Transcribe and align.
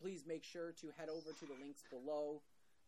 please 0.00 0.24
make 0.26 0.42
sure 0.42 0.72
to 0.80 0.88
head 0.96 1.08
over 1.12 1.36
to 1.36 1.44
the 1.44 1.56
links 1.60 1.84
below. 1.92 2.40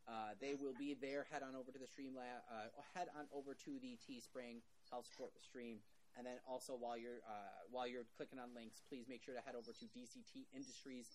Uh, 0.08 0.34
they 0.40 0.56
will 0.58 0.74
be 0.74 0.96
there. 0.98 1.28
Head 1.30 1.44
on 1.46 1.54
over 1.54 1.70
to 1.70 1.78
the 1.78 1.86
Streamlab. 1.86 2.42
Uh, 2.50 2.72
head 2.96 3.06
on 3.14 3.28
over 3.30 3.54
to 3.54 3.72
the 3.78 3.94
Teespring. 4.02 4.64
Help 4.90 5.06
support 5.06 5.30
the 5.36 5.44
stream. 5.44 5.78
And 6.18 6.26
then 6.26 6.42
also 6.48 6.74
while 6.74 6.98
you're 6.98 7.22
uh, 7.24 7.68
while 7.70 7.86
you're 7.86 8.04
clicking 8.16 8.40
on 8.40 8.52
links, 8.52 8.82
please 8.88 9.06
make 9.08 9.22
sure 9.22 9.32
to 9.32 9.40
head 9.40 9.54
over 9.54 9.72
to 9.72 9.84
DCT 9.96 10.50
Industries. 10.52 11.06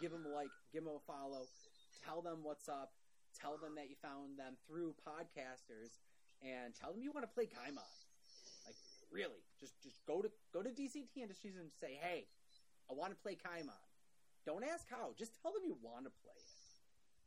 Give 0.00 0.10
them 0.10 0.26
a 0.26 0.32
like. 0.34 0.52
Give 0.72 0.84
them 0.84 0.92
a 0.96 1.04
follow. 1.06 1.46
Tell 2.04 2.20
them 2.20 2.42
what's 2.42 2.68
up. 2.68 2.92
Tell 3.32 3.56
them 3.56 3.74
that 3.76 3.88
you 3.88 3.96
found 4.02 4.36
them 4.36 4.60
through 4.68 4.94
podcasters 5.00 5.96
and 6.42 6.74
tell 6.74 6.92
them 6.92 7.00
you 7.00 7.12
want 7.12 7.24
to 7.24 7.32
play 7.32 7.46
Kaimon. 7.46 7.88
Like 8.66 8.76
really, 9.08 9.40
just 9.60 9.80
just 9.80 10.04
go 10.04 10.20
to 10.20 10.28
go 10.52 10.60
to 10.60 10.68
DCT 10.68 11.22
Industries 11.22 11.56
and 11.56 11.70
say, 11.80 11.96
"Hey, 11.96 12.26
I 12.90 12.92
want 12.92 13.14
to 13.14 13.18
play 13.22 13.38
Kaimon." 13.38 13.83
Don't 14.46 14.64
ask 14.64 14.84
how. 14.90 15.12
Just 15.18 15.32
tell 15.42 15.52
them 15.52 15.62
you 15.64 15.76
want 15.82 16.04
to 16.04 16.10
play 16.22 16.34
it. 16.36 16.44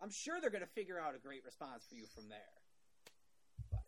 I'm 0.01 0.11
sure 0.11 0.39
they're 0.39 0.51
going 0.51 0.63
to 0.63 0.69
figure 0.75 0.99
out 0.99 1.15
a 1.15 1.19
great 1.19 1.43
response 1.43 1.85
for 1.89 1.95
you 1.95 2.05
from 2.13 2.29
there. 2.29 2.37
But 3.71 3.81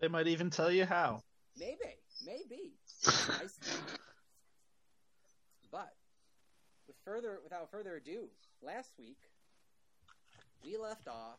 They 0.00 0.08
might 0.08 0.26
even 0.26 0.48
tell 0.50 0.70
you 0.70 0.86
how. 0.86 1.22
maybe, 1.58 1.76
maybe. 2.24 2.72
Nice. 3.28 3.58
but 5.70 5.94
with 6.86 6.96
further 7.04 7.38
without 7.42 7.70
further 7.70 7.96
ado, 7.96 8.28
last 8.62 8.90
week 8.98 9.18
we 10.64 10.76
left 10.76 11.06
off 11.08 11.38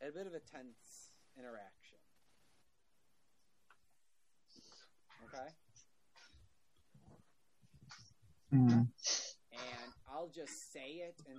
at 0.00 0.08
a 0.10 0.12
bit 0.12 0.26
of 0.26 0.34
a 0.34 0.40
tense 0.40 1.10
interaction. 1.38 1.98
Okay? 5.24 5.48
Hmm. 8.52 8.82
And 10.16 10.22
I'll 10.22 10.30
just 10.34 10.72
say 10.72 11.02
it 11.02 11.14
and 11.28 11.38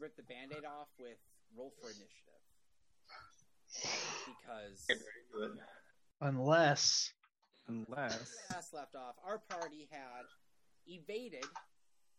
rip 0.00 0.16
the 0.16 0.22
band-aid 0.22 0.64
off 0.64 0.88
with 0.98 1.18
roll 1.56 1.72
for 1.80 1.88
initiative. 1.88 2.10
Because 4.26 4.86
Unless 6.20 7.12
Unless 7.68 8.36
last 8.52 8.74
left 8.74 8.94
off 8.94 9.16
our 9.26 9.38
party 9.38 9.88
had 9.90 10.24
evaded 10.86 11.46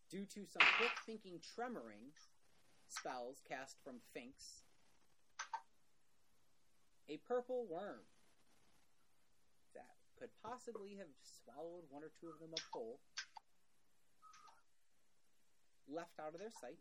due 0.09 0.25
to 0.25 0.45
some 0.45 0.67
quick 0.77 0.92
thinking 1.05 1.39
tremoring 1.39 2.11
spells 2.89 3.42
cast 3.47 3.77
from 3.83 3.95
Finks 4.14 4.64
a 7.08 7.17
purple 7.27 7.67
worm 7.70 8.02
that 9.75 9.95
could 10.20 10.30
possibly 10.44 10.95
have 10.97 11.08
swallowed 11.44 11.83
one 11.89 12.03
or 12.03 12.11
two 12.20 12.27
of 12.27 12.39
them 12.39 12.53
up 12.53 12.64
whole 12.73 12.99
left 15.90 16.20
out 16.20 16.34
of 16.34 16.40
their 16.40 16.54
sight. 16.54 16.80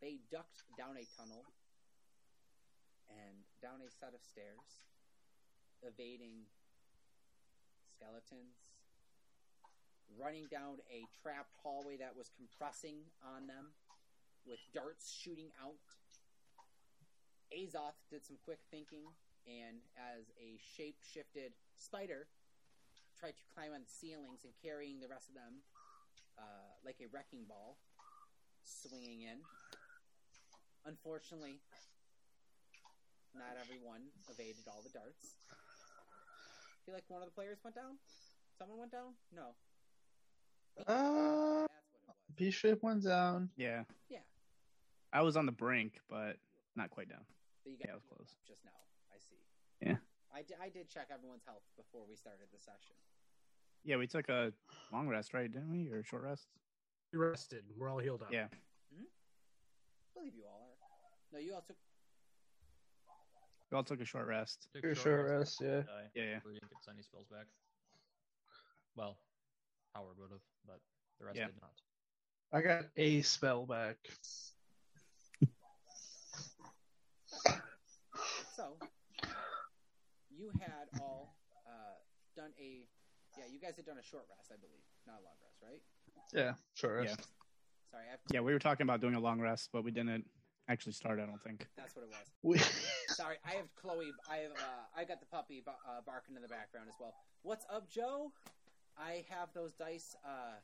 They 0.00 0.20
ducked 0.30 0.64
down 0.76 0.96
a 0.96 1.06
tunnel 1.16 1.44
and 3.08 3.46
down 3.62 3.80
a 3.80 3.90
set 3.90 4.12
of 4.12 4.20
stairs, 4.20 4.84
evading 5.80 6.44
skeletons, 7.96 8.60
running 10.14 10.46
down 10.50 10.82
a 10.92 11.06
trapped 11.22 11.54
hallway 11.62 11.96
that 11.96 12.14
was 12.16 12.30
compressing 12.36 13.08
on 13.24 13.46
them 13.46 13.72
with 14.44 14.60
darts 14.74 15.10
shooting 15.10 15.50
out. 15.58 15.80
Azoth 17.54 17.98
did 18.10 18.26
some 18.26 18.36
quick 18.44 18.60
thinking 18.70 19.06
and, 19.46 19.78
as 19.94 20.28
a 20.36 20.58
shape 20.58 20.98
shifted 21.00 21.54
spider, 21.78 22.26
tried 23.18 23.38
to 23.38 23.44
climb 23.54 23.72
on 23.72 23.80
the 23.80 23.90
ceilings 23.90 24.44
and 24.44 24.52
carrying 24.60 25.00
the 25.00 25.08
rest 25.08 25.30
of 25.30 25.34
them 25.34 25.62
uh, 26.36 26.74
like 26.84 27.00
a 27.00 27.08
wrecking 27.08 27.46
ball 27.48 27.78
swinging 28.66 29.22
in. 29.22 29.38
Unfortunately, 30.84 31.58
not 33.34 33.56
everyone 33.60 34.02
evaded 34.30 34.66
all 34.68 34.82
the 34.82 34.90
darts. 34.90 35.38
I 35.50 36.78
feel 36.84 36.94
like 36.94 37.04
one 37.08 37.22
of 37.22 37.28
the 37.28 37.34
players 37.34 37.58
went 37.64 37.74
down. 37.74 37.98
Someone 38.58 38.78
went 38.78 38.92
down. 38.92 39.14
No, 39.34 39.54
uh, 40.86 41.66
that's 41.66 41.90
what 42.06 42.16
it. 42.28 42.36
B 42.36 42.50
shape 42.50 42.82
went 42.82 43.04
down. 43.04 43.50
yeah, 43.56 43.82
Yeah, 44.08 44.24
I 45.12 45.22
was 45.22 45.36
on 45.36 45.46
the 45.46 45.52
brink, 45.52 46.00
but 46.08 46.36
not 46.76 46.90
quite 46.90 47.08
down. 47.08 47.24
but 47.64 47.70
you 47.72 47.78
Yeah, 47.84 47.92
I 47.92 47.94
was 47.94 48.04
close. 48.04 48.34
just 48.46 48.64
now. 48.64 48.70
I 49.12 49.18
see. 49.18 49.40
Yeah. 49.80 49.96
I, 50.34 50.44
I 50.64 50.68
did 50.68 50.88
check 50.90 51.08
everyone's 51.12 51.44
health 51.46 51.62
before 51.76 52.02
we 52.08 52.14
started 52.16 52.46
the 52.52 52.58
session. 52.58 52.96
Yeah, 53.84 53.96
we 53.96 54.06
took 54.06 54.28
a 54.28 54.52
long 54.92 55.08
rest, 55.08 55.32
right? 55.32 55.50
Didn't 55.50 55.70
we? 55.70 55.88
Or 55.88 56.00
a 56.00 56.04
short 56.04 56.24
rest? 56.24 56.48
We 57.12 57.18
rested. 57.18 57.64
We're 57.76 57.90
all 57.90 57.98
healed 57.98 58.22
up. 58.22 58.32
Yeah. 58.32 58.46
I 58.50 60.18
believe 60.18 60.34
you 60.34 60.44
all 60.44 60.76
are. 60.80 61.32
No, 61.32 61.38
you 61.38 61.54
all 61.54 61.60
took. 61.62 61.76
We 63.70 63.76
all 63.76 63.84
took 63.84 64.00
a 64.00 64.04
short 64.04 64.26
rest. 64.26 64.68
Took 64.74 64.84
a 64.84 64.94
sure, 64.94 65.26
short 65.26 65.30
rest, 65.38 65.60
yeah. 65.60 65.80
Die. 65.80 66.10
Yeah, 66.14 66.22
yeah. 66.22 66.38
We 66.44 66.54
didn't 66.54 66.70
get 66.70 66.92
any 66.92 67.02
spells 67.02 67.26
back. 67.30 67.46
Well, 68.96 69.18
Howard 69.94 70.16
would 70.18 70.30
have, 70.30 70.40
but 70.66 70.80
the 71.18 71.26
rest 71.26 71.38
Yeah. 71.38 71.46
did 71.46 71.60
not. 71.60 71.72
I 72.52 72.62
got 72.62 72.84
a 72.96 73.22
spell 73.22 73.66
back. 73.66 73.96
So, 78.54 78.78
you 80.30 80.50
had 80.60 80.88
all 81.00 81.36
uh, 81.66 81.96
done 82.34 82.52
a. 82.58 82.86
Yeah, 83.36 83.44
you 83.52 83.60
guys 83.60 83.76
had 83.76 83.84
done 83.84 83.98
a 83.98 84.02
short 84.02 84.24
rest, 84.30 84.48
I 84.50 84.56
believe, 84.56 84.80
not 85.06 85.20
a 85.20 85.24
long 85.24 85.36
rest, 85.44 85.60
right? 85.60 85.82
Yeah, 86.32 86.52
sure. 86.74 87.02
Yeah. 87.04 87.14
Sorry, 87.90 88.04
I 88.06 88.10
have, 88.10 88.20
Yeah, 88.32 88.40
we 88.40 88.52
were 88.52 88.58
talking 88.58 88.84
about 88.84 89.00
doing 89.00 89.14
a 89.14 89.20
long 89.20 89.40
rest, 89.40 89.70
but 89.72 89.84
we 89.84 89.90
didn't 89.90 90.24
actually 90.68 90.92
start. 90.92 91.18
I 91.20 91.26
don't 91.26 91.42
think. 91.42 91.66
that's 91.76 91.94
what 91.94 92.02
it 92.02 92.08
was. 92.08 92.26
We, 92.42 92.58
Sorry, 93.14 93.36
I 93.44 93.52
have 93.52 93.68
Chloe. 93.76 94.12
I 94.30 94.36
have. 94.38 94.52
Uh, 94.52 94.84
I 95.00 95.04
got 95.04 95.20
the 95.20 95.26
puppy 95.26 95.62
ba- 95.64 95.76
uh, 95.88 96.00
barking 96.04 96.36
in 96.36 96.42
the 96.42 96.48
background 96.48 96.88
as 96.88 96.94
well. 97.00 97.14
What's 97.42 97.64
up, 97.72 97.88
Joe? 97.88 98.32
I 98.98 99.24
have 99.30 99.48
those 99.54 99.72
dice. 99.74 100.14
Uh, 100.24 100.58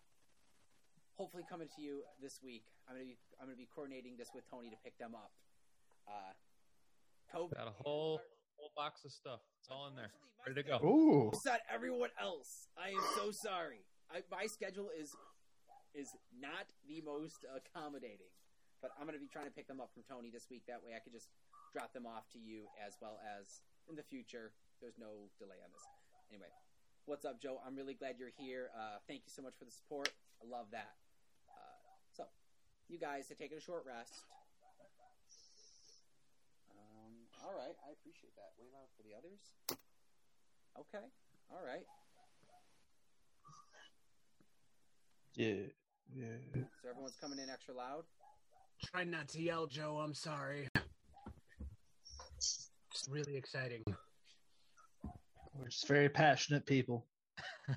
hopefully 1.15 1.45
coming 1.49 1.69
to 1.77 1.83
you 1.83 2.03
this 2.21 2.41
week. 2.43 2.65
I'm 2.89 2.95
gonna 2.97 3.05
be. 3.07 3.17
I'm 3.41 3.47
gonna 3.47 3.57
be 3.57 3.69
coordinating 3.75 4.17
this 4.19 4.29
with 4.35 4.45
Tony 4.51 4.71
to 4.71 4.77
pick 4.85 4.99
them 4.99 5.15
up. 5.15 5.31
Uh, 6.09 7.37
COVID. 7.37 7.55
Got 7.55 7.69
a 7.69 7.83
whole 7.83 8.21
whole 8.57 8.71
box 8.77 9.05
of 9.05 9.13
stuff. 9.13 9.41
It's 9.61 9.69
all 9.71 9.89
in 9.89 9.97
there, 9.97 10.11
ready 10.47 10.63
to 10.63 10.69
go. 10.69 10.77
ooh. 10.87 11.29
Upset 11.29 11.61
everyone 11.73 12.11
else. 12.21 12.69
I 12.77 12.89
am 12.89 13.01
so 13.17 13.31
sorry. 13.31 13.85
I, 14.11 14.21
my 14.31 14.47
schedule 14.47 14.89
is 14.99 15.09
is 15.95 16.17
not 16.33 16.73
the 16.89 17.01
most 17.05 17.45
accommodating, 17.49 18.33
but 18.81 18.93
I'm 18.97 19.07
going 19.07 19.17
to 19.19 19.23
be 19.23 19.31
trying 19.31 19.47
to 19.47 19.55
pick 19.55 19.69
them 19.69 19.81
up 19.81 19.93
from 19.93 20.03
Tony 20.09 20.31
this 20.31 20.49
week. 20.51 20.65
That 20.67 20.81
way, 20.85 20.97
I 20.97 21.01
could 21.01 21.13
just 21.13 21.29
drop 21.73 21.93
them 21.93 22.07
off 22.07 22.29
to 22.33 22.41
you 22.41 22.69
as 22.81 22.97
well 23.01 23.21
as 23.23 23.61
in 23.89 23.97
the 23.97 24.03
future. 24.03 24.53
There's 24.81 24.99
no 24.99 25.31
delay 25.39 25.61
on 25.63 25.71
this. 25.73 25.85
Anyway, 26.31 26.51
what's 27.07 27.25
up, 27.25 27.41
Joe? 27.41 27.61
I'm 27.65 27.77
really 27.77 27.95
glad 27.95 28.17
you're 28.19 28.35
here. 28.37 28.71
Uh, 28.75 28.99
thank 29.07 29.23
you 29.25 29.33
so 29.33 29.43
much 29.43 29.55
for 29.59 29.65
the 29.65 29.71
support. 29.71 30.11
I 30.43 30.49
love 30.49 30.67
that. 30.73 30.97
Uh, 31.47 31.79
so, 32.11 32.25
you 32.89 32.99
guys 32.99 33.29
have 33.29 33.39
taken 33.39 33.59
a 33.59 33.61
short 33.61 33.85
rest. 33.87 34.27
Um, 36.73 37.29
all 37.45 37.55
right, 37.55 37.77
I 37.87 37.93
appreciate 37.93 38.35
that. 38.37 38.57
Wait 38.59 38.73
loud 38.73 38.91
for 38.97 39.05
the 39.05 39.15
others. 39.15 39.41
Okay, 40.75 41.05
all 41.53 41.63
right. 41.65 41.87
Yeah. 45.35 45.73
Yeah. 46.15 46.63
So 46.83 46.89
everyone's 46.91 47.17
coming 47.21 47.39
in 47.39 47.49
extra 47.51 47.75
loud. 47.75 48.05
Try 48.85 49.05
not 49.05 49.29
to 49.29 49.43
yell, 49.43 49.67
Joe. 49.67 49.99
I'm 49.99 50.15
sorry. 50.15 50.69
It's 52.37 53.09
really 53.09 53.37
exciting. 53.37 53.83
We're 55.55 55.69
just 55.69 55.89
very 55.89 56.09
passionate 56.09 56.67
people. 56.67 57.07
All 57.69 57.77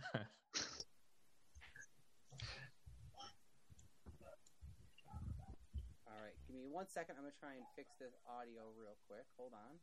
right, 6.20 6.36
give 6.48 6.56
me 6.56 6.66
one 6.70 6.88
second. 6.88 7.16
I'm 7.18 7.24
gonna 7.24 7.40
try 7.40 7.54
and 7.56 7.64
fix 7.76 7.96
this 8.00 8.14
audio 8.28 8.68
real 8.76 8.98
quick. 9.08 9.26
Hold 9.38 9.54
on. 9.54 9.80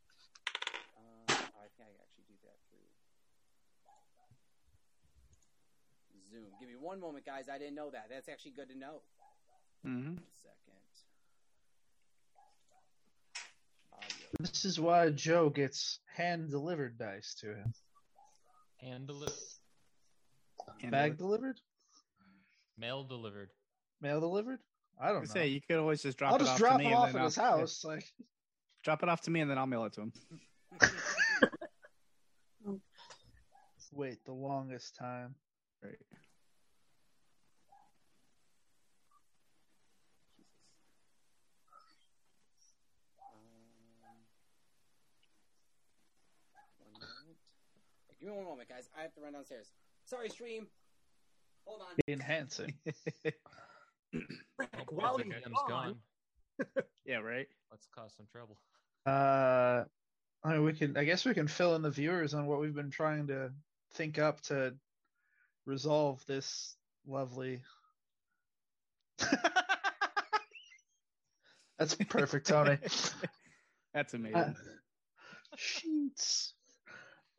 Uh, 0.97 1.33
I 1.33 1.69
think 1.79 1.89
I 1.89 1.93
actually 2.03 2.29
do 2.29 2.37
that 2.45 2.59
through 2.69 2.92
Zoom. 6.33 6.45
Give 6.59 6.69
me 6.69 6.77
one 6.81 6.99
moment, 7.01 7.27
guys. 7.27 7.47
I 7.53 7.59
didn't 7.59 7.75
know 7.75 7.91
that. 7.91 8.07
That's 8.11 8.29
actually 8.29 8.53
good 8.53 8.69
to 8.71 8.79
know. 8.79 9.03
Mm-hmm. 9.87 10.15
One 10.15 10.23
second. 10.35 10.57
Audio. 13.93 14.29
This 14.41 14.65
is 14.65 14.81
why 14.81 15.11
Joe 15.11 15.51
gets 15.51 15.99
hand 16.17 16.51
delivered 16.51 16.99
dice 16.99 17.35
to 17.41 17.49
him. 17.49 17.73
Hand 18.81 19.07
delivered. 19.07 19.35
Bag 20.91 21.19
delivered? 21.19 21.61
Mail 22.79 23.05
delivered. 23.05 23.51
Mail 24.01 24.21
delivered? 24.21 24.61
I 25.01 25.09
I 25.09 25.13
don't 25.13 25.23
know. 25.27 25.33
say 25.33 25.49
you 25.49 25.61
could 25.61 25.77
always 25.79 26.03
just 26.03 26.19
drop 26.19 26.31
I'll 26.33 26.37
it 26.37 26.41
just 26.41 26.53
off 26.53 26.59
drop 26.59 26.79
to 26.79 26.85
me 26.85 26.91
it 26.93 26.95
off 26.95 27.15
at 27.15 27.23
his 27.23 27.39
I'll- 27.39 27.59
house. 27.61 27.85
Like 27.85 28.05
Drop 28.83 29.03
it 29.05 29.09
off 29.09 29.21
to 29.23 29.31
me 29.31 29.41
and 29.41 29.49
then 29.51 29.59
I'll 29.59 29.67
mail 29.67 29.85
it 29.85 29.93
to 29.93 30.01
him. 30.03 30.13
wait 33.93 34.25
the 34.25 34.33
longest 34.33 34.97
time. 34.97 35.35
Right. 35.83 35.97
Um, 43.21 43.37
one 46.79 46.93
moment. 47.01 47.39
Hey, 48.09 48.12
give 48.23 48.31
me 48.31 48.37
one 48.37 48.47
moment, 48.47 48.69
guys. 48.69 48.89
I 48.97 49.03
have 49.03 49.13
to 49.15 49.21
run 49.21 49.33
downstairs. 49.33 49.73
Sorry, 50.05 50.29
stream. 50.29 50.69
Hold 51.65 51.81
on. 51.81 51.97
Enhancing. 52.09 52.75
Rick, 54.13 54.91
while 54.91 55.17
Because 55.17 55.33
he's 55.33 55.43
Adam's 55.43 55.59
gone, 55.69 55.97
yeah, 57.05 57.17
right. 57.17 57.49
Let's 57.71 57.87
cause 57.97 58.13
some 58.17 58.27
trouble. 58.31 58.59
Uh, 59.07 59.85
I 60.45 60.53
mean, 60.53 60.65
we 60.65 60.73
can. 60.73 60.97
I 60.97 61.05
guess 61.05 61.25
we 61.25 61.35
can 61.35 61.49
fill 61.49 61.75
in 61.75 61.83
the 61.83 61.91
viewers 61.91 62.35
on 62.35 62.47
what 62.47 62.61
we've 62.61 62.75
been 62.75 62.91
trying 62.91 63.27
to 63.29 63.53
think 63.95 64.19
up 64.19 64.41
to 64.43 64.75
resolve 65.67 66.25
this 66.27 66.77
lovely. 67.07 67.63
That's 71.79 71.95
perfect, 71.95 72.47
Tony. 72.47 72.79
That's 73.95 74.15
amazing. 74.15 74.37
Uh, 74.37 74.53
sheets. 75.57 76.55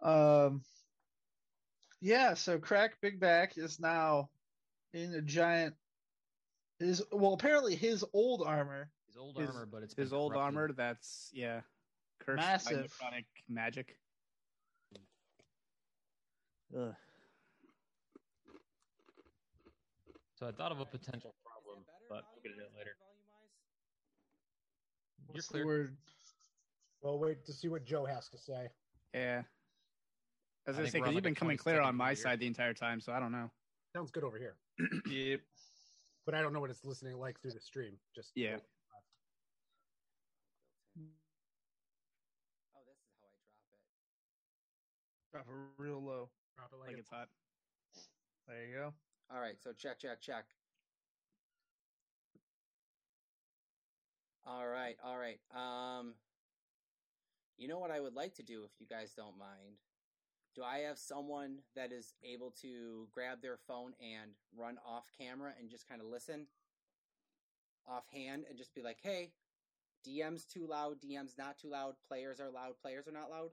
Um. 0.02 0.64
Yeah. 2.04 2.34
So, 2.34 2.60
crack 2.60 3.00
Big 3.02 3.18
Back 3.20 3.58
is 3.58 3.80
now 3.80 4.30
in 4.94 5.14
a 5.14 5.22
giant. 5.22 5.74
Is 6.82 7.02
well, 7.14 7.34
apparently 7.34 7.76
his 7.76 8.04
old 8.14 8.44
armor 8.46 8.90
His 9.08 9.16
old 9.16 9.38
His- 9.38 9.48
armor, 9.50 9.66
but 9.66 9.84
it's 9.84 9.96
His 9.96 10.12
old 10.12 10.34
corrupted. 10.34 10.46
armor 10.58 10.74
that's 10.74 11.30
yeah. 11.34 11.62
Cursed 12.20 12.38
Massive. 12.38 12.94
by 13.00 13.08
necrotic 13.08 13.26
magic. 13.48 13.98
Ugh. 16.78 16.94
So 20.36 20.48
I 20.48 20.52
thought 20.52 20.72
of 20.74 20.80
a 20.82 20.86
potential 20.86 21.34
problem, 21.46 21.86
but 22.10 22.24
we'll 22.34 22.42
get 22.44 22.52
into 22.54 22.64
it 22.66 22.72
later. 22.78 22.96
volume-wise? 23.00 23.52
You're 25.28 25.34
what's 25.36 25.48
the 25.48 25.54
clear. 25.54 25.66
word? 25.66 25.98
We'll 27.02 27.20
wait 27.20 27.46
to 27.46 27.54
see 27.54 27.68
what 27.70 27.86
Joe 27.86 28.06
has 28.06 28.28
to 28.30 28.38
say. 28.38 28.70
Yeah. 29.14 29.44
I 30.68 30.72
I 30.72 30.86
say 30.86 31.00
because 31.00 31.14
you've 31.14 31.24
been 31.24 31.36
coming 31.36 31.58
clear 31.58 31.82
on 31.82 31.96
my 31.96 32.14
side 32.14 32.40
the 32.40 32.48
entire 32.48 32.74
time, 32.74 33.02
so 33.02 33.12
I 33.12 33.20
don't 33.20 33.32
know. 33.32 33.52
Sounds 33.96 34.12
good 34.12 34.24
over 34.24 34.38
here, 34.38 34.56
Yep. 35.08 35.42
but 36.26 36.34
I 36.36 36.42
don't 36.42 36.54
know 36.54 36.60
what 36.60 36.70
it's 36.70 36.84
listening 36.86 37.18
like 37.18 37.40
through 37.42 37.52
the 37.52 37.60
stream. 37.60 38.00
Just 38.16 38.32
Yeah. 38.36 38.58
Oh, 42.76 42.82
this 42.88 42.98
is 42.98 43.12
how 43.20 43.28
I 43.28 43.36
drop 45.34 45.46
it. 45.46 45.48
Drop 45.48 45.48
it 45.48 45.82
real 45.82 46.02
low. 46.02 46.30
drop 46.58 46.72
it 46.72 46.78
like, 46.80 46.90
Like 46.90 46.98
it's 46.98 47.08
it's 47.08 47.10
hot. 47.10 47.30
There 48.48 48.66
you 48.66 48.74
go. 48.76 48.94
All 49.34 49.40
right, 49.42 49.56
so 49.60 49.74
check, 49.74 50.00
check, 50.00 50.22
check. 50.22 50.46
All 54.46 54.68
right, 54.68 54.98
all 55.04 55.18
right. 55.18 55.40
Um, 55.56 56.16
you 57.58 57.68
know 57.68 57.80
what 57.80 57.92
I 57.92 58.00
would 58.00 58.14
like 58.16 58.34
to 58.36 58.44
do, 58.44 58.64
if 58.64 58.72
you 58.80 58.88
guys 58.88 59.14
don't 59.14 59.38
mind? 59.38 59.78
Do 60.56 60.62
I 60.64 60.80
have 60.86 61.00
someone 61.00 61.64
that 61.76 61.92
is 61.92 62.14
able 62.22 62.52
to 62.62 63.08
grab 63.12 63.42
their 63.42 63.58
phone 63.58 63.94
and 64.00 64.32
run 64.56 64.78
off 64.86 65.10
camera 65.18 65.54
and 65.60 65.70
just 65.70 65.90
kind 65.90 66.00
of 66.00 66.08
listen 66.08 66.46
offhand 67.88 68.46
and 68.48 68.58
just 68.58 68.74
be 68.76 68.82
like, 68.84 69.00
"Hey, 69.02 69.34
DM's 70.06 70.46
too 70.46 70.68
loud, 70.68 71.02
DM's 71.02 71.38
not 71.38 71.58
too 71.58 71.70
loud, 71.70 71.96
players 72.08 72.40
are 72.40 72.52
loud, 72.52 72.78
players 72.80 73.08
are 73.08 73.12
not 73.12 73.32
loud." 73.32 73.52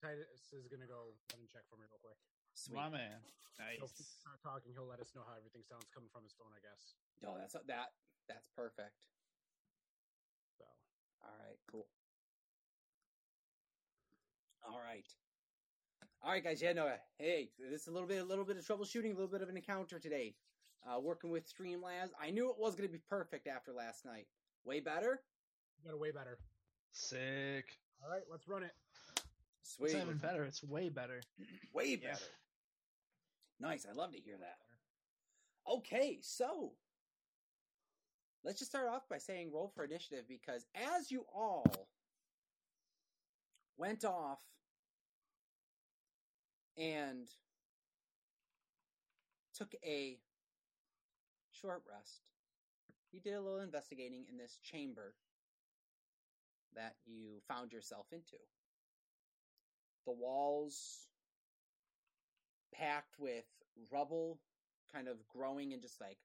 Titus 0.00 0.52
is 0.52 0.66
gonna 0.68 0.86
go 0.86 1.18
run 1.32 1.40
and 1.40 1.48
check 1.48 1.66
for 1.68 1.76
me 1.76 1.84
real 1.90 1.98
quick. 1.98 2.18
Sweet. 2.54 2.76
My 2.76 2.88
man. 2.88 3.22
He'll 3.74 3.90
Nice. 3.90 4.18
start 4.20 4.40
talking. 4.40 4.72
He'll 4.72 4.86
let 4.86 5.00
us 5.00 5.14
know 5.14 5.24
how 5.24 5.34
everything 5.34 5.64
sounds 5.64 5.90
coming 5.90 6.08
from 6.10 6.22
his 6.22 6.32
phone, 6.32 6.54
I 6.54 6.60
guess. 6.60 6.94
Oh, 7.24 7.36
that's 7.36 7.54
that. 7.66 7.92
That's 8.28 8.46
perfect. 8.54 9.08
So 10.56 10.64
All 11.22 11.36
right, 11.38 11.58
cool. 11.66 11.88
All 14.62 14.78
right. 14.78 15.06
All 16.22 16.32
right, 16.32 16.42
guys. 16.42 16.60
Yeah, 16.60 16.72
no. 16.72 16.90
Hey, 17.18 17.50
this 17.70 17.82
is 17.82 17.88
a 17.88 17.90
little 17.90 18.08
bit, 18.08 18.20
a 18.20 18.24
little 18.24 18.44
bit 18.44 18.56
of 18.56 18.64
troubleshooting, 18.66 19.06
a 19.12 19.14
little 19.14 19.28
bit 19.28 19.42
of 19.42 19.48
an 19.48 19.56
encounter 19.56 19.98
today. 19.98 20.34
Uh, 20.86 20.98
working 21.00 21.30
with 21.30 21.44
Streamlabs. 21.52 22.10
I 22.20 22.30
knew 22.30 22.48
it 22.50 22.56
was 22.58 22.74
going 22.74 22.88
to 22.88 22.92
be 22.92 23.00
perfect 23.08 23.46
after 23.46 23.72
last 23.72 24.04
night. 24.04 24.26
Way 24.64 24.80
better. 24.80 25.20
you 25.78 25.84
got 25.90 25.94
it 25.96 26.00
way 26.00 26.10
better. 26.10 26.38
Sick. 26.92 27.66
All 28.02 28.10
right, 28.10 28.22
let's 28.30 28.48
run 28.48 28.62
it. 28.62 28.72
Sweet. 29.62 29.86
It's 29.86 29.94
not 29.94 30.04
even 30.04 30.18
better. 30.18 30.44
It's 30.44 30.62
way 30.62 30.88
better. 30.88 31.20
Way 31.74 31.98
Yeah. 32.02 32.12
better. 32.12 32.24
Nice. 33.60 33.86
I 33.88 33.92
love 33.92 34.12
to 34.12 34.18
hear 34.20 34.36
that. 34.38 34.56
Okay, 35.70 36.18
so 36.22 36.72
let's 38.44 38.58
just 38.60 38.70
start 38.70 38.88
off 38.88 39.02
by 39.10 39.18
saying 39.18 39.50
roll 39.52 39.70
for 39.74 39.84
initiative 39.84 40.24
because 40.28 40.64
as 40.74 41.10
you 41.10 41.26
all 41.34 41.66
went 43.76 44.04
off 44.04 44.38
and 46.78 47.28
took 49.54 49.74
a 49.84 50.18
short 51.50 51.82
rest, 51.90 52.20
you 53.10 53.20
did 53.20 53.34
a 53.34 53.40
little 53.40 53.60
investigating 53.60 54.24
in 54.30 54.36
this 54.36 54.58
chamber 54.62 55.14
that 56.74 56.94
you 57.04 57.40
found 57.48 57.72
yourself 57.72 58.06
into. 58.12 58.36
The 60.06 60.12
walls 60.12 61.08
packed 62.74 63.18
with 63.18 63.44
rubble, 63.90 64.38
kind 64.92 65.08
of 65.08 65.16
growing 65.26 65.72
and 65.72 65.82
just 65.82 66.00
like 66.00 66.18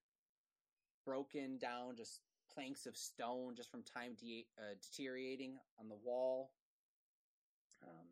broken 1.06 1.58
down, 1.58 1.96
just 1.96 2.20
planks 2.54 2.86
of 2.86 2.96
stone 2.96 3.56
just 3.56 3.72
from 3.72 3.82
time 3.84 4.16
de- 4.20 4.46
uh, 4.58 4.76
deteriorating 4.82 5.58
on 5.80 5.90
the 5.90 5.98
wall. 6.04 6.52
Um, 7.84 8.08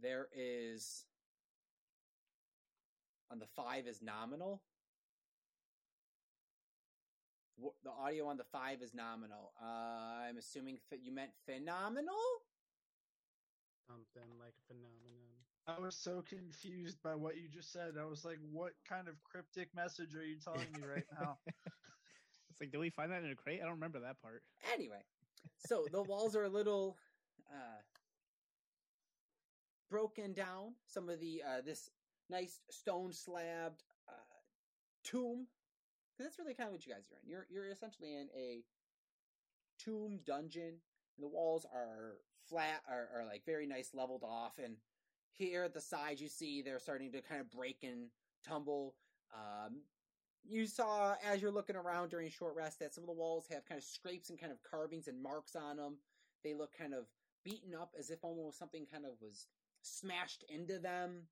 there 0.00 0.28
is 0.36 1.06
on 3.30 3.38
the 3.38 3.46
five 3.46 3.86
is 3.86 4.02
nominal. 4.02 4.62
The 7.84 7.90
audio 7.90 8.26
on 8.26 8.36
the 8.36 8.44
five 8.44 8.82
is 8.82 8.94
nominal. 8.94 9.52
Uh, 9.62 10.26
I'm 10.28 10.36
assuming 10.38 10.78
ph- 10.90 11.02
you 11.04 11.12
meant 11.12 11.30
phenomenal. 11.46 12.14
Something 13.86 14.38
like 14.40 14.54
a 14.58 14.66
phenomenon. 14.66 15.30
I 15.66 15.80
was 15.80 15.96
so 15.96 16.22
confused 16.28 16.98
by 17.02 17.14
what 17.14 17.36
you 17.36 17.48
just 17.48 17.72
said. 17.72 17.92
I 17.98 18.04
was 18.04 18.24
like, 18.24 18.38
what 18.52 18.72
kind 18.88 19.08
of 19.08 19.14
cryptic 19.22 19.68
message 19.74 20.14
are 20.14 20.24
you 20.24 20.36
telling 20.42 20.66
me 20.74 20.82
right 20.86 21.06
now? 21.20 21.38
It's 22.50 22.60
like, 22.60 22.70
did 22.70 22.78
we 22.78 22.90
find 22.90 23.10
that 23.10 23.24
in 23.24 23.32
a 23.32 23.34
crate? 23.34 23.58
I 23.60 23.64
don't 23.64 23.74
remember 23.74 23.98
that 23.98 24.22
part. 24.22 24.44
Anyway, 24.72 25.02
so 25.66 25.86
the 25.90 26.04
walls 26.04 26.36
are 26.36 26.44
a 26.44 26.48
little 26.48 26.96
uh, 27.50 27.82
broken 29.90 30.32
down. 30.34 30.76
Some 30.86 31.08
of 31.08 31.18
the 31.18 31.42
uh, 31.44 31.62
this 31.62 31.90
nice 32.30 32.60
stone 32.70 33.12
slabbed 33.12 33.82
uh, 34.08 34.12
tomb. 35.04 35.46
'Cause 36.16 36.26
that's 36.26 36.38
really 36.38 36.54
kind 36.54 36.68
of 36.68 36.72
what 36.72 36.86
you 36.86 36.92
guys 36.92 37.10
are 37.10 37.18
in. 37.22 37.28
You're 37.28 37.46
you're 37.50 37.68
essentially 37.70 38.14
in 38.14 38.28
a 38.36 38.62
tomb 39.78 40.20
dungeon. 40.24 40.80
The 41.18 41.26
walls 41.28 41.64
are 41.64 42.18
flat, 42.48 42.82
are, 42.88 43.08
are 43.14 43.24
like 43.26 43.44
very 43.44 43.66
nice, 43.66 43.94
leveled 43.94 44.22
off, 44.24 44.58
and 44.58 44.76
here 45.32 45.64
at 45.64 45.74
the 45.74 45.80
side 45.80 46.20
you 46.20 46.28
see 46.28 46.62
they're 46.62 46.78
starting 46.78 47.10
to 47.12 47.20
kind 47.22 47.40
of 47.40 47.50
break 47.50 47.82
and 47.82 48.10
tumble. 48.46 48.94
Um, 49.34 49.82
you 50.44 50.66
saw 50.66 51.16
as 51.24 51.42
you're 51.42 51.50
looking 51.50 51.76
around 51.76 52.10
during 52.10 52.30
short 52.30 52.54
rest 52.54 52.78
that 52.78 52.94
some 52.94 53.02
of 53.02 53.08
the 53.08 53.14
walls 53.14 53.46
have 53.50 53.64
kind 53.64 53.78
of 53.78 53.84
scrapes 53.84 54.30
and 54.30 54.38
kind 54.38 54.52
of 54.52 54.62
carvings 54.62 55.08
and 55.08 55.20
marks 55.22 55.56
on 55.56 55.76
them. 55.78 55.96
They 56.44 56.54
look 56.54 56.76
kind 56.76 56.94
of 56.94 57.06
beaten 57.44 57.74
up 57.74 57.94
as 57.98 58.10
if 58.10 58.22
almost 58.22 58.58
something 58.58 58.86
kind 58.86 59.04
of 59.04 59.12
was 59.20 59.48
smashed 59.82 60.44
into 60.48 60.78
them. 60.78 61.26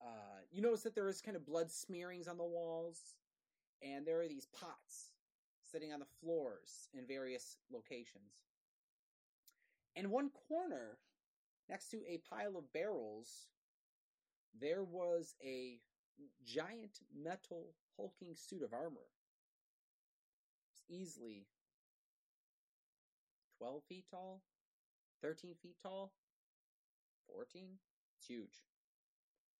Uh, 0.00 0.40
you 0.52 0.60
notice 0.62 0.82
that 0.82 0.94
there 0.94 1.08
is 1.08 1.20
kind 1.20 1.36
of 1.36 1.46
blood 1.46 1.70
smearings 1.70 2.28
on 2.28 2.36
the 2.36 2.44
walls, 2.44 3.14
and 3.82 4.06
there 4.06 4.20
are 4.20 4.28
these 4.28 4.46
pots 4.46 5.12
sitting 5.70 5.92
on 5.92 6.00
the 6.00 6.06
floors 6.20 6.88
in 6.94 7.06
various 7.06 7.58
locations. 7.72 8.44
In 9.94 10.10
one 10.10 10.30
corner 10.48 10.98
next 11.68 11.90
to 11.90 11.98
a 12.06 12.20
pile 12.28 12.56
of 12.56 12.72
barrels, 12.72 13.48
there 14.58 14.84
was 14.84 15.34
a 15.42 15.80
giant 16.44 17.00
metal 17.14 17.74
hulking 17.96 18.34
suit 18.34 18.62
of 18.62 18.72
armor. 18.72 19.08
It's 20.70 20.82
easily 20.88 21.46
12 23.58 23.82
feet 23.88 24.04
tall, 24.10 24.42
13 25.22 25.54
feet 25.62 25.76
tall, 25.82 26.12
14. 27.32 27.78
It's 28.18 28.26
huge. 28.26 28.62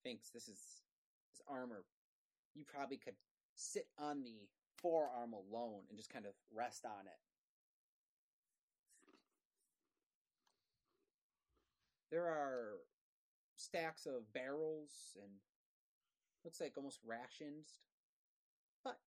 Thinks 0.06 0.30
this 0.30 0.46
is 0.46 0.60
this 1.32 1.42
armor. 1.48 1.82
You 2.54 2.64
probably 2.64 2.96
could 2.96 3.16
sit 3.56 3.88
on 3.98 4.22
the 4.22 4.46
forearm 4.80 5.32
alone 5.32 5.80
and 5.88 5.98
just 5.98 6.12
kind 6.12 6.26
of 6.26 6.32
rest 6.54 6.84
on 6.84 7.08
it. 7.08 7.18
There 12.12 12.26
are 12.26 12.74
stacks 13.56 14.06
of 14.06 14.32
barrels 14.32 15.16
and 15.20 15.32
looks 16.44 16.60
like 16.60 16.74
almost 16.76 17.00
rations. 17.04 17.66
But 18.84 18.98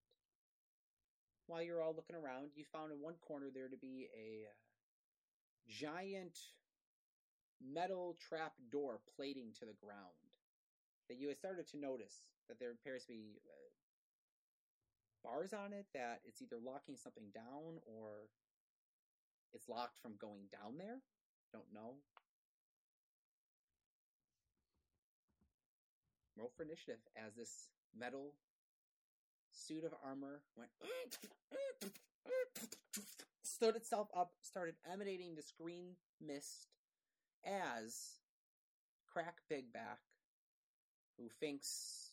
while 1.48 1.64
you're 1.64 1.82
all 1.82 1.96
looking 1.96 2.18
around, 2.18 2.50
you 2.56 2.66
found 2.74 2.92
in 2.92 2.98
one 3.00 3.16
corner 3.26 3.46
there 3.54 3.70
to 3.70 3.78
be 3.78 4.10
a 4.14 4.50
uh, 4.50 4.52
giant 5.66 6.38
metal 7.66 8.18
trap 8.20 8.52
door 8.70 9.00
plating 9.16 9.54
to 9.60 9.66
the 9.66 9.80
ground 9.82 10.29
that 11.10 11.20
you 11.20 11.28
had 11.28 11.38
started 11.38 11.68
to 11.68 11.78
notice 11.78 12.22
that 12.48 12.60
there 12.60 12.72
appears 12.72 13.04
to 13.04 13.10
be 13.10 13.42
uh, 13.50 13.70
bars 15.24 15.54
on 15.54 15.74
it 15.74 15.86
that 15.94 16.22
it's 16.24 16.42
either 16.42 16.58
locking 16.64 16.96
something 16.96 17.26
down 17.34 17.82
or 17.86 18.30
it's 19.54 19.68
locked 19.68 19.98
from 20.00 20.14
going 20.22 20.48
down 20.52 20.78
there. 20.78 21.02
Don't 21.52 21.74
know. 21.74 21.96
Roll 26.38 26.52
for 26.56 26.64
initiative 26.64 27.00
as 27.18 27.36
this 27.36 27.70
metal 27.98 28.36
suit 29.52 29.84
of 29.84 29.94
armor 30.06 30.42
went 30.56 30.70
stood 33.44 33.76
itself 33.76 34.08
up, 34.16 34.32
started 34.42 34.76
emanating 34.90 35.36
this 35.36 35.52
green 35.60 35.96
mist 36.22 36.68
as 37.46 38.20
Crack 39.12 39.38
Bigback, 39.52 39.98
who 41.20 41.28
thinks 41.40 42.12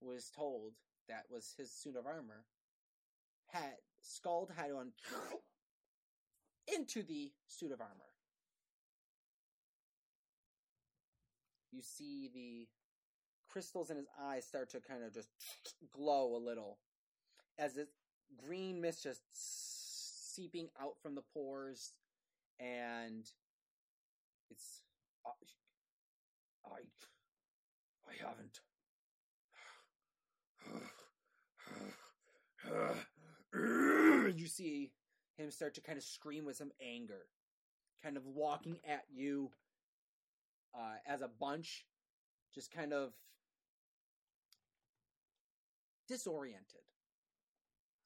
was 0.00 0.30
told 0.34 0.72
that 1.08 1.24
was 1.30 1.54
his 1.56 1.70
suit 1.70 1.96
of 1.96 2.06
armor, 2.06 2.44
had 3.48 3.76
Scald 4.00 4.50
had 4.56 4.72
on 4.72 4.92
into 6.74 7.02
the 7.02 7.30
suit 7.46 7.72
of 7.72 7.80
armor. 7.80 7.92
You 11.70 11.82
see 11.82 12.28
the 12.32 12.66
crystals 13.48 13.90
in 13.90 13.96
his 13.96 14.06
eyes 14.20 14.44
start 14.44 14.70
to 14.70 14.80
kind 14.80 15.04
of 15.04 15.12
just 15.12 15.28
glow 15.94 16.36
a 16.36 16.38
little 16.38 16.78
as 17.58 17.74
this 17.74 17.88
green 18.36 18.80
mist 18.80 19.02
just 19.02 19.20
seeping 20.34 20.68
out 20.80 20.94
from 21.02 21.14
the 21.14 21.22
pores 21.34 21.92
and 22.58 23.24
it's 24.50 24.82
uh, 25.26 25.30
I 26.66 26.74
I, 26.74 26.80
I 28.12 28.16
haven't. 28.24 28.60
You 34.36 34.46
see 34.46 34.92
him 35.36 35.50
start 35.50 35.74
to 35.74 35.80
kind 35.80 35.98
of 35.98 36.04
scream 36.04 36.44
with 36.44 36.56
some 36.56 36.72
anger 36.80 37.26
kind 38.02 38.16
of 38.16 38.26
walking 38.26 38.78
at 38.88 39.04
you 39.12 39.50
uh, 40.74 40.96
as 41.06 41.22
a 41.22 41.28
bunch 41.28 41.86
just 42.54 42.72
kind 42.72 42.92
of 42.92 43.12
disoriented 46.08 46.82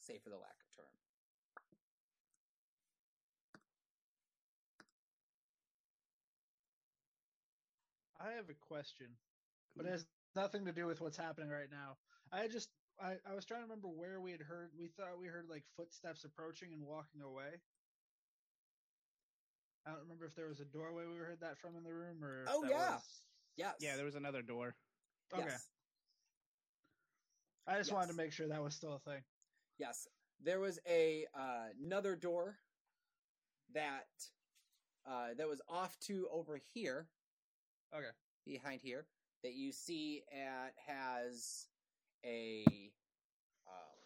say 0.07 0.19
for 0.23 0.31
the 0.31 0.37
lack 0.37 0.55
of 0.63 0.77
term. 0.77 0.87
I 8.21 8.37
have 8.37 8.49
a 8.49 8.55
question, 8.55 9.07
but 9.77 9.87
it 9.87 9.91
has 9.91 10.07
nothing 10.35 10.65
to 10.67 10.73
do 10.73 10.87
with 10.87 11.01
what's 11.01 11.17
happening 11.17 11.51
right 11.51 11.71
now. 11.71 11.97
I 12.33 12.49
just 12.49 12.71
I, 13.01 13.17
I 13.31 13.35
was 13.35 13.45
trying 13.45 13.61
to 13.61 13.65
remember 13.65 13.89
where 13.89 14.21
we 14.21 14.33
had 14.33 14.41
heard 14.41 14.71
we 14.79 14.89
thought 14.89 15.19
we 15.21 15.27
heard 15.27 15.49
like 15.49 15.65
footsteps 15.77 16.25
approaching 16.25 16.73
and 16.73 16.83
walking 16.87 17.21
away. 17.23 17.61
I 19.87 19.91
don't 19.91 20.01
remember 20.01 20.25
if 20.27 20.35
there 20.35 20.49
was 20.49 20.61
a 20.61 20.65
doorway 20.65 21.05
we 21.07 21.17
heard 21.19 21.41
that 21.41 21.59
from 21.59 21.77
in 21.77 21.85
the 21.85 21.93
room 21.93 22.25
or 22.25 22.45
Oh, 22.49 22.63
that 22.63 22.71
yeah. 22.71 22.95
was- 22.95 23.23
yes 23.57 23.75
Yeah, 23.81 23.97
there 23.97 24.05
was 24.05 24.17
another 24.17 24.43
door. 24.43 24.75
Okay. 25.33 25.45
yes 25.45 25.69
I 27.67 27.79
just 27.79 27.93
wanted 27.93 28.09
to 28.09 28.15
make 28.15 28.33
sure 28.33 28.47
that 28.49 28.63
was 28.63 28.75
still 28.75 28.95
a 28.95 28.99
thing. 29.01 29.23
Yes, 29.79 30.07
there 30.41 30.61
was 30.61 30.79
a 30.89 31.27
uh, 31.35 31.67
another 31.83 32.15
door 32.15 32.59
that 33.75 34.07
uh, 35.05 35.35
that 35.35 35.49
was 35.49 35.61
off 35.69 35.99
to 36.01 36.29
over 36.31 36.57
here, 36.75 37.09
Okay. 37.93 38.11
behind 38.45 38.81
here, 38.83 39.07
that 39.43 39.55
you 39.55 39.73
see 39.73 40.23
at 40.33 40.75
has 40.87 41.67
a 42.25 42.65
um, 43.67 43.97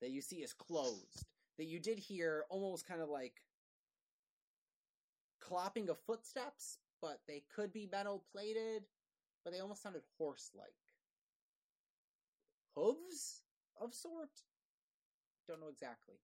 that 0.00 0.10
you 0.10 0.20
see 0.20 0.36
is 0.36 0.52
closed. 0.52 1.26
That 1.58 1.64
you 1.64 1.78
did 1.78 1.98
hear 1.98 2.44
almost 2.50 2.86
kind 2.86 3.00
of 3.00 3.08
like 3.08 3.34
clopping 5.42 5.88
of 5.88 5.98
footsteps, 6.06 6.78
but 7.00 7.20
they 7.28 7.42
could 7.54 7.72
be 7.72 7.88
metal 7.90 8.24
plated, 8.32 8.84
but 9.44 9.52
they 9.52 9.60
almost 9.60 9.82
sounded 9.82 10.02
horse 10.18 10.50
like 10.54 10.74
hooves 12.74 13.42
of 13.80 13.94
sort. 13.94 14.30
Don't 15.46 15.60
know 15.60 15.68
exactly. 15.68 16.16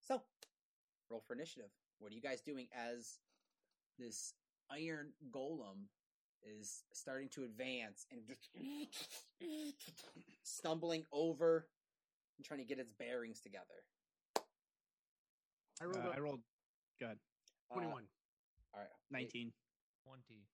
So, 0.00 0.22
roll 1.10 1.22
for 1.26 1.34
initiative. 1.34 1.70
What 1.98 2.12
are 2.12 2.14
you 2.14 2.20
guys 2.20 2.40
doing 2.40 2.68
as 2.74 3.18
this 3.98 4.34
iron 4.70 5.12
golem 5.30 5.86
is 6.42 6.84
starting 6.92 7.28
to 7.30 7.44
advance 7.44 8.06
and 8.10 8.20
stumbling 10.42 11.04
over 11.12 11.66
and 12.38 12.44
trying 12.44 12.58
to 12.60 12.66
get 12.66 12.78
its 12.78 12.92
bearings 12.98 13.40
together? 13.40 13.84
I 15.80 15.84
rolled 15.84 16.04
Uh, 16.06 16.10
a 16.10 16.12
I 16.14 16.18
rolled. 16.18 16.42
God, 17.00 17.18
Uh, 17.70 17.74
21. 17.74 18.08
all 18.74 18.80
right, 18.80 18.90
19. 19.10 19.52
20. 20.04 20.46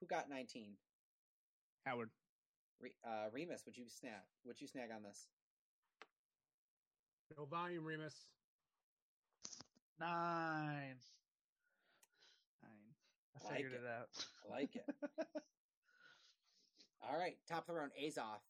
Who 0.00 0.06
got 0.06 0.28
nineteen? 0.28 0.76
Howard. 1.86 2.10
Re- 2.80 2.94
uh, 3.04 3.30
Remus, 3.32 3.64
would 3.64 3.76
you 3.76 3.88
snag? 3.88 4.22
Would 4.44 4.60
you 4.60 4.66
snag 4.66 4.90
on 4.90 5.02
this? 5.02 5.28
no 7.36 7.44
volume, 7.46 7.84
Remus. 7.84 8.28
Nine. 9.98 10.96
Nine. 12.62 12.94
I 13.34 13.44
Like 13.44 13.54
figured 13.56 13.72
it. 13.72 13.80
it, 13.82 13.86
out. 13.86 14.08
I 14.44 14.50
like 14.50 14.76
it. 14.76 14.84
All 17.08 17.16
right, 17.18 17.36
top 17.48 17.60
of 17.68 17.74
the 17.74 17.74
round, 17.74 17.92
Azoth. 18.02 18.42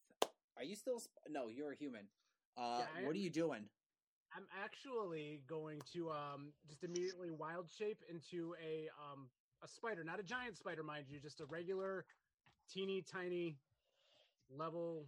Are 0.57 0.65
you 0.65 0.75
still? 0.77 0.99
Sp- 0.99 1.29
no, 1.29 1.49
you're 1.49 1.73
a 1.73 1.77
human. 1.77 2.09
Uh, 2.57 2.79
Yeah, 2.81 2.87
I 2.97 3.05
what 3.05 3.15
are 3.15 3.19
you 3.19 3.31
doing? 3.31 3.69
I'm 4.35 4.47
actually 4.65 5.43
going 5.47 5.81
to 5.93 6.11
um, 6.11 6.53
just 6.69 6.83
immediately 6.85 7.31
wild 7.31 7.71
shape 7.71 8.03
into 8.09 8.55
a 8.63 8.89
um, 8.99 9.31
a 9.63 9.69
spider, 9.69 10.05
not 10.05 10.19
a 10.21 10.23
giant 10.23 10.57
spider, 10.57 10.83
mind 10.83 11.07
you, 11.09 11.21
just 11.21 11.41
a 11.41 11.47
regular, 11.47 12.05
teeny 12.69 13.03
tiny, 13.03 13.57
level, 14.49 15.07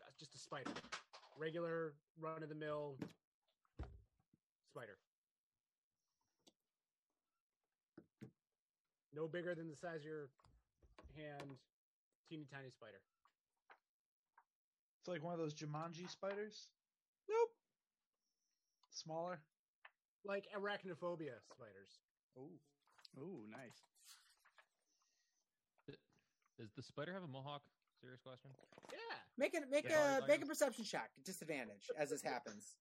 uh, 0.00 0.10
just 0.18 0.34
a 0.34 0.38
spider, 0.38 0.70
regular 1.38 1.94
run 2.20 2.42
of 2.42 2.48
the 2.48 2.54
mill 2.54 2.96
spider. 4.78 4.98
No 9.14 9.26
bigger 9.26 9.54
than 9.54 9.68
the 9.68 9.74
size 9.74 10.00
of 10.00 10.04
your 10.04 10.28
hand, 11.16 11.58
teeny 12.30 12.46
tiny 12.52 12.70
spider. 12.70 13.00
It's 15.00 15.08
like 15.08 15.24
one 15.24 15.32
of 15.32 15.40
those 15.40 15.54
Jumanji 15.54 16.08
spiders. 16.08 16.68
Nope. 17.28 17.50
Smaller. 18.90 19.40
Like 20.24 20.44
arachnophobia 20.56 21.42
spiders. 21.50 21.98
Oh. 22.38 22.50
Oh, 23.18 23.42
nice. 23.50 23.82
Does 26.58 26.70
the 26.76 26.82
spider 26.82 27.12
have 27.12 27.22
a 27.22 27.28
mohawk? 27.28 27.62
Serious 28.00 28.20
question. 28.20 28.50
Yeah. 28.92 28.98
Make 29.36 29.54
a 29.54 29.66
make 29.70 29.88
Yeah. 29.88 30.18
a 30.18 30.26
make 30.26 30.42
a 30.42 30.46
perception 30.46 30.84
check. 30.84 31.10
Disadvantage 31.24 31.90
as 31.96 32.10
this 32.10 32.22
happens. 32.22 32.76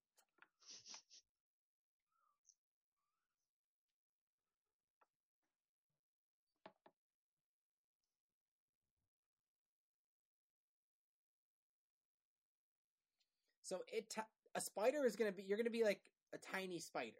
So 13.67 13.83
it 13.91 14.09
t- 14.09 14.21
a 14.55 14.61
spider 14.61 15.05
is 15.05 15.17
gonna 15.17 15.33
be 15.33 15.43
you're 15.43 15.57
gonna 15.57 15.69
be 15.69 15.83
like 15.83 15.99
a 16.33 16.37
tiny 16.37 16.79
spider. 16.79 17.19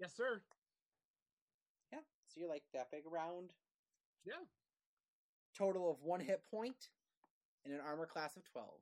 Yes, 0.00 0.12
sir. 0.16 0.42
Yeah. 1.92 2.00
So 2.26 2.40
you're 2.40 2.48
like 2.48 2.64
that 2.74 2.90
big 2.90 3.02
around. 3.06 3.52
Yeah. 4.24 4.42
Total 5.56 5.88
of 5.88 6.02
one 6.02 6.18
hit 6.18 6.42
point, 6.50 6.88
and 7.64 7.72
an 7.72 7.78
armor 7.86 8.04
class 8.04 8.36
of 8.36 8.42
twelve. 8.44 8.80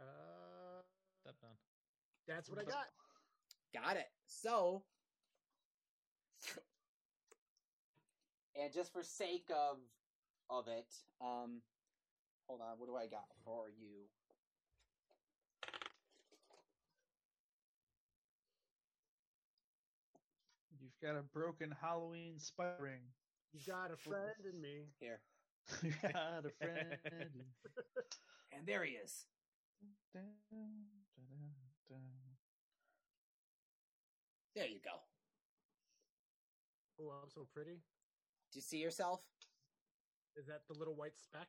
Uh, 0.00 0.80
Step 1.20 1.34
down. 1.42 1.50
that's 2.26 2.48
what 2.48 2.58
I 2.58 2.64
got. 2.64 2.86
Got 3.74 3.96
it. 3.96 4.08
So, 4.26 4.82
and 8.58 8.72
just 8.72 8.90
for 8.90 9.02
sake 9.02 9.50
of 9.50 9.76
of 10.48 10.66
it, 10.66 10.94
um, 11.20 11.60
hold 12.46 12.62
on. 12.62 12.78
What 12.78 12.88
do 12.88 12.96
I 12.96 13.06
got 13.06 13.26
for 13.44 13.68
you? 13.68 14.08
You've 20.80 20.89
got 21.02 21.16
a 21.16 21.22
broken 21.22 21.74
Halloween 21.80 22.38
spider 22.38 22.76
ring. 22.80 23.02
You 23.52 23.60
got 23.66 23.90
a 23.92 23.96
friend 23.96 24.30
in 24.54 24.60
me. 24.60 24.84
Here, 25.00 25.18
you 25.82 25.92
got 26.02 26.44
a 26.46 26.50
friend. 26.64 26.98
and 28.52 28.64
there 28.64 28.84
he 28.84 28.92
is. 28.92 29.26
Dun, 30.14 30.22
dun, 30.48 30.68
dun, 31.16 31.50
dun. 31.88 31.98
There 34.54 34.68
you 34.68 34.78
go. 34.84 35.00
Oh, 37.00 37.10
I'm 37.24 37.30
so 37.34 37.48
pretty. 37.52 37.82
Do 38.52 38.58
you 38.58 38.62
see 38.62 38.78
yourself? 38.78 39.20
Is 40.36 40.46
that 40.46 40.60
the 40.68 40.78
little 40.78 40.94
white 40.94 41.18
speck? 41.18 41.48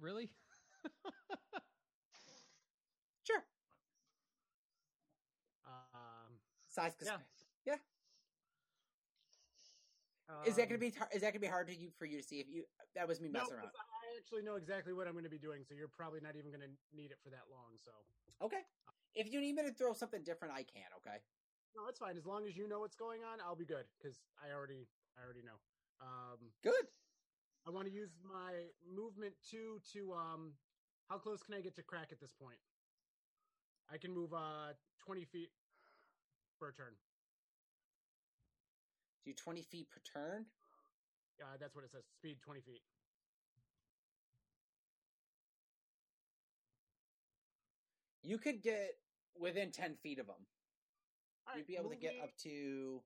Really? 0.00 0.32
Sure. 3.24 3.44
Um, 5.64 6.38
Size. 6.68 6.92
yeah. 7.04 7.18
Is 10.46 10.56
that 10.56 10.66
gonna 10.68 10.74
Um, 10.74 10.80
be 10.80 10.90
tar- 10.90 11.08
is 11.12 11.20
that 11.20 11.30
gonna 11.32 11.40
be 11.40 11.46
hard 11.46 11.68
to 11.68 11.74
you 11.74 11.90
for 11.90 12.06
you 12.06 12.16
to 12.16 12.22
see 12.26 12.40
if 12.40 12.48
you 12.48 12.64
that 12.94 13.06
was 13.06 13.20
me 13.20 13.28
messing 13.28 13.54
around? 13.54 13.70
I 13.70 14.18
actually 14.18 14.42
know 14.42 14.56
exactly 14.56 14.92
what 14.92 15.06
I'm 15.06 15.12
going 15.14 15.24
to 15.24 15.30
be 15.30 15.38
doing, 15.38 15.64
so 15.64 15.74
you're 15.74 15.88
probably 15.88 16.20
not 16.20 16.36
even 16.36 16.50
going 16.50 16.62
to 16.62 16.96
need 16.96 17.10
it 17.10 17.18
for 17.22 17.30
that 17.30 17.48
long. 17.50 17.78
So 17.78 17.92
Okay. 18.40 18.62
If 19.14 19.30
you 19.32 19.40
need 19.40 19.54
me 19.54 19.62
to 19.62 19.72
throw 19.74 19.92
something 19.92 20.22
different, 20.24 20.54
I 20.54 20.64
can. 20.64 20.88
Okay. 20.96 21.18
no, 21.76 21.86
it's 21.86 21.98
fine 21.98 22.16
as 22.16 22.26
long 22.26 22.46
as 22.46 22.56
you 22.56 22.66
know 22.68 22.80
what's 22.80 22.96
going 22.96 23.22
on. 23.24 23.40
I'll 23.40 23.56
be 23.56 23.64
good 23.64 23.86
because 23.98 24.18
I 24.42 24.52
already 24.52 24.88
I 25.16 25.22
already 25.24 25.42
know. 25.42 25.58
Um, 26.00 26.52
Good. 26.62 26.86
I 27.66 27.70
want 27.70 27.86
to 27.86 27.92
use 27.92 28.10
my 28.24 28.72
movement 28.84 29.34
two 29.42 29.80
to 29.92 30.12
um. 30.14 30.58
How 31.08 31.18
close 31.18 31.42
can 31.42 31.54
I 31.54 31.60
get 31.60 31.76
to 31.76 31.82
crack 31.82 32.10
at 32.10 32.20
this 32.20 32.32
point? 32.32 32.58
I 33.92 33.98
can 33.98 34.12
move 34.12 34.32
uh 34.32 34.74
20 35.04 35.24
feet 35.26 35.50
per 36.58 36.72
turn. 36.72 36.94
Do 39.24 39.32
twenty 39.32 39.62
feet 39.62 39.88
per 39.90 40.00
turn. 40.00 40.46
Uh, 41.40 41.56
that's 41.58 41.74
what 41.74 41.84
it 41.84 41.90
says. 41.90 42.04
Speed 42.18 42.38
20 42.44 42.60
feet. 42.60 42.82
You 48.22 48.38
could 48.38 48.62
get 48.62 48.94
within 49.34 49.72
ten 49.72 49.96
feet 49.96 50.18
of 50.20 50.26
them. 50.26 50.46
All 51.46 51.54
You'd 51.54 51.62
right, 51.62 51.66
be 51.66 51.76
able 51.76 51.90
to 51.90 51.96
get 51.96 52.14
up 52.22 52.30
to 52.46 53.02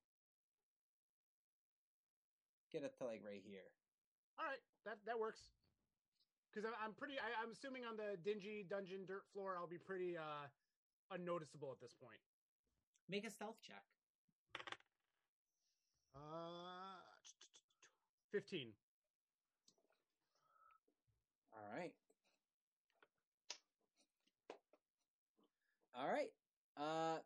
get 2.71 2.85
up 2.85 2.97
to 2.99 3.05
like 3.05 3.23
right 3.25 3.41
here. 3.43 3.73
All 4.39 4.45
right, 4.45 4.61
that 4.85 4.99
that 5.07 5.19
works. 5.19 5.41
Because 6.53 6.69
I'm 6.85 6.93
pretty. 6.93 7.15
I, 7.17 7.43
I'm 7.43 7.51
assuming 7.53 7.85
on 7.85 7.97
the 7.97 8.17
dingy 8.21 8.65
dungeon 8.69 9.07
dirt 9.07 9.25
floor, 9.33 9.57
I'll 9.57 9.67
be 9.67 9.79
pretty 9.79 10.17
uh 10.17 10.49
unnoticeable 11.11 11.73
at 11.73 11.81
this 11.81 11.95
point. 11.97 12.21
Make 13.09 13.25
a 13.25 13.31
stealth 13.31 13.57
check. 13.63 13.96
Uh, 16.17 16.97
fifteen. 18.33 18.73
All 21.53 21.79
right. 21.79 21.93
All 25.95 26.09
right. 26.09 26.29
Uh, 26.79 27.19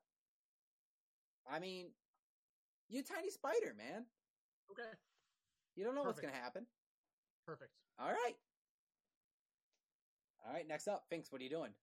I 1.51 1.59
mean, 1.59 1.87
you 2.89 3.03
tiny 3.03 3.31
spider, 3.31 3.75
man. 3.77 4.05
Okay, 4.71 4.83
You 5.75 5.85
don't 5.85 5.95
know 5.97 6.03
what's 6.03 6.21
gonna 6.21 6.33
happen. 6.33 6.67
perfect. 7.45 7.73
All 7.99 8.07
right. 8.11 8.37
All 10.47 10.53
right. 10.53 10.67
Next 10.67 10.87
up, 10.87 11.05
Finks. 11.11 11.33
What 11.33 11.41
are 11.41 11.45
you 11.45 11.51
doing? 11.51 11.75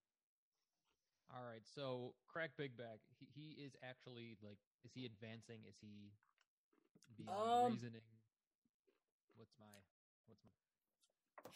All 1.35 1.43
right, 1.43 1.65
so 1.75 2.13
Crack 2.31 2.51
Big 2.57 2.77
Back, 2.77 3.03
he, 3.19 3.27
he 3.35 3.61
is 3.61 3.75
actually 3.83 4.37
like, 4.41 4.57
is 4.85 4.93
he 4.95 5.05
advancing? 5.05 5.59
Is 5.67 5.75
he 5.81 6.15
being 7.17 7.29
Um, 7.29 7.71
reasoning? 7.73 8.01
What's 9.35 9.53
my, 9.59 9.65
what's 10.27 10.41
my? 10.43 10.51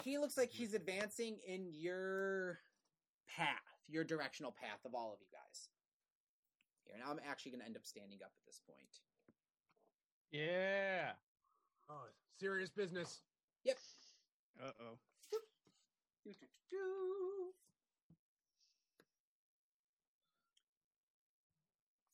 He 0.04 0.18
looks 0.18 0.38
like 0.38 0.52
he's 0.52 0.74
advancing 0.74 1.40
in 1.46 1.68
your 1.72 2.60
path, 3.28 3.62
your 3.88 4.04
directional 4.04 4.52
path 4.52 4.84
of 4.86 4.94
all 4.96 5.14
of 5.14 5.20
you 5.22 5.28
guys. 5.32 5.70
Here, 6.86 6.98
now 6.98 7.12
I'm 7.12 7.20
actually 7.30 7.52
going 7.52 7.62
to 7.62 7.68
end 7.68 7.78
up 7.78 7.86
standing 7.86 8.20
up 8.24 8.32
at 8.36 8.46
this 8.46 8.60
point. 8.66 9.00
Yeah. 10.32 11.12
Oh, 11.90 12.08
serious 12.40 12.70
business. 12.70 13.22
Yep. 13.64 13.78
Uh 14.62 14.72
oh. 14.82 14.98
Doo-doo-doo-doo. 15.32 17.54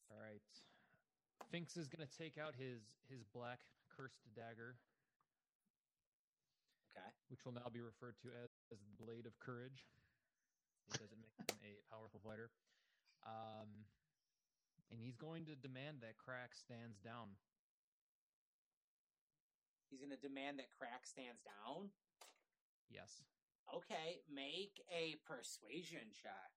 All 0.10 0.18
right, 0.20 0.42
Finks 1.52 1.78
is 1.78 1.88
gonna 1.88 2.08
take 2.18 2.38
out 2.38 2.56
his 2.56 2.82
his 3.10 3.24
black 3.34 3.60
cursed 3.96 4.28
dagger, 4.36 4.76
Okay. 6.92 7.08
which 7.30 7.46
will 7.46 7.54
now 7.54 7.70
be 7.72 7.80
referred 7.82 8.18
to 8.22 8.28
as, 8.44 8.50
as 8.72 8.80
the 8.82 9.04
Blade 9.04 9.26
of 9.26 9.38
Courage, 9.40 9.86
because 10.92 11.12
it 11.12 11.18
makes 11.18 11.38
him 11.38 11.58
a 11.64 11.78
powerful 11.94 12.20
fighter. 12.24 12.52
Um, 13.26 13.86
and 14.92 15.00
he's 15.00 15.16
going 15.16 15.46
to 15.46 15.56
demand 15.56 16.02
that 16.02 16.18
Crack 16.18 16.56
stands 16.56 17.00
down. 17.00 17.38
He's 19.90 20.00
going 20.00 20.12
to 20.12 20.18
demand 20.18 20.60
that 20.60 20.70
Crack 20.72 21.06
stands 21.06 21.42
down. 21.44 21.92
Yes. 22.90 23.22
Okay, 23.74 24.22
make 24.28 24.82
a 24.92 25.16
persuasion 25.28 26.12
check. 26.12 26.57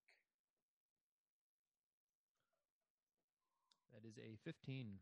Is 4.10 4.18
a 4.18 4.36
15. 4.44 5.00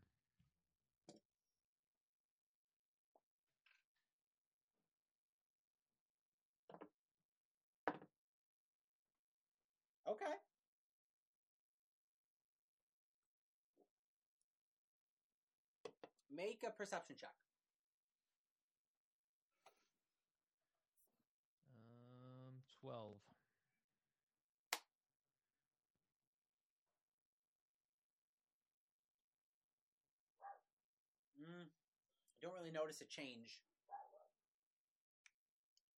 Okay. 10.07 10.35
Make 16.29 16.63
a 16.63 16.71
perception 16.71 17.15
check. 17.17 17.35
Um, 21.67 22.61
12. 22.81 23.19
Mm, 31.39 31.69
you 32.25 32.28
don't 32.41 32.55
really 32.55 32.71
notice 32.71 33.01
a 33.01 33.07
change. 33.07 33.59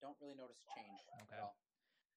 Don't 0.02 0.18
really 0.18 0.36
notice 0.36 0.58
a 0.66 0.70
change 0.74 1.00
Okay. 1.22 1.38
at 1.38 1.40
all. 1.40 1.56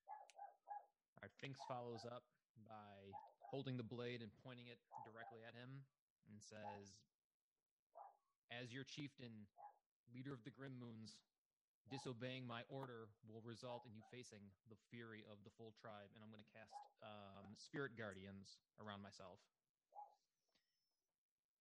All 0.08 1.22
right, 1.22 1.32
Finks 1.40 1.60
follows 1.68 2.04
up 2.08 2.24
by 2.64 3.12
holding 3.52 3.76
the 3.76 3.84
blade 3.84 4.22
and 4.22 4.32
pointing 4.42 4.68
it 4.68 4.80
directly 5.04 5.44
at 5.44 5.52
him 5.54 5.84
and 6.28 6.40
says, 6.40 6.96
As 8.50 8.72
your 8.72 8.84
chieftain, 8.84 9.46
leader 10.14 10.32
of 10.32 10.44
the 10.44 10.50
Grim 10.50 10.78
Moons, 10.80 11.16
disobeying 11.90 12.46
my 12.46 12.64
order 12.72 13.08
will 13.28 13.42
result 13.44 13.84
in 13.84 13.92
you 13.92 14.00
facing 14.08 14.40
the 14.72 14.76
fury 14.88 15.20
of 15.28 15.36
the 15.44 15.50
full 15.50 15.74
tribe. 15.76 16.08
And 16.16 16.24
I'm 16.24 16.32
going 16.32 16.44
to 16.44 16.52
cast 16.56 16.72
um, 17.04 17.52
Spirit 17.60 17.92
Guardians 17.98 18.56
around 18.80 19.02
myself. 19.04 19.36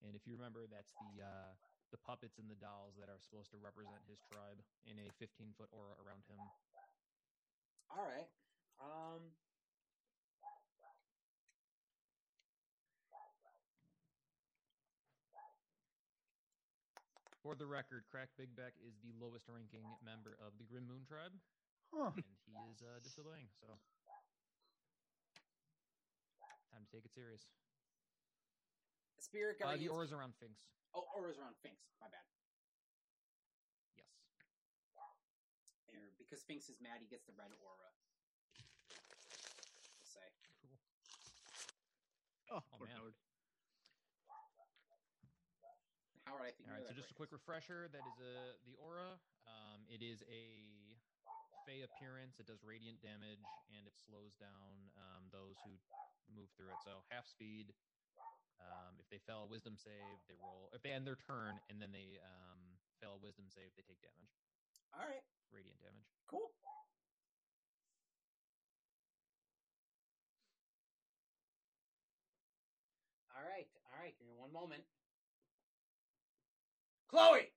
And 0.04 0.16
if 0.16 0.28
you 0.28 0.36
remember, 0.36 0.68
that's 0.68 0.92
the 1.00 1.24
uh, 1.24 1.52
the 1.94 2.02
puppets 2.02 2.42
and 2.42 2.50
the 2.50 2.58
dolls 2.58 2.98
that 2.98 3.06
are 3.06 3.22
supposed 3.22 3.54
to 3.54 3.62
represent 3.62 4.02
his 4.10 4.18
tribe 4.26 4.58
in 4.90 4.98
a 4.98 5.08
15 5.22 5.54
foot 5.54 5.70
aura 5.70 5.94
around 6.02 6.26
him. 6.26 6.42
All 7.94 8.02
right. 8.10 8.26
Um. 8.82 9.22
For 17.44 17.56
the 17.60 17.68
record, 17.68 18.08
Crack 18.08 18.32
Big 18.40 18.56
Back 18.56 18.72
is 18.80 18.96
the 19.04 19.12
lowest 19.20 19.52
ranking 19.52 19.84
member 20.00 20.40
of 20.40 20.56
the 20.56 20.64
Grim 20.64 20.88
Moon 20.88 21.04
tribe, 21.04 21.36
Huh. 21.92 22.16
and 22.16 22.24
he 22.48 22.56
is 22.72 22.80
uh, 22.82 23.00
disobeying. 23.04 23.52
So 23.60 23.68
Time 26.72 26.88
to 26.88 26.92
take 26.96 27.06
it 27.06 27.14
serious. 27.14 27.44
Spirit 29.20 29.58
Uh, 29.62 29.66
Guardians. 29.76 29.84
the 29.84 29.92
aura's 29.94 30.12
around 30.16 30.34
Finks. 30.40 30.64
Oh, 30.94 31.06
auras 31.18 31.38
around 31.38 31.56
Finks. 31.62 31.90
My 32.00 32.08
bad. 32.08 32.22
Yes. 33.98 34.06
There, 35.90 36.12
because 36.18 36.42
Finks 36.44 36.70
is 36.70 36.80
mad, 36.82 37.02
he 37.02 37.08
gets 37.08 37.26
the 37.26 37.34
red 37.34 37.50
aura. 37.62 37.90
We'll 39.98 40.06
say. 40.06 40.28
Cool. 40.62 40.78
Oh, 42.50 42.62
Oh, 42.62 42.78
poor 42.78 42.88
man. 42.88 42.98
Howard. 42.98 43.16
Howard, 46.26 46.46
I 46.48 46.52
think. 46.52 46.70
All. 46.70 46.86
So 46.88 46.94
just 46.94 47.12
a 47.12 47.18
quick 47.18 47.32
refresher. 47.32 47.90
That 47.92 48.06
is 48.06 48.18
a 48.22 48.56
the 48.66 48.76
aura. 48.78 49.20
Um, 49.50 49.84
it 49.90 50.02
is 50.02 50.24
a 50.30 50.96
fey 51.66 51.82
appearance. 51.82 52.40
It 52.40 52.48
does 52.48 52.64
radiant 52.64 53.02
damage 53.02 53.44
and 53.76 53.88
it 53.88 53.96
slows 53.98 54.36
down 54.40 54.94
um, 54.96 55.28
those 55.32 55.58
who 55.66 55.74
move 56.32 56.48
through 56.56 56.72
it. 56.72 56.80
So 56.86 57.04
half 57.10 57.28
speed. 57.28 57.74
Um, 58.62 58.96
if 59.00 59.08
they 59.10 59.20
fail 59.26 59.44
a 59.44 59.50
wisdom 59.50 59.76
save, 59.78 60.18
they 60.28 60.36
roll. 60.42 60.70
If 60.74 60.82
they 60.84 60.92
end 60.92 61.06
their 61.06 61.18
turn 61.18 61.60
and 61.70 61.82
then 61.82 61.92
they 61.92 62.20
um, 62.24 62.60
fail 63.02 63.16
a 63.16 63.22
wisdom 63.24 63.46
save, 63.50 63.72
they 63.76 63.84
take 63.84 64.00
damage, 64.02 64.34
All 64.94 65.04
right, 65.06 65.24
radiant 65.52 65.80
damage. 65.82 66.08
cool. 66.28 66.52
All 73.36 73.44
right, 73.44 73.68
all 73.92 74.00
right. 74.02 74.14
Give 74.18 74.28
me 74.28 74.34
one 74.38 74.54
moment. 74.54 74.84
Chloe, 77.10 77.52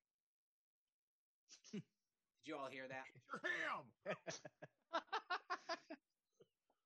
did 1.72 1.82
you 2.44 2.56
all 2.56 2.68
hear 2.70 2.88
that? 2.88 3.04
Damn! 3.42 4.14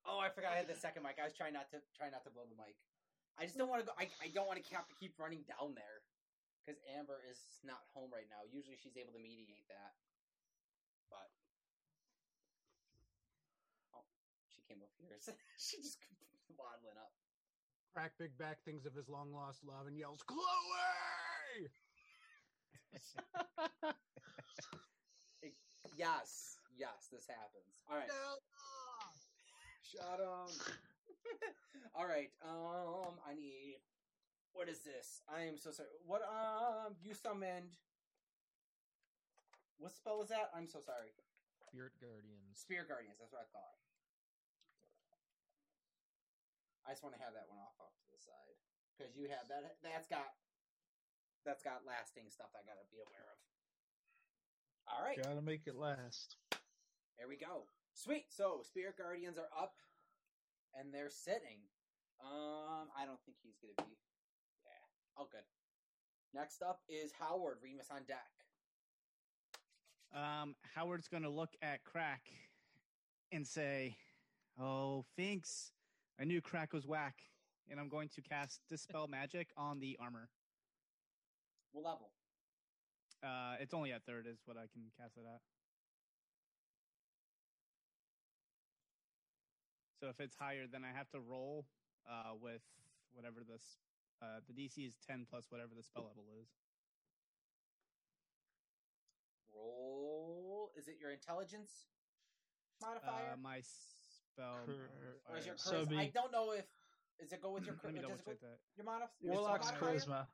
Oh, 0.03 0.19
I 0.19 0.27
forgot 0.29 0.51
I 0.51 0.57
had 0.57 0.67
the 0.67 0.75
second 0.75 1.03
mic. 1.03 1.15
I 1.21 1.23
was 1.23 1.31
trying 1.31 1.53
not 1.53 1.69
to 1.71 1.77
try 1.95 2.09
not 2.09 2.25
to 2.25 2.31
blow 2.31 2.43
the 2.49 2.57
mic. 2.57 2.75
I 3.39 3.45
just 3.47 3.57
don't 3.57 3.69
want 3.69 3.81
to 3.81 3.87
go. 3.87 3.93
I, 3.97 4.07
I 4.21 4.29
don't 4.33 4.47
want 4.47 4.61
to 4.61 4.65
have 4.75 4.87
to 4.87 4.95
keep 4.99 5.15
running 5.17 5.43
down 5.47 5.73
there 5.73 6.03
because 6.61 6.79
Amber 6.93 7.21
is 7.25 7.39
not 7.65 7.81
home 7.93 8.11
right 8.13 8.27
now. 8.29 8.45
Usually 8.49 8.77
she's 8.77 8.97
able 8.97 9.13
to 9.13 9.21
mediate 9.21 9.65
that, 9.71 9.97
but 11.09 11.29
oh, 13.97 14.05
she 14.51 14.61
came 14.69 14.83
up 14.83 14.93
here. 14.99 15.17
she 15.57 15.81
just 15.81 15.97
waddling 16.59 16.99
up. 16.99 17.13
Crack 17.91 18.15
Big 18.19 18.37
Back 18.37 18.63
thinks 18.63 18.85
of 18.85 18.95
his 18.95 19.09
long 19.09 19.33
lost 19.33 19.63
love 19.67 19.87
and 19.87 19.97
yells, 19.97 20.23
Chloe! 20.23 21.67
Yes, 25.97 26.57
yes, 26.77 27.09
this 27.11 27.27
happens. 27.27 27.77
All 27.89 27.97
right, 27.97 28.09
shut 29.83 30.19
him. 30.19 30.90
All 31.97 32.07
right. 32.07 32.31
Um, 32.43 33.19
I 33.27 33.33
need. 33.35 33.81
What 34.53 34.67
is 34.67 34.83
this? 34.83 35.23
I 35.31 35.47
am 35.47 35.55
so 35.57 35.71
sorry. 35.71 35.89
What? 36.05 36.21
Um, 36.27 36.95
you 37.03 37.13
summoned. 37.15 37.79
What 39.79 39.95
spell 39.95 40.21
is 40.21 40.29
that? 40.29 40.51
I'm 40.53 40.67
so 40.67 40.79
sorry. 40.83 41.15
Spirit 41.71 41.95
Guardians. 41.97 42.59
Spirit 42.59 42.87
Guardians. 42.91 43.17
That's 43.17 43.31
what 43.31 43.47
I 43.47 43.49
thought. 43.55 43.77
I 46.85 46.91
just 46.91 47.01
want 47.05 47.15
to 47.15 47.21
have 47.23 47.33
that 47.37 47.47
one 47.47 47.61
off 47.61 47.77
off 47.79 47.93
to 47.95 48.07
the 48.11 48.19
side 48.19 48.57
because 48.93 49.15
you 49.15 49.29
have 49.31 49.47
that. 49.47 49.79
That's 49.85 50.07
got. 50.09 50.35
That's 51.41 51.65
got 51.65 51.81
lasting 51.89 52.29
stuff 52.29 52.53
I 52.53 52.61
gotta 52.69 52.85
be 52.93 53.01
aware 53.01 53.25
of. 53.33 53.39
All 54.85 55.01
right, 55.01 55.17
Gotta 55.17 55.41
make 55.41 55.65
it 55.65 55.73
last. 55.73 56.37
there 57.17 57.25
we 57.25 57.33
go. 57.37 57.65
Sweet. 57.97 58.29
So 58.29 58.61
Spirit 58.61 58.97
Guardians 58.97 59.37
are 59.41 59.49
up, 59.57 59.73
and 60.77 60.93
they're 60.93 61.09
sitting. 61.09 61.59
Um, 62.23 62.89
I 62.97 63.05
don't 63.05 63.19
think 63.25 63.37
he's 63.41 63.57
gonna 63.61 63.87
be. 63.87 63.97
Yeah. 64.65 65.17
Oh, 65.17 65.27
good. 65.31 65.45
Next 66.33 66.61
up 66.61 66.81
is 66.87 67.11
Howard 67.19 67.57
Remus 67.61 67.87
on 67.91 68.03
deck. 68.07 68.29
Um, 70.13 70.55
Howard's 70.75 71.07
going 71.07 71.23
to 71.23 71.29
look 71.29 71.51
at 71.61 71.83
Crack 71.83 72.21
and 73.31 73.47
say, 73.47 73.97
"Oh, 74.59 75.05
Finks, 75.15 75.71
I 76.19 76.25
knew 76.25 76.41
Crack 76.41 76.73
was 76.73 76.85
whack, 76.85 77.15
and 77.69 77.79
I'm 77.79 77.89
going 77.89 78.09
to 78.09 78.21
cast 78.21 78.61
Dispel 78.69 79.07
Magic 79.09 79.47
on 79.57 79.79
the 79.79 79.97
armor. 79.99 80.29
What 81.71 81.85
level? 81.85 82.11
Uh, 83.23 83.55
it's 83.59 83.73
only 83.73 83.91
at 83.91 84.03
third, 84.05 84.27
is 84.27 84.39
what 84.45 84.57
I 84.57 84.67
can 84.73 84.83
cast 84.99 85.17
it 85.17 85.23
at. 85.25 85.41
So 90.01 90.09
if 90.09 90.19
it's 90.19 90.35
higher, 90.35 90.65
then 90.65 90.81
I 90.83 90.89
have 90.97 91.07
to 91.11 91.19
roll 91.21 91.65
uh, 92.09 92.33
with 92.41 92.65
whatever 93.13 93.41
this. 93.47 93.61
Uh, 94.17 94.41
the 94.49 94.53
DC 94.57 94.81
is 94.85 94.97
ten 95.07 95.27
plus 95.29 95.45
whatever 95.49 95.77
the 95.77 95.83
spell 95.83 96.09
level 96.09 96.25
is. 96.41 96.49
Roll. 99.53 100.71
Is 100.75 100.87
it 100.87 100.97
your 100.99 101.11
intelligence 101.11 101.85
modifier? 102.81 103.33
Uh, 103.33 103.37
my 103.37 103.61
spell. 103.61 104.65
Cur- 104.65 104.89
or 105.29 105.37
is 105.37 105.45
your 105.45 105.53
so 105.57 105.85
charisma? 105.85 105.89
be- 105.89 105.97
I 105.97 106.07
don't 106.09 106.31
know 106.31 106.51
if 106.57 106.65
does 107.21 107.31
it 107.31 107.41
go 107.41 107.51
with 107.53 107.65
your 107.69 107.77
Let 107.83 107.93
me 107.93 107.99
charisma? 107.99 108.01
double 108.01 108.17
Does 108.17 108.21
it 108.21 108.25
go 108.25 108.31
check 108.31 108.41
that. 108.41 108.57
your 108.73 108.85
modif- 108.89 109.21
Warlock's 109.21 109.69
modifier? 109.69 109.93
charisma. 109.93 110.27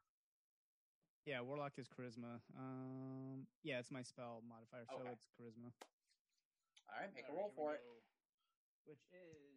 Yeah, 1.27 1.41
Warlock 1.43 1.73
is 1.75 1.87
charisma. 1.91 2.39
Um, 2.55 3.43
yeah, 3.63 3.79
it's 3.79 3.91
my 3.91 4.01
spell 4.01 4.39
modifier, 4.47 4.87
so 4.87 4.95
Okay. 5.03 5.11
it's 5.11 5.27
charisma. 5.35 5.75
All 6.87 6.95
right, 7.03 7.11
make 7.13 7.27
a 7.27 7.35
roll 7.35 7.51
here 7.51 7.51
we 7.51 7.55
for 7.59 7.75
it. 7.75 7.83
go. 7.83 7.99
Which 8.87 9.03
is 9.11 9.56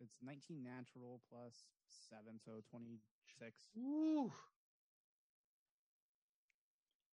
it's 0.00 0.16
19 0.24 0.64
natural 0.64 1.20
plus 1.30 1.64
seven, 2.08 2.40
so 2.44 2.62
26. 2.70 3.00
Ooh. 3.78 4.32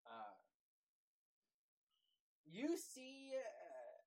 Uh, 0.06 0.36
you 2.50 2.76
see 2.76 3.32
uh, 3.36 4.00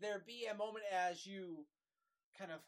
there 0.00 0.22
be 0.26 0.46
a 0.46 0.56
moment 0.56 0.84
as 0.92 1.26
you 1.26 1.64
kind 2.38 2.52
of 2.52 2.60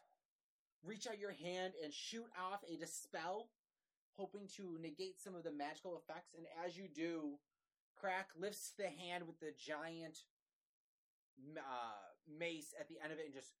reach 0.83 1.07
out 1.07 1.19
your 1.19 1.31
hand 1.31 1.73
and 1.83 1.93
shoot 1.93 2.27
off 2.37 2.61
a 2.67 2.75
dispel, 2.75 3.49
hoping 4.17 4.47
to 4.57 4.77
negate 4.81 5.19
some 5.19 5.35
of 5.35 5.43
the 5.43 5.51
magical 5.51 5.95
effects. 5.95 6.33
And 6.35 6.45
as 6.65 6.75
you 6.75 6.87
do, 6.93 7.37
Crack 7.95 8.29
lifts 8.37 8.73
the 8.77 8.89
hand 8.89 9.27
with 9.27 9.39
the 9.39 9.53
giant 9.57 10.17
uh, 11.57 12.03
mace 12.27 12.73
at 12.79 12.89
the 12.89 12.97
end 13.03 13.13
of 13.13 13.19
it 13.19 13.25
and 13.25 13.33
just 13.33 13.53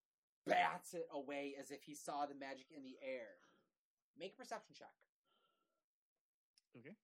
bats 0.45 0.93
it 0.93 1.07
away 1.11 1.55
as 1.59 1.71
if 1.71 1.83
he 1.83 1.95
saw 1.95 2.25
the 2.25 2.35
magic 2.35 2.67
in 2.75 2.83
the 2.83 2.97
air. 3.01 3.37
Make 4.17 4.33
a 4.33 4.37
perception 4.37 4.75
check. 4.77 4.93
Okay. 6.77 6.95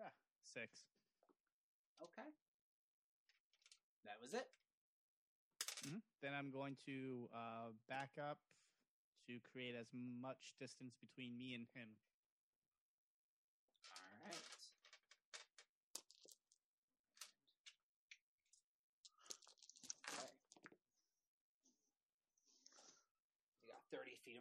Ah, 0.00 0.12
six. 0.42 0.84
Okay. 2.02 2.28
That 4.04 4.20
was 4.20 4.34
it. 4.34 4.48
Mhm. 5.86 6.02
Then 6.20 6.34
I'm 6.34 6.50
going 6.50 6.76
to 6.86 7.28
uh, 7.34 7.72
back 7.88 8.10
up 8.18 8.38
to 9.26 9.40
create 9.40 9.74
as 9.74 9.86
much 9.92 10.54
distance 10.58 10.94
between 11.00 11.36
me 11.38 11.54
and 11.54 11.66
him. 11.74 11.88
All 13.90 14.18
right. 14.26 14.42
Okay. 20.18 20.28
You 23.62 23.68
got 23.72 23.82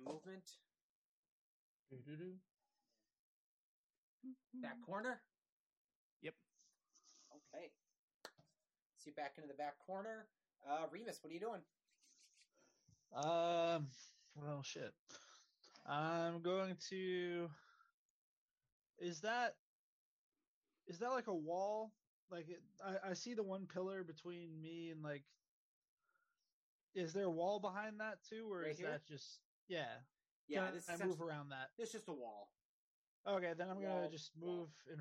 30 0.06 0.20
feet 0.22 0.58
of 1.92 2.08
movement. 2.08 2.36
Back 4.62 4.78
corner? 4.86 5.20
Yep. 6.22 6.34
Okay. 7.32 7.66
See 8.98 9.10
you 9.10 9.16
back 9.16 9.34
into 9.38 9.48
the 9.48 9.56
back 9.56 9.74
corner. 9.86 10.28
Uh, 10.70 10.86
Remus, 10.92 11.20
what 11.22 11.32
are 11.32 11.34
you 11.34 11.40
doing? 11.40 11.62
Um. 13.16 13.88
Well, 14.36 14.62
shit. 14.64 14.94
I'm 15.88 16.42
going 16.42 16.76
to. 16.90 17.50
Is 19.00 19.22
that? 19.22 19.56
Is 20.88 21.00
that 21.00 21.10
like 21.10 21.28
a 21.28 21.34
wall? 21.34 21.92
Like 22.30 22.48
it, 22.50 22.62
I, 22.86 23.10
I 23.10 23.14
see 23.14 23.34
the 23.34 23.44
one 23.44 23.68
pillar 23.74 24.04
between 24.04 24.62
me 24.62 24.90
and 24.92 25.04
like. 25.04 25.24
Is 26.94 27.14
there 27.14 27.26
a 27.26 27.30
wall 27.30 27.60
behind 27.60 28.00
that 28.00 28.20
too, 28.30 28.52
or 28.52 28.62
Right 28.62 28.72
is 28.72 28.78
here? 28.78 28.90
that 28.92 29.06
just 29.08 29.40
yeah? 29.72 30.04
Yeah, 30.48 30.66
Can 30.68 30.76
this 30.76 30.90
I 30.90 30.94
is 30.96 31.04
move 31.04 31.22
around 31.22 31.50
that. 31.50 31.72
It's 31.80 31.92
just 31.94 32.10
a 32.10 32.14
wall. 32.14 32.52
Okay, 33.26 33.54
then 33.58 33.70
I'm 33.70 33.80
gonna 33.80 34.02
Wall, 34.04 34.10
just 34.12 34.32
wall. 34.36 34.58
move 34.58 34.70
in 34.92 35.00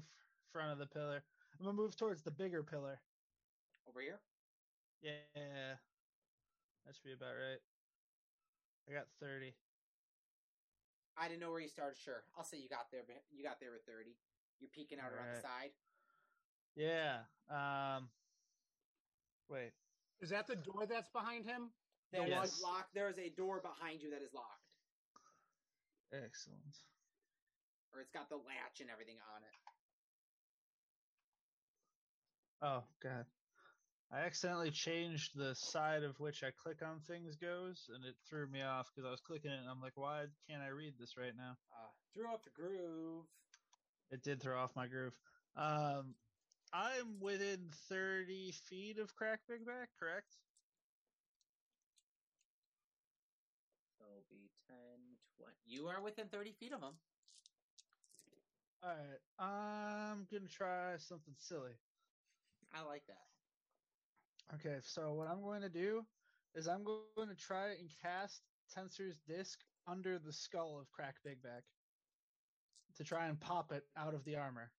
front 0.52 0.70
of 0.70 0.78
the 0.78 0.86
pillar. 0.86 1.24
I'm 1.58 1.64
gonna 1.66 1.76
move 1.76 1.96
towards 1.96 2.22
the 2.22 2.30
bigger 2.30 2.62
pillar. 2.62 3.00
Over 3.88 4.00
here? 4.00 4.20
Yeah, 5.02 5.74
that 6.86 6.94
should 6.94 7.02
be 7.04 7.12
about 7.12 7.34
right. 7.34 7.58
I 8.88 8.92
got 8.92 9.06
thirty. 9.18 9.54
I 11.16 11.26
didn't 11.28 11.40
know 11.40 11.50
where 11.50 11.60
you 11.60 11.68
started. 11.68 11.96
Sure, 11.98 12.22
I'll 12.38 12.44
say 12.44 12.58
you 12.58 12.68
got 12.68 12.86
there. 12.92 13.02
but 13.06 13.16
You 13.32 13.42
got 13.42 13.58
there 13.60 13.72
with 13.72 13.82
thirty. 13.84 14.14
You're 14.60 14.70
peeking 14.70 15.00
out 15.00 15.10
around 15.12 15.34
the 15.34 15.40
side. 15.40 15.72
Yeah. 16.76 17.24
Um. 17.50 18.10
Wait. 19.48 19.72
Is 20.20 20.30
that 20.30 20.46
the 20.46 20.54
door 20.56 20.86
that's 20.86 21.08
behind 21.08 21.46
him? 21.46 21.72
That 22.12 22.28
Yes. 22.28 22.40
was 22.40 22.62
locked. 22.62 22.94
There 22.94 23.08
is 23.08 23.18
a 23.18 23.30
door 23.30 23.60
behind 23.60 24.02
you 24.02 24.10
that 24.10 24.20
is 24.22 24.34
locked, 24.34 24.59
Excellent. 26.12 26.76
or 27.94 28.00
it's 28.00 28.10
got 28.10 28.28
the 28.28 28.36
latch 28.36 28.80
and 28.80 28.90
everything 28.90 29.16
on 29.34 29.42
it. 29.42 29.56
Oh 32.62 32.84
god. 33.02 33.26
I 34.12 34.20
accidentally 34.26 34.72
changed 34.72 35.36
the 35.36 35.54
side 35.54 36.02
of 36.02 36.18
which 36.18 36.42
I 36.42 36.50
click 36.50 36.82
on 36.82 36.98
things 37.06 37.36
goes, 37.36 37.88
and 37.94 38.04
it 38.04 38.16
threw 38.28 38.48
me 38.48 38.60
off 38.60 38.90
because 38.90 39.06
I 39.06 39.10
was 39.12 39.20
clicking 39.20 39.52
it, 39.52 39.60
and 39.60 39.68
I'm 39.70 39.80
like, 39.80 39.96
why 39.96 40.24
can't 40.48 40.62
I 40.62 40.68
read 40.68 40.94
this 40.98 41.16
right 41.16 41.36
now? 41.36 41.54
Uh, 41.70 41.88
threw 42.12 42.26
off 42.26 42.42
the 42.42 42.50
groove. 42.50 43.24
It 44.10 44.24
did 44.24 44.42
throw 44.42 44.58
off 44.58 44.74
my 44.74 44.88
groove. 44.88 45.14
Um, 45.56 46.16
I'm 46.72 47.20
within 47.20 47.70
30 47.88 48.52
feet 48.68 48.98
of 48.98 49.14
Crack 49.14 49.40
Big 49.48 49.64
Back, 49.64 49.90
correct? 49.98 50.34
So 53.96 54.04
it'll 54.10 54.26
be 54.28 54.50
10, 54.66 54.76
20. 55.38 55.54
You 55.70 55.86
are 55.86 56.02
within 56.02 56.26
30 56.26 56.52
feet 56.58 56.72
of 56.72 56.82
him. 56.82 56.94
All 58.82 58.90
right, 58.90 59.20
I'm 59.38 60.26
gonna 60.32 60.48
try 60.48 60.96
something 60.98 61.34
silly. 61.38 61.78
I 62.74 62.82
like 62.82 63.06
that. 63.06 63.30
Okay, 64.54 64.78
so 64.82 65.12
what 65.12 65.28
I'm 65.28 65.42
going 65.42 65.62
to 65.62 65.68
do 65.68 66.04
is 66.56 66.66
I'm 66.66 66.82
going 66.82 67.28
to 67.28 67.36
try 67.36 67.68
and 67.78 67.88
cast 68.02 68.42
Tenser's 68.74 69.20
disc 69.28 69.60
under 69.86 70.18
the 70.18 70.32
skull 70.32 70.78
of 70.80 70.90
Crack 70.90 71.16
Big 71.24 71.40
Back 71.40 71.62
to 72.96 73.04
try 73.04 73.28
and 73.28 73.38
pop 73.38 73.70
it 73.70 73.84
out 73.96 74.12
of 74.12 74.24
the 74.24 74.36
armor. 74.36 74.72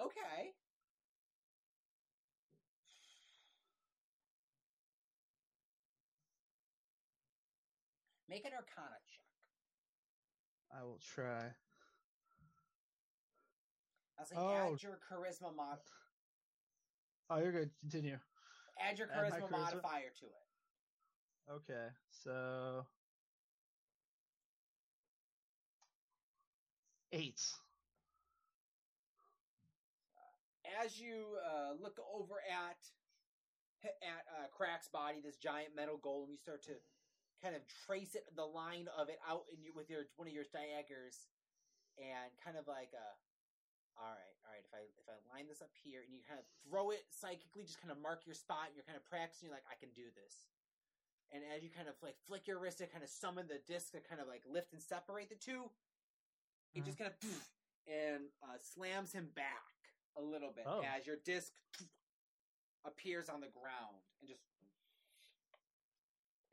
Okay. 0.00 0.54
Make 8.34 8.46
an 8.46 8.52
Arcana 8.52 8.96
check. 9.06 9.20
I 10.76 10.82
will 10.82 10.98
try. 10.98 11.54
I'll 14.18 14.26
say 14.26 14.34
Oh. 14.36 14.72
add 14.74 14.82
your 14.82 14.98
charisma 15.08 15.54
mod. 15.54 15.78
Oh, 17.30 17.38
you're 17.38 17.52
good. 17.52 17.70
Continue. 17.78 18.18
Add 18.80 18.98
your 18.98 19.08
Add 19.12 19.30
charisma, 19.30 19.40
charisma? 19.42 19.50
modifier 19.52 20.10
to 20.18 20.26
it. 20.26 20.42
Okay, 21.48 21.88
so 22.10 22.84
eight. 27.12 27.40
As 30.82 30.98
you 30.98 31.38
uh, 31.46 31.74
look 31.80 32.00
over 32.12 32.42
at 32.50 32.78
at 33.84 34.26
uh, 34.28 34.48
Crack's 34.48 34.88
body, 34.88 35.20
this 35.20 35.36
giant 35.36 35.76
metal 35.76 35.98
golem, 35.98 36.30
you 36.30 36.36
start 36.36 36.62
to 36.64 36.72
kind 37.42 37.54
of 37.56 37.62
trace 37.86 38.14
it, 38.14 38.24
the 38.36 38.44
line 38.46 38.88
of 38.94 39.08
it 39.08 39.18
out 39.26 39.44
in 39.52 39.62
your, 39.62 39.74
with 39.74 39.88
your 39.90 40.06
one 40.16 40.28
of 40.28 40.34
your 40.34 40.46
daggers, 40.52 41.26
and 41.98 42.30
kind 42.42 42.56
of 42.56 42.66
like 42.66 42.90
a, 42.94 43.06
all 44.00 44.10
right, 44.10 44.36
all 44.46 44.50
right. 44.52 44.64
If 44.66 44.72
I 44.74 44.82
if 44.98 45.06
I 45.06 45.16
line 45.30 45.46
this 45.48 45.62
up 45.62 45.70
here, 45.82 46.02
and 46.02 46.10
you 46.14 46.20
kind 46.26 46.38
of 46.40 46.46
throw 46.66 46.90
it 46.90 47.04
psychically, 47.10 47.64
just 47.66 47.78
kind 47.80 47.90
of 47.92 47.98
mark 48.02 48.24
your 48.26 48.34
spot, 48.38 48.70
and 48.70 48.74
you're 48.78 48.86
kind 48.86 48.98
of 48.98 49.04
practicing. 49.06 49.48
You're 49.50 49.56
like, 49.56 49.66
I 49.70 49.78
can 49.78 49.90
do 49.94 50.08
this. 50.14 50.46
And 51.32 51.42
as 51.50 51.64
you 51.64 51.70
kind 51.72 51.88
of 51.90 51.94
like 52.02 52.14
flick 52.28 52.46
your 52.46 52.58
wrist 52.62 52.78
to 52.78 52.86
kind 52.86 53.02
of 53.02 53.10
summon 53.10 53.48
the 53.50 53.58
disc 53.66 53.90
to 53.96 54.00
kind 54.04 54.20
of 54.22 54.28
like 54.30 54.42
lift 54.46 54.70
and 54.72 54.78
separate 54.82 55.30
the 55.30 55.40
2 55.40 55.66
it 56.74 56.84
just 56.84 56.98
kind 56.98 57.10
of 57.10 57.16
and 57.90 58.30
uh, 58.42 58.54
slams 58.62 59.10
him 59.10 59.26
back 59.34 59.66
a 60.16 60.22
little 60.22 60.52
bit 60.54 60.62
Oh. 60.68 60.82
as 60.86 61.06
your 61.06 61.16
disc 61.24 61.50
appears 62.86 63.28
on 63.28 63.40
the 63.40 63.48
ground 63.50 63.98
and 64.20 64.28
just 64.28 64.42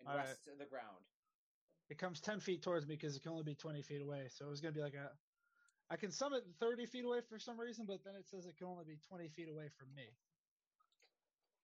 and 0.01 0.09
All 0.09 0.17
right. 0.17 0.25
rests 0.27 0.45
to 0.45 0.51
the 0.57 0.65
ground. 0.65 0.97
It 1.89 1.97
comes 1.97 2.21
ten 2.21 2.39
feet 2.39 2.61
towards 2.63 2.87
me 2.87 2.95
because 2.95 3.15
it 3.15 3.21
can 3.21 3.31
only 3.31 3.43
be 3.43 3.55
twenty 3.55 3.81
feet 3.81 4.01
away. 4.01 4.27
So 4.29 4.45
it 4.45 4.49
was 4.49 4.61
gonna 4.61 4.73
be 4.73 4.81
like 4.81 4.93
a. 4.93 5.11
I 5.89 5.97
can 5.97 6.11
summon 6.11 6.41
thirty 6.59 6.85
feet 6.85 7.03
away 7.03 7.21
for 7.21 7.37
some 7.37 7.59
reason, 7.59 7.85
but 7.85 8.03
then 8.03 8.15
it 8.15 8.27
says 8.27 8.45
it 8.45 8.57
can 8.57 8.67
only 8.67 8.85
be 8.85 8.97
twenty 8.97 9.27
feet 9.27 9.49
away 9.49 9.69
from 9.69 9.93
me. 9.93 10.07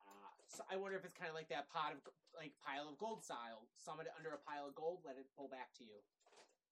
Uh, 0.01 0.29
so 0.47 0.63
I 0.69 0.75
wonder 0.77 0.97
if 0.97 1.05
it's 1.05 1.13
kind 1.13 1.29
of 1.29 1.35
like 1.35 1.49
that 1.49 1.69
pot 1.69 1.93
of 1.93 1.99
like 2.35 2.51
pile 2.59 2.89
of 2.89 2.97
gold 2.97 3.23
style. 3.23 3.61
Summon 3.77 4.05
it 4.05 4.13
under 4.17 4.29
a 4.31 4.37
pile 4.37 4.67
of 4.67 4.75
gold, 4.75 4.99
let 5.05 5.17
it 5.17 5.25
pull 5.35 5.47
back 5.47 5.73
to 5.75 5.83
you. 5.83 5.95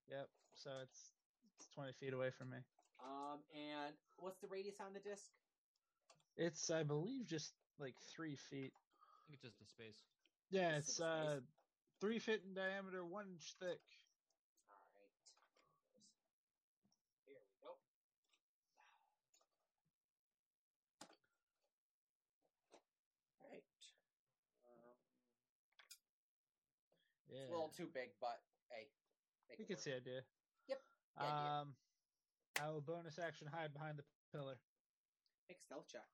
Yep. 0.10 0.28
So 0.54 0.70
it's 0.84 1.16
it's 1.58 1.68
twenty 1.70 1.94
feet 1.94 2.14
away 2.14 2.32
from 2.32 2.50
me. 2.50 2.58
Um, 3.00 3.40
and 3.56 3.94
what's 4.18 4.40
the 4.40 4.48
radius 4.48 4.80
on 4.80 4.94
the 4.94 5.00
disc? 5.00 5.32
It's 6.38 6.70
I 6.70 6.84
believe 6.84 7.26
just 7.26 7.54
like 7.80 7.96
three 8.00 8.36
feet. 8.36 8.74
I 8.76 9.28
think 9.28 9.34
it's 9.36 9.44
just 9.44 9.62
a 9.62 9.66
space. 9.66 10.00
Yeah, 10.52 10.76
Just 10.76 10.90
it's 10.90 11.00
uh 11.02 11.40
space. 11.40 11.55
Three 12.02 12.20
feet 12.20 12.42
in 12.48 12.54
diameter, 12.54 13.04
one 13.06 13.26
inch 13.32 13.56
thick. 13.60 13.82
All 14.72 14.86
right. 15.00 15.26
Here 17.26 17.36
we 17.40 17.54
go. 17.64 17.76
All 23.42 23.50
right. 23.52 23.64
Um, 24.66 24.98
Yeah. 27.30 27.42
It's 27.42 27.50
a 27.50 27.54
little 27.54 27.74
too 27.76 27.90
big, 27.92 28.12
but 28.22 28.40
hey, 28.72 28.88
we 29.60 29.66
can 29.66 29.76
work. 29.76 29.84
see 29.84 29.92
idea. 29.94 30.22
Yep, 30.68 30.80
the 31.18 31.24
idea. 31.24 31.36
Um, 31.36 31.76
I 32.62 32.72
will 32.72 32.80
bonus 32.82 33.20
action 33.20 33.48
hide 33.52 33.74
behind 33.74 34.00
the 34.00 34.06
pillar. 34.32 34.56
Make 35.50 35.60
a 35.60 35.66
stealth 35.68 35.88
check. 35.92 36.08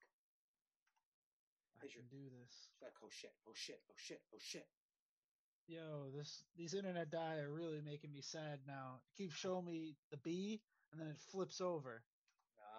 I 1.82 1.86
Is 1.86 1.94
your- 1.94 2.02
can 2.04 2.10
do 2.10 2.30
this. 2.30 2.50
She's 2.74 2.82
like, 2.82 2.98
oh 3.04 3.10
shit, 3.10 3.34
oh 3.48 3.54
shit, 3.54 3.82
oh 3.89 3.96
shit, 3.98 4.22
oh 4.34 4.39
shit. 4.41 4.67
Yo, 5.71 6.12
this 6.13 6.43
these 6.57 6.73
internet 6.73 7.10
die 7.10 7.38
are 7.38 7.49
really 7.49 7.79
making 7.79 8.12
me 8.12 8.19
sad 8.19 8.60
now. 8.67 8.99
It 9.07 9.23
keeps 9.23 9.36
showing 9.39 9.63
me 9.63 9.95
the 10.12 10.17
B 10.17 10.60
and 10.91 10.99
then 10.99 11.07
it 11.07 11.17
flips 11.31 11.62
over. 11.62 12.03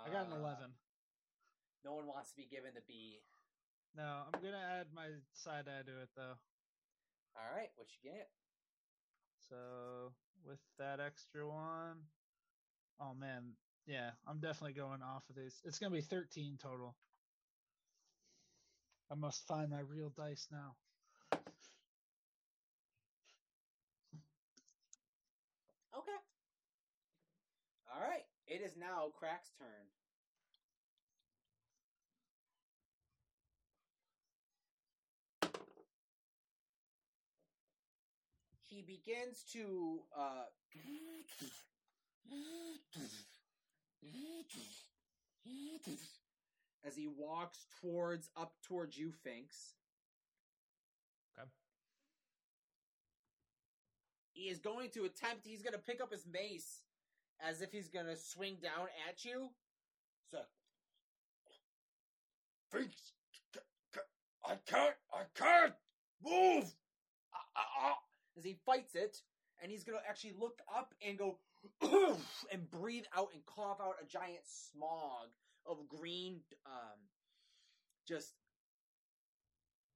I 0.04 0.10
got 0.10 0.26
an 0.26 0.34
Ah, 0.34 0.36
eleven. 0.36 0.70
No 1.84 1.94
one 1.94 2.06
wants 2.06 2.32
to 2.32 2.36
be 2.36 2.44
given 2.44 2.74
the 2.74 2.82
B. 2.86 3.22
No, 3.96 4.24
I'm 4.26 4.42
gonna 4.42 4.60
add 4.60 4.88
my 4.94 5.08
side 5.32 5.68
eye 5.68 5.88
to 5.88 6.02
it 6.02 6.10
though. 6.14 6.36
All 7.34 7.56
right, 7.56 7.70
what 7.76 7.88
you 7.96 8.10
get? 8.10 8.28
So 9.48 9.56
with 10.44 10.60
that 10.78 11.00
extra 11.00 11.48
one, 11.48 11.96
oh 13.00 13.14
man, 13.14 13.56
yeah, 13.86 14.10
I'm 14.28 14.38
definitely 14.38 14.74
going 14.74 15.02
off 15.02 15.22
of 15.30 15.36
these. 15.36 15.62
It's 15.64 15.78
gonna 15.78 15.94
be 15.94 16.02
13 16.02 16.58
total. 16.60 16.94
I 19.10 19.14
must 19.14 19.46
find 19.46 19.70
my 19.70 19.80
real 19.80 20.10
dice 20.10 20.46
now. 20.50 20.76
Okay. 25.94 26.18
All 27.94 28.00
right, 28.00 28.24
it 28.46 28.62
is 28.64 28.72
now 28.78 29.12
Crack's 29.18 29.50
turn. 29.58 29.68
He 38.70 38.80
begins 38.80 39.44
to 39.52 40.00
uh, 40.18 40.44
as 46.86 46.96
he 46.96 47.06
walks 47.06 47.66
towards 47.82 48.30
up 48.36 48.54
towards 48.66 48.96
you, 48.96 49.12
Finks. 49.22 49.74
Okay. 51.38 51.48
He 54.32 54.48
is 54.48 54.58
going 54.58 54.88
to 54.90 55.04
attempt. 55.04 55.44
He's 55.44 55.62
going 55.62 55.74
to 55.74 55.78
pick 55.78 56.00
up 56.00 56.10
his 56.10 56.26
mace 56.26 56.80
as 57.46 57.60
if 57.62 57.72
he's 57.72 57.88
to 58.06 58.16
swing 58.16 58.56
down 58.62 58.88
at 59.08 59.24
you. 59.24 59.48
So, 60.30 60.38
Finks, 62.70 63.12
c- 63.54 63.60
c- 63.94 64.00
I 64.44 64.54
can't, 64.66 64.94
I 65.12 65.22
can't 65.34 65.74
move. 66.24 66.72
Ah, 67.34 67.44
ah, 67.56 67.68
ah. 67.80 67.98
As 68.36 68.44
he 68.44 68.56
fights 68.64 68.94
it, 68.94 69.18
and 69.62 69.70
he's 69.70 69.84
to 69.98 70.08
actually 70.08 70.34
look 70.38 70.60
up 70.74 70.94
and 71.06 71.18
go 71.18 71.38
and 72.52 72.70
breathe 72.70 73.04
out 73.16 73.28
and 73.34 73.44
cough 73.46 73.80
out 73.80 73.96
a 74.02 74.06
giant 74.06 74.42
smog 74.44 75.28
of 75.66 75.86
green, 75.88 76.40
um, 76.66 76.98
just 78.06 78.34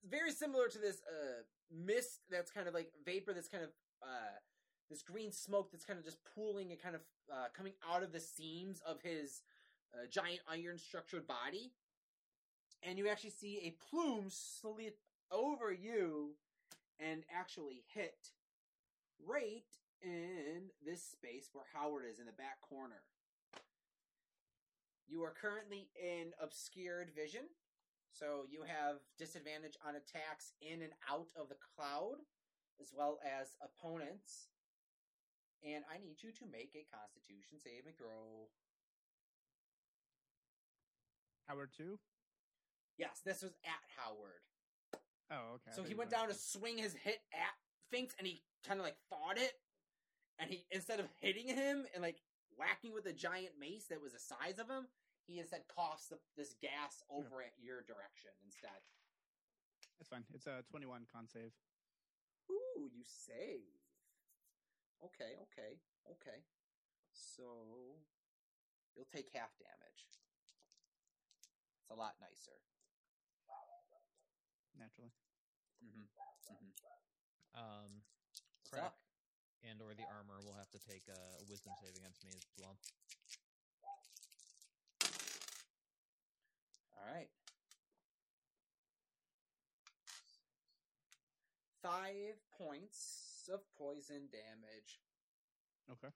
very 0.08 0.30
similar 0.30 0.68
to 0.68 0.78
this 0.78 1.00
uh, 1.10 1.42
mist 1.74 2.20
that's 2.30 2.50
kind 2.50 2.68
of 2.68 2.74
like 2.74 2.90
vapor 3.04 3.32
that's 3.32 3.48
kind 3.48 3.64
of 3.64 3.70
uh, 4.02 4.36
this 4.90 5.02
green 5.02 5.32
smoke 5.32 5.70
that's 5.72 5.84
kind 5.84 5.98
of 5.98 6.04
just 6.04 6.18
pooling 6.34 6.70
and 6.70 6.80
kind 6.80 6.94
of 6.94 7.00
uh, 7.32 7.46
coming 7.56 7.72
out 7.90 8.02
of 8.02 8.12
the 8.12 8.20
seams 8.20 8.80
of 8.86 9.00
his 9.02 9.42
uh, 9.94 10.06
giant 10.10 10.40
iron 10.48 10.78
structured 10.78 11.26
body. 11.26 11.72
And 12.82 12.98
you 12.98 13.08
actually 13.08 13.30
see 13.30 13.58
a 13.64 13.76
plume 13.90 14.26
slip 14.28 14.98
over 15.32 15.72
you 15.72 16.36
and 17.00 17.24
actually 17.34 17.82
hit 17.92 18.30
right 19.26 19.64
in 20.02 20.70
this 20.84 21.02
space 21.02 21.50
where 21.52 21.64
Howard 21.74 22.04
is 22.10 22.18
in 22.20 22.26
the 22.26 22.32
back 22.32 22.60
corner. 22.60 23.02
You 25.08 25.22
are 25.22 25.34
currently 25.40 25.88
in 25.94 26.32
obscured 26.42 27.10
vision, 27.14 27.42
So 28.10 28.46
you 28.48 28.62
have 28.62 28.96
disadvantage 29.18 29.76
on 29.86 29.94
attacks 29.96 30.52
in 30.62 30.80
and 30.82 30.92
out 31.10 31.28
of 31.38 31.48
the 31.48 31.56
cloud, 31.76 32.16
as 32.80 32.92
well 32.96 33.18
as 33.24 33.56
opponents. 33.60 34.48
And 35.64 35.84
I 35.92 35.98
need 35.98 36.22
you 36.22 36.32
to 36.32 36.44
make 36.50 36.76
a 36.76 36.86
Constitution 36.94 37.58
saving 37.58 37.94
throw. 37.96 38.48
Howard 41.48 41.70
two. 41.76 41.98
Yes, 42.98 43.20
this 43.24 43.42
was 43.42 43.52
at 43.64 43.82
Howard. 43.96 44.42
Oh, 45.30 45.54
okay. 45.56 45.72
So 45.74 45.82
he 45.82 45.94
went 45.94 46.10
down 46.10 46.28
to 46.28 46.34
swing 46.34 46.78
his 46.78 46.94
hit 46.94 47.18
at 47.32 47.54
Finks, 47.90 48.14
and 48.18 48.26
he 48.26 48.42
kind 48.66 48.80
of 48.80 48.86
like 48.86 48.96
fought 49.10 49.38
it, 49.38 49.52
and 50.38 50.50
he 50.50 50.66
instead 50.70 51.00
of 51.00 51.06
hitting 51.20 51.46
him 51.46 51.84
and 51.94 52.02
like 52.02 52.22
whacking 52.56 52.94
with 52.94 53.06
a 53.06 53.12
giant 53.12 53.58
mace 53.58 53.86
that 53.90 54.02
was 54.02 54.12
the 54.12 54.18
size 54.18 54.58
of 54.58 54.68
him, 54.70 54.86
he 55.26 55.38
instead 55.38 55.62
coughs 55.68 56.06
the, 56.06 56.18
this 56.36 56.54
gas 56.60 57.02
over 57.10 57.42
at 57.42 57.52
your 57.58 57.82
direction 57.82 58.30
instead. 58.44 58.80
That's 59.98 60.08
fine. 60.08 60.24
It's 60.32 60.46
a 60.46 60.62
twenty-one 60.70 61.06
con 61.12 61.26
save. 61.26 61.52
Ooh, 62.50 62.88
you 62.92 63.02
save. 63.04 63.85
Okay, 65.04 65.36
okay, 65.48 65.76
okay. 66.08 66.40
So 67.12 67.44
you'll 68.94 69.08
take 69.12 69.28
half 69.34 69.52
damage. 69.60 70.02
It's 71.80 71.90
a 71.90 71.94
lot 71.94 72.16
nicer. 72.20 72.56
Naturally. 74.78 75.12
Mm-hmm. 75.84 76.08
Mm-hmm. 76.52 76.72
Um, 77.56 78.02
Crack 78.68 78.92
and 79.64 79.80
or 79.80 79.94
the 79.94 80.04
armor 80.12 80.40
will 80.44 80.56
have 80.56 80.70
to 80.70 80.80
take 80.80 81.04
a, 81.08 81.20
a 81.40 81.44
wisdom 81.48 81.72
save 81.80 81.96
against 81.96 82.24
me 82.24 82.30
as 82.34 82.44
well. 82.58 82.76
All 86.96 87.14
right. 87.14 87.28
Five 91.82 92.34
points 92.58 93.25
of 93.48 93.60
poison 93.78 94.28
damage 94.30 95.00
Okay. 95.90 96.08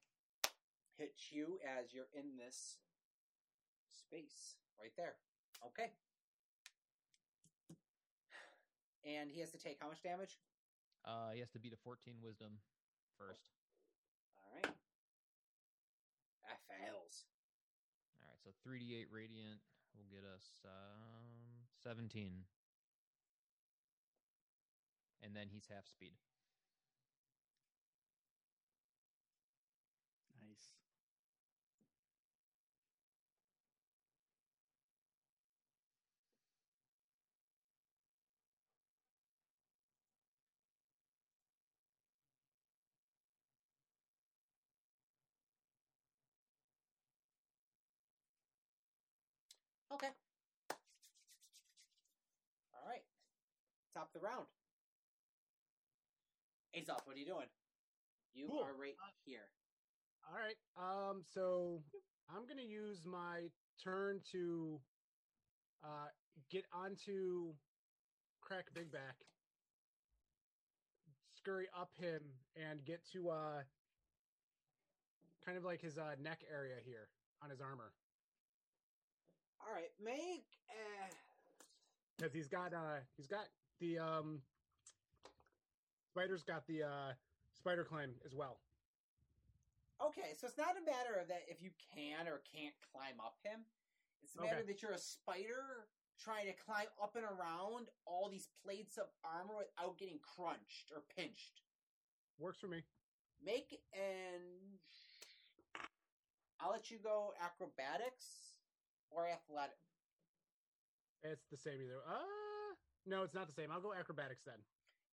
hits 0.96 1.30
you 1.30 1.58
as 1.64 1.92
you're 1.94 2.10
in 2.12 2.36
this 2.36 2.78
space 3.92 4.56
right 4.80 4.92
there. 4.96 5.14
Okay. 5.66 5.90
And 9.04 9.30
he 9.30 9.40
has 9.40 9.50
to 9.52 9.58
take 9.58 9.78
how 9.80 9.88
much 9.88 10.02
damage? 10.02 10.38
Uh, 11.04 11.30
he 11.32 11.40
has 11.40 11.48
to 11.50 11.58
beat 11.58 11.72
a 11.72 11.76
14 11.82 12.14
wisdom 12.22 12.58
first. 13.16 13.40
All 14.36 14.50
right. 14.54 14.74
That 16.44 16.58
fails. 16.68 17.24
All 18.20 18.28
right, 18.28 18.38
so 18.44 18.50
3d8 18.68 19.06
radiant 19.10 19.60
will 19.96 20.06
get 20.10 20.24
us 20.24 20.60
um 20.64 21.64
17. 21.82 22.44
And 25.22 25.34
then 25.36 25.48
he's 25.50 25.66
half 25.68 25.86
speed. 25.86 26.12
Nice. 30.40 30.72
Okay. 49.92 50.10
All 52.74 52.86
right. 52.88 53.02
Top 54.00 54.08
of 54.14 54.22
the 54.22 54.26
round. 54.26 54.46
Aesop, 56.72 57.02
what 57.04 57.16
are 57.16 57.18
you 57.18 57.26
doing? 57.26 57.48
You 58.32 58.48
Cool. 58.48 58.64
are 58.64 58.72
right 58.72 58.96
here. 59.26 59.44
All 60.24 60.38
right. 60.40 60.56
Um. 60.74 61.22
So 61.22 61.84
I'm 62.30 62.46
gonna 62.46 62.62
use 62.62 63.04
my 63.04 63.50
turn 63.84 64.22
to 64.32 64.80
uh 65.84 66.08
get 66.48 66.64
onto 66.72 67.52
Crack 68.40 68.72
Big 68.72 68.90
Back, 68.90 69.16
scurry 71.36 71.68
up 71.78 71.90
him, 71.98 72.22
and 72.56 72.82
get 72.86 73.04
to 73.12 73.28
uh 73.28 73.62
kind 75.44 75.58
of 75.58 75.64
like 75.64 75.82
his 75.82 75.98
uh 75.98 76.16
neck 76.18 76.42
area 76.50 76.76
here 76.82 77.10
on 77.42 77.50
his 77.50 77.60
armor 77.60 77.92
All 79.60 79.74
right, 79.74 79.92
make. 80.02 80.46
Uh, 80.70 81.12
because 82.16 82.32
he's 82.32 82.48
got 82.48 82.72
uh 82.72 83.00
he's 83.16 83.26
got 83.26 83.44
the 83.80 83.98
um 83.98 84.40
spider's 86.10 86.42
got 86.42 86.66
the 86.66 86.82
uh 86.82 87.12
spider 87.56 87.84
climb 87.84 88.10
as 88.24 88.34
well. 88.34 88.58
okay, 90.04 90.32
so 90.38 90.46
it's 90.46 90.56
not 90.58 90.76
a 90.80 90.84
matter 90.84 91.20
of 91.20 91.28
that 91.28 91.42
if 91.48 91.60
you 91.62 91.70
can 91.94 92.26
or 92.28 92.40
can't 92.54 92.74
climb 92.92 93.20
up 93.20 93.36
him. 93.42 93.60
It's 94.22 94.36
a 94.36 94.40
matter 94.42 94.56
Okay. 94.58 94.66
that 94.72 94.82
you're 94.82 94.92
a 94.92 94.98
spider 94.98 95.88
trying 96.22 96.46
to 96.46 96.52
climb 96.52 96.86
up 97.02 97.16
and 97.16 97.24
around 97.24 97.88
all 98.06 98.28
these 98.30 98.48
plates 98.64 98.98
of 98.98 99.06
armor 99.24 99.56
without 99.56 99.96
getting 99.98 100.18
crunched 100.20 100.92
or 100.94 101.02
pinched. 101.16 101.62
Works 102.38 102.58
for 102.60 102.68
me. 102.68 102.82
Make 103.44 103.80
and 103.94 104.78
I'll 106.60 106.70
let 106.72 106.90
you 106.90 106.98
go 107.02 107.32
acrobatics 107.42 108.56
or 109.10 109.26
athletic. 109.28 109.76
It's 111.22 111.46
the 111.50 111.56
same 111.56 111.80
either. 111.82 112.00
Uh 112.06 112.24
no, 113.06 113.22
it's 113.22 113.34
not 113.34 113.46
the 113.46 113.52
same. 113.52 113.70
I'll 113.72 113.80
go 113.80 113.92
acrobatics 113.94 114.42
then. 114.44 114.56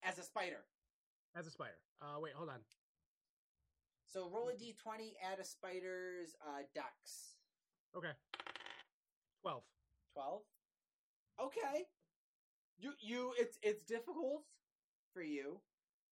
as 0.04 0.17
a 0.19 0.23
spider. 0.23 0.63
As 1.36 1.47
a 1.47 1.52
spider. 1.52 1.78
Uh 2.02 2.19
wait, 2.19 2.34
hold 2.36 2.50
on. 2.50 2.60
So 4.06 4.30
roll 4.34 4.50
a 4.50 4.54
d20, 4.54 5.13
add 5.21 5.39
a 5.39 5.43
spider's 5.43 6.36
uh, 6.41 6.62
dex. 6.73 7.36
Okay. 7.95 8.12
Twelve. 9.41 9.63
12. 10.13 10.41
Okay. 11.43 11.84
You 12.80 12.93
you 13.00 13.34
it's 13.38 13.58
it's 13.62 13.84
difficult 13.84 14.43
for 15.13 15.21
you, 15.21 15.60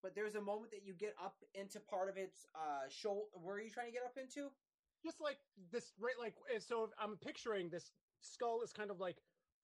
but 0.01 0.15
there's 0.15 0.35
a 0.35 0.41
moment 0.41 0.71
that 0.71 0.83
you 0.85 0.93
get 0.93 1.15
up 1.23 1.35
into 1.53 1.79
part 1.79 2.09
of 2.09 2.17
its 2.17 2.45
uh 2.55 2.89
shoulder. 2.89 3.27
Where 3.33 3.55
are 3.55 3.61
you 3.61 3.69
trying 3.69 3.87
to 3.87 3.93
get 3.93 4.03
up 4.03 4.17
into? 4.19 4.49
Just 5.03 5.21
like 5.21 5.37
this 5.71 5.93
right 5.99 6.15
like 6.19 6.35
eh, 6.53 6.59
so 6.59 6.89
I'm 6.99 7.17
picturing 7.17 7.69
this 7.69 7.91
skull 8.21 8.61
is 8.63 8.73
kind 8.73 8.89
of 8.91 8.99
like 8.99 9.17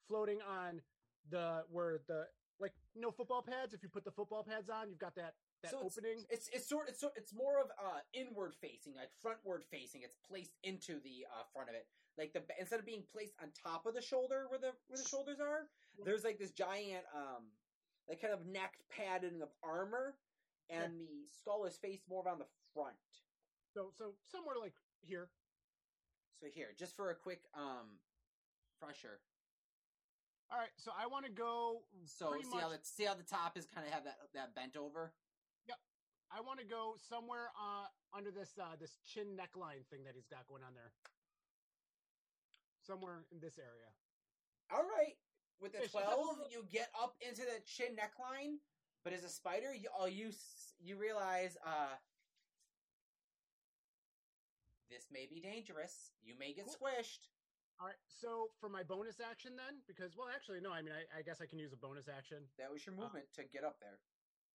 floating 0.08 0.40
on 0.42 0.82
the 1.30 1.64
where 1.70 2.00
the 2.08 2.26
like 2.60 2.74
you 2.94 3.02
know 3.02 3.12
football 3.12 3.42
pads 3.42 3.74
if 3.74 3.82
you 3.84 3.90
put 3.90 4.04
the 4.04 4.12
football 4.12 4.44
pads 4.44 4.70
on 4.70 4.90
you've 4.90 5.00
got 5.00 5.16
that 5.16 5.34
that 5.64 5.72
So 5.72 5.78
it's- 5.78 5.98
opening 5.98 6.26
It's 6.30 6.48
it's 6.50 6.68
sort 6.68 6.90
it's 6.90 7.00
sort 7.00 7.14
it's 7.16 7.34
more 7.34 7.60
of 7.60 7.70
uh 7.78 8.00
inward 8.14 8.54
facing, 8.60 8.96
like 8.96 9.10
frontward 9.24 9.64
facing. 9.70 10.02
It's 10.04 10.16
placed 10.28 10.58
into 10.64 11.00
the 11.02 11.26
uh, 11.30 11.44
front 11.54 11.70
of 11.70 11.76
it. 11.76 11.88
Like 12.18 12.34
the 12.34 12.42
instead 12.60 12.80
of 12.80 12.86
being 12.86 13.04
placed 13.12 13.34
on 13.42 13.50
top 13.52 13.86
of 13.86 13.94
the 13.94 14.02
shoulder 14.02 14.46
where 14.50 14.60
the 14.60 14.74
where 14.88 14.98
the 15.02 15.08
shoulders 15.08 15.40
are, 15.40 15.70
there's 16.04 16.24
like 16.24 16.40
this 16.40 16.52
giant 16.52 17.06
um 17.16 17.46
like 18.10 18.20
kind 18.22 18.34
of 18.34 18.46
neck 18.46 18.74
padding 18.90 19.42
of 19.42 19.50
armor, 19.64 20.16
and 20.70 20.94
the 21.08 21.30
skull 21.40 21.66
is 21.66 21.78
faced 21.78 22.04
more 22.10 22.24
around 22.24 22.40
the 22.40 22.50
front. 22.74 22.96
so 23.74 23.92
so 23.98 24.14
somewhere 24.24 24.56
like 24.60 24.74
here 25.02 25.30
So 26.42 26.48
here, 26.54 26.74
just 26.78 26.96
for 26.96 27.10
a 27.12 27.16
quick 27.16 27.42
um 27.56 28.00
fresher. 28.80 29.22
All 30.52 30.60
right 30.60 30.70
so 30.76 30.92
I 30.98 31.08
want 31.08 31.26
to 31.26 31.32
go 31.32 31.84
So 32.06 32.36
see 32.42 32.58
how 32.58 32.70
the 32.70 32.80
see 32.84 33.06
how 33.06 33.16
the 33.16 33.24
top 33.24 33.58
is 33.58 33.66
kind 33.66 33.88
of 33.88 33.94
have 33.94 34.04
that 34.04 34.18
that 34.34 34.54
bent 34.56 34.76
over. 34.76 35.14
Yep, 35.68 35.78
I 36.32 36.42
want 36.42 36.60
to 36.60 36.66
go 36.66 36.96
somewhere 37.00 37.50
uh 37.56 37.88
under 38.16 38.32
this 38.32 38.58
uh 38.60 38.76
this 38.80 38.98
chin 39.06 39.38
neckline 39.38 39.86
thing 39.90 40.04
that 40.04 40.14
he's 40.16 40.28
got 40.28 40.48
going 40.48 40.64
on 40.64 40.74
there 40.74 40.92
somewhere 42.86 43.24
in 43.32 43.40
this 43.40 43.58
area 43.60 43.94
All 44.72 44.84
right, 44.84 45.16
with 45.62 45.72
the 45.74 45.88
twelve, 45.88 46.38
you 46.52 46.66
get 46.72 46.90
up 47.02 47.16
into 47.22 47.42
the 47.42 47.62
chin 47.66 47.96
neckline, 47.96 48.58
but 49.04 49.14
as 49.14 49.24
a 49.24 49.30
spider, 49.30 49.74
you 49.74 49.88
all 49.98 50.08
you 50.10 50.32
you 50.84 50.98
realize 50.98 51.58
uh 51.66 51.96
this 54.90 55.08
may 55.12 55.26
be 55.26 55.40
dangerous. 55.40 56.12
You 56.22 56.36
may 56.38 56.54
get 56.54 56.66
Cool. 56.66 56.76
squished. 56.76 57.30
All 57.82 57.90
right 57.90 57.98
so 58.06 58.54
for 58.62 58.70
my 58.70 58.86
bonus 58.86 59.18
action 59.18 59.58
then 59.58 59.82
because 59.90 60.14
well 60.14 60.30
actually 60.30 60.62
no 60.62 60.70
I 60.70 60.86
mean 60.86 60.94
I, 60.94 61.20
I 61.20 61.22
guess 61.26 61.42
I 61.42 61.50
can 61.50 61.58
use 61.58 61.74
a 61.74 61.82
bonus 61.82 62.06
action 62.06 62.46
That 62.62 62.70
was 62.72 62.86
your 62.86 62.94
movement 62.94 63.26
to 63.36 63.44
get 63.50 63.66
up 63.66 63.82
there. 63.82 63.98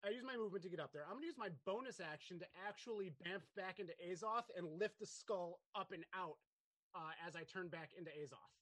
I 0.05 0.09
use 0.13 0.23
my 0.23 0.37
movement 0.37 0.63
to 0.63 0.69
get 0.69 0.79
up 0.79 0.93
there. 0.93 1.03
I'm 1.09 1.17
going 1.17 1.25
to 1.25 1.33
use 1.33 1.41
my 1.41 1.49
bonus 1.65 1.99
action 1.99 2.37
to 2.39 2.45
actually 2.67 3.11
bamf 3.25 3.41
back 3.57 3.79
into 3.81 3.93
Azoth 3.97 4.45
and 4.55 4.77
lift 4.77 4.99
the 4.99 5.09
skull 5.09 5.59
up 5.73 5.91
and 5.91 6.05
out 6.13 6.37
uh, 6.93 7.17
as 7.25 7.35
I 7.35 7.43
turn 7.49 7.67
back 7.67 7.91
into 7.97 8.11
Azoth. 8.13 8.53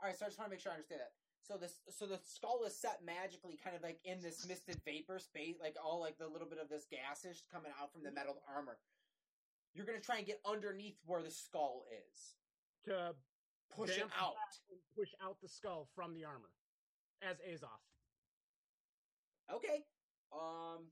All 0.00 0.08
right, 0.08 0.16
so 0.16 0.24
I 0.24 0.28
just 0.28 0.38
want 0.38 0.48
to 0.48 0.54
make 0.56 0.64
sure 0.64 0.72
I 0.72 0.80
understand 0.80 1.04
that. 1.04 1.12
So 1.44 1.60
this, 1.60 1.80
so 1.92 2.06
the 2.06 2.18
skull 2.24 2.64
is 2.66 2.76
set 2.76 3.00
magically, 3.04 3.60
kind 3.62 3.76
of 3.76 3.82
like 3.82 4.00
in 4.04 4.20
this 4.20 4.48
misted 4.48 4.80
vapor 4.84 5.18
space, 5.18 5.56
like 5.60 5.76
all 5.76 6.00
like 6.00 6.16
the 6.18 6.26
little 6.26 6.48
bit 6.48 6.58
of 6.58 6.68
this 6.68 6.86
gas 6.90 7.24
is 7.24 7.42
coming 7.52 7.72
out 7.80 7.92
from 7.92 8.02
the 8.02 8.12
metal 8.12 8.40
armor. 8.48 8.78
You're 9.74 9.86
gonna 9.86 10.00
try 10.00 10.18
and 10.18 10.26
get 10.26 10.40
underneath 10.44 10.96
where 11.04 11.22
the 11.22 11.30
skull 11.30 11.84
is, 11.92 12.34
To 12.86 13.14
push 13.74 13.90
it 13.90 14.02
bamf 14.02 14.10
out. 14.20 14.34
push 14.96 15.10
out 15.22 15.36
the 15.42 15.48
skull 15.48 15.88
from 15.94 16.14
the 16.14 16.24
armor. 16.24 16.50
as 17.22 17.36
Azoth. 17.38 17.82
Okay. 19.52 19.84
Um, 20.32 20.86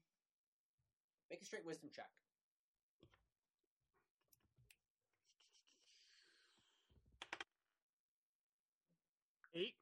make 1.30 1.42
a 1.42 1.44
straight 1.44 1.66
wisdom 1.66 1.90
check. 1.94 2.08
Eight 9.54 9.74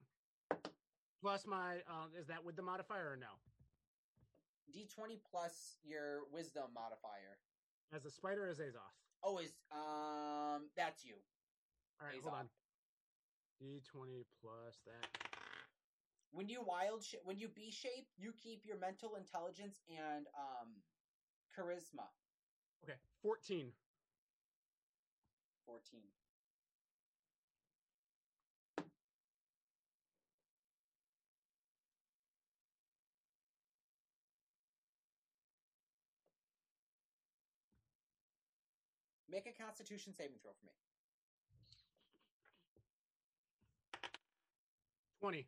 plus 1.25 1.47
my 1.47 1.81
um, 1.89 2.13
is 2.21 2.27
that 2.27 2.45
with 2.45 2.55
the 2.55 2.63
modifier 2.63 3.13
or 3.13 3.17
no? 3.17 3.41
D20 4.77 5.17
plus 5.31 5.77
your 5.83 6.29
wisdom 6.31 6.69
modifier. 6.75 7.41
As 7.95 8.05
a 8.05 8.11
spider, 8.11 8.47
as 8.47 8.59
Azoth. 8.59 8.93
Oh, 9.23 9.39
is 9.39 9.55
um, 9.73 10.69
that's 10.77 11.05
you. 11.05 11.15
All 12.01 12.07
right, 12.07 12.21
Azoth. 12.21 12.29
hold 12.29 12.35
on. 12.41 12.49
D 13.59 13.81
twenty 13.85 14.25
plus 14.41 14.81
that. 14.87 15.09
When 16.33 16.49
you 16.49 16.63
wild 16.63 17.05
sh- 17.05 17.23
when 17.25 17.39
you 17.39 17.49
B 17.49 17.71
shape, 17.71 18.09
you 18.17 18.33
keep 18.33 18.65
your 18.65 18.77
mental 18.79 19.15
intelligence 19.15 19.81
and 19.89 20.27
um, 20.35 20.83
charisma. 21.57 22.07
Okay, 22.83 22.99
fourteen. 23.23 23.73
14. 25.67 26.01
Make 39.29 39.47
a 39.47 39.53
constitution 39.53 40.13
saving 40.15 40.39
throw 40.39 40.53
for 40.53 40.67
me. 40.67 40.73
Twenty. 45.21 45.47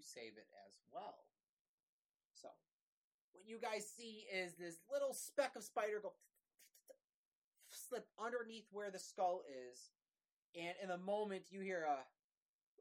you 0.00 0.02
save 0.02 0.32
it 0.38 0.48
as 0.66 0.78
well. 0.90 1.26
So, 2.32 2.48
what 3.32 3.44
you 3.46 3.58
guys 3.60 3.86
see 3.86 4.24
is 4.32 4.54
this 4.54 4.80
little 4.90 5.12
speck 5.12 5.56
of 5.56 5.62
spider 5.62 6.00
go 6.02 6.12
slip 7.70 8.06
underneath 8.18 8.64
where 8.72 8.90
the 8.90 8.98
skull 8.98 9.42
is, 9.68 9.90
and 10.56 10.74
in 10.82 10.88
the 10.88 11.04
moment 11.04 11.44
you 11.50 11.60
hear 11.60 11.86
a 11.86 11.98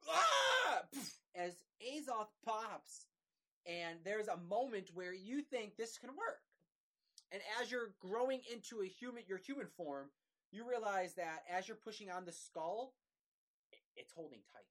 ah! 0.10 0.82
as 1.36 1.52
Azoth 1.84 2.32
pops, 2.46 3.06
and 3.66 4.00
there's 4.06 4.30
a 4.30 4.38
moment 4.50 4.92
where 4.94 5.14
you 5.14 5.42
think 5.42 5.76
this 5.76 5.98
can 5.98 6.12
work. 6.12 6.40
And 7.32 7.42
as 7.62 7.70
you're 7.70 7.94
growing 8.00 8.40
into 8.52 8.82
a 8.82 8.88
human, 8.88 9.24
your 9.28 9.38
human 9.38 9.68
form, 9.78 10.10
you 10.52 10.68
realize 10.68 11.14
that 11.16 11.44
as 11.52 11.68
you're 11.68 11.78
pushing 11.78 12.10
on 12.10 12.26
the 12.26 12.32
skull, 12.32 12.94
it's 13.96 14.12
holding 14.12 14.40
tight. 14.52 14.70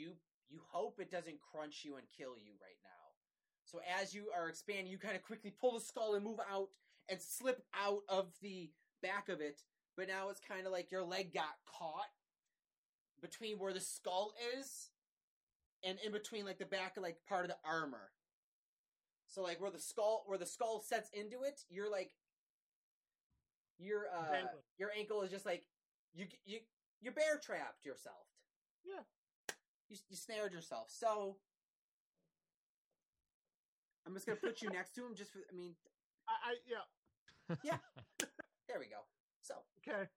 you 0.00 0.12
you 0.48 0.60
hope 0.72 0.98
it 0.98 1.10
doesn't 1.12 1.38
crunch 1.40 1.82
you 1.84 1.96
and 1.96 2.06
kill 2.16 2.34
you 2.36 2.52
right 2.60 2.80
now. 2.82 2.88
So 3.64 3.78
as 4.00 4.12
you 4.12 4.26
are 4.36 4.48
expanding, 4.48 4.90
you 4.90 4.98
kind 4.98 5.14
of 5.14 5.22
quickly 5.22 5.52
pull 5.60 5.74
the 5.74 5.84
skull 5.84 6.14
and 6.14 6.24
move 6.24 6.40
out 6.50 6.68
and 7.08 7.20
slip 7.20 7.62
out 7.78 8.00
of 8.08 8.32
the 8.42 8.70
back 9.00 9.28
of 9.28 9.40
it. 9.40 9.62
But 9.96 10.08
now 10.08 10.28
it's 10.28 10.40
kind 10.40 10.66
of 10.66 10.72
like 10.72 10.90
your 10.90 11.04
leg 11.04 11.32
got 11.32 11.54
caught 11.66 12.10
between 13.22 13.58
where 13.58 13.72
the 13.72 13.80
skull 13.80 14.32
is 14.58 14.90
and 15.84 15.98
in 16.04 16.10
between 16.10 16.46
like 16.46 16.58
the 16.58 16.64
back 16.64 16.96
of 16.96 17.04
like 17.04 17.18
part 17.28 17.44
of 17.44 17.50
the 17.50 17.56
armor. 17.64 18.10
So 19.28 19.42
like 19.42 19.60
where 19.60 19.70
the 19.70 19.78
skull 19.78 20.24
where 20.26 20.38
the 20.38 20.46
skull 20.46 20.80
sets 20.80 21.10
into 21.12 21.44
it, 21.44 21.60
you're 21.68 21.90
like 21.90 22.10
your 23.80 24.04
uh 24.14 24.46
your 24.78 24.90
ankle 24.96 25.22
is 25.22 25.30
just 25.30 25.46
like 25.46 25.64
you 26.12 26.26
you 26.44 26.58
you 27.00 27.10
bear 27.10 27.38
trapped 27.38 27.84
yourself 27.86 28.26
Yeah. 28.84 29.02
you, 29.88 29.96
you 30.08 30.16
snared 30.16 30.52
yourself. 30.52 30.88
So 30.90 31.36
I'm 34.06 34.14
just 34.14 34.26
gonna 34.26 34.38
put 34.40 34.62
you 34.62 34.70
next 34.70 34.94
to 34.94 35.04
him. 35.06 35.14
Just 35.14 35.32
for, 35.32 35.40
I 35.50 35.54
mean, 35.54 35.74
I, 36.28 36.32
I 36.50 36.54
yeah. 36.66 37.56
Yeah. 37.62 37.78
there 38.68 38.78
we 38.78 38.86
go. 38.86 39.00
So 39.42 39.54
Okay. 39.86 40.08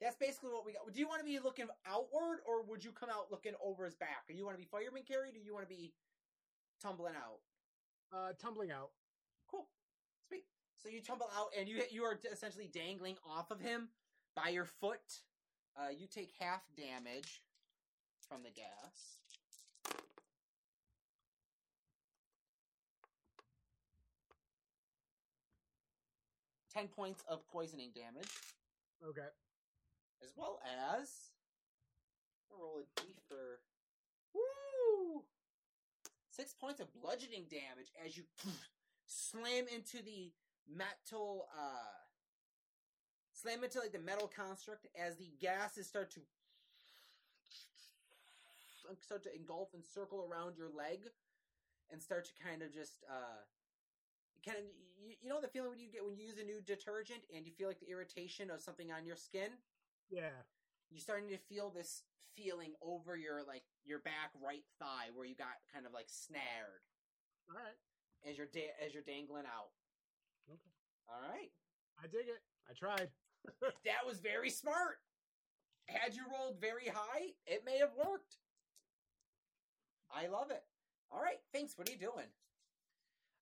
that's 0.00 0.16
basically 0.16 0.50
what 0.50 0.64
we 0.64 0.72
got. 0.72 0.92
Do 0.92 1.00
you 1.00 1.08
want 1.08 1.20
to 1.20 1.26
be 1.26 1.38
looking 1.38 1.66
outward, 1.86 2.40
or 2.46 2.62
would 2.64 2.84
you 2.84 2.92
come 2.92 3.08
out 3.10 3.30
looking 3.30 3.52
over 3.64 3.84
his 3.84 3.94
back? 3.94 4.24
Or 4.28 4.32
you 4.32 4.44
want 4.44 4.56
to 4.56 4.62
be 4.62 4.68
fireman 4.70 5.02
carried, 5.06 5.34
or 5.36 5.40
do 5.40 5.44
you 5.44 5.54
want 5.54 5.68
to 5.68 5.74
be 5.74 5.92
tumbling 6.82 7.14
out? 7.16 7.40
Uh, 8.12 8.32
tumbling 8.40 8.70
out. 8.70 8.90
So 10.76 10.88
you 10.88 11.00
tumble 11.00 11.28
out, 11.36 11.48
and 11.58 11.68
you 11.68 11.82
you 11.90 12.04
are 12.04 12.18
essentially 12.30 12.68
dangling 12.72 13.16
off 13.28 13.50
of 13.50 13.60
him 13.60 13.88
by 14.34 14.50
your 14.50 14.64
foot. 14.64 15.20
Uh, 15.76 15.88
you 15.90 16.06
take 16.06 16.30
half 16.38 16.62
damage 16.76 17.42
from 18.28 18.42
the 18.42 18.50
gas. 18.50 19.20
Ten 26.72 26.88
points 26.88 27.24
of 27.28 27.46
poisoning 27.48 27.90
damage, 27.94 28.28
Okay. 29.02 29.28
as 30.22 30.32
well 30.36 30.60
as 31.00 31.30
I'll 32.50 32.58
roll 32.58 32.78
a 32.80 33.00
d 33.00 33.14
for 33.28 33.60
woo 34.34 35.24
six 36.30 36.52
points 36.52 36.80
of 36.80 36.92
bludgeoning 36.92 37.46
damage 37.48 37.90
as 38.04 38.16
you 38.16 38.24
slam 39.06 39.66
into 39.68 40.02
the 40.02 40.32
metal 40.68 41.46
uh 41.56 41.94
slam 43.32 43.62
into 43.62 43.78
like 43.80 43.92
the 43.92 43.98
metal 43.98 44.30
construct 44.34 44.86
as 44.98 45.16
the 45.16 45.30
gases 45.40 45.86
start 45.86 46.10
to 46.10 46.20
start 49.02 49.22
to 49.24 49.34
engulf 49.34 49.74
and 49.74 49.84
circle 49.84 50.28
around 50.30 50.56
your 50.56 50.70
leg 50.70 51.00
and 51.90 52.00
start 52.00 52.24
to 52.24 52.32
kind 52.42 52.62
of 52.62 52.72
just 52.72 53.02
uh 53.10 53.42
kind 54.44 54.58
of 54.58 54.64
you, 55.02 55.14
you 55.22 55.28
know 55.28 55.40
the 55.40 55.48
feeling 55.48 55.70
when 55.70 55.78
you 55.78 55.90
get 55.90 56.04
when 56.04 56.14
you 56.16 56.24
use 56.24 56.38
a 56.38 56.44
new 56.46 56.60
detergent 56.62 57.20
and 57.34 57.46
you 57.46 57.52
feel 57.52 57.66
like 57.68 57.80
the 57.80 57.90
irritation 57.90 58.50
of 58.50 58.60
something 58.60 58.90
on 58.92 59.04
your 59.04 59.16
skin 59.16 59.50
Yeah. 60.10 60.30
you're 60.90 61.00
starting 61.02 61.28
to 61.30 61.38
feel 61.38 61.70
this 61.70 62.02
feeling 62.34 62.74
over 62.82 63.16
your 63.16 63.42
like 63.46 63.64
your 63.84 63.98
back 64.00 64.30
right 64.44 64.64
thigh 64.78 65.10
where 65.14 65.26
you 65.26 65.34
got 65.34 65.56
kind 65.72 65.86
of 65.86 65.92
like 65.92 66.06
snared 66.08 66.84
All 67.50 67.56
right. 67.58 67.78
as 68.28 68.36
you're 68.38 68.50
da- 68.52 68.76
as 68.84 68.94
you're 68.94 69.02
dangling 69.06 69.46
out. 69.46 69.70
Okay. 70.50 70.72
All 71.08 71.22
right, 71.22 71.50
I 71.98 72.06
dig 72.06 72.28
it. 72.28 72.42
I 72.68 72.72
tried. 72.74 73.08
that 73.62 74.02
was 74.06 74.18
very 74.20 74.50
smart. 74.50 74.98
Had 75.86 76.14
you 76.14 76.22
rolled 76.26 76.60
very 76.60 76.90
high, 76.90 77.30
it 77.46 77.62
may 77.64 77.78
have 77.78 77.94
worked. 77.94 78.38
I 80.10 80.26
love 80.26 80.50
it. 80.50 80.62
All 81.10 81.22
right, 81.22 81.38
thanks. 81.54 81.78
What 81.78 81.88
are 81.88 81.92
you 81.92 81.98
doing? 81.98 82.26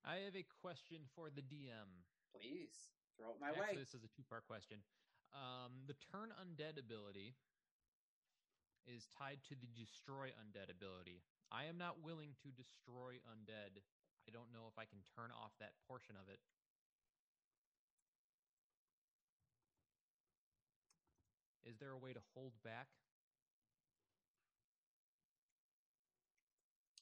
I 0.05 0.29
have 0.29 0.37
a 0.37 0.45
question 0.61 1.09
for 1.17 1.33
the 1.33 1.41
DM. 1.41 2.05
Please 2.37 2.93
throw 3.17 3.33
it 3.33 3.41
my 3.41 3.57
Actually, 3.57 3.81
way. 3.81 3.81
this 3.81 3.97
is 3.97 4.05
a 4.05 4.13
two-part 4.13 4.45
question. 4.45 4.85
Um, 5.33 5.89
the 5.89 5.97
turn 6.13 6.37
undead 6.37 6.77
ability 6.77 7.33
is 8.85 9.09
tied 9.17 9.41
to 9.49 9.57
the 9.57 9.71
destroy 9.73 10.37
undead 10.37 10.69
ability. 10.69 11.25
I 11.49 11.65
am 11.65 11.81
not 11.81 12.05
willing 12.05 12.37
to 12.45 12.53
destroy 12.53 13.17
undead. 13.25 13.81
I 14.29 14.31
don't 14.33 14.53
know 14.53 14.69
if 14.69 14.77
I 14.77 14.85
can 14.85 15.01
turn 15.17 15.33
off 15.33 15.57
that 15.61 15.73
portion 15.89 16.21
of 16.21 16.29
it. 16.29 16.41
There 21.85 21.93
a 21.93 21.99
way 21.99 22.15
to 22.15 22.21
hold 22.35 22.53
back? 22.65 22.87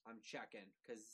I'm 0.09 0.19
checking 0.25 0.67
because 0.83 1.05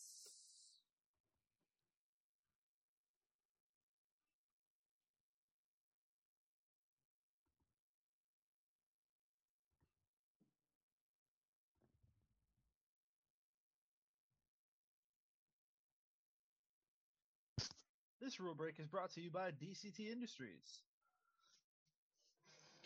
This 18.20 18.40
rule 18.40 18.54
break 18.54 18.80
is 18.80 18.86
brought 18.86 19.10
to 19.12 19.20
you 19.20 19.30
by 19.30 19.52
DCT 19.52 20.10
Industries. 20.10 20.87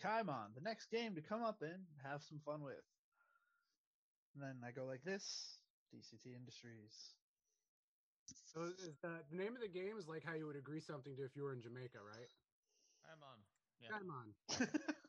Kaimon, 0.02 0.54
the 0.54 0.60
next 0.60 0.90
game 0.90 1.14
to 1.14 1.22
come 1.22 1.42
up 1.42 1.62
and 1.62 1.84
have 2.02 2.22
some 2.22 2.40
fun 2.44 2.62
with. 2.62 2.82
And 4.34 4.42
then 4.42 4.56
I 4.66 4.72
go 4.72 4.84
like 4.84 5.04
this 5.04 5.58
DCT 5.94 6.34
Industries. 6.34 7.14
So 8.52 8.64
is 8.64 8.96
the, 9.02 9.22
the 9.30 9.36
name 9.36 9.54
of 9.54 9.62
the 9.62 9.68
game 9.68 9.96
is 9.98 10.08
like 10.08 10.24
how 10.24 10.34
you 10.34 10.46
would 10.46 10.56
agree 10.56 10.80
something 10.80 11.16
to 11.16 11.22
if 11.24 11.36
you 11.36 11.42
were 11.44 11.52
in 11.52 11.60
Jamaica, 11.60 11.98
right? 12.00 12.28
I'm 13.04 13.22
on. 13.22 13.38
Yeah. 13.80 13.88
Come 13.98 14.10
on. 14.10 14.88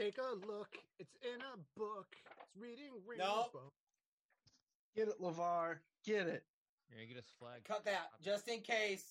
Take 0.00 0.16
a 0.16 0.32
look. 0.46 0.78
It's 0.98 1.14
in 1.20 1.42
a 1.42 1.58
book. 1.78 2.06
It's 2.40 2.56
reading 2.58 2.92
Nope. 3.18 3.52
Rainbow. 3.52 3.72
Get 4.96 5.08
it, 5.08 5.20
LeVar. 5.20 5.76
Get 6.06 6.26
it. 6.26 6.42
You're 6.88 7.00
gonna 7.00 7.06
get 7.12 7.18
us 7.18 7.30
flag. 7.38 7.64
Cut 7.68 7.84
that, 7.84 8.08
just 8.24 8.48
in 8.48 8.60
case. 8.60 9.04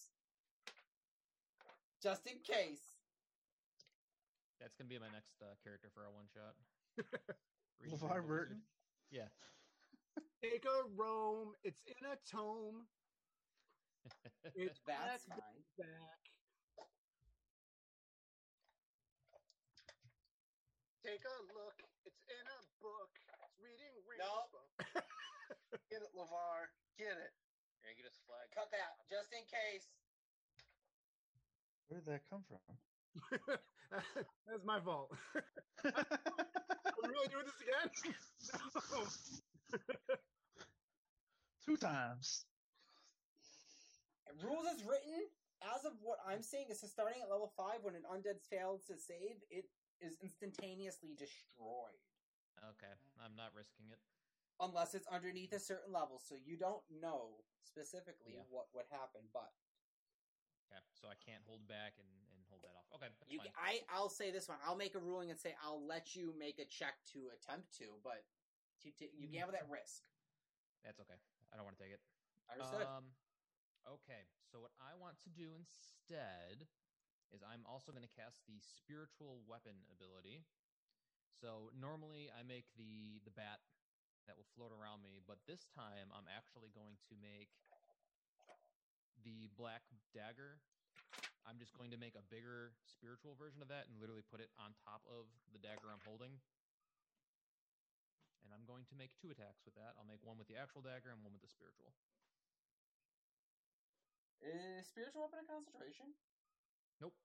Just 2.01 2.25
in 2.25 2.39
case. 2.43 2.81
That's 4.59 4.73
gonna 4.77 4.89
be 4.89 4.97
my 4.97 5.13
next 5.13 5.37
uh, 5.43 5.53
character 5.63 5.89
for 5.93 6.01
our 6.01 6.11
one 6.11 6.25
shot. 6.33 6.57
LeVar 7.87 8.25
Burton? 8.25 8.57
Yeah. 9.11 9.29
Take 10.41 10.65
a 10.65 10.89
roam. 10.97 11.49
It's 11.63 11.81
in 11.85 12.03
a 12.07 12.17
tome. 12.35 12.87
It's 14.55 14.79
That's 14.87 15.25
back, 15.27 15.37
fine. 15.37 15.37
back. 15.77 16.29
Take 21.09 21.25
a 21.25 21.41
look. 21.57 21.73
It's 22.05 22.21
in 22.29 22.45
a 22.53 22.61
book. 22.85 23.09
It's 23.41 23.57
reading 23.57 23.97
Nope. 24.21 24.53
Rainbow. 24.53 25.01
Get 25.89 26.05
it, 26.05 26.13
LeVar. 26.13 26.69
Get 27.01 27.17
it. 27.17 27.33
You're 27.81 27.97
gonna 27.97 27.97
get 27.97 28.13
us 28.13 28.21
flag. 28.29 28.45
Cut 28.53 28.69
that, 28.69 28.93
just 29.09 29.33
in 29.33 29.41
case. 29.49 29.89
Where 31.89 31.97
did 31.97 32.05
that 32.13 32.29
come 32.29 32.45
from? 32.45 32.61
That's 34.45 34.61
my 34.61 34.77
fault. 34.85 35.09
Are 35.81 37.01
we 37.01 37.09
really 37.09 37.33
doing 37.33 37.49
this 37.49 37.57
again? 37.57 37.89
No. 38.53 39.01
Two 41.65 41.77
times. 41.81 42.45
Rules 44.45 44.69
as 44.69 44.85
written, 44.85 45.25
as 45.73 45.89
of 45.89 45.97
what 46.05 46.21
I'm 46.21 46.45
saying, 46.45 46.69
is 46.69 46.85
starting 46.85 47.25
at 47.25 47.33
level 47.33 47.49
5 47.57 47.81
when 47.81 47.97
an 47.97 48.05
undead 48.05 48.45
fails 48.45 48.85
to 48.85 48.93
save, 48.93 49.41
it 49.49 49.65
is 50.01 50.17
instantaneously 50.21 51.15
destroyed. 51.15 52.03
Okay, 52.75 52.91
I'm 53.23 53.35
not 53.35 53.55
risking 53.55 53.87
it. 53.91 53.99
Unless 54.59 54.93
it's 54.95 55.07
underneath 55.07 55.53
a 55.53 55.59
certain 55.59 55.93
level, 55.93 56.19
so 56.19 56.35
you 56.35 56.57
don't 56.57 56.83
know 56.91 57.39
specifically 57.63 58.35
Yeah. 58.35 58.43
what 58.49 58.67
would 58.75 58.87
happen, 58.91 59.29
but 59.31 59.53
Okay, 60.69 60.85
so 60.93 61.09
I 61.09 61.17
can't 61.17 61.41
hold 61.49 61.65
back 61.65 61.97
and, 61.97 62.05
and 62.29 62.45
hold 62.45 62.61
that 62.61 62.77
off. 62.77 62.85
Okay, 62.93 63.09
that's 63.09 63.31
you. 63.31 63.41
I 63.57 63.81
I'll 63.89 64.09
say 64.11 64.29
this 64.29 64.47
one. 64.47 64.59
I'll 64.61 64.77
make 64.77 64.93
a 64.93 64.99
ruling 65.01 65.31
and 65.31 65.39
say 65.39 65.55
I'll 65.63 65.81
let 65.81 66.15
you 66.15 66.33
make 66.37 66.59
a 66.59 66.65
check 66.65 66.93
to 67.13 67.33
attempt 67.33 67.73
to, 67.81 67.97
but 68.03 68.21
you 68.85 68.91
t- 68.91 69.09
you 69.17 69.25
gamble 69.27 69.53
that 69.53 69.65
risk. 69.65 70.05
That's 70.83 70.99
okay. 71.01 71.17
I 71.51 71.57
don't 71.57 71.65
want 71.65 71.77
to 71.77 71.83
take 71.83 71.93
it. 71.93 72.01
Understood? 72.51 72.85
Um, 72.85 73.17
okay, 73.85 74.29
so 74.51 74.61
what 74.61 74.71
I 74.77 74.93
want 74.93 75.17
to 75.25 75.29
do 75.29 75.53
instead 75.57 76.69
is 77.33 77.45
I'm 77.45 77.65
also 77.65 77.93
going 77.93 78.05
to 78.05 78.15
cast 78.15 78.41
the 78.49 78.57
spiritual 78.61 79.45
weapon 79.45 79.85
ability. 79.89 80.45
So 81.39 81.71
normally 81.71 82.27
I 82.33 82.43
make 82.43 82.67
the 82.75 83.21
the 83.23 83.31
bat 83.31 83.61
that 84.27 84.35
will 84.37 84.49
float 84.53 84.69
around 84.69 85.01
me, 85.01 85.23
but 85.25 85.41
this 85.49 85.65
time 85.73 86.13
I'm 86.13 86.29
actually 86.29 86.69
going 86.69 87.01
to 87.09 87.15
make 87.17 87.49
the 89.23 89.49
black 89.57 89.85
dagger. 90.13 90.61
I'm 91.47 91.57
just 91.57 91.73
going 91.73 91.89
to 91.89 91.97
make 91.97 92.13
a 92.13 92.25
bigger 92.29 92.77
spiritual 92.85 93.33
version 93.33 93.63
of 93.65 93.71
that 93.73 93.89
and 93.89 93.97
literally 93.97 94.25
put 94.25 94.37
it 94.43 94.53
on 94.59 94.77
top 94.85 95.01
of 95.09 95.25
the 95.49 95.57
dagger 95.57 95.89
I'm 95.89 96.03
holding. 96.05 96.37
And 98.45 98.53
I'm 98.53 98.69
going 98.69 98.85
to 98.89 98.95
make 98.97 99.17
two 99.17 99.33
attacks 99.33 99.65
with 99.65 99.73
that. 99.77 99.97
I'll 99.97 100.05
make 100.05 100.21
one 100.21 100.37
with 100.37 100.45
the 100.49 100.57
actual 100.57 100.85
dagger 100.85 101.09
and 101.09 101.25
one 101.25 101.33
with 101.33 101.41
the 101.41 101.49
spiritual. 101.49 101.93
Is 104.45 104.87
spiritual 104.87 105.27
weapon 105.27 105.43
a 105.43 105.47
concentration? 105.49 106.15
Nope. 106.99 107.15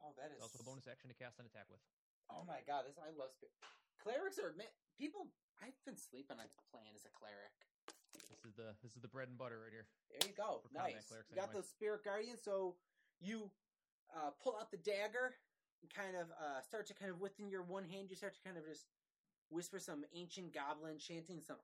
Oh, 0.00 0.12
that 0.16 0.32
is 0.32 0.40
also 0.40 0.60
a 0.60 0.66
bonus 0.66 0.86
action 0.86 1.08
to 1.10 1.16
cast 1.16 1.40
an 1.40 1.48
attack 1.48 1.66
with. 1.72 1.80
Oh 2.28 2.44
my 2.44 2.60
god, 2.68 2.84
this 2.84 3.00
I 3.00 3.10
love 3.16 3.32
spirit. 3.32 3.56
Clerics 3.98 4.38
are 4.38 4.54
people. 5.00 5.26
I've 5.58 5.76
been 5.82 5.98
sleeping 5.98 6.38
on 6.38 6.46
playing 6.70 6.94
as 6.94 7.02
a 7.02 7.12
cleric. 7.12 7.50
This 8.14 8.44
is 8.46 8.54
the 8.54 8.76
this 8.84 8.94
is 8.94 9.02
the 9.02 9.10
bread 9.10 9.28
and 9.32 9.36
butter 9.40 9.58
right 9.64 9.72
here. 9.74 9.88
There 10.12 10.22
you 10.28 10.36
go. 10.36 10.62
Nice. 10.70 11.08
clerics 11.08 11.28
You 11.32 11.36
got 11.40 11.50
anyway. 11.50 11.64
those 11.64 11.68
spirit 11.72 12.04
guardians, 12.04 12.44
so 12.44 12.76
you 13.18 13.50
uh, 14.14 14.30
pull 14.38 14.54
out 14.56 14.70
the 14.70 14.80
dagger 14.80 15.34
and 15.82 15.88
kind 15.90 16.14
of 16.14 16.30
uh, 16.36 16.60
start 16.62 16.86
to 16.90 16.94
kind 16.94 17.10
of 17.10 17.20
within 17.20 17.50
your 17.50 17.62
one 17.62 17.84
hand, 17.84 18.10
you 18.10 18.16
start 18.16 18.34
to 18.34 18.42
kind 18.42 18.56
of 18.58 18.64
just 18.66 18.86
whisper 19.50 19.78
some 19.78 20.04
ancient 20.12 20.52
goblin 20.52 20.98
chanting 20.98 21.40
some. 21.40 21.56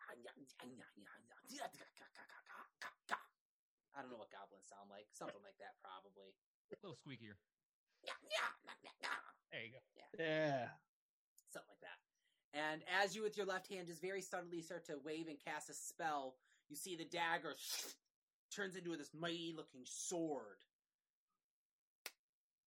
I 3.94 4.02
don't 4.02 4.10
know 4.10 4.18
what 4.18 4.32
goblins 4.34 4.66
sound 4.66 4.90
like. 4.90 5.06
Something 5.14 5.42
like 5.46 5.54
that, 5.62 5.78
probably. 5.78 6.34
A 6.72 6.76
little 6.82 6.96
squeakier. 6.96 7.36
There 9.52 9.62
you 9.62 9.72
go. 9.72 9.78
Yeah. 10.18 10.68
something 11.52 11.70
like 11.70 11.80
that. 11.82 11.98
And 12.54 12.82
as 13.02 13.14
you, 13.14 13.22
with 13.22 13.36
your 13.36 13.46
left 13.46 13.68
hand, 13.68 13.86
just 13.86 14.00
very 14.00 14.22
subtly 14.22 14.62
start 14.62 14.84
to 14.86 14.94
wave 15.04 15.28
and 15.28 15.38
cast 15.42 15.70
a 15.70 15.74
spell, 15.74 16.34
you 16.68 16.76
see 16.76 16.96
the 16.96 17.04
dagger 17.04 17.54
turns 18.54 18.76
into 18.76 18.96
this 18.96 19.10
mighty 19.18 19.52
looking 19.56 19.82
sword. 19.84 20.58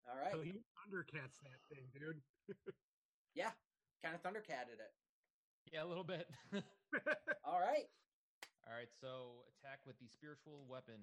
All 0.08 0.18
right. 0.18 0.32
So 0.32 0.42
he 0.42 0.64
undercats 0.88 1.36
that 1.44 1.60
thing, 1.70 1.86
dude. 1.94 2.22
Yeah. 3.36 3.54
Kind 4.02 4.16
of 4.16 4.24
thundercatted 4.26 4.82
it. 4.82 4.94
Yeah, 5.72 5.84
a 5.84 5.86
little 5.86 6.04
bit. 6.04 6.26
All 7.46 7.60
right. 7.60 7.86
All 8.66 8.74
right, 8.74 8.90
so 9.00 9.46
attack 9.54 9.80
with 9.86 10.00
the 10.00 10.08
spiritual 10.10 10.66
weapon. 10.68 11.00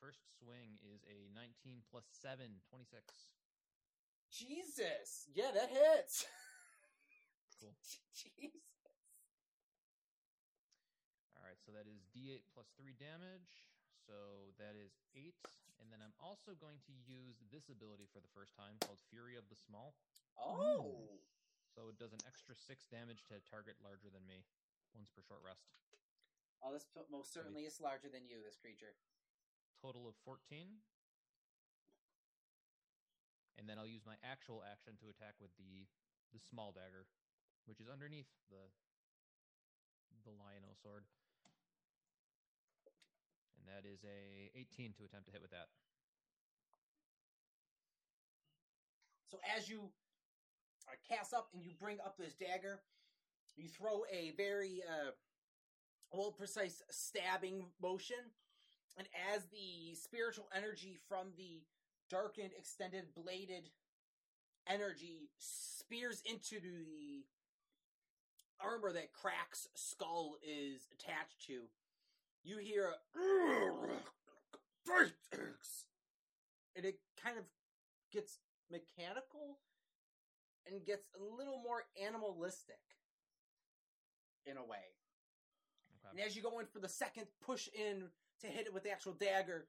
First 0.00 0.24
swing 0.40 0.80
is 0.80 1.04
a 1.04 1.28
19 1.36 1.84
plus 1.92 2.08
7, 2.24 2.40
26. 2.72 3.04
Jesus. 4.32 5.28
Yeah, 5.28 5.52
that 5.52 5.68
hits. 5.68 6.24
Cool. 7.60 7.76
Jesus. 8.16 8.72
All 11.36 11.44
right, 11.44 11.60
so 11.60 11.76
that 11.76 11.84
is 11.84 12.08
d8 12.08 12.40
plus 12.56 12.72
3 12.80 12.96
damage. 12.96 13.68
So 14.08 14.56
that 14.56 14.80
is 14.80 14.96
8. 15.12 15.36
And 15.76 15.92
then 15.92 16.00
I'm 16.00 16.16
also 16.16 16.56
going 16.56 16.80
to 16.88 16.94
use 17.04 17.44
this 17.52 17.68
ability 17.68 18.08
for 18.08 18.24
the 18.24 18.32
first 18.32 18.56
time 18.56 18.80
called 18.80 18.96
Fury 19.12 19.36
of 19.36 19.44
the 19.52 19.60
Small. 19.60 19.92
Oh. 20.40 21.20
So 21.76 21.92
it 21.92 22.00
does 22.00 22.16
an 22.16 22.24
extra 22.24 22.56
6 22.56 22.64
damage 22.88 23.28
to 23.28 23.36
a 23.36 23.44
target 23.44 23.76
larger 23.84 24.08
than 24.08 24.24
me, 24.24 24.48
once 24.96 25.12
per 25.12 25.20
short 25.20 25.44
rest. 25.44 25.68
Oh, 26.64 26.72
this 26.72 26.88
most 27.12 27.32
certainly 27.32 27.68
is 27.68 27.76
larger 27.76 28.08
than 28.08 28.24
you, 28.24 28.40
this 28.40 28.56
creature. 28.56 28.96
Total 29.80 30.04
of 30.06 30.14
14. 30.24 30.80
And 33.58 33.68
then 33.68 33.76
I'll 33.76 33.88
use 33.88 34.04
my 34.04 34.16
actual 34.24 34.60
action 34.64 34.96
to 35.00 35.08
attack 35.08 35.36
with 35.40 35.52
the 35.56 35.88
the 36.32 36.38
small 36.38 36.70
dagger, 36.70 37.10
which 37.66 37.80
is 37.80 37.88
underneath 37.90 38.28
the 38.48 38.68
the 40.24 40.32
Lionel 40.36 40.76
sword. 40.80 41.04
And 43.58 43.68
that 43.68 43.88
is 43.88 44.04
a 44.04 44.52
18 44.56 44.94
to 45.00 45.04
attempt 45.04 45.26
to 45.26 45.32
hit 45.32 45.42
with 45.42 45.50
that. 45.50 45.68
So 49.30 49.38
as 49.56 49.68
you 49.68 49.90
uh, 50.88 50.96
cast 51.08 51.32
up 51.32 51.48
and 51.54 51.64
you 51.64 51.72
bring 51.78 51.98
up 52.00 52.16
this 52.18 52.34
dagger, 52.34 52.80
you 53.56 53.68
throw 53.68 54.02
a 54.10 54.32
very 54.36 54.82
uh, 54.82 55.12
well 56.12 56.32
precise 56.32 56.82
stabbing 56.90 57.66
motion, 57.80 58.18
and 58.96 59.06
as 59.34 59.44
the 59.46 59.94
spiritual 59.94 60.48
energy 60.54 60.98
from 61.08 61.28
the 61.36 61.62
darkened, 62.10 62.50
extended, 62.58 63.04
bladed 63.14 63.70
energy 64.68 65.30
spears 65.38 66.22
into 66.30 66.60
the 66.60 67.24
armor 68.60 68.92
that 68.92 69.12
Crack's 69.12 69.68
skull 69.74 70.36
is 70.42 70.88
attached 70.92 71.46
to, 71.46 71.62
you 72.42 72.58
hear 72.58 72.90
and 76.76 76.84
it 76.84 76.98
kind 77.22 77.38
of 77.38 77.44
gets 78.12 78.38
mechanical 78.70 79.58
and 80.66 80.84
gets 80.84 81.06
a 81.16 81.36
little 81.36 81.60
more 81.62 81.84
animalistic 82.04 82.80
in 84.46 84.56
a 84.56 84.64
way. 84.64 84.96
And 86.10 86.20
as 86.20 86.34
you 86.34 86.42
go 86.42 86.58
in 86.58 86.66
for 86.66 86.80
the 86.80 86.88
second 86.88 87.26
push 87.44 87.68
in 87.68 88.04
to 88.40 88.46
hit 88.46 88.66
it 88.66 88.74
with 88.74 88.84
the 88.84 88.90
actual 88.90 89.12
dagger, 89.12 89.66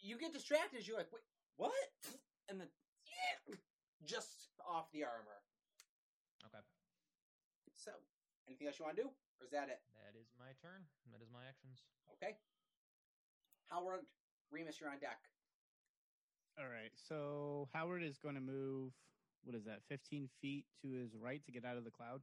you 0.00 0.18
get 0.18 0.32
distracted. 0.32 0.86
You're 0.86 0.98
like, 0.98 1.12
wait, 1.12 1.22
what? 1.56 1.72
And 2.48 2.60
then 2.60 2.68
just 4.04 4.50
off 4.66 4.90
the 4.92 5.04
armor. 5.04 5.38
Okay. 6.46 6.62
So, 7.74 7.92
anything 8.48 8.66
else 8.66 8.78
you 8.78 8.84
want 8.84 8.96
to 8.96 9.02
do? 9.02 9.08
Or 9.40 9.46
is 9.46 9.50
that 9.50 9.70
it? 9.70 9.78
That 9.94 10.18
is 10.18 10.30
my 10.38 10.54
turn. 10.62 10.86
That 11.10 11.22
is 11.22 11.30
my 11.30 11.42
actions. 11.46 11.86
Okay. 12.18 12.38
Howard, 13.70 14.06
Remus, 14.50 14.78
you're 14.80 14.90
on 14.90 14.98
deck. 14.98 15.18
All 16.58 16.68
right. 16.68 16.92
So 16.94 17.68
Howard 17.72 18.02
is 18.02 18.18
going 18.18 18.34
to 18.34 18.44
move. 18.44 18.92
What 19.44 19.56
is 19.56 19.64
that? 19.64 19.80
15 19.88 20.28
feet 20.40 20.66
to 20.82 20.90
his 20.90 21.16
right 21.18 21.42
to 21.46 21.52
get 21.52 21.64
out 21.64 21.76
of 21.76 21.84
the 21.84 21.90
cloud. 21.90 22.20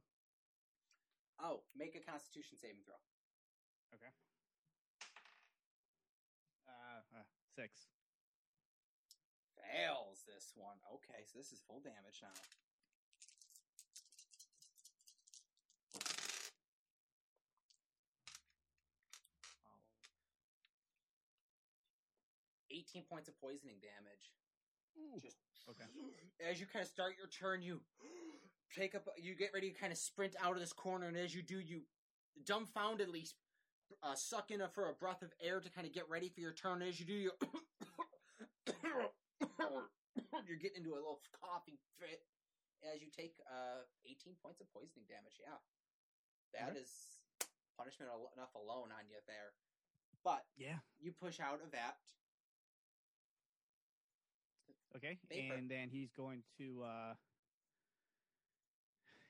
Oh, 1.42 1.60
make 1.76 1.96
a 1.96 2.00
constitution 2.00 2.56
saving 2.60 2.84
throw. 2.86 2.96
Okay. 3.92 4.12
Six. 7.56 7.86
Fails 9.58 10.22
this 10.26 10.52
one. 10.56 10.76
Okay, 10.94 11.22
so 11.26 11.38
this 11.38 11.52
is 11.52 11.60
full 11.66 11.80
damage 11.80 12.22
now. 12.22 12.34
Oh. 15.96 16.00
18 22.70 23.02
points 23.04 23.28
of 23.28 23.38
poisoning 23.40 23.76
damage. 23.82 24.30
Just 25.22 25.36
okay. 25.68 25.84
As 26.50 26.60
you 26.60 26.66
kind 26.66 26.82
of 26.82 26.88
start 26.88 27.14
your 27.18 27.28
turn, 27.28 27.62
you 27.62 27.80
take 28.76 28.94
up, 28.94 29.06
you 29.18 29.34
get 29.34 29.50
ready 29.54 29.70
to 29.70 29.78
kind 29.78 29.92
of 29.92 29.98
sprint 29.98 30.34
out 30.42 30.54
of 30.54 30.60
this 30.60 30.72
corner, 30.72 31.06
and 31.06 31.16
as 31.16 31.34
you 31.34 31.42
do, 31.42 31.58
you 31.60 31.82
dumbfoundedly 32.44 33.26
uh, 34.02 34.14
suck 34.14 34.50
in 34.50 34.60
a, 34.60 34.68
for 34.68 34.88
a 34.88 34.92
breath 34.92 35.22
of 35.22 35.32
air 35.42 35.60
to 35.60 35.70
kind 35.70 35.86
of 35.86 35.92
get 35.92 36.08
ready 36.08 36.28
for 36.28 36.40
your 36.40 36.52
turn. 36.52 36.82
As 36.82 36.98
you 37.00 37.06
do, 37.06 37.12
you 37.14 37.30
you're 40.46 40.58
getting 40.60 40.78
into 40.84 40.92
a 40.92 41.00
little 41.00 41.20
coughing 41.40 41.76
fit 41.98 42.22
as 42.94 43.00
you 43.02 43.08
take 43.14 43.34
uh, 43.46 43.84
18 44.06 44.34
points 44.42 44.60
of 44.60 44.72
poisoning 44.72 45.04
damage. 45.08 45.36
Yeah, 45.40 45.58
that 46.54 46.76
is 46.76 46.90
Okay. 47.40 47.48
punishment 47.76 48.10
enough 48.36 48.54
alone 48.54 48.88
on 48.92 49.04
you 49.08 49.16
there. 49.26 49.52
But 50.24 50.44
Yeah. 50.56 50.78
you 51.00 51.12
push 51.12 51.40
out 51.40 51.62
of 51.62 51.70
that. 51.72 51.96
Okay. 54.96 55.18
Vapor. 55.28 55.54
And 55.54 55.70
then 55.70 55.88
he's 55.88 56.10
going 56.12 56.42
to. 56.58 56.82
uh 56.84 57.14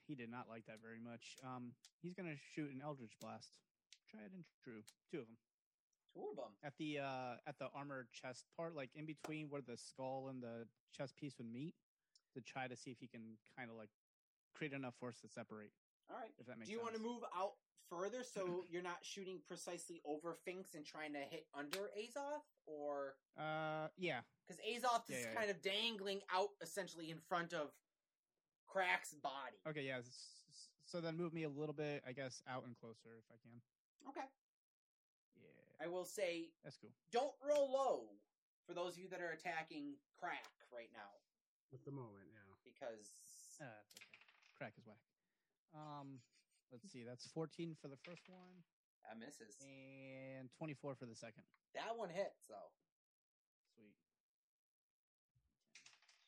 He 0.06 0.14
did 0.16 0.30
not 0.30 0.48
like 0.48 0.66
that 0.66 0.80
very 0.82 0.98
much. 0.98 1.36
Um, 1.44 1.70
he's 2.02 2.14
going 2.14 2.28
to 2.28 2.36
shoot 2.54 2.72
an 2.72 2.80
Eldritch 2.82 3.16
Blast. 3.20 3.52
Try 4.11 4.20
it 4.26 4.32
and 4.34 4.44
true. 4.64 4.82
Two 5.11 5.18
of 5.20 5.26
them 5.26 5.36
Two 6.14 6.26
of 6.30 6.36
them. 6.36 6.52
at 6.64 6.74
the 6.78 6.98
uh 6.98 7.36
at 7.46 7.58
the 7.58 7.68
armored 7.74 8.08
chest 8.12 8.44
part, 8.56 8.74
like 8.74 8.90
in 8.94 9.06
between 9.06 9.48
where 9.48 9.62
the 9.62 9.76
skull 9.76 10.28
and 10.28 10.42
the 10.42 10.66
chest 10.96 11.16
piece 11.16 11.34
would 11.38 11.50
meet, 11.52 11.74
to 12.34 12.40
try 12.40 12.66
to 12.66 12.76
see 12.76 12.90
if 12.90 12.98
he 13.00 13.06
can 13.06 13.36
kind 13.56 13.70
of 13.70 13.76
like 13.76 13.90
create 14.54 14.72
enough 14.72 14.94
force 14.98 15.20
to 15.20 15.28
separate. 15.28 15.70
All 16.11 16.16
right. 16.16 16.30
If 16.38 16.46
that 16.46 16.58
makes 16.58 16.66
Do 16.68 16.72
you 16.72 16.78
sense. 16.78 16.90
want 16.90 16.96
to 16.96 17.02
move 17.02 17.22
out 17.36 17.52
further 17.88 18.24
so 18.24 18.64
you're 18.70 18.82
not 18.82 18.98
shooting 19.02 19.38
precisely 19.46 20.00
over 20.04 20.34
Finks 20.44 20.74
and 20.74 20.84
trying 20.84 21.12
to 21.12 21.20
hit 21.20 21.46
under 21.56 21.90
Azoth? 21.96 22.42
Or 22.66 23.14
Uh, 23.38 23.86
yeah. 23.96 24.20
because 24.46 24.61
Azoth 24.62 25.02
Yeah, 25.08 25.16
is 25.16 25.22
yeah, 25.22 25.30
yeah. 25.32 25.38
kind 25.38 25.50
of 25.50 25.62
dangling 25.62 26.20
out 26.34 26.50
essentially 26.61 27.11
in 27.11 27.18
front 27.18 27.52
of 27.52 27.70
Crack's 28.66 29.14
body. 29.14 29.58
Okay. 29.68 29.82
Yeah. 29.86 30.00
So 30.86 31.00
then 31.00 31.16
move 31.16 31.32
me 31.32 31.44
a 31.44 31.48
little 31.48 31.74
bit, 31.74 32.02
I 32.06 32.11
guess, 32.12 32.42
out 32.48 32.64
and 32.66 32.74
closer 32.80 33.14
if 33.18 33.24
I 33.30 33.38
can. 33.42 33.61
Okay. 34.09 34.26
Yeah. 35.36 35.84
I 35.84 35.86
will 35.88 36.05
say, 36.05 36.51
That's 36.64 36.76
cool. 36.76 36.90
don't 37.12 37.34
roll 37.44 37.70
low 37.72 37.98
for 38.66 38.74
those 38.74 38.94
of 38.94 38.98
you 39.03 39.09
that 39.09 39.20
are 39.20 39.30
attacking 39.32 39.96
Crack 40.18 40.46
right 40.72 40.90
now 40.92 41.11
At 41.72 41.84
the 41.84 41.92
moment, 41.92 42.28
yeah. 42.32 42.40
because 42.64 43.59
Uh, 43.61 43.64
okay. 43.64 44.09
Crack 44.57 44.72
is 44.78 44.86
whack. 44.86 45.01
Um, 45.74 46.20
let's 46.72 46.90
see. 46.90 47.05
That's 47.05 47.26
14 47.32 47.76
for 47.80 47.88
the 47.88 47.96
first 48.05 48.28
one 48.28 48.62
that 49.05 49.16
misses. 49.18 49.57
and 49.64 50.51
24 50.59 50.94
for 50.94 51.07
the 51.07 51.14
second. 51.16 51.44
That 51.74 51.96
one 51.96 52.11
hits 52.11 52.46
though. 52.48 52.72
Sweet. 53.76 53.96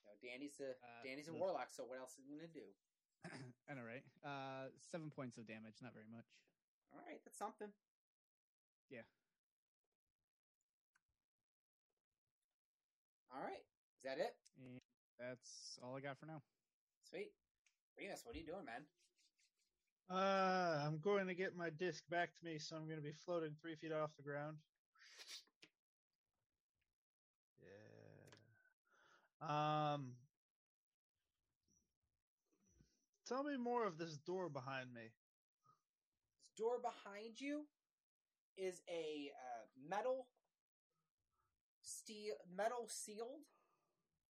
You 0.01 0.09
know, 0.09 0.17
Danny's 0.23 0.61
a 0.61 0.73
Uh, 0.81 1.03
Danny's 1.05 1.29
a 1.29 1.33
the- 1.33 1.39
warlock, 1.39 1.71
so 1.71 1.85
what 1.85 1.99
else 1.99 2.17
is 2.19 2.25
he 2.27 2.35
gonna 2.37 2.49
do? 2.49 2.65
I 3.69 3.75
know, 3.75 3.85
right? 3.85 4.05
Uh, 4.25 4.71
seven 4.91 5.11
points 5.11 5.37
of 5.39 5.47
damage. 5.47 5.81
Not 5.83 5.93
very 5.95 6.09
much. 6.09 6.27
All 6.93 7.01
right, 7.07 7.21
that's 7.25 7.39
something. 7.39 7.69
Yeah. 8.91 9.01
All 13.35 13.41
right, 13.43 13.65
is 13.97 14.05
that 14.05 14.19
it? 14.19 14.37
And 14.59 14.79
that's 15.19 15.79
all 15.83 15.97
I 15.97 16.01
got 16.01 16.19
for 16.19 16.27
now. 16.27 16.43
Sweet. 17.09 17.33
Remus, 17.97 18.21
what 18.25 18.37
are 18.37 18.39
you 18.39 18.47
doing, 18.47 18.65
man? 18.65 18.85
Uh, 20.11 20.85
I'm 20.87 20.99
going 20.99 21.27
to 21.29 21.35
get 21.35 21.57
my 21.57 21.71
disc 21.71 22.05
back 22.11 22.31
to 22.37 22.45
me, 22.45 22.59
so 22.59 22.77
I'm 22.77 22.85
going 22.85 22.99
to 22.99 23.03
be 23.03 23.13
floating 23.25 23.55
three 23.61 23.77
feet 23.77 23.93
off 23.93 24.11
the 24.17 24.23
ground. 24.23 24.57
Yeah. 29.41 29.95
Um. 29.95 30.17
Tell 33.27 33.45
me 33.45 33.57
more 33.57 33.87
of 33.87 33.97
this 33.97 34.19
door 34.19 34.51
behind 34.51 34.93
me. 34.93 35.09
Door 36.57 36.81
behind 36.83 37.41
you 37.41 37.67
is 38.57 38.83
a 38.89 39.31
uh, 39.33 39.65
metal 39.89 40.27
steel 41.83 42.35
metal 42.55 42.87
sealed. 42.89 43.49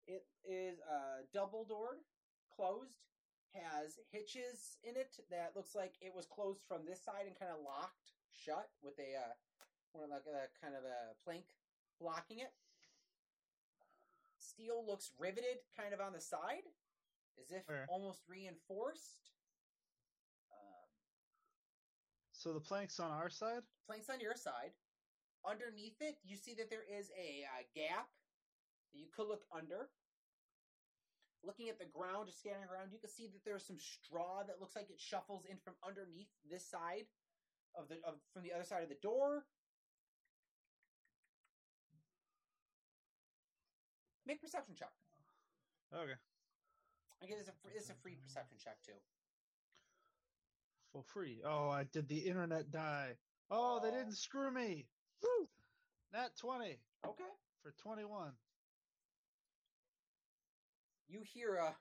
It 0.06 0.26
is 0.44 0.78
uh, 0.80 1.26
double 1.32 1.64
doored, 1.64 2.02
closed, 2.54 2.98
has 3.54 3.98
hitches 4.10 4.78
in 4.82 4.96
it 4.96 5.16
that 5.30 5.52
looks 5.54 5.74
like 5.74 5.94
it 6.00 6.12
was 6.14 6.26
closed 6.26 6.62
from 6.66 6.86
this 6.86 7.02
side 7.04 7.26
and 7.26 7.38
kind 7.38 7.52
of 7.52 7.62
locked 7.64 8.16
shut 8.30 8.70
with 8.82 8.94
a 8.98 9.18
uh, 9.18 9.34
one 9.92 10.10
like 10.10 10.26
a 10.26 10.48
kind 10.60 10.74
of 10.74 10.84
a 10.84 11.14
plank 11.24 11.44
blocking 12.00 12.40
it. 12.40 12.52
Steel 14.38 14.84
looks 14.86 15.12
riveted 15.18 15.62
kind 15.76 15.94
of 15.94 16.00
on 16.00 16.12
the 16.12 16.20
side, 16.20 16.66
as 17.40 17.52
if 17.52 17.64
Fair. 17.66 17.86
almost 17.88 18.20
reinforced. 18.28 19.30
Um, 20.52 20.88
So 22.43 22.51
the 22.53 22.59
plank's 22.59 22.99
on 22.99 23.12
our 23.14 23.30
side. 23.30 23.62
planks 23.86 24.11
on 24.11 24.18
your 24.18 24.34
side. 24.34 24.74
Underneath 25.47 26.03
it, 26.03 26.18
you 26.26 26.34
see 26.34 26.59
that 26.59 26.70
there 26.70 26.82
is 26.82 27.14
a 27.14 27.47
uh, 27.47 27.62
gap 27.70 28.11
that 28.90 28.99
you 28.99 29.07
could 29.14 29.30
look 29.30 29.47
under. 29.55 29.95
Looking 31.47 31.68
at 31.70 31.78
the 31.78 31.86
ground, 31.86 32.26
just 32.26 32.43
scanning 32.43 32.66
around, 32.66 32.90
you 32.90 32.99
can 32.99 33.11
see 33.11 33.30
that 33.30 33.47
there's 33.47 33.62
some 33.62 33.78
straw 33.78 34.43
that 34.43 34.59
looks 34.59 34.74
like 34.74 34.90
it 34.90 34.99
shuffles 34.99 35.47
in 35.47 35.55
from 35.62 35.74
underneath 35.86 36.34
this 36.43 36.66
side 36.66 37.07
of 37.78 37.86
the 37.86 38.03
of 38.03 38.18
from 38.34 38.43
the 38.43 38.51
other 38.51 38.66
side 38.66 38.82
of 38.82 38.90
the 38.90 38.99
door. 38.99 39.47
Make 44.26 44.43
perception 44.43 44.74
check. 44.74 44.90
Okay. 45.95 46.18
I 47.22 47.26
guess 47.26 47.38
it's 47.38 47.51
a 47.51 47.55
it's 47.70 47.90
a 47.90 47.99
free 48.03 48.18
perception 48.18 48.59
check 48.59 48.82
too. 48.82 48.99
For 50.93 51.03
free. 51.03 51.40
Oh, 51.45 51.70
I 51.70 51.84
did 51.84 52.09
the 52.09 52.18
internet 52.18 52.70
die. 52.70 53.16
Oh, 53.51 53.80
they 53.82 53.90
didn't 53.90 54.16
screw 54.16 54.51
me. 54.51 54.86
Woo! 55.22 55.49
Nat 56.12 56.36
20 56.38 56.78
Okay. 57.07 57.24
for 57.62 57.72
21. 57.82 58.32
you 61.09 61.22
hear 61.22 61.57
a 61.57 61.74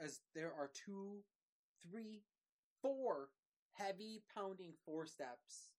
as 0.00 0.20
there 0.34 0.52
are 0.58 0.70
two, 0.86 1.22
three, 1.88 2.22
four 2.80 3.28
heavy 3.72 4.22
pounding 4.34 4.72
footsteps, 4.86 5.70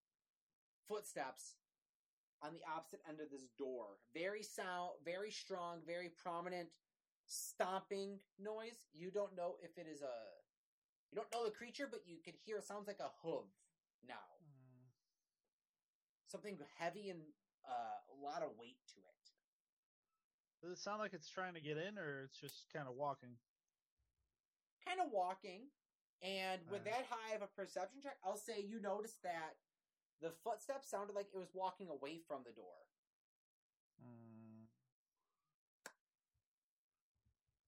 footsteps 0.88 1.56
on 2.42 2.54
the 2.54 2.62
opposite 2.72 3.02
end 3.08 3.20
of 3.20 3.30
this 3.32 3.48
door. 3.58 3.98
Very 4.14 4.44
sound, 4.44 4.92
very 5.04 5.32
strong, 5.32 5.80
very 5.86 6.10
prominent 6.10 6.70
stomping 7.26 8.20
noise. 8.40 8.84
You 8.94 9.12
don't 9.12 9.36
know 9.36 9.56
if 9.62 9.78
it 9.78 9.88
is 9.92 10.02
a, 10.02 10.16
you 11.12 11.16
don't 11.16 11.32
know 11.32 11.46
the 11.46 11.52
creature, 11.52 11.88
but 11.90 12.02
you 12.06 12.18
can 12.24 12.34
hear 12.46 12.58
it 12.58 12.66
sounds 12.66 12.88
like 12.88 13.00
a 13.00 13.12
hoof 13.22 13.50
now. 14.08 14.14
Something 16.28 16.58
heavy 16.78 17.10
and 17.10 17.22
uh, 17.68 17.98
a 18.10 18.16
lot 18.24 18.42
of 18.42 18.58
weight 18.60 18.82
to 18.96 19.00
it. 19.00 19.24
Does 20.62 20.80
it 20.80 20.82
sound 20.82 21.00
like 21.00 21.14
it's 21.14 21.30
trying 21.30 21.54
to 21.54 21.62
get 21.62 21.78
in, 21.78 22.00
or 22.00 22.24
it's 22.26 22.40
just 22.40 22.72
kind 22.74 22.88
of 22.88 22.96
walking? 22.96 23.38
kind 24.84 25.00
of 25.00 25.12
walking, 25.12 25.72
and 26.22 26.60
with 26.68 26.84
Alright. 26.84 27.08
that 27.08 27.08
high 27.08 27.36
of 27.36 27.42
a 27.42 27.48
perception 27.48 28.04
check, 28.04 28.20
I'll 28.24 28.40
say 28.40 28.60
you 28.60 28.80
noticed 28.84 29.24
that 29.24 29.56
the 30.22 30.32
footsteps 30.44 30.92
sounded 30.92 31.16
like 31.16 31.28
it 31.32 31.40
was 31.40 31.52
walking 31.56 31.88
away 31.88 32.20
from 32.28 32.44
the 32.44 32.52
door. 32.52 32.84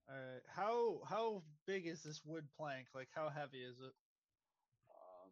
Alright. 0.10 0.44
How 0.48 1.02
how 1.10 1.42
big 1.66 1.88
is 1.88 2.04
this 2.04 2.22
wood 2.26 2.46
plank? 2.58 2.88
Like 2.94 3.10
how 3.14 3.30
heavy 3.30 3.64
is 3.64 3.80
it? 3.80 3.94
Um, 4.90 5.32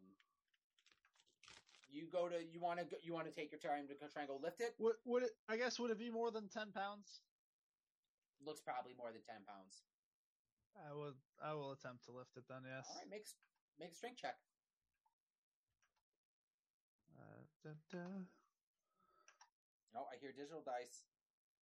you 1.90 2.06
go 2.10 2.28
to 2.28 2.42
you 2.42 2.60
want 2.60 2.80
to 2.80 2.86
you 3.02 3.12
want 3.12 3.26
to 3.26 3.32
take 3.32 3.52
your 3.52 3.60
time 3.60 3.86
to 3.86 3.94
go, 3.94 4.06
try 4.12 4.22
and 4.22 4.28
go 4.28 4.40
lift 4.42 4.60
it. 4.60 4.74
Would 4.78 4.96
would 5.04 5.22
it? 5.22 5.30
I 5.48 5.56
guess 5.56 5.78
would 5.78 5.90
it 5.90 5.98
be 5.98 6.10
more 6.10 6.30
than 6.30 6.48
ten 6.48 6.72
pounds? 6.72 7.20
Looks 8.44 8.60
probably 8.60 8.94
more 8.98 9.12
than 9.12 9.22
ten 9.22 9.44
pounds. 9.46 9.84
I 10.74 10.92
would. 10.92 11.14
I 11.42 11.54
will 11.54 11.70
attempt 11.70 12.04
to 12.06 12.12
lift 12.12 12.36
it 12.36 12.44
then. 12.48 12.62
Yes. 12.66 12.86
All 12.90 12.98
right, 12.98 13.08
make 13.08 13.26
make 13.78 13.92
a 13.92 13.94
strength 13.94 14.18
check. 14.20 14.34
Uh, 17.14 17.46
da, 17.62 17.70
da. 17.92 18.06
Oh, 19.94 20.06
I 20.12 20.18
hear 20.20 20.32
digital 20.32 20.62
dice. 20.66 21.04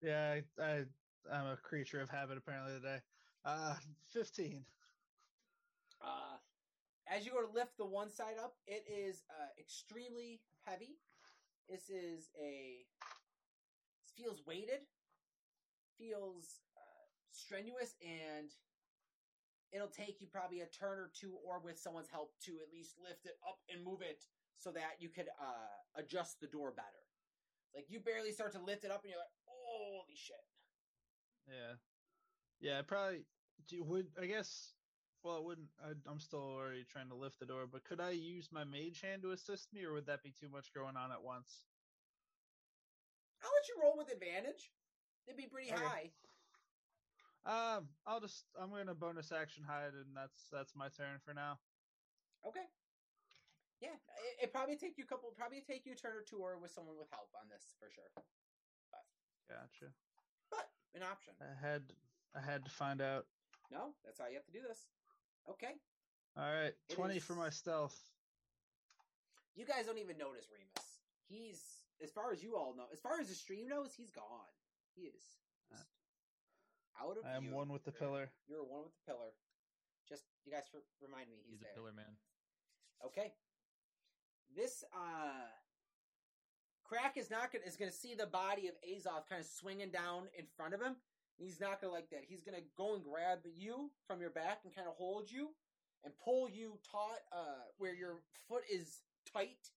Yeah, 0.01 0.39
I, 0.39 0.63
I 0.63 0.85
I'm 1.29 1.47
a 1.47 1.57
creature 1.57 2.01
of 2.01 2.09
habit 2.09 2.37
apparently 2.37 2.73
today. 2.73 2.99
Uh, 3.43 3.75
fifteen. 4.13 4.65
Uh, 6.01 6.37
as 7.07 7.25
you 7.25 7.31
go 7.31 7.41
to 7.41 7.53
lift 7.53 7.77
the 7.77 7.85
one 7.85 8.09
side 8.09 8.35
up, 8.41 8.55
it 8.65 8.83
is 8.89 9.23
uh, 9.29 9.49
extremely 9.59 10.41
heavy. 10.65 10.97
This 11.69 11.89
is 11.89 12.29
a 12.41 12.85
feels 14.17 14.41
weighted, 14.45 14.81
feels 15.97 16.61
uh, 16.75 17.05
strenuous, 17.31 17.95
and 18.01 18.49
it'll 19.71 19.87
take 19.87 20.21
you 20.21 20.27
probably 20.27 20.61
a 20.61 20.65
turn 20.67 20.99
or 20.99 21.11
two, 21.13 21.33
or 21.47 21.59
with 21.63 21.79
someone's 21.79 22.09
help, 22.09 22.33
to 22.45 22.51
at 22.61 22.73
least 22.73 22.95
lift 23.01 23.25
it 23.25 23.37
up 23.47 23.59
and 23.73 23.83
move 23.83 24.01
it 24.01 24.25
so 24.57 24.71
that 24.71 24.99
you 24.99 25.09
could 25.09 25.27
uh, 25.39 25.99
adjust 25.99 26.39
the 26.39 26.47
door 26.47 26.71
better. 26.71 27.05
Like 27.73 27.85
you 27.89 27.99
barely 27.99 28.31
start 28.31 28.51
to 28.53 28.61
lift 28.61 28.83
it 28.83 28.91
up, 28.91 29.03
and 29.03 29.11
you're 29.11 29.19
like, 29.19 29.33
"Holy 29.45 30.15
shit!" 30.15 30.43
Yeah, 31.47 31.75
yeah. 32.59 32.79
I 32.79 32.81
Probably 32.83 33.25
do- 33.65 33.83
would. 33.83 34.17
I 34.17 34.25
guess. 34.27 34.77
Well, 35.23 35.37
it 35.37 35.43
wouldn't. 35.43 35.69
I, 35.79 35.93
I'm 36.09 36.19
still 36.19 36.41
already 36.41 36.83
trying 36.83 37.09
to 37.09 37.15
lift 37.15 37.39
the 37.39 37.45
door, 37.45 37.67
but 37.67 37.83
could 37.83 38.01
I 38.01 38.11
use 38.11 38.51
my 38.51 38.63
mage 38.63 39.01
hand 39.01 39.21
to 39.21 39.31
assist 39.31 39.71
me, 39.71 39.83
or 39.85 39.93
would 39.93 40.07
that 40.07 40.23
be 40.23 40.31
too 40.31 40.49
much 40.49 40.73
going 40.73 40.97
on 40.97 41.11
at 41.11 41.21
once? 41.21 41.67
I'll 43.43 43.51
let 43.51 43.67
you 43.67 43.81
roll 43.81 43.97
with 43.97 44.11
advantage. 44.11 44.73
It'd 45.27 45.37
be 45.37 45.47
pretty 45.47 45.71
Okay. 45.71 45.83
high. 45.83 46.13
Um, 47.43 47.89
I'll 48.05 48.19
just. 48.19 48.45
I'm 48.55 48.69
gonna 48.69 48.95
bonus 48.95 49.31
action 49.31 49.63
hide, 49.63 49.93
and 49.93 50.15
that's 50.15 50.49
that's 50.49 50.75
my 50.75 50.89
turn 50.89 51.19
for 51.19 51.33
now. 51.33 51.59
Okay. 52.45 52.67
Yeah, 53.79 53.95
it, 53.95 54.43
it 54.43 54.51
probably 54.51 54.77
take 54.77 54.97
you 54.97 55.03
a 55.03 55.07
couple. 55.07 55.31
Probably 55.31 55.61
take 55.61 55.85
you 55.85 55.93
a 55.93 55.95
turn 55.95 56.15
or 56.15 56.23
two, 56.23 56.37
or 56.37 56.59
with 56.59 56.71
someone 56.71 56.97
with 56.97 57.09
help 57.09 57.33
on 57.35 57.49
this 57.49 57.75
for 57.79 57.89
sure. 57.89 58.11
Gotcha. 59.49 59.93
But 60.93 61.01
an 61.01 61.07
option. 61.11 61.33
I 61.41 61.55
had 61.65 61.83
I 62.35 62.41
had 62.41 62.65
to 62.65 62.71
find 62.71 63.01
out. 63.01 63.25
No, 63.71 63.93
that's 64.03 64.19
how 64.19 64.27
you 64.27 64.35
have 64.35 64.45
to 64.45 64.51
do 64.51 64.61
this. 64.67 64.87
Okay. 65.49 65.73
All 66.37 66.43
right, 66.43 66.73
It 66.89 66.95
twenty 66.95 67.19
for 67.19 67.35
my 67.35 67.49
stealth. 67.49 67.97
You 69.55 69.65
guys 69.65 69.85
don't 69.85 69.97
even 69.99 70.17
notice 70.17 70.47
Remus. 70.47 70.87
He's, 71.27 71.59
as 72.01 72.09
far 72.11 72.31
as 72.31 72.41
you 72.43 72.55
all 72.55 72.73
know, 72.75 72.87
as 72.93 72.99
far 72.99 73.19
as 73.19 73.27
the 73.27 73.35
stream 73.35 73.67
knows, 73.67 73.91
he's 73.95 74.11
gone. 74.11 74.47
He 74.95 75.03
is 75.11 75.23
just 75.69 75.87
out 76.99 77.17
of 77.17 77.23
I 77.25 77.35
am 77.35 77.43
view. 77.47 77.55
one 77.55 77.67
with 77.69 77.83
the 77.83 77.91
You're- 77.91 77.99
pillar. 77.99 78.31
You're 78.47 78.63
one 78.63 78.83
with 78.83 78.95
the 78.95 79.11
pillar. 79.11 79.31
Just 80.07 80.23
you 80.45 80.51
guys 80.51 80.63
remind 81.01 81.29
me 81.29 81.37
he's, 81.43 81.59
He's 81.59 81.61
there. 81.61 81.71
a 81.71 81.75
pillar 81.75 81.91
man. 81.93 82.15
Okay. 83.05 83.33
This 84.55 84.83
uh 84.93 85.47
Crack 86.91 87.15
is 87.15 87.29
not 87.29 87.53
gonna 87.53 87.63
is 87.65 87.77
gonna 87.77 87.89
see 87.89 88.15
the 88.15 88.25
body 88.25 88.67
of 88.67 88.75
Azoth 88.83 89.29
kind 89.29 89.39
of 89.39 89.47
swinging 89.47 89.91
down 89.91 90.23
in 90.37 90.43
front 90.57 90.73
of 90.73 90.81
him. 90.81 90.97
He's 91.37 91.57
not 91.57 91.79
gonna 91.79 91.93
like 91.93 92.09
that. 92.09 92.25
He's 92.27 92.43
gonna 92.43 92.67
go 92.75 92.95
and 92.95 93.03
grab 93.03 93.39
you 93.55 93.91
from 94.05 94.19
your 94.19 94.29
back 94.29 94.59
and 94.65 94.75
kind 94.75 94.89
of 94.89 94.95
hold 94.95 95.31
you 95.31 95.51
and 96.03 96.13
pull 96.21 96.49
you 96.49 96.79
taut 96.91 97.19
uh 97.31 97.63
where 97.77 97.95
your 97.95 98.17
foot 98.49 98.63
is 98.69 99.03
tight 99.31 99.69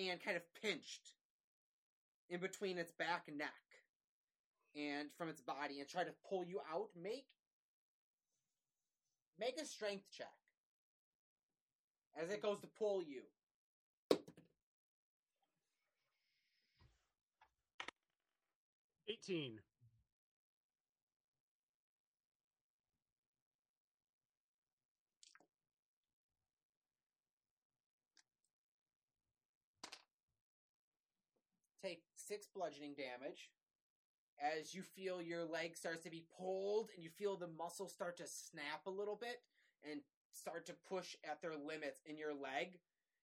and 0.00 0.18
kind 0.24 0.34
of 0.34 0.42
pinched 0.62 1.12
in 2.30 2.40
between 2.40 2.78
its 2.78 2.92
back 2.92 3.24
and 3.28 3.36
neck 3.36 3.50
and 4.74 5.08
from 5.18 5.28
its 5.28 5.42
body 5.42 5.80
and 5.80 5.90
try 5.90 6.04
to 6.04 6.14
pull 6.26 6.46
you 6.46 6.60
out. 6.72 6.88
Make 6.96 7.26
make 9.38 9.60
a 9.60 9.66
strength 9.66 10.04
check 10.10 10.32
as 12.18 12.30
it 12.30 12.40
goes 12.40 12.60
to 12.60 12.66
pull 12.78 13.02
you. 13.02 13.24
Eighteen. 19.10 19.58
Take 31.82 32.02
six 32.14 32.46
bludgeoning 32.54 32.94
damage 32.94 33.50
as 34.38 34.74
you 34.74 34.82
feel 34.82 35.20
your 35.20 35.44
leg 35.44 35.76
starts 35.76 36.04
to 36.04 36.10
be 36.10 36.22
pulled 36.38 36.90
and 36.94 37.02
you 37.02 37.10
feel 37.10 37.36
the 37.36 37.48
muscles 37.48 37.92
start 37.92 38.16
to 38.18 38.28
snap 38.28 38.86
a 38.86 38.90
little 38.90 39.16
bit 39.16 39.40
and 39.90 40.02
start 40.30 40.66
to 40.66 40.74
push 40.88 41.16
at 41.28 41.42
their 41.42 41.56
limits 41.56 42.00
in 42.06 42.16
your 42.16 42.32
leg. 42.32 42.78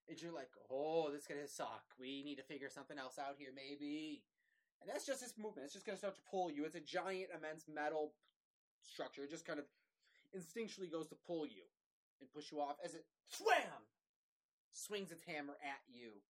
And 0.09 0.21
you're 0.21 0.33
like, 0.33 0.51
oh, 0.69 1.11
this 1.11 1.21
is 1.21 1.27
gonna 1.27 1.47
suck. 1.47 1.83
We 1.97 2.23
need 2.23 2.35
to 2.35 2.43
figure 2.43 2.69
something 2.69 2.97
else 2.97 3.17
out 3.17 3.35
here, 3.38 3.51
maybe. 3.55 4.23
And 4.82 4.89
that's 4.89 5.05
just 5.05 5.21
this 5.21 5.38
movement. 5.38 5.65
It's 5.65 5.73
just 5.73 5.86
gonna 5.86 5.97
start 5.97 6.15
to 6.15 6.21
pull 6.30 6.51
you. 6.51 6.65
It's 6.65 6.75
a 6.75 6.80
giant, 6.80 7.30
immense 7.36 7.65
metal 7.67 8.13
structure. 8.84 9.23
It 9.23 9.32
just 9.32 9.45
kind 9.45 9.59
of 9.59 9.65
instinctually 10.36 10.91
goes 10.91 11.07
to 11.07 11.15
pull 11.15 11.45
you 11.45 11.63
and 12.19 12.32
push 12.32 12.51
you 12.51 12.59
off 12.59 12.78
as 12.84 12.93
it 12.93 13.05
swam 13.25 13.88
swings 14.71 15.11
its 15.11 15.23
hammer 15.23 15.57
at 15.63 15.82
you. 15.88 16.21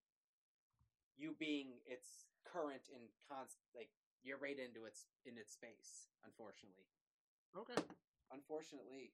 You 1.18 1.36
being 1.38 1.80
its 1.86 2.08
current 2.46 2.88
and 2.94 3.04
const 3.28 3.58
like 3.76 3.90
you're 4.24 4.38
right 4.38 4.58
into 4.58 4.86
its 4.86 5.06
in 5.26 5.38
its 5.38 5.52
space. 5.54 6.08
Unfortunately, 6.24 6.86
Okay. 7.56 7.76
unfortunately, 8.32 9.12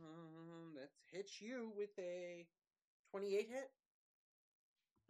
um, 0.00 0.74
that 0.74 0.90
hits 1.12 1.40
you 1.40 1.72
with 1.76 1.96
a 1.98 2.46
twenty-eight 3.10 3.48
hit. 3.48 3.70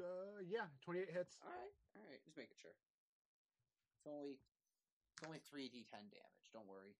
Uh, 0.00 0.42
yeah, 0.42 0.66
twenty-eight 0.82 1.10
hits. 1.10 1.36
All 1.42 1.50
right, 1.50 1.74
all 1.96 2.02
right, 2.10 2.18
just 2.24 2.36
making 2.36 2.56
sure. 2.60 2.74
It's 3.98 4.06
only 4.06 4.38
it's 5.14 5.24
only 5.24 5.38
three 5.38 5.66
d10 5.70 6.10
damage. 6.10 6.50
Don't 6.52 6.66
worry. 6.66 6.96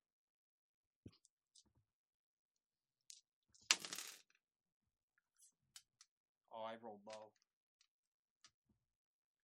Oh, 6.53 6.62
I 6.64 6.74
rolled 6.82 7.01
low. 7.05 7.32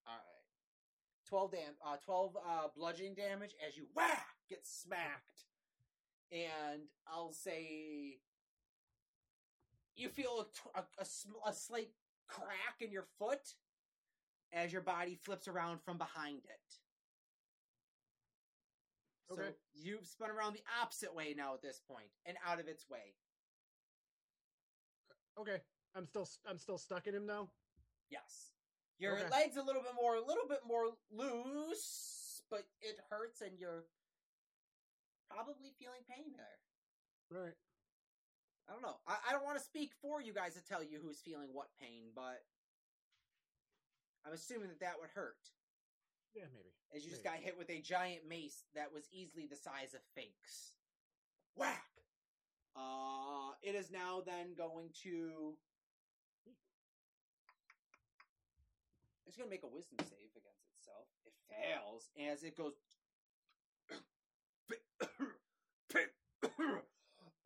All 0.07 0.15
right, 0.15 0.45
twelve 1.29 1.51
dam, 1.51 1.75
uh, 1.85 1.97
twelve 2.05 2.37
uh, 2.37 2.69
bludgeoning 2.77 3.15
damage 3.15 3.55
as 3.67 3.77
you 3.77 3.87
whack 3.95 4.27
get 4.49 4.65
smacked, 4.65 5.45
and 6.31 6.83
I'll 7.07 7.33
say 7.33 8.19
you 9.97 10.09
feel 10.09 10.41
a, 10.41 10.45
t- 10.45 10.71
a, 10.77 11.03
a 11.03 11.05
sm- 11.05 11.43
a 11.47 11.53
slight 11.53 11.91
crack 12.31 12.81
in 12.81 12.91
your 12.91 13.07
foot 13.19 13.55
as 14.53 14.73
your 14.73 14.83
body 14.83 15.17
flips 15.23 15.49
around 15.49 15.81
from 15.85 15.99
behind 15.99 16.39
it. 16.39 16.75
So 19.29 19.43
you've 19.75 20.07
spun 20.07 20.31
around 20.31 20.55
the 20.55 20.65
opposite 20.83 21.15
way 21.15 21.35
now 21.37 21.55
at 21.55 21.63
this 21.63 21.81
point 21.87 22.09
and 22.27 22.37
out 22.45 22.59
of 22.59 22.67
its 22.67 22.89
way. 22.91 23.15
Okay. 25.39 25.63
I'm 25.95 26.07
still 26.07 26.29
I'm 26.49 26.59
still 26.59 26.79
stuck 26.79 27.07
in 27.07 27.15
him 27.15 27.27
now. 27.27 27.49
Yes. 28.11 28.51
Your 28.99 29.17
Okay. 29.17 29.29
leg's 29.31 29.57
a 29.57 29.63
little 29.63 29.83
bit 29.83 29.95
more 29.95 30.17
a 30.17 30.25
little 30.25 30.49
bit 30.49 30.61
more 30.67 30.91
loose, 31.11 32.43
but 32.51 32.65
it 32.81 32.99
hurts 33.09 33.41
and 33.41 33.59
you're 33.59 33.85
probably 35.31 35.73
feeling 35.79 36.03
pain 36.09 36.35
there. 36.37 36.59
All 37.39 37.45
right. 37.45 37.55
I 38.71 38.73
don't 38.73 38.83
know. 38.83 39.03
I, 39.03 39.17
I 39.29 39.33
don't 39.33 39.45
want 39.45 39.59
to 39.59 39.65
speak 39.65 39.91
for 40.01 40.23
you 40.23 40.33
guys 40.33 40.55
to 40.55 40.63
tell 40.63 40.79
you 40.83 41.01
who's 41.03 41.19
feeling 41.19 41.49
what 41.53 41.67
pain, 41.83 42.15
but 42.15 42.47
I'm 44.25 44.33
assuming 44.33 44.69
that 44.69 44.79
that 44.79 44.95
would 45.01 45.11
hurt. 45.11 45.43
Yeah, 46.35 46.47
maybe. 46.55 46.71
As 46.95 47.03
you 47.05 47.11
just 47.11 47.25
got 47.25 47.35
hit 47.35 47.59
with 47.59 47.69
a 47.69 47.81
giant 47.81 48.29
mace 48.29 48.63
that 48.77 48.95
was 48.95 49.09
easily 49.11 49.49
the 49.51 49.57
size 49.57 49.95
of 49.95 50.01
Finks. 50.15 50.79
Whack! 51.57 51.83
Uh, 52.77 53.59
it 53.63 53.75
is 53.75 53.91
now 53.91 54.23
then 54.25 54.55
going 54.57 54.91
to. 55.03 55.55
It's 59.27 59.37
going 59.37 59.49
to 59.49 59.51
make 59.51 59.65
a 59.65 59.69
wisdom 59.75 59.99
save 59.99 60.31
against 60.39 60.71
itself. 60.79 61.07
It 61.27 61.35
fails 61.51 62.11
as 62.31 62.45
it 62.45 62.57
goes. 62.57 62.75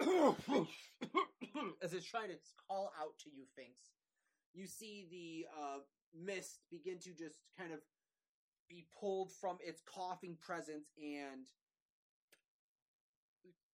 as 1.82 1.92
it's 1.92 2.06
trying 2.06 2.28
to 2.28 2.36
call 2.68 2.92
out 3.00 3.18
to 3.24 3.30
you, 3.30 3.44
Finks. 3.56 3.90
You 4.52 4.66
see 4.66 5.06
the 5.10 5.46
uh, 5.58 5.78
mist 6.14 6.60
begin 6.70 6.98
to 7.00 7.10
just 7.10 7.40
kind 7.58 7.72
of 7.72 7.80
be 8.68 8.86
pulled 8.98 9.30
from 9.32 9.58
its 9.64 9.82
coughing 9.86 10.36
presence 10.40 10.88
and 10.98 11.46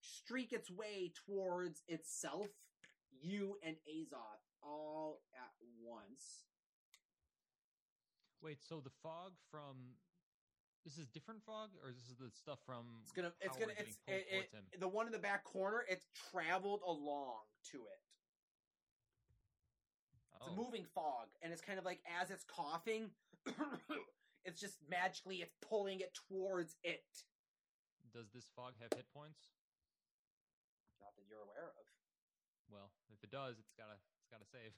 streak 0.01 0.53
its 0.53 0.71
way 0.71 1.13
towards 1.27 1.83
itself, 1.89 2.49
you 3.23 3.57
and 3.65 3.77
Azoth, 3.89 4.43
all 4.63 5.21
at 5.35 5.53
once. 5.83 6.45
Wait, 8.43 8.59
so 8.67 8.81
the 8.83 8.91
fog 9.03 9.33
from 9.51 9.77
this 10.85 10.99
is 10.99 11.07
different 11.09 11.43
fog, 11.45 11.71
or 11.85 11.93
this 11.93 12.09
is 12.09 12.17
the 12.17 12.31
stuff 12.31 12.59
from? 12.65 12.85
It's 13.03 13.13
gonna, 13.13 13.33
it's 13.41 13.57
gonna, 13.57 13.73
it's 13.79 13.99
it, 14.07 14.27
it, 14.73 14.81
the 14.81 14.89
one 14.89 15.07
in 15.07 15.13
the 15.13 15.19
back 15.19 15.45
corner. 15.45 15.85
It's 15.89 16.07
traveled 16.33 16.81
along 16.87 17.45
to 17.73 17.79
it. 17.79 18.01
It's 20.37 20.47
Oh, 20.49 20.53
a 20.53 20.57
moving 20.57 20.87
fog, 20.95 21.29
and 21.43 21.53
it's 21.53 21.61
kind 21.61 21.79
of 21.79 21.85
like 21.85 22.01
as 22.21 22.31
it's 22.31 22.45
coughing, 22.45 23.11
it's 24.45 24.59
just 24.59 24.79
magically 24.89 25.37
it's 25.45 25.55
pulling 25.61 26.01
it 26.01 26.17
towards 26.29 26.77
it. 26.83 27.05
Does 28.13 28.33
this 28.33 28.49
fog 28.57 28.73
have 28.81 28.89
hit 28.97 29.05
points? 29.13 29.53
Not 31.01 31.13
that 31.17 31.25
you're 31.29 31.45
aware 31.45 31.71
of. 31.77 31.85
Well, 32.73 32.91
if 33.13 33.23
it 33.23 33.31
does, 33.31 33.57
it's 33.61 33.75
gotta 33.77 34.01
it's 34.17 34.31
gotta 34.33 34.49
save. 34.49 34.73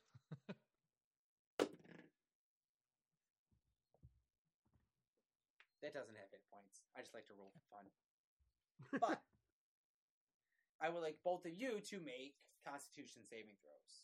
That 5.82 5.92
doesn't 5.92 6.14
have 6.14 6.30
hit 6.30 6.42
points. 6.46 6.80
I 6.96 7.02
just 7.02 7.14
like 7.14 7.26
to 7.26 7.34
roll 7.38 7.50
for 7.52 7.64
fun. 7.74 7.86
But 9.00 9.22
I 10.80 10.88
would 10.88 11.02
like 11.02 11.16
both 11.24 11.46
of 11.46 11.52
you 11.52 11.80
to 11.90 11.96
make 12.00 12.34
Constitution 12.66 13.22
saving 13.24 13.54
throws. 13.62 14.02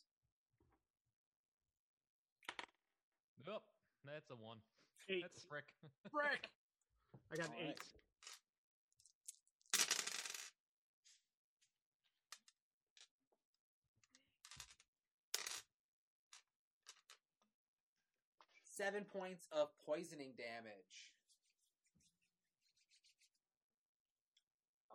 Oh, 3.48 3.62
that's 4.04 4.30
a 4.30 4.36
one. 4.36 4.58
Eight. 5.08 5.22
That's 5.22 5.42
frick. 5.44 5.64
Frick. 6.10 6.48
I 7.32 7.36
got 7.36 7.46
an 7.46 7.52
All 7.52 7.66
right. 7.66 7.70
eight. 7.70 7.80
Seven 18.62 19.04
points 19.04 19.48
of 19.50 19.68
poisoning 19.84 20.34
damage. 20.36 21.10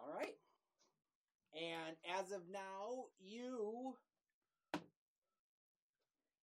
All 0.04 0.12
right. 0.12 0.36
And 1.56 1.96
as 2.20 2.32
of 2.36 2.42
now, 2.52 3.08
you. 3.24 3.96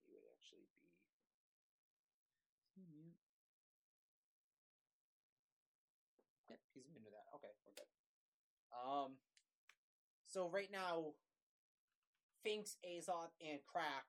You 0.09 0.17
would 0.17 0.25
actually 0.33 0.65
be. 2.73 3.13
Yep, 6.49 6.59
he's 6.73 6.89
immune 6.89 7.13
that. 7.13 7.29
Okay, 7.37 7.53
we're 7.69 7.77
good. 7.77 7.91
Um. 8.73 9.21
So 10.25 10.49
right 10.49 10.71
now, 10.73 11.13
Finks, 12.41 12.79
Azoth, 12.87 13.35
and 13.45 13.61
Crack 13.67 14.09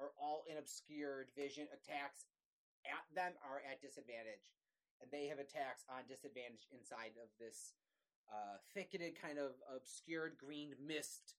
are 0.00 0.10
all 0.18 0.42
in 0.50 0.58
obscured 0.58 1.30
vision. 1.36 1.68
Attacks 1.70 2.26
at 2.82 3.04
them 3.14 3.38
are 3.46 3.62
at 3.62 3.78
disadvantage, 3.78 4.50
and 4.98 5.06
they 5.12 5.28
have 5.30 5.38
attacks 5.38 5.84
on 5.86 6.08
disadvantage 6.08 6.66
inside 6.74 7.14
of 7.22 7.30
this 7.38 7.76
uh, 8.30 8.58
thicketed, 8.74 9.20
kind 9.20 9.38
of 9.38 9.52
obscured 9.74 10.36
green 10.38 10.74
mist 10.84 11.34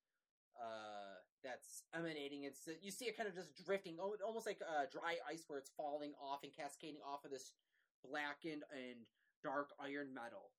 uh, 0.58 1.22
that's 1.44 1.84
emanating. 1.94 2.44
It's 2.44 2.68
you 2.82 2.92
see 2.92 3.06
it 3.06 3.18
kind 3.18 3.30
of 3.30 3.36
just 3.36 3.56
drifting, 3.66 3.98
almost 4.00 4.46
like 4.46 4.60
uh, 4.62 4.86
dry 4.92 5.18
ice, 5.30 5.44
where 5.48 5.60
it's 5.60 5.72
falling 5.76 6.14
off 6.22 6.44
and 6.44 6.52
cascading 6.56 7.02
off 7.06 7.26
of 7.26 7.32
this 7.32 7.54
blackened 8.04 8.64
and 8.72 9.06
dark 9.44 9.70
iron 9.80 10.14
metal. 10.14 10.52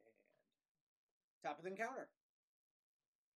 And 0.00 0.14
top 1.44 1.58
of 1.58 1.64
the 1.64 1.70
encounter. 1.70 2.08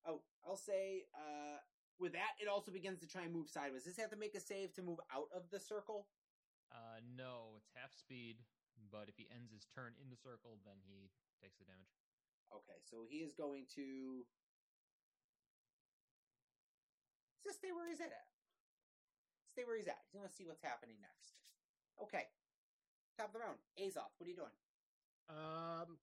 Oh, 0.05 0.21
I'll 0.45 0.57
say 0.57 1.05
uh, 1.15 1.59
with 1.99 2.13
that, 2.13 2.35
it 2.41 2.47
also 2.47 2.71
begins 2.71 2.99
to 2.99 3.07
try 3.07 3.23
and 3.23 3.33
move 3.33 3.49
sideways. 3.49 3.83
Does 3.83 3.95
this 3.95 4.01
have 4.01 4.11
to 4.11 4.17
make 4.17 4.35
a 4.35 4.41
save 4.41 4.73
to 4.75 4.81
move 4.81 4.99
out 5.13 5.27
of 5.35 5.43
the 5.51 5.59
circle? 5.59 6.07
Uh, 6.71 6.99
no, 7.15 7.53
it's 7.57 7.69
half 7.75 7.93
speed, 7.93 8.37
but 8.91 9.09
if 9.09 9.17
he 9.17 9.29
ends 9.29 9.51
his 9.51 9.65
turn 9.69 9.97
in 9.97 10.09
the 10.09 10.19
circle, 10.19 10.61
then 10.63 10.77
he 10.85 11.09
takes 11.41 11.57
the 11.57 11.65
damage. 11.65 11.93
Okay, 12.53 12.77
so 12.85 13.05
he 13.07 13.25
is 13.25 13.33
going 13.33 13.65
to 13.75 14.25
just 17.41 17.57
stay 17.57 17.73
where 17.73 17.89
he's 17.89 18.01
at. 18.01 18.29
Stay 19.51 19.65
where 19.65 19.77
he's 19.77 19.89
at. 19.89 20.01
He's 20.05 20.13
going 20.13 20.29
to 20.29 20.33
see 20.33 20.45
what's 20.45 20.61
happening 20.61 20.97
next. 21.01 21.41
Okay, 22.01 22.25
top 23.17 23.29
of 23.29 23.33
the 23.33 23.39
round. 23.39 23.57
Azoth, 23.77 24.13
what 24.17 24.25
are 24.25 24.33
you 24.33 24.37
doing? 24.37 24.55
Um, 25.29 25.97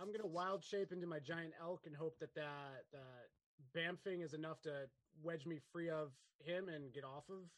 I'm 0.00 0.12
gonna 0.12 0.26
wild 0.26 0.64
shape 0.64 0.92
into 0.92 1.06
my 1.06 1.18
giant 1.20 1.54
elk 1.60 1.82
and 1.86 1.94
hope 1.94 2.18
that 2.20 2.34
that 2.34 2.84
that 2.92 3.28
bamfing 3.74 4.24
is 4.24 4.34
enough 4.34 4.60
to 4.62 4.88
wedge 5.22 5.46
me 5.46 5.60
free 5.72 5.90
of 5.90 6.12
him 6.38 6.68
and 6.68 6.92
get 6.92 7.04
off 7.04 7.28
of 7.30 7.48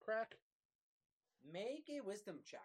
crack. 0.00 0.36
Make 1.52 1.90
a 1.90 2.00
wisdom 2.00 2.36
check. 2.44 2.60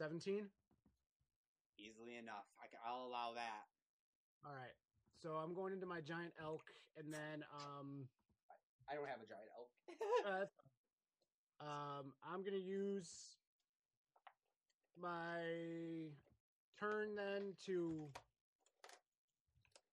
Seventeen. 0.00 0.48
Easily 1.76 2.16
enough. 2.16 2.48
I 2.56 2.68
can, 2.68 2.78
I'll 2.88 3.06
allow 3.06 3.34
that. 3.34 3.68
All 4.46 4.54
right. 4.54 4.72
So 5.22 5.32
I'm 5.32 5.52
going 5.52 5.74
into 5.74 5.84
my 5.84 6.00
giant 6.00 6.32
elk, 6.42 6.64
and 6.96 7.12
then 7.12 7.44
um, 7.54 8.08
I 8.90 8.94
don't 8.94 9.06
have 9.06 9.20
a 9.20 9.28
giant 9.28 9.50
elk. 9.52 9.68
uh, 11.60 11.66
um, 11.66 12.14
I'm 12.24 12.42
gonna 12.42 12.56
use 12.56 13.36
my 14.98 15.44
turn 16.78 17.14
then 17.14 17.52
to. 17.66 18.08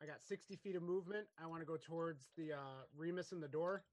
I 0.01 0.05
got 0.05 0.22
60 0.22 0.55
feet 0.55 0.78
of 0.78 0.84
movement. 0.84 1.28
I 1.38 1.47
want 1.47 1.62
to 1.64 1.66
go 1.66 1.76
towards 1.76 2.28
the 2.38 2.53
uh, 2.53 2.86
Remus 2.95 3.34
in 3.34 3.41
the 3.41 3.47
door. 3.49 3.84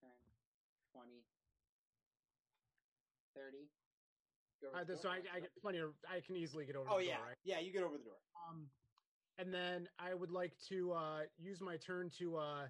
10, 0.00 0.10
20, 0.94 1.10
30. 3.34 3.58
Go 4.60 4.61
over 4.61 4.61
Uh, 4.74 4.84
the 4.84 4.96
so 4.96 5.08
I. 5.08 5.16
I 5.34 5.40
get 5.40 5.50
plenty 5.60 5.78
of. 5.78 5.90
I 6.08 6.20
can 6.20 6.36
easily 6.36 6.64
get 6.66 6.76
over. 6.76 6.88
Oh 6.90 6.98
the 6.98 7.04
yeah, 7.06 7.16
door, 7.16 7.26
right? 7.28 7.36
yeah. 7.44 7.58
You 7.60 7.72
get 7.72 7.82
over 7.82 7.96
the 7.98 8.04
door. 8.04 8.18
Um, 8.48 8.66
and 9.38 9.52
then 9.52 9.88
I 9.98 10.14
would 10.14 10.30
like 10.30 10.52
to 10.68 10.92
uh, 10.92 11.20
use 11.38 11.60
my 11.60 11.76
turn 11.76 12.10
to 12.18 12.36
uh, 12.36 12.66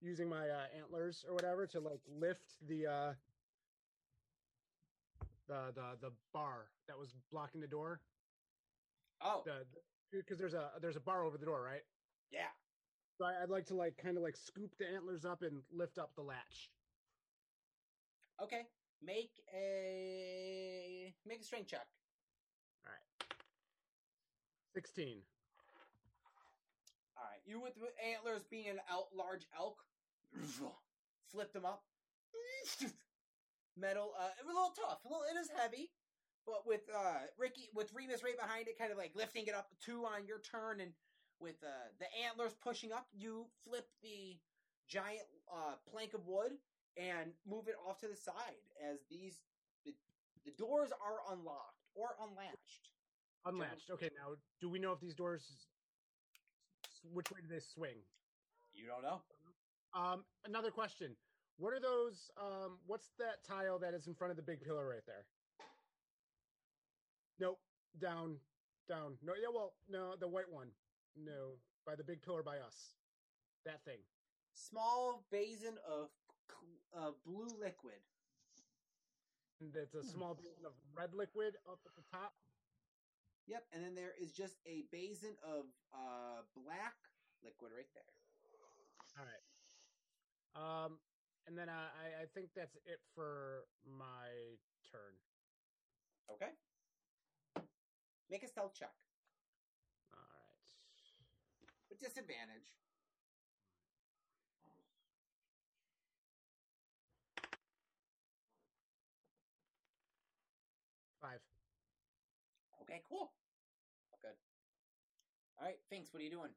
using 0.00 0.28
my 0.28 0.48
uh, 0.48 0.66
antlers 0.76 1.24
or 1.28 1.34
whatever 1.34 1.66
to 1.68 1.80
like 1.80 2.00
lift 2.08 2.44
the 2.68 2.86
uh, 2.86 3.12
the 5.48 5.72
the 5.74 5.96
the 6.00 6.12
bar 6.32 6.70
that 6.88 6.98
was 6.98 7.12
blocking 7.30 7.60
the 7.60 7.66
door. 7.66 8.00
Oh 9.20 9.44
The 9.44 9.66
because 10.12 10.38
there's 10.38 10.54
a 10.54 10.70
there's 10.80 10.96
a 10.96 11.00
bar 11.00 11.24
over 11.24 11.38
the 11.38 11.46
door, 11.46 11.62
right? 11.62 11.82
yeah. 12.30 12.50
So 13.18 13.24
I, 13.24 13.42
I'd 13.42 13.50
like 13.50 13.66
to 13.66 13.74
like 13.74 13.96
kind 13.96 14.16
of 14.16 14.22
like 14.22 14.36
scoop 14.36 14.76
the 14.78 14.86
antlers 14.88 15.24
up 15.24 15.42
and 15.42 15.62
lift 15.72 15.98
up 15.98 16.14
the 16.14 16.22
latch. 16.22 16.70
Okay. 18.42 18.66
Make 19.02 19.30
a 19.52 20.85
make 21.24 21.40
a 21.40 21.44
strength 21.44 21.68
check. 21.68 21.86
All 22.84 22.92
right. 22.92 23.34
Sixteen. 24.74 25.22
All 27.16 27.24
right. 27.24 27.40
You 27.46 27.60
with 27.60 27.74
the 27.74 27.88
antlers 28.04 28.42
being 28.50 28.68
an 28.68 28.80
out 28.90 29.06
large 29.16 29.46
elk, 29.56 29.78
flip 31.32 31.52
them 31.52 31.64
up. 31.64 31.84
Metal, 33.78 34.12
uh, 34.18 34.32
a 34.42 34.46
little 34.46 34.72
tough. 34.74 35.04
A 35.04 35.08
little, 35.08 35.24
it 35.24 35.38
is 35.38 35.50
heavy, 35.54 35.90
but 36.46 36.66
with 36.66 36.88
uh 36.94 37.28
Ricky, 37.38 37.68
with 37.74 37.92
Remus 37.92 38.22
right 38.24 38.38
behind 38.38 38.68
it, 38.68 38.78
kind 38.78 38.90
of 38.90 38.96
like 38.98 39.12
lifting 39.14 39.46
it 39.46 39.54
up 39.54 39.68
two 39.84 40.04
on 40.04 40.26
your 40.26 40.40
turn, 40.40 40.80
and 40.80 40.92
with 41.40 41.56
uh 41.62 41.92
the 41.98 42.06
antlers 42.24 42.54
pushing 42.62 42.92
up, 42.92 43.06
you 43.12 43.46
flip 43.64 43.86
the 44.02 44.38
giant 44.88 45.26
uh 45.52 45.74
plank 45.90 46.14
of 46.14 46.26
wood 46.26 46.52
and 46.96 47.32
move 47.46 47.68
it 47.68 47.74
off 47.86 47.98
to 47.98 48.08
the 48.08 48.16
side 48.16 48.64
as 48.80 49.00
these 49.10 49.40
the, 50.46 50.52
doors 50.52 50.90
are 50.92 51.34
unlocked 51.34 51.82
or 51.94 52.16
unlatched. 52.22 52.88
Unlatched. 53.44 53.90
Okay, 53.90 54.10
now 54.16 54.34
do 54.60 54.70
we 54.70 54.78
know 54.78 54.92
if 54.92 55.00
these 55.00 55.14
doors 55.14 55.66
which 57.12 57.30
way 57.30 57.38
do 57.42 57.48
they 57.48 57.60
swing? 57.60 57.96
You 58.72 58.86
don't 58.86 59.02
know. 59.02 59.20
Um, 59.94 60.24
another 60.44 60.70
question. 60.70 61.16
What 61.58 61.72
are 61.72 61.80
those? 61.80 62.30
Um, 62.40 62.78
what's 62.86 63.10
that 63.18 63.44
tile 63.46 63.78
that 63.78 63.94
is 63.94 64.06
in 64.06 64.14
front 64.14 64.30
of 64.30 64.36
the 64.36 64.42
big 64.42 64.60
pillar 64.60 64.86
right 64.88 65.06
there? 65.06 65.24
Nope. 67.40 67.58
Down, 68.00 68.36
down. 68.88 69.14
No, 69.24 69.32
yeah, 69.40 69.48
well, 69.52 69.74
no, 69.88 70.14
the 70.18 70.28
white 70.28 70.50
one. 70.50 70.68
No, 71.16 71.56
by 71.86 71.94
the 71.96 72.04
big 72.04 72.22
pillar 72.22 72.42
by 72.42 72.58
us. 72.58 72.96
That 73.64 73.82
thing. 73.84 74.00
Small 74.52 75.24
basin 75.30 75.76
of 75.88 76.08
uh, 76.96 77.12
blue 77.24 77.48
liquid. 77.60 78.00
And 79.60 79.72
it's 79.74 79.94
a 79.94 80.04
small 80.04 80.34
basin 80.34 80.66
of 80.66 80.72
red 80.94 81.14
liquid 81.14 81.56
up 81.66 81.80
at 81.86 81.94
the 81.96 82.04
top. 82.12 82.34
Yep, 83.46 83.64
and 83.72 83.82
then 83.84 83.94
there 83.94 84.12
is 84.20 84.32
just 84.32 84.56
a 84.66 84.82
basin 84.90 85.32
of 85.42 85.64
uh, 85.94 86.42
black 86.54 86.94
liquid 87.42 87.72
right 87.74 87.88
there. 87.94 88.12
All 89.16 89.24
right. 89.24 89.44
Um, 90.56 90.98
and 91.46 91.56
then 91.56 91.68
I, 91.68 91.88
I- 91.88 92.22
I 92.22 92.26
think 92.34 92.50
that's 92.54 92.74
it 92.84 93.00
for 93.14 93.64
my 93.86 94.58
turn. 94.90 95.14
Okay. 96.30 96.52
Make 98.28 98.42
a 98.42 98.48
stealth 98.48 98.74
check 98.74 98.90
All 100.12 100.18
right. 100.18 100.58
with 101.88 102.00
disadvantage. 102.00 102.74
Five. 111.26 111.42
Okay, 112.86 113.02
cool. 113.10 113.34
Good. 114.22 114.38
All 115.58 115.66
right, 115.66 115.74
Finks, 115.90 116.14
what 116.14 116.22
are 116.22 116.24
you 116.24 116.30
doing? 116.30 116.54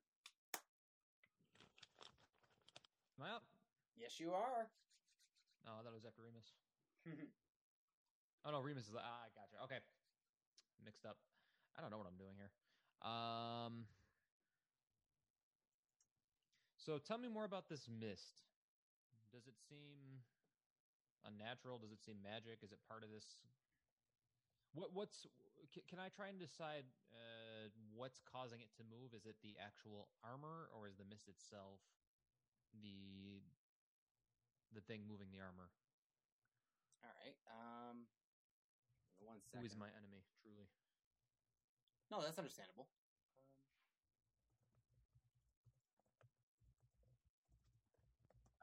Am 3.18 3.26
I 3.26 3.34
up? 3.34 3.50
Yes, 3.98 4.22
you 4.22 4.30
are. 4.30 4.70
Oh, 5.66 5.74
I 5.74 5.82
thought 5.82 5.90
it 5.90 5.98
was 5.98 6.06
after 6.06 6.22
Remus. 6.22 6.54
Oh 8.46 8.56
no, 8.56 8.62
Remus 8.64 8.88
is. 8.88 8.96
Ah, 8.96 9.04
I 9.04 9.28
gotcha. 9.36 9.60
Okay, 9.68 9.84
mixed 10.80 11.04
up. 11.04 11.18
I 11.76 11.82
don't 11.82 11.92
know 11.92 12.00
what 12.00 12.08
I'm 12.08 12.16
doing 12.16 12.40
here. 12.40 12.48
Um. 13.04 13.84
So 16.80 17.02
tell 17.04 17.18
me 17.18 17.28
more 17.28 17.44
about 17.44 17.68
this 17.68 17.90
mist. 17.92 18.48
Does 19.36 19.44
it 19.44 19.60
seem 19.68 20.24
unnatural? 21.28 21.84
Does 21.84 21.92
it 21.92 22.00
seem 22.00 22.16
magic? 22.24 22.64
Is 22.64 22.72
it 22.72 22.80
part 22.88 23.04
of 23.04 23.12
this 23.12 23.28
What 24.74 24.94
what's 24.94 25.26
can 25.90 26.00
I 26.00 26.10
try 26.10 26.30
and 26.30 26.40
decide 26.40 26.86
uh, 27.14 27.70
what's 27.94 28.22
causing 28.26 28.62
it 28.62 28.70
to 28.78 28.84
move? 28.84 29.14
Is 29.14 29.26
it 29.26 29.36
the 29.42 29.58
actual 29.62 30.10
armor 30.24 30.70
or 30.74 30.88
is 30.88 30.98
the 30.98 31.06
mist 31.06 31.28
itself 31.30 31.82
the 32.74 33.42
the 34.74 34.82
thing 34.82 35.02
moving 35.10 35.30
the 35.34 35.42
armor? 35.42 35.70
All 37.02 37.14
right. 37.24 37.38
Um, 37.50 38.06
one 39.20 39.40
Who 39.54 39.60
second. 39.60 39.66
is 39.66 39.76
my 39.76 39.90
enemy? 39.98 40.24
Truly. 40.42 40.68
No, 42.12 42.22
that's 42.22 42.38
understandable. 42.38 42.88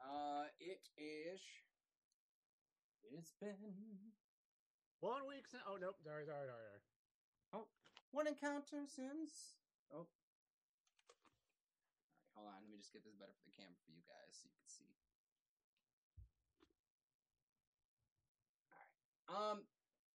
Um, 0.03 0.11
uh, 0.11 0.45
it 0.59 0.83
is. 0.97 1.41
It's 3.03 3.31
been 3.39 3.55
One 4.99 5.29
week 5.29 5.45
since. 5.45 5.61
Oh 5.69 5.77
nope. 5.77 6.01
Sorry, 6.01 6.25
sorry, 6.25 6.49
sorry. 6.49 6.65
sorry. 6.65 6.81
one 8.09 8.25
encounter 8.25 8.81
since. 8.89 9.61
Oh. 9.93 10.09
All 12.33 12.41
right, 12.41 12.49
hold 12.49 12.49
on. 12.49 12.65
Let 12.65 12.71
me 12.73 12.81
just 12.81 12.93
get 12.93 13.05
this 13.05 13.13
better 13.13 13.33
for 13.37 13.45
the 13.45 13.53
camera 13.53 13.77
for 13.85 13.93
you 13.93 14.01
guys 14.09 14.33
so 14.33 14.49
you 14.49 14.57
can 14.57 14.65
see. 14.65 14.89
All 18.73 18.77
right. 18.81 18.93
Um, 19.29 19.57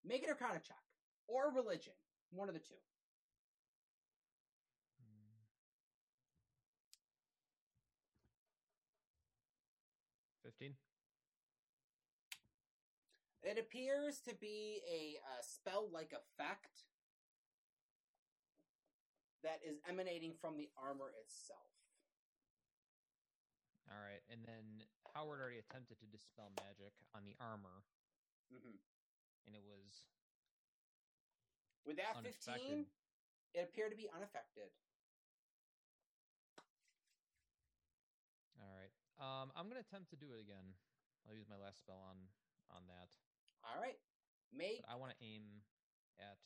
make 0.02 0.26
it 0.26 0.34
a 0.34 0.38
kind 0.38 0.58
check 0.66 0.82
or 1.30 1.54
religion, 1.54 1.94
one 2.34 2.50
of 2.50 2.54
the 2.58 2.64
two. 2.64 2.82
Hmm. 4.98 5.46
Fifteen. 10.42 10.74
It 13.42 13.58
appears 13.58 14.20
to 14.28 14.34
be 14.38 14.82
a 14.86 15.18
uh, 15.18 15.42
spell-like 15.42 16.14
effect 16.14 16.86
that 19.42 19.58
is 19.66 19.82
emanating 19.88 20.32
from 20.38 20.54
the 20.56 20.70
armor 20.78 21.10
itself. 21.18 21.66
All 23.90 23.98
right, 23.98 24.22
and 24.30 24.46
then 24.46 24.86
Howard 25.12 25.42
already 25.42 25.58
attempted 25.58 25.98
to 26.00 26.06
dispel 26.06 26.54
magic 26.62 26.94
on 27.12 27.26
the 27.26 27.34
armor, 27.42 27.82
hmm 28.48 28.78
and 29.44 29.58
it 29.58 29.64
was 29.66 30.06
With 31.84 31.98
that 31.98 32.14
unaffected. 32.14 32.86
15, 32.86 33.58
it 33.58 33.62
appeared 33.66 33.90
to 33.90 33.98
be 33.98 34.06
unaffected. 34.14 34.70
All 38.62 38.70
right. 38.70 38.94
Um, 39.18 39.50
I'm 39.58 39.66
gonna 39.66 39.82
attempt 39.82 40.14
to 40.14 40.16
do 40.16 40.30
it 40.32 40.40
again. 40.40 40.78
I'll 41.26 41.34
use 41.34 41.50
my 41.50 41.58
last 41.58 41.82
spell 41.82 42.00
on 42.06 42.30
on 42.70 42.86
that, 42.88 43.10
All 43.62 43.78
right. 43.80 43.98
Make 44.52 44.84
but 44.84 44.92
I 44.92 44.96
want 44.96 45.14
to 45.16 45.18
aim 45.24 45.64
at. 46.20 46.38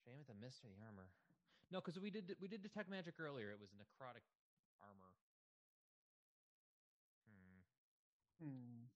Should 0.00 0.10
I 0.10 0.14
aim 0.16 0.22
at 0.22 0.30
the 0.30 0.38
mist 0.38 0.64
or 0.64 0.70
the 0.72 0.80
armor? 0.86 1.10
No, 1.70 1.82
because 1.82 1.98
we 1.98 2.10
did 2.10 2.36
we 2.40 2.48
did 2.48 2.62
detect 2.62 2.88
magic 2.88 3.18
earlier. 3.18 3.50
It 3.50 3.60
was 3.60 3.70
necrotic 3.74 4.24
armor. 4.80 5.12
Hmm. 7.26 7.60
Hmm. 8.38 8.86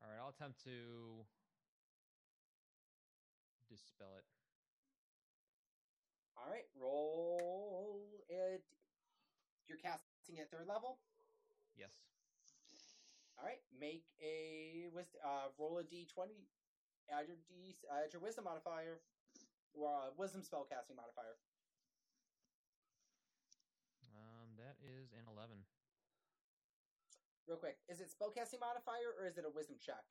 All 0.00 0.08
right, 0.08 0.22
I'll 0.22 0.30
attempt 0.30 0.62
to 0.64 1.26
dispel 3.68 4.14
it. 4.16 4.24
All 6.38 6.46
right, 6.46 6.68
roll 6.78 7.98
it. 8.28 8.62
You're 9.66 9.78
casting 9.78 10.38
at 10.38 10.50
third 10.50 10.68
level. 10.68 10.98
Yes. 11.74 11.90
All 13.38 13.44
right, 13.44 13.60
make 13.78 14.04
a 14.22 14.88
wisdom. 14.94 15.20
Uh, 15.20 15.52
roll 15.60 15.78
a 15.78 15.84
d20. 15.84 16.48
Add 17.12 17.28
your 17.28 17.36
d. 17.48 17.76
Add 17.92 18.12
your 18.12 18.22
wisdom 18.24 18.44
modifier, 18.48 18.98
or 19.76 19.86
uh, 19.88 20.10
wisdom 20.16 20.42
spell 20.42 20.64
casting 20.64 20.96
modifier. 20.96 21.36
Um, 24.08 24.56
that 24.56 24.80
is 24.80 25.12
an 25.12 25.28
eleven. 25.28 25.62
Real 27.46 27.60
quick, 27.60 27.78
is 27.86 28.00
it 28.00 28.10
spell 28.10 28.32
casting 28.34 28.58
modifier 28.58 29.14
or 29.14 29.28
is 29.28 29.38
it 29.38 29.44
a 29.46 29.52
wisdom 29.52 29.76
check? 29.78 30.02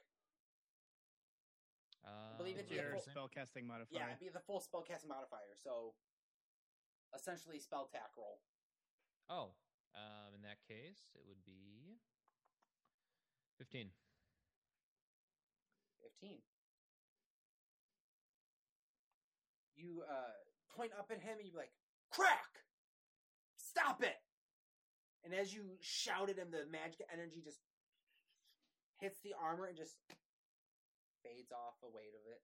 Uh, 2.05 2.37
believe 2.37 2.55
it's 2.55 2.69
was 2.69 2.77
your 2.77 2.85
the 2.85 2.95
Your 2.95 3.01
full- 3.01 3.01
other 3.01 3.11
thing? 3.11 3.65
spellcasting 3.67 3.91
Yeah, 3.91 4.07
it'd 4.13 4.21
be 4.23 4.29
the 4.31 4.39
full 4.45 4.61
spell 4.61 4.85
casting 4.87 5.09
modifier. 5.09 5.51
So, 5.57 5.97
essentially, 7.11 7.59
spell 7.59 7.89
tack 7.91 8.13
roll. 8.15 8.39
Oh, 9.27 9.57
um, 9.97 10.31
in 10.37 10.45
that 10.45 10.61
case, 10.63 11.11
it 11.17 11.25
would 11.27 11.43
be 11.43 11.99
fifteen. 13.57 13.89
15. 16.21 16.37
You 19.75 20.03
uh, 20.07 20.33
point 20.75 20.91
up 20.97 21.11
at 21.11 21.21
him 21.21 21.37
and 21.37 21.47
you're 21.47 21.57
like, 21.57 21.73
crack! 22.11 22.63
Stop 23.57 24.03
it! 24.03 24.17
And 25.23 25.33
as 25.33 25.53
you 25.53 25.77
shout 25.81 26.29
at 26.29 26.37
him, 26.37 26.49
the 26.51 26.69
magic 26.71 27.05
energy 27.11 27.41
just 27.43 27.59
hits 29.01 29.19
the 29.21 29.33
armor 29.33 29.65
and 29.65 29.75
just 29.77 29.97
fades 31.25 31.51
off 31.51 31.81
the 31.81 31.89
weight 31.89 32.13
of 32.13 32.23
it. 32.29 32.41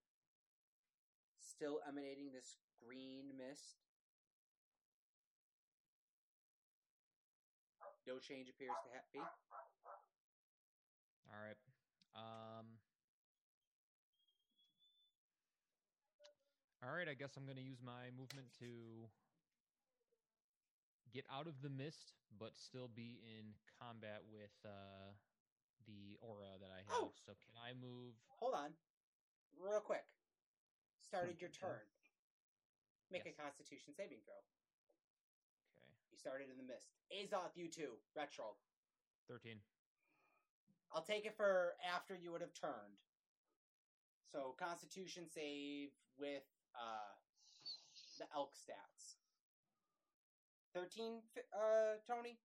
Still 1.40 1.80
emanating 1.88 2.34
this 2.34 2.58
green 2.82 3.38
mist. 3.38 3.78
No 8.08 8.18
change 8.18 8.50
appears 8.50 8.74
to 8.82 8.90
be. 9.14 9.22
All 11.32 11.40
right. 11.40 11.58
Um. 12.16 12.66
All 16.84 16.90
right, 16.98 17.06
I 17.08 17.14
guess 17.14 17.38
I'm 17.38 17.46
going 17.46 17.62
to 17.62 17.64
use 17.64 17.78
my 17.86 18.10
movement 18.18 18.50
to 18.58 19.06
get 21.14 21.26
out 21.30 21.46
of 21.46 21.62
the 21.62 21.70
mist, 21.70 22.18
but 22.42 22.58
still 22.58 22.90
be 22.90 23.22
in 23.22 23.54
combat 23.78 24.26
with 24.26 24.50
uh, 24.66 25.14
the 25.86 26.18
aura 26.26 26.58
that 26.58 26.74
I 26.74 26.82
have. 26.90 26.90
Oh! 26.90 27.14
So 27.22 27.38
can 27.38 27.54
I 27.54 27.78
move? 27.78 28.18
Hold 28.42 28.56
on. 28.58 28.74
Real 29.62 29.78
quick. 29.80 30.10
Started 31.06 31.38
your 31.40 31.52
turn. 31.54 31.86
Make 33.14 33.30
Yes. 33.30 33.36
a 33.38 33.42
constitution 33.44 33.94
saving 33.94 34.24
throw. 34.26 34.42
Okay, 35.78 35.92
You 36.10 36.18
started 36.18 36.50
in 36.50 36.58
the 36.58 36.66
mist. 36.66 36.90
Azoth, 37.14 37.54
you 37.54 37.70
too. 37.70 38.00
Retro. 38.16 38.58
thirteen. 39.28 39.62
I'll 40.94 41.02
take 41.02 41.26
it 41.26 41.36
for 41.38 41.74
after 41.96 42.16
you 42.16 42.32
would 42.32 42.42
have 42.42 42.54
turned. 42.54 43.00
So 44.32 44.56
constitution 44.60 45.24
save 45.34 45.90
with 46.18 46.44
uh 46.76 47.16
the 48.20 48.26
elk 48.36 48.54
stats. 48.56 49.16
13 50.76 51.22
uh 51.54 51.98
Tony? 52.08 52.38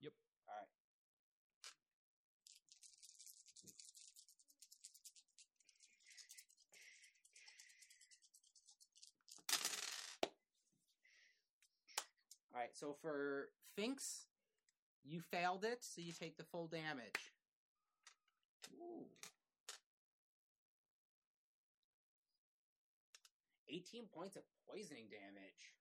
Yep. 0.00 0.12
All 0.48 0.54
right. 0.54 0.68
All 12.54 12.60
right, 12.60 12.74
so 12.74 12.96
for 13.02 13.50
Finks, 13.76 14.26
you 15.04 15.20
failed 15.20 15.64
it, 15.64 15.84
so 15.84 16.00
you 16.00 16.12
take 16.12 16.36
the 16.36 16.44
full 16.44 16.66
damage. 16.66 17.35
Ooh. 18.74 19.06
18 23.68 24.04
points 24.14 24.36
of 24.36 24.42
poisoning 24.68 25.06
damage. 25.10 25.74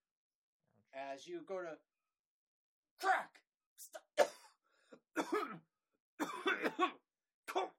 Ouch. 0.96 1.14
As 1.16 1.28
you 1.28 1.42
go 1.48 1.62
to 1.62 1.78
crack! 3.00 3.40
Stop! 3.78 4.30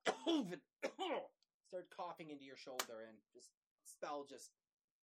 COVID! 0.07 0.61
Start 1.69 1.91
coughing 1.95 2.31
into 2.31 2.45
your 2.45 2.57
shoulder 2.57 3.05
and 3.09 3.17
just 3.35 3.51
spell 3.85 4.25
just 4.29 4.51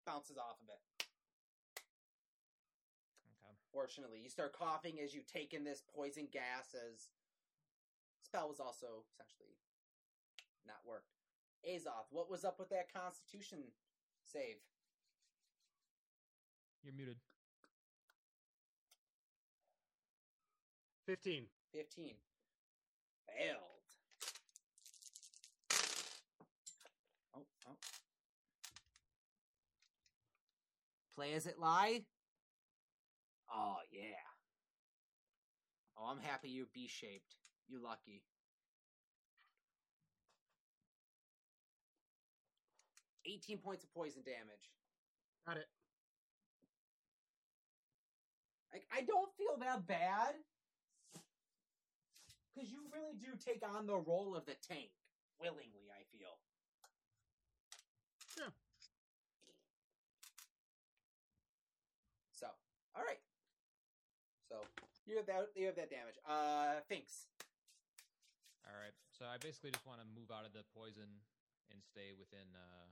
bounces 0.06 0.38
off 0.38 0.58
of 0.62 0.70
it. 0.70 1.06
Okay. 3.28 3.56
Fortunately, 3.72 4.20
you 4.22 4.30
start 4.30 4.54
coughing 4.54 5.00
as 5.04 5.14
you 5.14 5.22
take 5.32 5.54
in 5.54 5.64
this 5.64 5.82
poison 5.94 6.28
gas 6.32 6.74
as 6.74 7.10
spell 8.24 8.50
was 8.50 8.60
also 8.60 9.06
essentially 9.14 9.54
not 10.68 10.82
worked. 10.88 11.12
Azoth, 11.68 12.12
what 12.12 12.30
was 12.30 12.44
up 12.44 12.60
with 12.60 12.70
that 12.70 12.92
constitution 12.94 13.60
save? 14.26 14.58
You're 16.84 16.94
muted. 16.94 17.18
15. 21.06 21.46
15. 21.74 22.14
Failed. 23.28 23.58
Oh, 27.36 27.46
oh. 27.68 27.76
Play 31.16 31.34
as 31.34 31.46
it 31.46 31.60
lie? 31.60 32.02
Oh, 33.54 33.78
yeah. 33.92 34.02
Oh, 35.98 36.10
I'm 36.10 36.20
happy 36.20 36.50
you're 36.50 36.68
B 36.74 36.88
shaped. 36.88 37.36
You 37.68 37.82
lucky. 37.82 38.24
18 43.26 43.58
points 43.60 43.84
of 43.84 43.94
poison 43.94 44.22
damage. 44.26 44.72
Got 45.46 45.58
it. 45.58 45.68
Like 48.72 48.86
I 48.92 49.02
don't 49.02 49.30
feel 49.38 49.58
that 49.60 49.86
bad 49.86 50.34
because 52.50 52.72
you 52.72 52.80
really 52.90 53.14
do 53.18 53.38
take 53.38 53.62
on 53.62 53.86
the 53.86 53.98
role 53.98 54.36
of 54.36 54.46
the 54.46 54.56
tank 54.68 54.90
willingly. 55.40 55.90
I 55.94 56.02
feel. 56.10 56.34
Yeah. 58.38 58.50
So, 62.34 62.48
all 62.96 63.06
right. 63.06 63.22
So 64.50 64.58
you 65.06 65.18
have 65.18 65.28
that. 65.28 65.54
You 65.56 65.68
have 65.68 65.76
that 65.76 65.90
damage. 65.90 66.18
Uh, 66.26 66.82
Finks. 66.90 67.30
All 68.66 68.74
right. 68.74 68.94
So 69.14 69.26
I 69.30 69.38
basically 69.38 69.70
just 69.70 69.86
want 69.86 70.02
to 70.02 70.08
move 70.18 70.34
out 70.34 70.50
of 70.50 70.54
the 70.54 70.66
poison 70.74 71.22
and 71.70 71.78
stay 71.86 72.18
within 72.18 72.50
uh, 72.58 72.90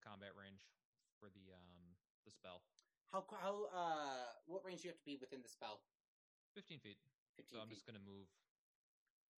combat 0.00 0.34
range 0.36 0.66
for 1.18 1.28
the 1.30 1.52
um 1.52 1.96
the 2.24 2.30
spell. 2.30 2.62
How 3.12 3.24
how 3.40 3.64
uh 3.72 4.32
what 4.46 4.64
range 4.64 4.82
do 4.82 4.88
you 4.88 4.92
have 4.92 4.98
to 4.98 5.04
be 5.04 5.16
within 5.16 5.42
the 5.42 5.48
spell? 5.48 5.80
15 6.54 6.78
feet. 6.80 6.98
15 7.36 7.56
So 7.56 7.60
I'm 7.60 7.68
feet. 7.68 7.74
just 7.76 7.86
gonna 7.86 8.02
move 8.02 8.28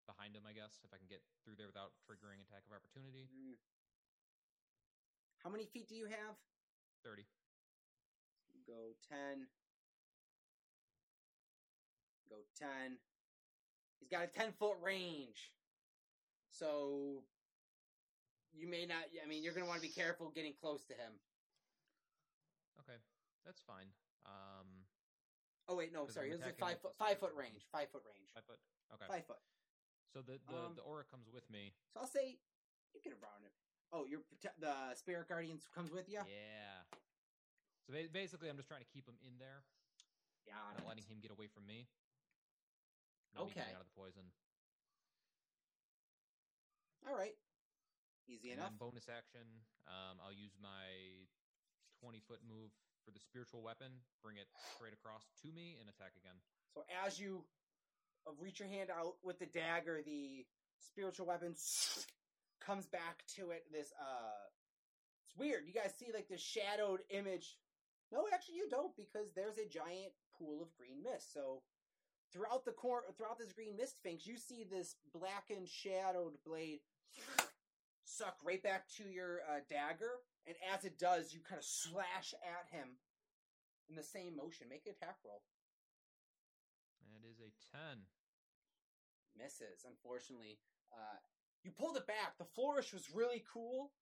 behind 0.06 0.34
him, 0.34 0.42
I 0.46 0.52
guess, 0.52 0.82
if 0.84 0.92
I 0.92 0.98
can 0.98 1.06
get 1.06 1.22
through 1.44 1.56
there 1.56 1.66
without 1.66 1.92
triggering 2.02 2.42
attack 2.42 2.66
of 2.66 2.72
opportunity. 2.74 3.28
Mm. 3.32 3.56
How 5.42 5.50
many 5.50 5.66
feet 5.66 5.88
do 5.88 5.94
you 5.94 6.06
have? 6.06 6.36
30. 7.04 7.26
Go 8.66 8.94
10. 9.08 9.48
Go 12.28 12.44
10. 12.58 12.98
He's 13.98 14.08
got 14.08 14.24
a 14.24 14.26
10 14.26 14.52
foot 14.52 14.76
range. 14.80 15.52
So 16.50 17.24
you 18.53 18.68
may 18.68 18.86
not, 18.86 19.05
I 19.22 19.26
mean, 19.28 19.42
you're 19.42 19.53
going 19.55 19.64
to 19.64 19.68
want 19.68 19.80
to 19.80 19.86
be 19.86 19.92
careful 19.92 20.30
getting 20.34 20.53
close 20.61 20.84
to 20.86 20.94
him. 20.94 21.12
Okay, 22.80 22.98
that's 23.44 23.61
fine. 23.62 23.88
Um, 24.26 24.86
Oh, 25.68 25.76
wait, 25.78 25.92
no, 25.94 26.09
sorry. 26.11 26.30
It 26.34 26.42
was 26.42 26.46
a 26.46 26.53
five 26.59 26.82
foot, 26.82 26.92
five 26.98 27.18
foot 27.22 27.32
range. 27.38 27.62
Five 27.70 27.88
foot 27.94 28.03
range. 28.05 28.28
five 28.34 28.42
foot. 28.44 28.59
Okay. 28.98 29.07
Five 29.07 29.24
foot. 29.30 29.38
So 30.12 30.20
the 30.20 30.42
the, 30.50 30.59
Um, 30.59 30.74
the 30.74 30.82
aura 30.82 31.05
comes 31.07 31.30
with 31.30 31.48
me. 31.48 31.72
So 31.94 32.00
I'll 32.03 32.11
say 32.11 32.36
you 32.92 33.00
get 33.00 33.14
around 33.14 33.46
it. 33.46 33.55
Oh, 33.92 34.05
your 34.05 34.20
the 34.59 34.74
spirit 34.98 35.28
guardians 35.28 35.68
comes 35.72 35.92
with 35.92 36.11
you. 36.11 36.18
Yeah. 36.26 36.82
So 37.86 37.94
basically, 38.12 38.50
I'm 38.50 38.57
just 38.59 38.68
trying 38.68 38.82
to 38.82 38.90
keep 38.92 39.07
him 39.07 39.16
in 39.22 39.38
there, 39.38 39.62
Yeah. 40.46 40.59
not 40.76 40.86
letting 40.86 41.05
him 41.07 41.20
get 41.22 41.30
away 41.30 41.46
from 41.46 41.64
me. 41.64 41.86
Not 43.34 43.46
me 43.46 43.53
Okay. 43.53 43.70
out 43.72 43.80
of 43.80 43.86
the 43.86 43.94
poison. 43.96 44.26
All 47.07 47.14
right. 47.14 47.34
Easy 48.32 48.50
and 48.50 48.60
enough. 48.64 48.72
bonus 48.80 49.12
action, 49.12 49.44
um, 49.84 50.16
I'll 50.24 50.32
use 50.32 50.56
my 50.56 50.88
20 52.00 52.24
foot 52.24 52.40
move 52.48 52.72
for 53.04 53.12
the 53.12 53.20
spiritual 53.20 53.60
weapon, 53.60 53.92
bring 54.24 54.36
it 54.40 54.48
straight 54.74 54.94
across 54.96 55.28
to 55.42 55.52
me, 55.52 55.76
and 55.80 55.88
attack 55.90 56.16
again. 56.16 56.40
So 56.72 56.84
as 57.04 57.20
you 57.20 57.44
uh, 58.26 58.32
reach 58.40 58.60
your 58.60 58.68
hand 58.68 58.88
out 58.88 59.20
with 59.22 59.38
the 59.38 59.46
dagger, 59.46 60.00
the 60.00 60.46
spiritual 60.80 61.26
weapon 61.26 61.54
comes 62.64 62.86
back 62.86 63.22
to 63.36 63.50
it. 63.50 63.64
This 63.70 63.92
uh, 64.00 64.48
it's 65.26 65.36
weird. 65.36 65.64
You 65.66 65.74
guys 65.74 65.92
see 65.98 66.08
like 66.14 66.28
this 66.28 66.40
shadowed 66.40 67.00
image. 67.10 67.58
No, 68.12 68.24
actually, 68.32 68.56
you 68.56 68.68
don't 68.70 68.96
because 68.96 69.32
there's 69.34 69.58
a 69.58 69.68
giant 69.68 70.12
pool 70.38 70.62
of 70.62 70.68
green 70.76 71.02
mist. 71.02 71.32
So 71.32 71.62
throughout 72.32 72.64
the 72.64 72.72
cor- 72.72 73.04
throughout 73.16 73.38
this 73.38 73.52
green 73.52 73.76
mist, 73.76 73.96
Finks, 74.02 74.26
you 74.26 74.36
see 74.36 74.64
this 74.64 74.96
blackened, 75.12 75.68
shadowed 75.68 76.34
blade 76.46 76.80
suck 78.16 78.36
right 78.44 78.62
back 78.62 78.88
to 78.98 79.04
your 79.08 79.40
uh, 79.48 79.60
dagger, 79.68 80.20
and 80.46 80.56
as 80.72 80.84
it 80.84 80.98
does, 80.98 81.32
you 81.32 81.40
kind 81.40 81.58
of 81.58 81.64
slash 81.64 82.34
at 82.44 82.68
him 82.76 82.98
in 83.88 83.96
the 83.96 84.02
same 84.02 84.36
motion. 84.36 84.68
Make 84.68 84.86
an 84.86 84.92
attack 84.96 85.16
roll. 85.24 85.42
That 87.08 87.24
is 87.28 87.40
a 87.40 87.50
10. 87.76 88.04
misses 89.36 89.84
unfortunately 89.88 90.58
uh 90.92 91.18
you 91.64 91.70
pulled 91.70 91.96
it 91.96 92.06
back 92.06 92.36
the 92.38 92.44
flourish 92.44 92.92
was 92.92 93.08
really 93.14 93.42
cool 93.52 93.92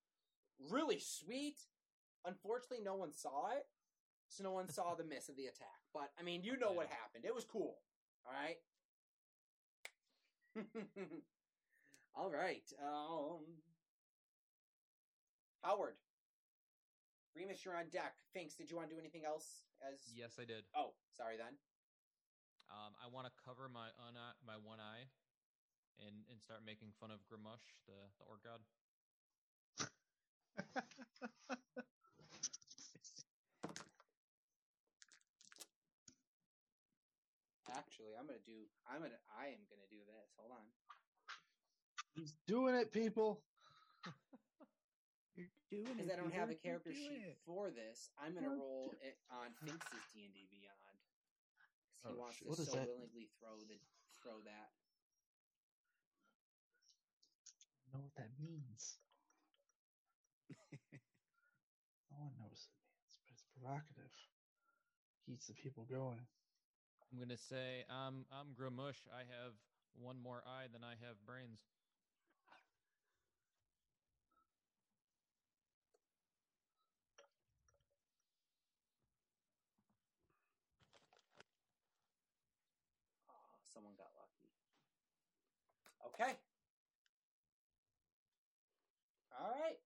really 0.71 0.99
sweet 0.99 1.59
unfortunately 2.27 2.83
no 2.85 2.95
one 2.95 3.13
saw 3.13 3.51
it 3.53 3.67
so 4.29 4.43
no 4.45 4.53
one 4.53 4.69
saw 4.69 4.95
the 4.99 5.05
miss 5.05 5.29
of 5.29 5.37
the 5.37 5.47
attack 5.47 5.81
but 5.95 6.11
i 6.19 6.23
mean 6.23 6.43
you 6.43 6.57
know 6.59 6.73
what 6.73 6.89
happened 6.89 7.25
it 7.25 7.35
was 7.35 7.45
cool 7.45 7.79
all 8.27 8.33
right 8.33 8.59
all 12.17 12.31
right 12.31 12.73
um 12.83 13.45
howard 15.63 15.97
remus 17.35 17.65
you're 17.65 17.77
on 17.77 17.89
deck 17.91 18.15
finks 18.33 18.55
did 18.55 18.71
you 18.71 18.77
want 18.77 18.89
to 18.89 18.95
do 18.95 19.01
anything 19.01 19.25
else 19.25 19.65
as 19.81 20.13
Yes, 20.15 20.39
I 20.39 20.45
did. 20.45 20.65
oh 20.75 20.93
sorry 21.17 21.37
then 21.37 21.55
Um, 22.71 22.95
I 23.03 23.09
want 23.11 23.27
to 23.27 23.33
cover 23.45 23.69
my 23.69 23.89
un- 23.99 24.37
my 24.47 24.57
one 24.57 24.79
eye 24.79 25.11
and, 25.99 26.25
and 26.31 26.41
start 26.41 26.63
making 26.65 26.93
fun 27.01 27.11
of 27.11 27.19
Gruumsh, 27.27 27.67
the, 27.87 27.99
the 28.19 28.25
orc 28.31 28.43
god. 28.45 28.63
Actually, 37.71 38.17
I'm 38.19 38.27
gonna 38.27 38.39
do. 38.45 38.67
I'm 38.89 39.01
gonna. 39.01 39.21
I 39.39 39.47
am 39.49 39.63
gonna 39.71 39.87
do 39.91 39.99
this. 40.07 40.35
Hold 40.37 40.51
on. 40.53 40.65
He's 42.15 42.35
doing 42.47 42.75
it, 42.75 42.91
people. 42.93 43.45
You're 45.41 45.85
doing 45.85 45.97
Because. 45.99 46.11
I 46.11 46.17
don't 46.17 46.33
have 46.33 46.51
a 46.51 46.55
character 46.55 46.93
sheet 46.93 47.23
it. 47.25 47.39
for 47.45 47.71
this, 47.71 48.11
I'm 48.19 48.35
gonna 48.35 48.51
roll 48.51 48.93
it 49.01 49.17
on 49.31 49.55
Finks's 49.65 50.05
D 50.13 50.25
and 50.25 50.35
D 50.35 50.47
Beyond. 50.51 50.99
He 52.07 52.13
Oh, 52.13 52.15
wants 52.15 52.37
shit. 52.39 52.49
to 52.49 52.51
What 52.51 52.59
is 52.59 52.67
so 52.67 52.73
that? 52.73 52.89
willingly 52.89 53.27
throw 53.39 53.65
the 53.65 53.79
throw 54.23 54.41
that. 54.43 54.71
I 57.87 57.97
know 57.97 58.03
what 58.03 58.15
that 58.15 58.31
means. 58.39 58.99
no 62.11 62.19
one 62.19 62.37
knows 62.37 62.69
what 62.69 62.77
it 62.77 62.87
means, 62.95 63.17
but 63.23 63.33
it's 63.33 63.43
provocative. 63.43 64.13
Keeps 65.27 65.47
the 65.47 65.55
people 65.55 65.85
going. 65.85 66.27
I'm 67.13 67.19
gonna 67.19 67.37
say, 67.37 67.85
um, 67.89 68.27
I'm 68.31 68.55
Gruumsh. 68.55 69.07
I 69.13 69.21
have 69.25 69.55
one 69.95 70.19
more 70.19 70.43
eye 70.47 70.69
than 70.73 70.85
I 70.85 70.95
have 70.97 71.25
brains. 71.27 71.61
Oh, 83.29 83.60
someone 83.73 83.95
got 83.97 84.11
lucky. 84.19 84.51
Okay. 86.13 86.33
All 89.39 89.55
right. 89.57 89.79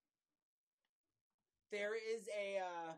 There 1.70 1.94
is 1.94 2.28
a. 2.32 2.58
Uh, 2.58 2.92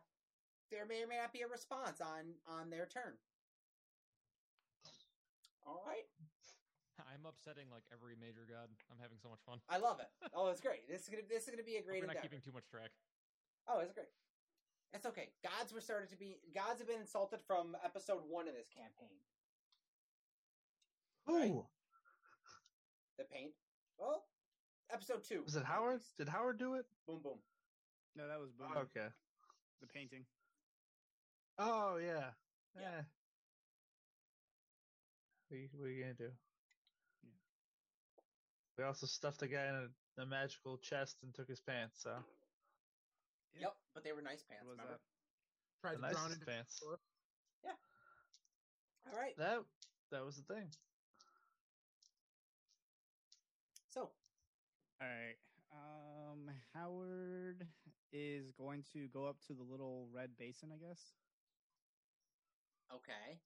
there 0.70 0.86
may 0.86 1.02
or 1.02 1.06
may 1.06 1.16
not 1.16 1.32
be 1.32 1.42
a 1.42 1.48
response 1.48 2.00
on 2.00 2.34
on 2.48 2.70
their 2.70 2.86
turn. 2.86 3.14
All 5.66 5.82
right. 5.86 6.06
I'm 7.06 7.26
upsetting 7.28 7.68
like 7.70 7.84
every 7.92 8.16
major 8.16 8.48
god. 8.48 8.72
I'm 8.90 8.98
having 9.00 9.18
so 9.20 9.28
much 9.28 9.40
fun. 9.44 9.60
I 9.68 9.78
love 9.78 10.00
it. 10.00 10.08
Oh, 10.34 10.48
it's 10.48 10.60
great. 10.60 10.88
This 10.88 11.04
is 11.04 11.08
gonna 11.08 11.26
this 11.28 11.44
is 11.44 11.50
gonna 11.50 11.66
be 11.66 11.76
a 11.76 11.84
great 11.84 12.00
We're 12.02 12.08
not 12.08 12.16
endeavor. 12.16 12.28
keeping 12.28 12.44
too 12.44 12.52
much 12.56 12.66
track. 12.68 12.90
Oh, 13.68 13.80
it's 13.80 13.92
great. 13.92 14.10
That's 14.92 15.06
okay. 15.12 15.28
Gods 15.44 15.72
were 15.72 15.80
started 15.84 16.08
to 16.10 16.18
be 16.18 16.40
gods 16.54 16.80
have 16.80 16.88
been 16.88 17.00
insulted 17.00 17.40
from 17.44 17.76
episode 17.84 18.24
one 18.28 18.48
of 18.48 18.54
this 18.54 18.68
campaign. 18.72 19.20
Right. 21.28 21.52
The 23.18 23.24
paint. 23.24 23.52
Well, 23.98 24.22
episode 24.92 25.24
two. 25.28 25.42
was 25.44 25.56
it? 25.56 25.60
at 25.60 25.66
Howard? 25.66 26.00
Did 26.18 26.28
Howard 26.28 26.58
do 26.58 26.74
it? 26.74 26.84
Boom 27.06 27.20
boom. 27.22 27.38
No, 28.14 28.28
that 28.28 28.38
was 28.38 28.50
boom. 28.52 28.72
Okay. 28.76 29.08
The 29.80 29.86
painting. 29.88 30.24
Oh 31.58 31.96
yeah. 31.96 32.30
Yeah. 32.78 32.98
Eh. 32.98 33.02
What, 35.48 35.58
you- 35.60 35.68
what 35.76 35.86
are 35.86 35.90
you 35.90 36.02
gonna 36.02 36.14
do? 36.14 36.30
Yeah. 37.24 37.30
We 38.78 38.84
also 38.84 39.06
stuffed 39.06 39.42
a 39.42 39.48
guy 39.48 39.66
in 39.66 39.74
a, 40.18 40.22
a 40.22 40.26
magical 40.26 40.76
chest 40.78 41.16
and 41.22 41.34
took 41.34 41.48
his 41.48 41.60
pants. 41.60 42.02
So 42.02 42.10
Yep, 43.58 43.74
but 43.94 44.04
they 44.04 44.12
were 44.12 44.20
nice 44.22 44.42
pants. 44.42 44.66
was 44.68 44.76
remember? 44.78 45.00
Tried 45.80 45.96
the 45.96 46.06
to 46.08 46.12
drown 46.12 46.14
nicest 46.14 46.34
into 46.34 46.46
pants. 46.46 46.82
All 49.12 49.18
right. 49.18 49.36
That 49.38 49.60
that 50.12 50.24
was 50.24 50.36
the 50.36 50.42
thing. 50.54 50.68
So 53.90 54.10
All 55.00 55.08
right. 55.08 55.36
Um, 55.72 56.50
Howard 56.74 57.66
is 58.12 58.52
going 58.52 58.84
to 58.92 59.08
go 59.08 59.26
up 59.26 59.36
to 59.46 59.54
the 59.54 59.62
little 59.62 60.08
red 60.12 60.36
basin, 60.38 60.70
I 60.72 60.78
guess. 60.78 61.14
okay. 62.90 63.40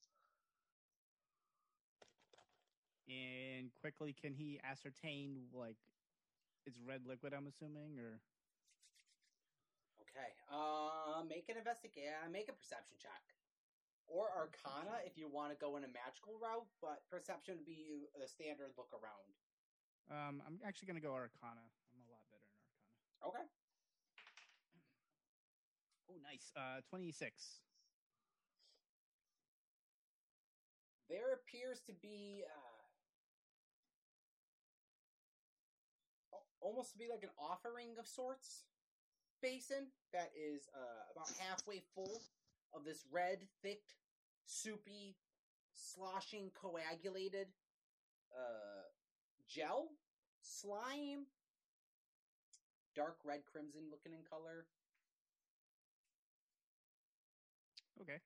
And 3.09 3.71
quickly, 3.81 4.13
can 4.13 4.35
he 4.35 4.61
ascertain 4.63 5.49
like 5.53 5.79
it's 6.67 6.79
red 6.79 7.07
liquid? 7.07 7.33
I'm 7.35 7.47
assuming, 7.47 7.99
or 7.99 8.21
Okay. 10.01 10.31
Uh, 10.51 11.23
make 11.25 11.49
an 11.49 11.57
investigate. 11.57 12.11
Uh, 12.23 12.29
make 12.31 12.49
a 12.49 12.53
perception 12.53 12.97
check, 12.99 13.23
or 14.07 14.31
Arcana 14.31 15.01
if 15.05 15.17
you 15.19 15.29
want 15.29 15.53
to 15.53 15.59
go 15.59 15.77
in 15.77 15.85
a 15.85 15.89
magical 15.89 16.39
route. 16.39 16.67
But 16.81 17.03
perception 17.11 17.57
would 17.59 17.67
be 17.67 18.09
the 18.19 18.29
standard 18.29 18.73
look 18.77 18.91
around. 18.93 19.35
Um, 20.11 20.43
I'm 20.47 20.59
actually 20.67 20.89
gonna 20.89 21.01
go 21.01 21.13
Arcana. 21.15 21.63
I'm 21.95 22.03
a 22.03 22.11
lot 22.11 22.27
better 22.35 22.43
in 22.43 22.59
Arcana. 23.23 23.31
Okay. 23.31 23.47
Oh, 26.11 26.19
nice. 26.23 26.51
Uh, 26.57 26.81
twenty 26.89 27.13
six. 27.13 27.63
There 31.09 31.33
appears 31.35 31.81
to 31.87 31.93
be 31.93 32.43
uh, 32.47 32.79
almost 36.61 36.93
to 36.93 36.99
be 36.99 37.09
like 37.11 37.23
an 37.23 37.31
offering 37.39 37.99
of 37.99 38.07
sorts 38.07 38.65
basin 39.43 39.89
that 40.13 40.31
is 40.37 40.69
uh, 40.75 41.11
about 41.15 41.31
halfway 41.39 41.83
full 41.95 42.21
of 42.75 42.85
this 42.85 43.05
red, 43.11 43.39
thick, 43.63 43.83
soupy, 44.45 45.17
sloshing, 45.73 46.51
coagulated 46.55 47.49
uh, 48.37 48.90
gel 49.55 49.89
slime, 50.43 51.27
dark 52.95 53.17
red 53.25 53.41
crimson 53.51 53.83
looking 53.91 54.13
in 54.13 54.25
color. 54.29 54.67
Okay. 58.01 58.21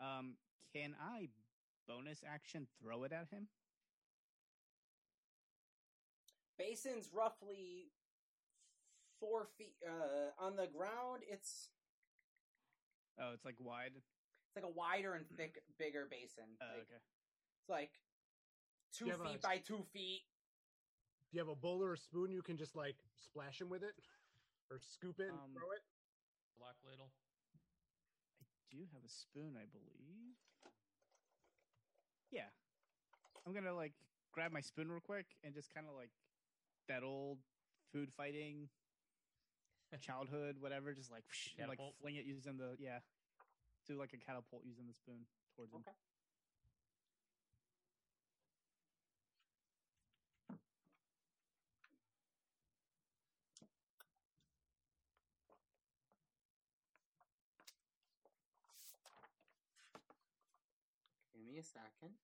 Um, 0.00 0.34
can 0.72 0.94
I 1.00 1.28
bonus 1.88 2.22
action 2.26 2.66
throw 2.80 3.04
it 3.04 3.12
at 3.12 3.28
him? 3.30 3.48
Basin's 6.58 7.08
roughly 7.12 7.90
four 9.18 9.46
feet 9.58 9.74
uh, 9.86 10.30
on 10.44 10.56
the 10.56 10.66
ground. 10.66 11.22
It's 11.28 11.68
Oh, 13.20 13.32
it's 13.34 13.44
like 13.44 13.56
wide. 13.58 13.92
it's 13.96 14.56
like 14.56 14.64
a 14.64 14.68
wider 14.74 15.14
and 15.14 15.26
thick, 15.36 15.58
bigger 15.78 16.06
basin. 16.10 16.44
Uh, 16.60 16.64
like, 16.72 16.82
okay. 16.82 17.02
It's 17.60 17.68
like 17.68 17.90
two 18.96 19.04
Do 19.06 19.10
you 19.10 19.16
have 19.18 19.26
feet 19.26 19.38
a- 19.38 19.46
by 19.46 19.56
two 19.58 19.84
feet. 19.92 20.22
Do 21.32 21.38
you 21.38 21.44
have 21.48 21.48
a 21.48 21.56
bowl 21.56 21.82
or 21.82 21.94
a 21.94 21.96
spoon 21.96 22.30
you 22.30 22.42
can 22.42 22.58
just 22.58 22.76
like 22.76 22.96
splash 23.16 23.58
him 23.58 23.70
with 23.70 23.82
it, 23.82 23.94
or 24.70 24.78
scoop 24.78 25.18
it 25.18 25.28
and 25.32 25.40
Um, 25.40 25.54
throw 25.54 25.72
it? 25.72 25.80
Black 26.58 26.76
ladle. 26.84 27.08
I 28.36 28.44
do 28.70 28.84
have 28.92 29.02
a 29.02 29.08
spoon, 29.08 29.56
I 29.56 29.64
believe. 29.64 30.36
Yeah. 32.30 32.52
I'm 33.46 33.54
gonna 33.54 33.72
like 33.72 33.94
grab 34.32 34.52
my 34.52 34.60
spoon 34.60 34.90
real 34.90 35.00
quick 35.00 35.24
and 35.42 35.54
just 35.54 35.72
kind 35.72 35.86
of 35.88 35.94
like 35.94 36.10
that 36.88 37.02
old 37.02 37.38
food 37.92 38.12
fighting 38.12 38.68
childhood, 40.00 40.56
whatever, 40.60 40.92
just 40.94 41.10
like, 41.10 41.24
whoosh, 41.28 41.52
and, 41.58 41.68
like 41.68 41.78
Catapult? 41.78 41.96
fling 42.00 42.16
it 42.16 42.24
using 42.24 42.56
the 42.56 42.76
yeah, 42.78 43.00
do 43.86 43.98
like 43.98 44.12
a 44.12 44.18
catapult 44.18 44.64
using 44.64 44.86
the 44.86 44.94
spoon 44.94 45.26
towards 45.56 45.72
him. 45.72 45.80
Okay. 45.80 45.96
Me 61.52 61.58
a 61.58 61.62
second. 61.62 62.14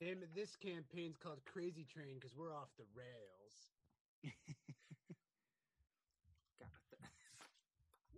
Name 0.00 0.22
of 0.22 0.32
this 0.36 0.54
campaign's 0.54 1.16
called 1.16 1.40
Crazy 1.52 1.84
Train 1.92 2.18
because 2.20 2.36
we're 2.36 2.54
off 2.54 2.68
the 2.78 2.84
rails. 2.94 3.66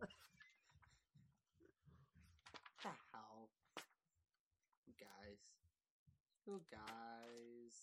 God. 0.00 0.08
the 2.82 2.90
hell? 3.12 3.50
You 4.86 4.94
guys. 5.00 5.38
You 6.48 6.64
guys. 6.72 7.76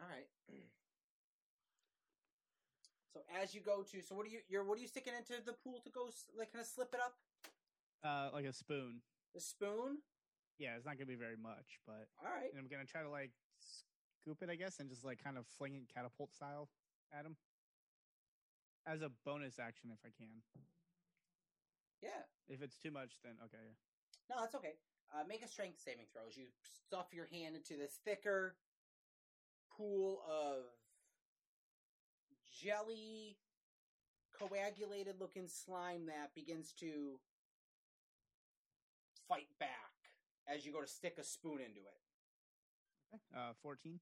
Alright. 0.00 0.30
So 3.10 3.24
as 3.42 3.50
you 3.54 3.62
go 3.64 3.82
to 3.82 3.98
so 4.04 4.14
what 4.14 4.26
are 4.26 4.30
you 4.30 4.38
you're 4.46 4.62
what 4.62 4.78
are 4.78 4.80
you 4.80 4.86
sticking 4.86 5.16
into 5.16 5.42
the 5.42 5.56
pool 5.64 5.80
to 5.82 5.90
go 5.90 6.06
like 6.38 6.52
kind 6.52 6.62
of 6.62 6.68
slip 6.68 6.94
it 6.94 7.00
up? 7.00 7.16
Uh, 8.04 8.30
like 8.30 8.44
a 8.44 8.52
spoon. 8.52 9.00
A 9.34 9.40
spoon? 9.40 9.98
Yeah, 10.60 10.76
it's 10.76 10.86
not 10.86 10.98
gonna 10.98 11.10
be 11.10 11.18
very 11.18 11.34
much, 11.34 11.80
but 11.82 12.06
Alright. 12.22 12.52
and 12.52 12.60
I'm 12.60 12.68
gonna 12.68 12.86
try 12.86 13.02
to 13.02 13.10
like 13.10 13.32
scoop 13.58 14.38
it, 14.42 14.50
I 14.52 14.54
guess, 14.54 14.78
and 14.78 14.88
just 14.88 15.04
like 15.04 15.18
kind 15.18 15.36
of 15.36 15.46
fling 15.58 15.74
it 15.74 15.90
catapult 15.92 16.32
style 16.32 16.68
at 17.10 17.26
him 17.26 17.34
as 18.86 19.02
a 19.02 19.10
bonus 19.24 19.58
action 19.58 19.90
if 19.90 19.98
I 20.06 20.14
can. 20.14 20.38
Yeah. 22.00 22.22
If 22.46 22.62
it's 22.62 22.78
too 22.78 22.92
much, 22.92 23.18
then 23.24 23.34
okay. 23.42 23.58
yeah. 23.66 23.74
No, 24.30 24.42
that's 24.42 24.54
okay. 24.54 24.78
Uh, 25.14 25.24
make 25.26 25.42
a 25.42 25.48
strength 25.48 25.80
saving 25.82 26.04
throw 26.12 26.22
as 26.28 26.36
you 26.36 26.44
stuff 26.86 27.06
your 27.12 27.26
hand 27.32 27.56
into 27.56 27.76
this 27.76 27.98
thicker 28.04 28.56
pool 29.74 30.20
of 30.28 30.64
jelly, 32.62 33.38
coagulated 34.38 35.14
looking 35.18 35.48
slime 35.48 36.06
that 36.06 36.34
begins 36.34 36.72
to 36.72 37.18
fight 39.28 39.48
back 39.58 39.70
as 40.46 40.66
you 40.66 40.72
go 40.72 40.80
to 40.80 40.86
stick 40.86 41.16
a 41.18 41.24
spoon 41.24 41.58
into 41.58 41.80
it. 41.80 43.14
Okay. 43.14 43.22
Uh, 43.34 43.52
fourteen. 43.62 44.00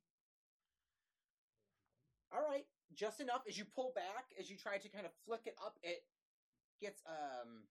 All 2.33 2.43
right, 2.43 2.67
just 2.93 3.21
enough 3.21 3.43
as 3.49 3.57
you 3.57 3.65
pull 3.65 3.93
back, 3.95 4.27
as 4.41 4.51
you 4.51 4.57
try 4.57 4.79
to 4.79 4.89
kind 4.89 5.07
of 5.07 5.13
flick 5.25 5.43
it 5.47 5.55
up, 5.65 5.79
it 5.83 6.03
gets 6.81 7.01
um 7.07 7.63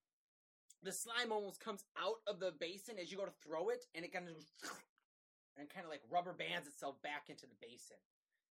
the 0.86 0.94
slime 0.94 1.34
almost 1.34 1.60
comes 1.60 1.84
out 1.98 2.22
of 2.28 2.40
the 2.40 2.54
basin 2.60 2.96
as 3.02 3.12
you 3.12 3.18
go 3.18 3.26
to 3.26 3.34
throw 3.44 3.70
it, 3.70 3.86
and 3.96 4.06
it 4.06 4.14
kind 4.14 4.30
of 4.30 4.38
and 5.58 5.68
kind 5.70 5.84
of 5.84 5.92
like 5.92 6.02
rubber 6.10 6.34
bands 6.34 6.68
itself 6.68 7.02
back 7.02 7.26
into 7.28 7.50
the 7.50 7.58
basin 7.60 7.98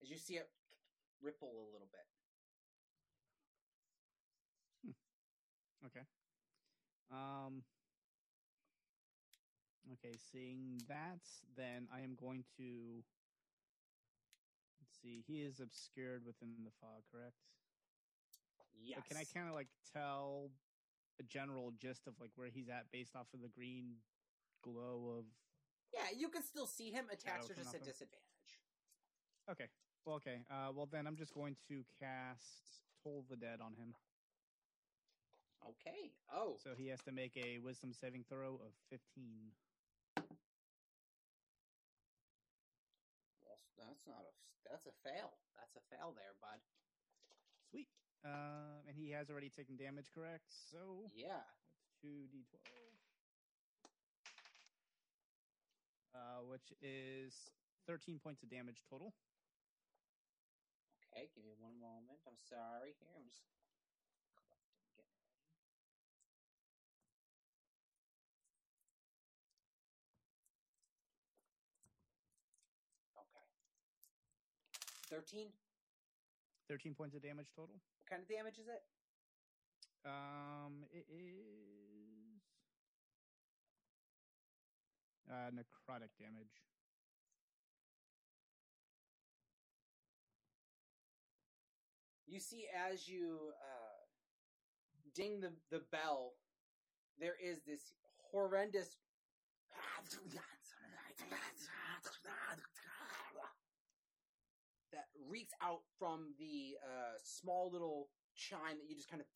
as 0.02 0.10
you 0.10 0.16
see 0.16 0.34
it 0.40 0.48
ripple 1.22 1.52
a 1.52 1.68
little 1.70 1.88
bit. 1.92 2.08
Okay. 5.86 6.06
Um. 7.10 7.62
Okay, 9.92 10.16
seeing 10.32 10.80
that, 10.88 11.20
then 11.56 11.88
I 11.92 12.00
am 12.00 12.16
going 12.18 12.44
to. 12.56 13.02
Let's 14.80 14.96
see. 15.02 15.24
He 15.26 15.42
is 15.42 15.60
obscured 15.60 16.22
within 16.24 16.50
the 16.64 16.70
fog, 16.80 17.02
correct? 17.10 17.36
Yes. 18.80 18.98
But 19.00 19.08
can 19.08 19.16
I 19.18 19.24
kind 19.34 19.48
of 19.48 19.54
like 19.54 19.68
tell 19.92 20.50
a 21.20 21.22
general 21.22 21.72
gist 21.78 22.06
of 22.06 22.14
like 22.20 22.30
where 22.36 22.48
he's 22.48 22.68
at 22.68 22.86
based 22.92 23.16
off 23.16 23.26
of 23.34 23.42
the 23.42 23.48
green 23.48 23.96
glow 24.62 25.18
of? 25.18 25.24
Yeah, 25.92 26.16
you 26.16 26.28
can 26.28 26.42
still 26.42 26.66
see 26.66 26.90
him 26.90 27.06
attacks 27.12 27.50
are 27.50 27.54
just 27.54 27.74
a 27.74 27.78
disadvantage. 27.78 28.52
Okay. 29.50 29.68
Well, 30.04 30.16
okay. 30.16 30.42
Uh, 30.50 30.72
well, 30.74 30.88
then 30.90 31.06
I'm 31.06 31.16
just 31.16 31.34
going 31.34 31.56
to 31.68 31.84
cast 32.00 32.82
Toll 33.02 33.24
the 33.28 33.36
Dead 33.36 33.60
on 33.62 33.74
him. 33.74 33.94
Okay. 35.62 36.10
Oh. 36.32 36.56
So 36.62 36.70
he 36.76 36.88
has 36.88 37.00
to 37.02 37.12
make 37.12 37.36
a 37.36 37.58
Wisdom 37.58 37.92
saving 37.92 38.24
throw 38.28 38.58
of 38.58 38.72
15. 38.90 38.98
Well, 43.46 43.58
that's 43.78 44.02
not 44.06 44.26
a 44.26 44.32
that's 44.68 44.86
a 44.86 44.96
fail. 45.04 45.36
That's 45.54 45.76
a 45.76 45.84
fail 45.92 46.16
there, 46.16 46.32
bud. 46.40 46.58
Sweet. 47.70 47.88
Um, 48.24 48.86
and 48.86 48.96
he 48.96 49.10
has 49.10 49.30
already 49.30 49.50
taken 49.50 49.76
damage, 49.76 50.10
correct? 50.14 50.52
So 50.70 51.10
Yeah. 51.14 51.42
that's 51.42 51.90
two 52.00 52.28
d12, 52.30 52.94
uh, 56.14 56.42
which 56.46 56.72
is 56.80 57.50
13 57.86 58.18
points 58.20 58.42
of 58.42 58.50
damage 58.50 58.84
total. 58.88 59.12
Okay, 61.12 61.28
give 61.34 61.44
me 61.44 61.52
one 61.58 61.78
moment. 61.80 62.20
I'm 62.26 62.38
sorry. 62.38 62.94
Here, 62.98 63.12
I'm 63.16 63.24
just 63.28 63.42
collecting, 64.36 64.72
getting 64.96 65.12
ready. 65.12 65.28
Okay. 73.16 73.46
Thirteen. 75.08 75.52
13 76.68 76.94
points 76.94 77.14
of 77.14 77.22
damage 77.22 77.48
total. 77.54 77.74
What 77.74 78.08
kind 78.08 78.22
of 78.22 78.28
damage 78.28 78.58
is 78.58 78.68
it? 78.68 78.82
Um, 80.04 80.84
it 80.90 81.06
is 81.08 82.42
uh, 85.30 85.50
necrotic 85.54 86.10
damage. 86.18 86.50
You 92.26 92.40
see, 92.40 92.64
as 92.90 93.06
you 93.08 93.52
uh, 93.60 94.02
ding 95.14 95.40
the, 95.40 95.52
the 95.70 95.82
bell, 95.92 96.32
there 97.20 97.34
is 97.42 97.58
this 97.66 97.92
horrendous 98.32 98.96
reeks 105.28 105.52
out 105.62 105.82
from 105.98 106.34
the 106.38 106.76
uh, 106.82 107.18
small 107.22 107.70
little 107.70 108.08
chime 108.34 108.78
that 108.78 108.88
you 108.88 108.96
just 108.96 109.10
kind 109.10 109.20
of. 109.20 109.26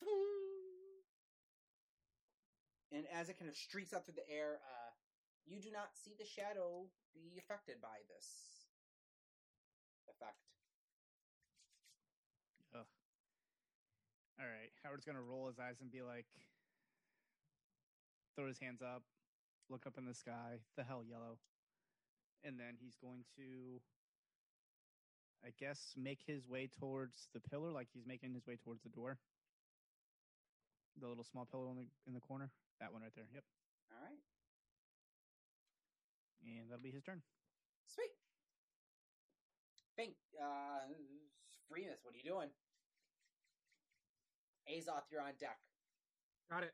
And 2.91 3.03
as 3.11 3.27
it 3.27 3.37
kind 3.37 3.49
of 3.49 3.55
streaks 3.55 3.93
out 3.93 4.05
through 4.05 4.15
the 4.15 4.29
air, 4.31 4.59
uh, 4.63 4.91
you 5.45 5.59
do 5.59 5.71
not 5.71 5.91
see 5.91 6.15
the 6.17 6.25
shadow 6.25 6.87
be 7.13 7.35
affected 7.37 7.81
by 7.81 7.99
this 8.07 8.71
effect. 10.07 10.47
All 14.37 14.45
right, 14.45 14.69
Howard's 14.85 15.01
gonna 15.03 15.21
roll 15.21 15.47
his 15.49 15.57
eyes 15.57 15.81
and 15.81 15.89
be 15.89 16.05
like, 16.05 16.29
throw 18.35 18.45
his 18.45 18.59
hands 18.59 18.83
up, 18.85 19.01
look 19.67 19.87
up 19.87 19.97
in 19.97 20.05
the 20.05 20.13
sky, 20.13 20.61
the 20.77 20.83
hell 20.83 21.01
yellow, 21.01 21.41
and 22.45 22.59
then 22.59 22.77
he's 22.77 22.93
going 23.01 23.25
to, 23.33 23.81
I 25.45 25.51
guess, 25.59 25.93
make 25.95 26.19
his 26.25 26.47
way 26.47 26.69
towards 26.79 27.29
the 27.33 27.39
pillar, 27.39 27.71
like 27.71 27.87
he's 27.93 28.05
making 28.05 28.33
his 28.33 28.45
way 28.45 28.57
towards 28.57 28.83
the 28.83 28.89
door. 28.89 29.19
The 30.99 31.07
little 31.07 31.23
small 31.23 31.45
pillar 31.45 31.69
in 31.69 31.75
the 31.77 31.87
in 32.07 32.13
the 32.13 32.19
corner, 32.19 32.51
that 32.79 32.91
one 32.91 33.01
right 33.03 33.13
there. 33.15 33.27
Yep, 33.33 33.43
All 33.91 34.01
right, 34.03 34.17
and 36.43 36.69
that'll 36.69 36.83
be 36.83 36.91
his 36.91 37.03
turn. 37.03 37.21
sweet. 37.85 38.11
Think, 39.95 40.15
uh, 40.41 40.85
Freemus, 41.69 42.03
what 42.03 42.13
are 42.13 42.17
you 42.17 42.23
doing? 42.23 42.49
Azoth, 44.69 45.09
you're 45.11 45.21
on 45.21 45.33
deck. 45.39 45.57
Got 46.49 46.63
it. 46.63 46.73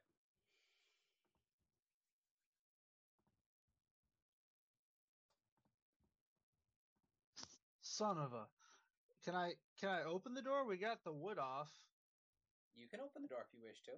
Son 7.82 8.18
of 8.18 8.34
a. 8.34 8.48
Can 9.24 9.36
I 9.36 9.54
can 9.80 9.90
I 9.90 10.04
open 10.04 10.34
the 10.34 10.42
door? 10.42 10.66
We 10.66 10.78
got 10.78 11.04
the 11.04 11.14
wood 11.14 11.40
off. 11.40 11.72
You 12.76 12.88
can 12.88 13.00
open 13.00 13.22
the 13.22 13.28
door 13.28 13.46
if 13.48 13.54
you 13.54 13.62
wish 13.62 13.82
to. 13.84 13.92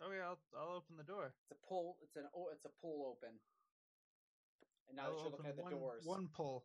Okay, 0.00 0.20
I'll 0.20 0.38
I'll 0.56 0.76
open 0.76 0.96
the 0.96 1.04
door. 1.04 1.34
It's 1.42 1.50
a 1.50 1.66
pull. 1.66 1.98
It's 2.00 2.16
an. 2.16 2.30
Oh, 2.32 2.48
it's 2.48 2.64
a 2.64 2.70
pull 2.80 3.04
open. 3.04 3.40
And 4.88 4.96
now 4.96 5.12
I'll 5.12 5.12
that 5.12 5.20
you're 5.20 5.30
looking 5.30 5.46
at 5.46 5.56
the 5.56 5.62
one, 5.62 5.72
doors, 5.72 6.06
One 6.06 6.28
pull. 6.28 6.64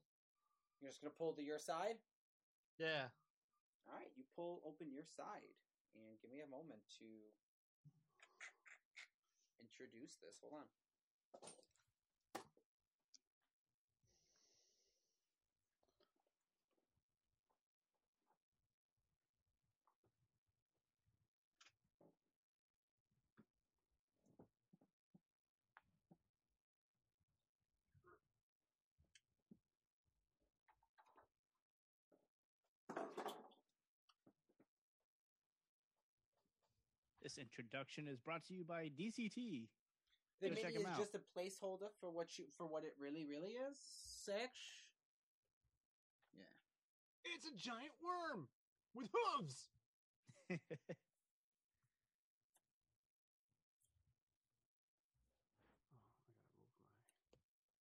you're 0.79 0.91
just 0.91 1.01
gonna 1.01 1.13
pull 1.13 1.35
to 1.35 1.43
your 1.43 1.59
side. 1.59 1.99
Yeah. 2.77 3.09
All 3.85 3.95
right, 3.99 4.11
you 4.15 4.23
pull 4.23 4.61
open 4.63 4.87
your 4.93 5.03
side, 5.03 5.51
and 5.93 6.21
give 6.21 6.31
me 6.31 6.39
a 6.39 6.47
moment 6.47 6.79
to 6.99 7.05
introduce 9.59 10.15
this. 10.15 10.39
Hold 10.39 10.53
on. 10.53 10.67
This 37.23 37.37
introduction 37.37 38.07
is 38.09 38.19
brought 38.19 38.43
to 38.45 38.53
you 38.53 38.65
by 38.65 38.89
DCT. 38.99 39.69
The 40.41 40.49
Gotta 40.49 40.61
check 40.61 40.73
mini 40.73 40.85
'em 40.85 40.91
is 40.91 40.97
out. 40.97 40.99
just 40.99 41.15
a 41.15 41.19
placeholder 41.19 41.89
for 42.01 42.09
what 42.11 42.37
you 42.37 42.45
for 42.57 42.65
what 42.67 42.83
it 42.83 42.93
really 42.99 43.23
really 43.25 43.53
is. 43.53 43.77
Six. 43.79 44.51
It's 47.25 47.45
a 47.45 47.55
giant 47.55 47.93
worm 48.01 48.49
with 48.93 49.07
hooves. 49.13 49.69
Oh, 55.91 55.95
I 55.95 55.97
gotta 57.31 57.47
move 57.47 57.71
my 57.71 57.79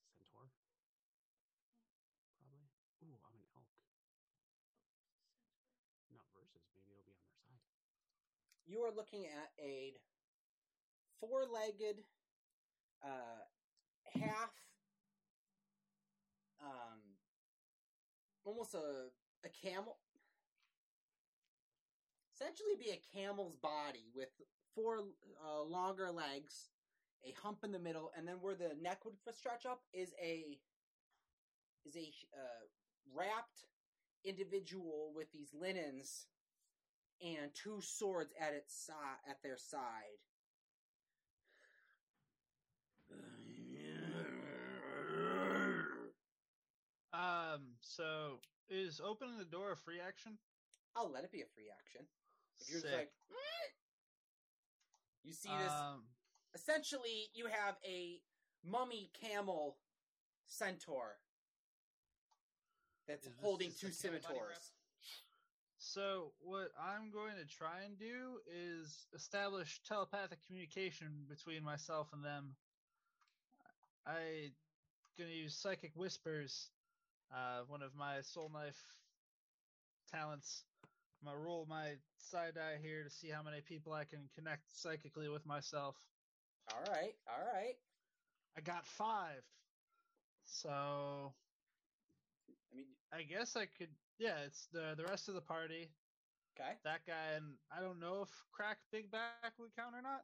centaur. 0.00 0.48
Probably. 2.40 2.66
Ooh, 3.04 3.18
I'm 3.26 3.36
an 3.36 3.46
elk. 3.56 3.68
Not 6.10 6.26
versus. 6.34 6.62
Maybe 6.74 6.92
it'll 6.92 7.04
be 7.04 7.12
on 7.16 7.24
their 7.26 7.36
side. 7.44 7.60
You 8.66 8.80
are 8.80 8.94
looking 8.94 9.26
at 9.26 9.50
a 9.62 9.94
four-legged, 11.20 12.04
uh, 13.04 14.18
half, 14.20 14.50
um, 16.62 17.00
almost 18.44 18.74
a 18.74 19.10
a 19.44 19.48
camel. 19.48 19.96
Essentially, 22.34 22.74
be 22.78 22.90
a 22.90 23.18
camel's 23.18 23.56
body 23.56 24.10
with 24.14 24.30
four 24.74 25.00
uh, 25.44 25.62
longer 25.62 26.10
legs, 26.10 26.70
a 27.24 27.32
hump 27.40 27.58
in 27.64 27.72
the 27.72 27.78
middle, 27.78 28.10
and 28.16 28.26
then 28.26 28.36
where 28.40 28.54
the 28.54 28.72
neck 28.80 29.04
would 29.04 29.14
stretch 29.34 29.66
up 29.66 29.82
is 29.92 30.12
a 30.22 30.58
is 31.84 31.96
a 31.96 32.12
uh, 32.34 32.66
wrapped 33.14 33.66
individual 34.24 35.12
with 35.14 35.30
these 35.32 35.50
linens 35.52 36.26
and 37.20 37.50
two 37.54 37.80
swords 37.80 38.32
at 38.40 38.54
its 38.54 38.74
si- 38.86 39.30
at 39.30 39.42
their 39.42 39.56
side. 39.56 40.18
Um. 47.12 47.76
So 47.80 48.40
is 48.68 49.00
opening 49.04 49.38
the 49.38 49.44
door 49.44 49.72
a 49.72 49.76
free 49.76 50.00
action? 50.00 50.38
I'll 50.96 51.10
let 51.10 51.24
it 51.24 51.32
be 51.32 51.42
a 51.42 51.46
free 51.54 51.68
action. 51.70 52.06
If 52.60 52.68
you're 52.70 52.80
just 52.80 52.90
Sick. 52.90 52.98
like, 52.98 53.10
you 55.24 55.32
see 55.32 55.50
this. 55.62 55.72
Um. 55.72 56.04
essentially, 56.54 57.28
you 57.34 57.46
have 57.46 57.76
a 57.86 58.20
mummy 58.64 59.10
camel 59.20 59.76
centaur 60.46 61.16
that's 63.06 63.28
holding 63.40 63.70
two 63.78 63.90
scimitars. 63.90 64.72
So 65.92 66.32
what 66.40 66.72
I'm 66.80 67.10
going 67.12 67.36
to 67.36 67.44
try 67.44 67.84
and 67.84 67.98
do 67.98 68.40
is 68.48 69.06
establish 69.14 69.78
telepathic 69.86 70.38
communication 70.46 71.08
between 71.28 71.62
myself 71.62 72.08
and 72.14 72.24
them. 72.24 72.56
I'm 74.06 74.52
gonna 75.18 75.30
use 75.30 75.54
psychic 75.54 75.92
whispers, 75.94 76.70
uh, 77.30 77.60
one 77.68 77.82
of 77.82 77.94
my 77.94 78.22
soul 78.22 78.50
knife 78.54 78.80
talents. 80.10 80.64
I'm 81.20 81.30
gonna 81.30 81.44
roll 81.44 81.66
my 81.68 81.92
psi 82.16 82.52
die 82.54 82.78
here 82.82 83.04
to 83.04 83.10
see 83.10 83.28
how 83.28 83.42
many 83.42 83.60
people 83.60 83.92
I 83.92 84.04
can 84.04 84.30
connect 84.34 84.62
psychically 84.74 85.28
with 85.28 85.44
myself. 85.44 85.96
All 86.72 86.80
right, 86.90 87.12
all 87.28 87.44
right. 87.52 87.76
I 88.56 88.62
got 88.62 88.86
five. 88.86 89.42
So 90.46 91.34
I 92.72 92.76
mean, 92.76 92.86
I 93.12 93.22
guess 93.24 93.56
I 93.56 93.66
could 93.66 93.90
yeah, 94.18 94.38
it's 94.46 94.68
the 94.72 94.94
the 94.96 95.04
rest 95.04 95.28
of 95.28 95.34
the 95.34 95.40
party. 95.40 95.90
okay. 96.56 96.72
that 96.84 97.06
guy 97.06 97.36
and 97.36 97.56
I 97.70 97.80
don't 97.80 98.00
know 98.00 98.22
if 98.22 98.30
crack 98.52 98.78
big 98.90 99.10
back 99.10 99.52
would 99.58 99.74
count 99.76 99.94
or 99.94 100.02
not. 100.02 100.22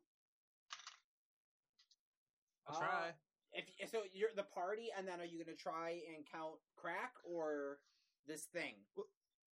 I'll 2.66 2.77
Uh, 2.77 2.81
try. 2.81 3.15
If 3.52 3.90
so, 3.90 4.02
you're 4.12 4.28
the 4.36 4.43
party, 4.44 4.89
and 4.97 5.09
then 5.09 5.20
are 5.20 5.24
you 5.24 5.43
going 5.43 5.56
to 5.56 5.60
try 5.60 6.02
and 6.15 6.27
count 6.31 6.60
crack 6.77 7.15
or 7.24 7.81
this 8.27 8.44
thing? 8.44 8.74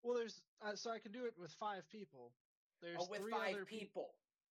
Well, 0.02 0.14
there's 0.14 0.42
uh, 0.60 0.76
so 0.76 0.90
I 0.90 0.98
can 0.98 1.12
do 1.12 1.24
it 1.24 1.32
with 1.38 1.50
five 1.52 1.88
people. 1.88 2.32
There's 2.82 2.98
oh, 3.00 3.06
with 3.10 3.22
three 3.22 3.32
five 3.32 3.54
other 3.54 3.64
peop- 3.64 3.80
people. 3.80 4.10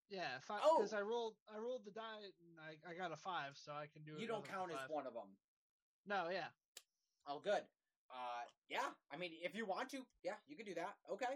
Yeah, 0.10 0.40
five. 0.42 0.62
Oh! 0.64 0.78
Because 0.78 0.94
I 0.94 1.02
rolled, 1.02 1.36
I 1.54 1.58
rolled 1.60 1.86
the 1.86 1.92
die 1.92 2.26
and 2.26 2.58
I, 2.60 2.90
I 2.90 2.94
got 2.96 3.12
a 3.12 3.18
five, 3.18 3.54
so 3.54 3.72
I 3.72 3.86
can 3.86 4.04
do 4.04 4.16
it. 4.16 4.22
You 4.22 4.28
don't 4.28 4.48
count 4.48 4.72
as 4.72 4.90
one 4.90 5.08
of 5.08 5.14
them. 5.14 5.30
No, 6.08 6.30
yeah. 6.32 6.50
Oh, 7.28 7.40
good. 7.40 7.62
Uh, 8.16 8.44
yeah. 8.70 8.88
I 9.12 9.18
mean, 9.18 9.32
if 9.44 9.54
you 9.56 9.66
want 9.66 9.90
to, 9.92 10.00
yeah, 10.24 10.40
you 10.48 10.56
can 10.56 10.66
do 10.66 10.74
that. 10.76 10.96
Okay. 11.12 11.36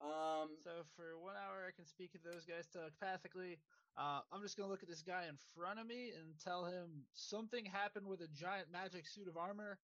Um, 0.00 0.56
So 0.62 0.84
for 0.96 1.18
one 1.18 1.34
hour, 1.36 1.64
I 1.66 1.72
can 1.72 1.86
speak 1.86 2.12
to 2.12 2.18
those 2.18 2.44
guys 2.44 2.66
telepathically. 2.72 3.58
Uh, 3.96 4.20
I'm 4.32 4.42
just 4.42 4.56
gonna 4.56 4.68
look 4.68 4.82
at 4.82 4.88
this 4.88 5.02
guy 5.02 5.26
in 5.28 5.36
front 5.54 5.78
of 5.80 5.86
me 5.86 6.10
and 6.12 6.38
tell 6.38 6.64
him 6.64 7.06
something 7.14 7.64
happened 7.64 8.06
with 8.06 8.20
a 8.20 8.28
giant 8.28 8.70
magic 8.70 9.06
suit 9.06 9.28
of 9.28 9.36
armor. 9.36 9.78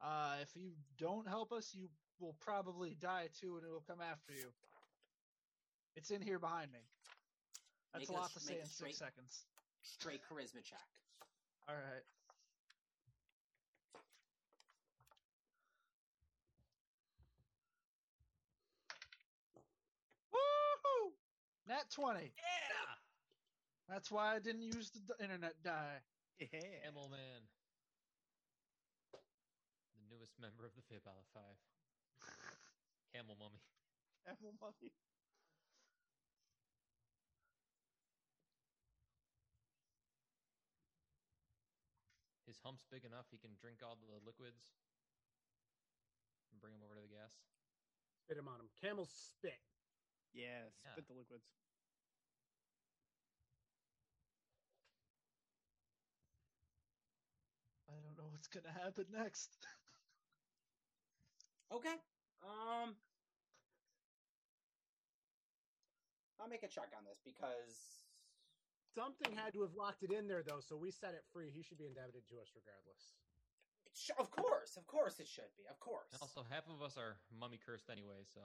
Uh, 0.00 0.36
if 0.40 0.54
you 0.56 0.72
don't 0.98 1.28
help 1.28 1.52
us, 1.52 1.74
you 1.74 1.88
will 2.20 2.34
probably 2.40 2.94
die 2.94 3.28
too, 3.40 3.56
and 3.56 3.64
it 3.66 3.70
will 3.70 3.84
come 3.86 4.00
after 4.00 4.32
you. 4.32 4.48
It's 5.96 6.10
in 6.10 6.22
here 6.22 6.38
behind 6.38 6.72
me. 6.72 6.80
That's 7.92 8.08
a 8.08 8.12
a 8.12 8.14
lot 8.14 8.24
s- 8.26 8.34
to 8.34 8.40
say 8.40 8.60
in 8.60 8.66
straight- 8.66 8.94
six 8.94 8.98
seconds. 8.98 9.46
straight 9.82 10.22
charisma 10.24 10.62
check. 10.62 10.88
All 11.68 11.74
right. 11.74 12.04
Nat 21.70 21.86
20. 21.94 22.34
Yeah. 22.34 22.90
That's 23.86 24.10
why 24.10 24.34
I 24.34 24.42
didn't 24.42 24.66
use 24.66 24.90
the 24.90 25.14
internet 25.22 25.54
die. 25.62 26.02
Yeah. 26.42 26.82
Camel 26.82 27.06
Man. 27.06 27.46
The 29.94 30.02
newest 30.10 30.34
member 30.42 30.66
of 30.66 30.74
the 30.74 30.82
Fibala 30.90 31.22
Five. 31.30 31.58
Camel 33.14 33.38
Mummy. 33.38 33.62
Camel 34.26 34.58
mummy. 34.58 34.90
His 42.50 42.58
hump's 42.66 42.82
big 42.90 43.06
enough 43.06 43.30
he 43.30 43.38
can 43.38 43.54
drink 43.62 43.78
all 43.78 43.94
the 43.94 44.10
liquids 44.26 44.74
and 46.50 46.58
bring 46.58 46.74
them 46.74 46.82
over 46.82 46.98
to 46.98 47.04
the 47.06 47.14
gas. 47.14 47.30
Spit 48.26 48.42
him 48.42 48.50
on 48.50 48.58
him. 48.58 48.66
Camel 48.82 49.06
spit. 49.06 49.62
Yeah, 50.32 50.70
Yeah. 50.84 50.92
spit 50.92 51.06
the 51.08 51.14
liquids. 51.14 51.46
I 57.88 57.92
don't 58.02 58.16
know 58.16 58.28
what's 58.30 58.48
gonna 58.48 58.72
happen 58.72 59.06
next. 59.12 59.66
Okay. 61.70 61.94
Um, 62.42 62.98
I'll 66.40 66.48
make 66.50 66.64
a 66.64 66.68
check 66.68 66.90
on 66.98 67.04
this 67.06 67.20
because 67.22 68.02
Something 68.92 69.30
had 69.38 69.52
to 69.54 69.62
have 69.62 69.76
locked 69.78 70.02
it 70.02 70.10
in 70.10 70.26
there 70.26 70.42
though, 70.42 70.58
so 70.58 70.74
we 70.76 70.90
set 70.90 71.14
it 71.14 71.22
free. 71.32 71.52
He 71.54 71.62
should 71.62 71.78
be 71.78 71.86
indebted 71.86 72.26
to 72.26 72.40
us 72.42 72.50
regardless. 72.58 73.14
sh- 73.94 74.10
of 74.18 74.32
course, 74.32 74.76
of 74.76 74.84
course, 74.88 75.20
it 75.20 75.28
should 75.28 75.54
be. 75.56 75.62
Of 75.70 75.78
course. 75.78 76.10
And 76.12 76.20
also, 76.20 76.42
half 76.42 76.66
of 76.66 76.82
us 76.82 76.98
are 76.98 77.20
mummy 77.30 77.56
cursed 77.64 77.88
anyway, 77.88 78.26
so 78.34 78.40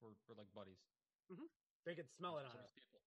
we're, 0.00 0.16
we're 0.26 0.40
like 0.40 0.48
buddies. 0.56 0.80
They 1.84 1.94
could 1.94 2.08
smell 2.16 2.38
it 2.38 2.46
on 2.46 2.58
us. 2.58 2.72
people. 2.74 3.00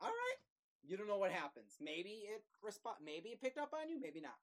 All 0.00 0.08
right. 0.08 0.36
You 0.82 0.96
don't 0.96 1.08
know 1.08 1.18
what 1.18 1.30
happens. 1.32 1.76
Maybe 1.80 2.10
it 2.10 2.42
respond. 2.62 2.96
Maybe 3.04 3.30
it 3.30 3.40
picked 3.40 3.58
up 3.58 3.72
on 3.72 3.88
you. 3.88 4.00
Maybe 4.00 4.20
not. 4.20 4.36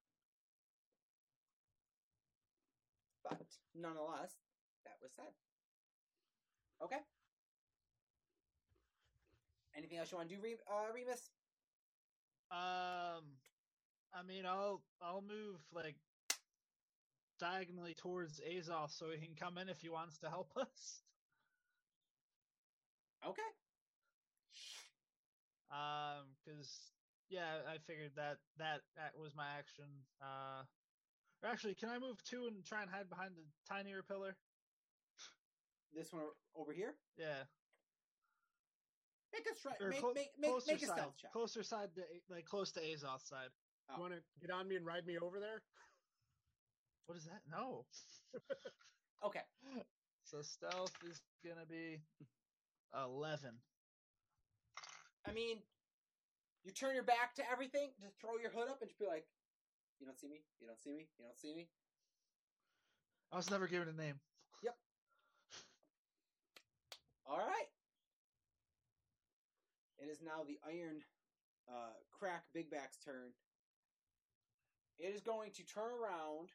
But 3.24 3.42
nonetheless, 3.74 4.34
that 4.86 4.98
was 5.02 5.12
said. 5.16 5.34
Okay. 6.82 7.00
Anything 9.76 9.98
else 9.98 10.12
you 10.12 10.18
want 10.18 10.30
to 10.30 10.36
do, 10.36 10.42
Re- 10.42 10.58
uh, 10.68 10.92
Remus? 10.94 11.30
Um, 12.50 13.24
I 14.14 14.24
mean, 14.26 14.46
I'll 14.46 14.82
I'll 15.02 15.22
move 15.22 15.60
like 15.74 15.96
diagonally 17.40 17.94
towards 17.94 18.40
Azoth 18.42 18.92
so 18.92 19.12
he 19.12 19.26
can 19.26 19.36
come 19.36 19.58
in 19.58 19.70
if 19.70 19.82
he 19.82 19.90
wants 19.90 20.18
to 20.20 20.30
help 20.30 20.50
us. 20.58 21.04
Okay. 23.26 23.50
Um, 25.72 26.32
because 26.46 26.70
yeah, 27.30 27.60
I 27.68 27.78
figured 27.86 28.12
that 28.16 28.38
that 28.58 28.82
that 28.96 29.12
was 29.20 29.36
my 29.36 29.48
action. 29.58 29.86
Uh, 30.22 30.64
or 31.44 31.50
actually, 31.50 31.76
can 31.76 31.90
I 31.90 32.00
move 32.00 32.24
two 32.24 32.48
and 32.48 32.64
try 32.66 32.82
and 32.82 32.90
hide 32.90 33.10
behind 33.10 33.32
the 33.36 33.44
tinier 33.68 34.02
pillar? 34.04 34.36
This 35.94 36.12
one 36.14 36.24
over 36.56 36.72
here. 36.74 36.96
Yeah, 37.18 37.44
Make 39.34 39.46
a 39.52 39.56
try. 39.60 39.74
or 39.82 39.90
Make, 39.90 40.00
clo- 40.00 40.14
make, 40.14 40.32
make, 40.40 40.52
closer 40.52 40.72
make 40.74 40.84
a 40.84 40.88
side, 40.88 40.98
stealth 40.98 41.18
check. 41.22 41.32
closer 41.34 41.64
side 41.64 41.90
to 41.96 42.02
A- 42.02 42.34
like 42.34 42.46
close 42.46 42.72
to 42.74 42.80
Azoth's 42.80 43.28
side. 43.28 43.50
Oh. 43.90 43.96
You 43.96 44.02
want 44.02 44.14
to 44.14 44.20
get 44.40 44.52
on 44.52 44.68
me 44.68 44.76
and 44.76 44.86
ride 44.86 45.06
me 45.06 45.18
over 45.18 45.40
there? 45.40 45.62
What 47.08 47.18
is 47.18 47.26
that? 47.26 47.42
No. 47.50 47.86
Okay. 49.26 49.42
So 50.24 50.44
stealth 50.44 50.94
is 51.10 51.20
gonna 51.44 51.66
be 51.66 51.98
eleven. 52.94 53.52
I 55.28 55.32
mean, 55.34 55.58
you 56.64 56.72
turn 56.72 56.96
your 56.96 57.04
back 57.04 57.36
to 57.36 57.44
everything, 57.52 57.92
just 58.02 58.20
throw 58.20 58.38
your 58.42 58.52
hood 58.52 58.70
up, 58.70 58.82
and 58.82 58.90
just 58.90 59.00
be 59.00 59.06
like, 59.06 59.26
"You 60.00 60.06
don't 60.06 60.20
see 60.20 60.28
me. 60.28 60.44
You 60.60 60.68
don't 60.68 60.80
see 60.80 60.94
me. 60.94 61.08
You 61.20 61.26
don't 61.26 61.38
see 61.38 61.54
me." 61.54 61.68
I 63.32 63.36
was 63.36 63.52
never 63.52 63.68
given 63.68 63.90
a 63.90 63.94
name. 63.94 64.20
Yep. 64.64 64.78
All 67.26 67.40
right. 67.40 67.70
It 70.00 70.10
is 70.10 70.22
now 70.22 70.44
the 70.48 70.60
Iron 70.66 71.04
uh, 71.68 71.92
Crack 72.12 72.44
Big 72.54 72.70
Back's 72.70 72.98
turn. 73.04 73.34
It 74.98 75.14
is 75.14 75.22
going 75.22 75.52
to 75.52 75.66
turn 75.66 75.92
around. 75.92 76.50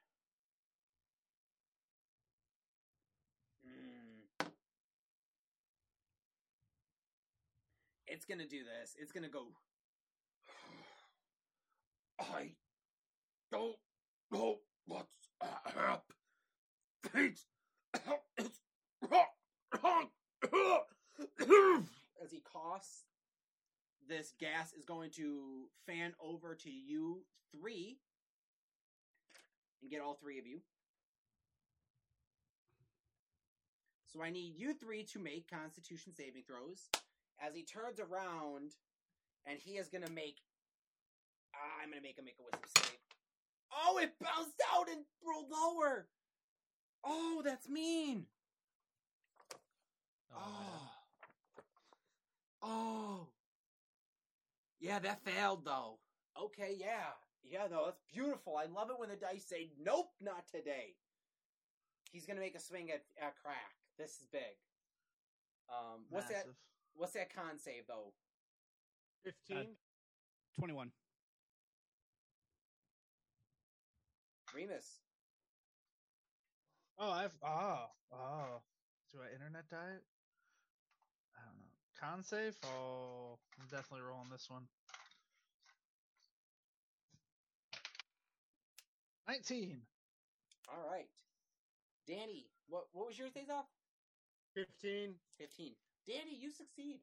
It's 8.12 8.26
gonna 8.26 8.46
do 8.46 8.58
this. 8.62 8.94
It's 9.00 9.10
gonna 9.10 9.30
go. 9.30 9.46
I 12.20 12.50
don't 13.50 13.76
know 14.30 14.58
what's 14.86 15.16
happening. 15.40 17.36
It's 18.36 18.60
wrong. 19.10 20.10
As 22.22 22.30
he 22.30 22.42
coughs, 22.52 23.04
this 24.06 24.34
gas 24.38 24.74
is 24.74 24.84
going 24.84 25.10
to 25.12 25.68
fan 25.86 26.12
over 26.20 26.54
to 26.54 26.70
you 26.70 27.22
three 27.50 27.96
and 29.80 29.90
get 29.90 30.02
all 30.02 30.18
three 30.20 30.38
of 30.38 30.46
you. 30.46 30.60
So 34.12 34.22
I 34.22 34.28
need 34.28 34.52
you 34.58 34.74
three 34.74 35.04
to 35.04 35.18
make 35.18 35.50
Constitution 35.50 36.12
saving 36.14 36.42
throws. 36.46 36.90
As 37.44 37.54
he 37.54 37.64
turns 37.64 37.98
around, 37.98 38.72
and 39.46 39.58
he 39.58 39.72
is 39.72 39.88
going 39.88 40.04
to 40.04 40.12
make. 40.12 40.36
I'm 41.82 41.90
going 41.90 42.00
to 42.00 42.06
make 42.06 42.18
him 42.18 42.24
make 42.24 42.36
a 42.38 42.44
wisdom 42.44 42.70
save. 42.78 42.98
Oh, 43.72 43.98
it 43.98 44.12
bounced 44.20 44.60
out 44.74 44.88
and 44.88 45.04
rolled 45.26 45.50
lower. 45.50 46.06
Oh, 47.04 47.42
that's 47.44 47.68
mean. 47.68 48.26
Oh, 50.34 50.92
Oh. 52.62 52.68
Oh. 52.68 53.26
Yeah, 54.80 54.98
that 55.00 55.24
failed 55.24 55.64
though. 55.64 55.98
Okay, 56.40 56.76
yeah. 56.78 57.14
Yeah, 57.44 57.66
no, 57.70 57.86
that's 57.86 58.00
beautiful. 58.12 58.56
I 58.56 58.66
love 58.66 58.90
it 58.90 58.98
when 58.98 59.08
the 59.08 59.16
dice 59.16 59.44
say, 59.44 59.70
nope, 59.80 60.10
not 60.20 60.46
today. 60.48 60.94
He's 62.12 62.24
gonna 62.24 62.40
make 62.40 62.54
a 62.54 62.60
swing 62.60 62.90
at, 62.90 63.02
at 63.20 63.34
crack. 63.42 63.74
This 63.98 64.10
is 64.20 64.26
big. 64.30 64.56
Um, 65.68 66.04
what's 66.10 66.28
that? 66.28 66.46
Massive. 66.94 67.00
What's 67.00 67.12
that 67.14 67.34
con 67.34 67.58
save 67.58 67.86
though? 67.88 68.12
Fifteen. 69.24 69.56
Uh, 69.56 70.58
21. 70.58 70.90
Remus. 74.54 75.00
Oh, 76.98 77.10
I've 77.10 77.36
oh 77.42 77.46
ah, 77.46 77.86
oh. 78.12 78.16
Ah. 78.16 78.58
Do 79.12 79.18
I 79.20 79.32
internet 79.32 79.68
die? 79.70 79.76
I 81.36 81.40
don't 81.44 81.58
know. 81.58 81.72
Con 81.98 82.22
save? 82.22 82.56
Oh, 82.64 83.38
I'm 83.58 83.66
definitely 83.66 84.06
rolling 84.06 84.30
this 84.30 84.48
one. 84.50 84.64
Nineteen. 89.28 89.82
All 90.68 90.90
right. 90.90 91.08
Danny, 92.06 92.46
what 92.68 92.86
what 92.92 93.06
was 93.06 93.18
your 93.18 93.30
days 93.30 93.48
off? 93.50 93.66
Fifteen. 94.54 95.14
15. 95.38 95.72
Danny, 96.06 96.36
you 96.38 96.50
succeed. 96.50 96.98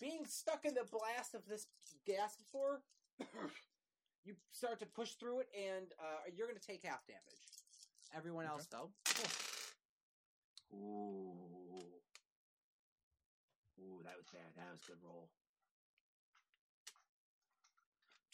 Being 0.00 0.24
stuck 0.26 0.64
in 0.64 0.74
the 0.74 0.86
blast 0.90 1.34
of 1.34 1.42
this 1.48 1.66
gas 2.06 2.36
before, 2.36 2.82
you 4.24 4.34
start 4.52 4.78
to 4.78 4.86
push 4.86 5.12
through 5.12 5.40
it, 5.40 5.48
and 5.56 5.86
uh, 5.98 6.30
you're 6.36 6.46
going 6.46 6.58
to 6.58 6.66
take 6.66 6.84
half 6.84 7.04
damage. 7.06 7.42
Everyone 8.16 8.46
else, 8.46 8.66
though. 8.70 8.90
Ooh. 10.74 11.34
Ooh, 13.80 14.02
that 14.04 14.14
was 14.16 14.26
bad. 14.32 14.54
That 14.56 14.70
was 14.70 14.80
a 14.84 14.90
good 14.90 14.98
roll. 15.04 15.28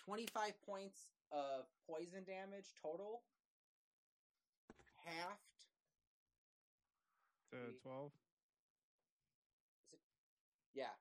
25 0.04 0.52
points 0.66 0.98
of 1.32 1.64
poison 1.88 2.24
damage 2.26 2.72
total. 2.80 3.22
Halved. 5.04 5.40
To 7.50 7.56
12. 7.82 8.10
Yeah. 10.74 10.94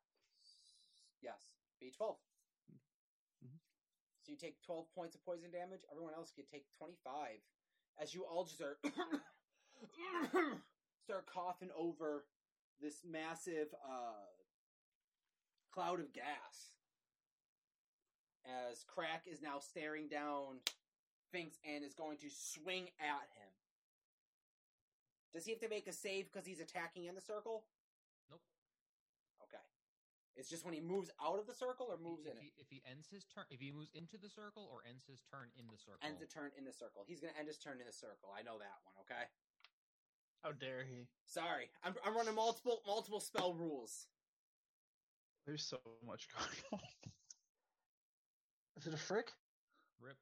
Yes. 1.21 1.49
B12. 1.81 2.17
Mhm. 3.43 3.59
So 4.21 4.31
you 4.31 4.37
take 4.37 4.61
12 4.61 4.93
points 4.93 5.15
of 5.15 5.25
poison 5.25 5.51
damage. 5.51 5.81
Everyone 5.91 6.13
else 6.13 6.31
could 6.31 6.47
take 6.47 6.71
25. 6.77 7.41
As 7.97 8.13
you 8.13 8.25
all 8.25 8.45
just 8.45 8.61
are 8.61 8.77
start 11.03 11.25
coughing 11.27 11.69
over 11.77 12.25
this 12.79 13.03
massive 13.03 13.73
uh, 13.85 14.29
cloud 15.71 15.99
of 15.99 16.13
gas. 16.13 16.77
As 18.45 18.83
Crack 18.83 19.25
is 19.25 19.41
now 19.41 19.59
staring 19.59 20.07
down 20.07 20.59
Finks 21.31 21.57
and 21.65 21.83
is 21.83 21.93
going 21.93 22.17
to 22.17 22.29
swing 22.29 22.89
at 22.99 23.27
him. 23.33 23.49
Does 25.33 25.45
he 25.45 25.51
have 25.51 25.61
to 25.61 25.69
make 25.69 25.87
a 25.87 25.93
save 25.93 26.31
because 26.31 26.45
he's 26.45 26.59
attacking 26.59 27.05
in 27.05 27.15
the 27.15 27.21
circle? 27.21 27.63
Nope. 30.33 30.39
Okay. 30.39 30.39
It's 30.41 30.49
just 30.49 30.65
when 30.65 30.73
he 30.73 30.81
moves 30.81 31.09
out 31.23 31.39
of 31.39 31.45
the 31.47 31.53
circle 31.53 31.87
or 31.89 31.95
If 31.95 32.01
moves 32.01 32.25
in 32.25 32.33
if 32.33 32.37
it. 32.37 32.43
he, 32.43 32.51
if 32.57 32.67
he 32.69 32.81
ends 32.89 33.07
his 33.09 33.25
turn, 33.25 33.45
if 33.49 33.59
he 33.61 33.71
moves 33.71 33.89
into 33.93 34.17
the 34.17 34.29
circle 34.29 34.67
or 34.71 34.81
ends 34.89 35.05
his 35.05 35.21
turn 35.29 35.49
in 35.57 35.65
the 35.69 35.77
circle. 35.77 36.01
Ends 36.01 36.21
a 36.21 36.25
turn 36.27 36.51
in 36.57 36.65
the 36.65 36.73
circle. 36.73 37.03
He's 37.07 37.19
gonna 37.21 37.33
end 37.37 37.47
his 37.47 37.57
turn 37.57 37.79
in 37.79 37.85
the 37.85 37.93
circle. 37.93 38.33
I 38.33 38.41
know 38.41 38.57
that 38.57 38.77
one. 38.83 38.95
Okay. 39.05 39.23
How 40.43 40.51
dare 40.51 40.83
he? 40.83 41.07
Sorry, 41.25 41.69
I'm 41.83 41.93
I'm 42.05 42.15
running 42.17 42.35
multiple 42.35 42.81
multiple 42.85 43.19
spell 43.21 43.53
rules. 43.53 44.07
There's 45.45 45.63
so 45.63 45.77
much 46.05 46.27
going 46.35 46.81
on. 46.81 46.87
Is 48.77 48.87
it 48.87 48.93
a 48.93 48.97
frick? 48.97 49.31
Rip. 50.01 50.17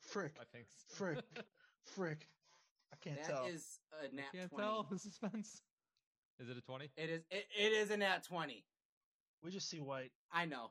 Frick. 0.00 0.32
I 0.40 0.44
think. 0.52 0.66
so. 0.88 0.94
Frick. 0.96 1.24
Frick. 1.94 2.26
I 2.92 2.96
can't 3.02 3.22
That 3.22 3.48
is 3.52 3.78
tell. 3.90 4.00
a 4.10 4.14
nat 4.14 4.32
Can't 4.32 4.50
20. 4.50 4.62
tell 4.64 4.82
the 4.90 4.98
suspense. 4.98 5.60
Is 6.40 6.48
it 6.48 6.56
a 6.56 6.60
twenty? 6.62 6.90
It 6.96 7.10
is 7.10 7.22
it, 7.30 7.44
it 7.56 7.72
is 7.72 7.90
a 7.90 7.96
nat 7.96 8.24
20. 8.24 8.64
We 9.44 9.50
just 9.50 9.68
see 9.68 9.78
white. 9.80 10.10
I 10.32 10.46
know. 10.46 10.70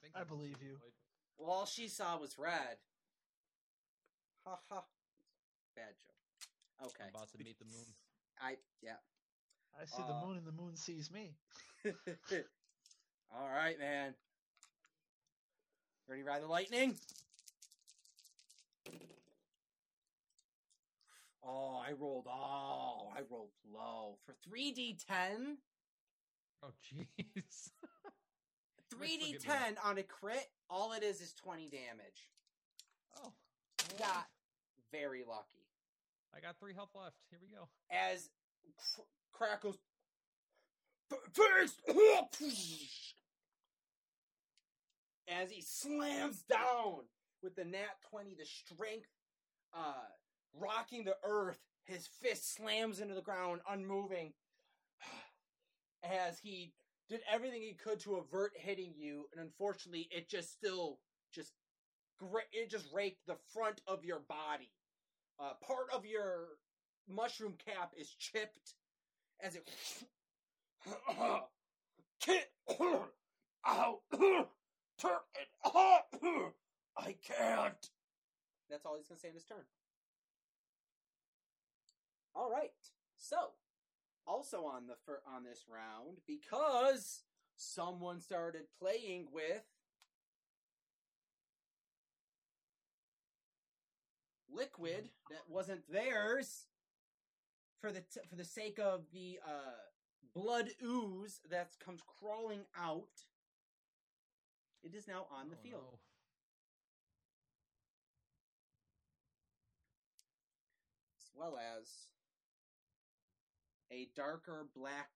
think 0.00 0.14
I 0.14 0.22
believe 0.22 0.62
you. 0.62 0.78
what- 0.80 0.92
Well, 1.38 1.50
all 1.50 1.66
she 1.66 1.88
saw 1.88 2.16
was 2.16 2.38
red. 2.38 2.78
Ha 4.46 4.56
ha. 4.70 4.84
Bad 5.74 5.96
joke. 5.98 6.86
Okay. 6.86 7.04
I'm 7.04 7.10
about 7.10 7.28
to 7.32 7.38
meet 7.38 7.58
the 7.58 7.64
moon. 7.64 7.84
I 8.40 8.56
yeah. 8.80 8.96
I 9.78 9.84
see 9.84 10.00
Uh, 10.02 10.06
the 10.06 10.26
moon 10.26 10.36
and 10.38 10.46
the 10.46 10.52
moon 10.52 10.76
sees 10.76 11.10
me. 11.10 11.34
all 13.34 13.48
right, 13.48 13.78
man. 13.78 14.14
Ready 16.08 16.22
to 16.22 16.28
ride 16.28 16.42
the 16.42 16.46
lightning? 16.46 16.96
Oh, 21.42 21.76
I 21.86 21.92
rolled. 21.92 22.26
Oh, 22.28 23.12
I 23.16 23.20
rolled 23.30 23.50
low 23.72 24.18
for 24.24 24.34
three 24.44 24.72
d 24.72 24.96
ten. 25.08 25.58
Oh 26.62 26.70
jeez. 26.84 27.70
Three 28.90 29.16
d 29.18 29.32
Look 29.32 29.42
at 29.46 29.48
me. 29.48 29.54
ten 29.66 29.76
on 29.84 29.98
a 29.98 30.02
crit. 30.02 30.46
All 30.70 30.92
it 30.92 31.02
is 31.02 31.20
is 31.20 31.32
twenty 31.34 31.68
damage. 31.68 32.28
oh. 33.22 33.32
Got 33.98 34.26
very 34.92 35.22
lucky. 35.28 35.64
I 36.34 36.40
got 36.40 36.56
three 36.58 36.74
health 36.74 36.90
left. 36.94 37.16
Here 37.30 37.38
we 37.40 37.48
go. 37.48 37.68
as 37.90 38.28
cr- 38.94 39.02
crackles 39.32 39.78
first 41.32 41.80
as 45.28 45.50
he 45.50 45.62
slams 45.62 46.42
down 46.42 47.04
with 47.42 47.54
the 47.54 47.64
nat 47.64 48.00
20 48.10 48.34
the 48.38 48.44
strength 48.44 49.08
uh 49.74 49.92
rocking 50.58 51.04
the 51.04 51.16
earth 51.24 51.58
his 51.84 52.06
fist 52.20 52.54
slams 52.56 53.00
into 53.00 53.14
the 53.14 53.20
ground 53.22 53.60
unmoving 53.70 54.32
as 56.06 56.38
he 56.38 56.72
did 57.08 57.20
everything 57.32 57.62
he 57.62 57.74
could 57.74 58.00
to 58.00 58.16
avert 58.16 58.52
hitting 58.56 58.92
you 58.96 59.26
and 59.32 59.40
unfortunately 59.44 60.08
it 60.10 60.28
just 60.28 60.52
still 60.52 60.98
just 61.32 61.52
it 62.52 62.70
just 62.70 62.86
raked 62.92 63.26
the 63.26 63.36
front 63.52 63.80
of 63.86 64.04
your 64.04 64.20
body 64.20 64.70
uh, 65.38 65.52
part 65.66 65.86
of 65.92 66.06
your 66.06 66.48
mushroom 67.08 67.54
cap 67.64 67.92
is 67.98 68.08
chipped 68.10 68.74
as 69.42 69.54
it 69.56 69.68
Get 72.24 72.48
out! 73.66 74.00
Turn 74.98 75.18
it 75.34 75.48
off! 75.64 76.04
I 76.96 77.14
can't. 77.22 77.90
That's 78.70 78.86
all 78.86 78.96
he's 78.96 79.06
gonna 79.08 79.20
say 79.20 79.28
in 79.28 79.34
his 79.34 79.44
turn. 79.44 79.64
All 82.34 82.50
right. 82.50 82.70
So, 83.16 83.36
also 84.26 84.64
on 84.64 84.86
the 84.86 84.96
fir- 85.04 85.22
on 85.26 85.44
this 85.44 85.64
round, 85.68 86.18
because 86.26 87.22
someone 87.56 88.20
started 88.20 88.62
playing 88.78 89.28
with 89.32 89.62
liquid 94.52 95.10
that 95.30 95.42
wasn't 95.48 95.90
theirs 95.90 96.66
for 97.80 97.92
the 97.92 98.00
t- 98.00 98.20
for 98.28 98.36
the 98.36 98.44
sake 98.44 98.78
of 98.78 99.04
the 99.12 99.38
uh, 99.46 99.74
blood 100.34 100.70
ooze 100.82 101.40
that 101.50 101.70
comes 101.84 102.00
crawling 102.18 102.60
out. 102.78 103.24
It 104.82 104.94
is 104.94 105.08
now 105.08 105.26
on 105.30 105.48
the 105.48 105.56
Oh, 105.56 105.62
field. 105.62 105.82
no. 105.92 105.98
as 111.18 111.30
well 111.34 111.58
as 111.58 112.08
a 113.92 114.08
darker 114.16 114.66
black, 114.74 115.10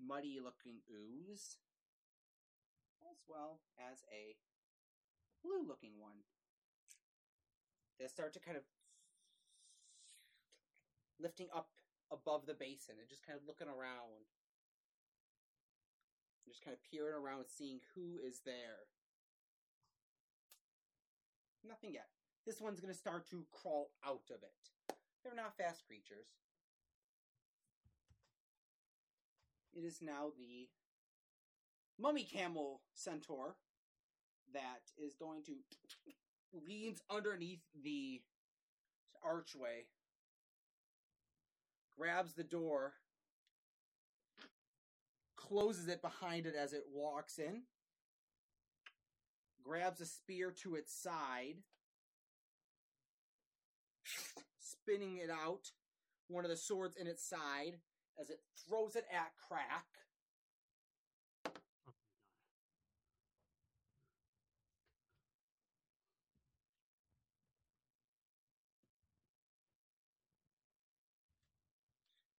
muddy 0.00 0.38
looking 0.42 0.80
ooze, 0.90 1.58
as 3.10 3.18
well 3.28 3.60
as 3.78 4.04
a 4.12 4.36
blue 5.42 5.66
looking 5.66 5.98
one. 5.98 6.24
They 7.98 8.06
start 8.06 8.32
to 8.34 8.40
kind 8.40 8.56
of 8.56 8.64
lifting 11.20 11.48
up 11.54 11.68
above 12.10 12.46
the 12.46 12.54
basin 12.54 12.96
and 12.98 13.08
just 13.08 13.26
kind 13.26 13.38
of 13.38 13.46
looking 13.46 13.68
around. 13.68 14.28
Just 16.48 16.64
kind 16.64 16.74
of 16.74 16.82
peering 16.82 17.14
around, 17.14 17.44
seeing 17.46 17.78
who 17.94 18.18
is 18.18 18.40
there. 18.44 18.88
Nothing 21.62 21.92
yet. 21.92 22.08
This 22.46 22.60
one's 22.60 22.80
going 22.80 22.92
to 22.92 22.98
start 22.98 23.28
to 23.30 23.44
crawl 23.52 23.90
out 24.04 24.26
of 24.30 24.42
it. 24.42 24.96
They're 25.22 25.36
not 25.36 25.56
fast 25.56 25.86
creatures. 25.86 26.32
It 29.74 29.84
is 29.84 30.00
now 30.02 30.32
the 30.36 30.68
mummy 31.98 32.24
camel 32.24 32.80
centaur 32.94 33.56
that 34.52 34.82
is 34.98 35.14
going 35.14 35.42
to 35.44 35.52
leans 36.66 37.00
underneath 37.10 37.60
the 37.82 38.20
archway, 39.22 39.86
grabs 41.96 42.34
the 42.34 42.42
door, 42.42 42.94
closes 45.36 45.88
it 45.88 46.02
behind 46.02 46.46
it 46.46 46.54
as 46.56 46.72
it 46.72 46.84
walks 46.92 47.38
in, 47.38 47.62
grabs 49.62 50.00
a 50.00 50.06
spear 50.06 50.52
to 50.62 50.74
its 50.74 50.92
side, 50.92 51.58
spinning 54.58 55.18
it 55.18 55.30
out, 55.30 55.70
one 56.28 56.44
of 56.44 56.50
the 56.50 56.56
swords 56.56 56.96
in 56.96 57.06
its 57.06 57.24
side, 57.24 57.78
as 58.20 58.28
it 58.28 58.40
throws 58.68 58.96
it 58.96 59.06
at 59.10 59.32
Crack. 59.48 59.86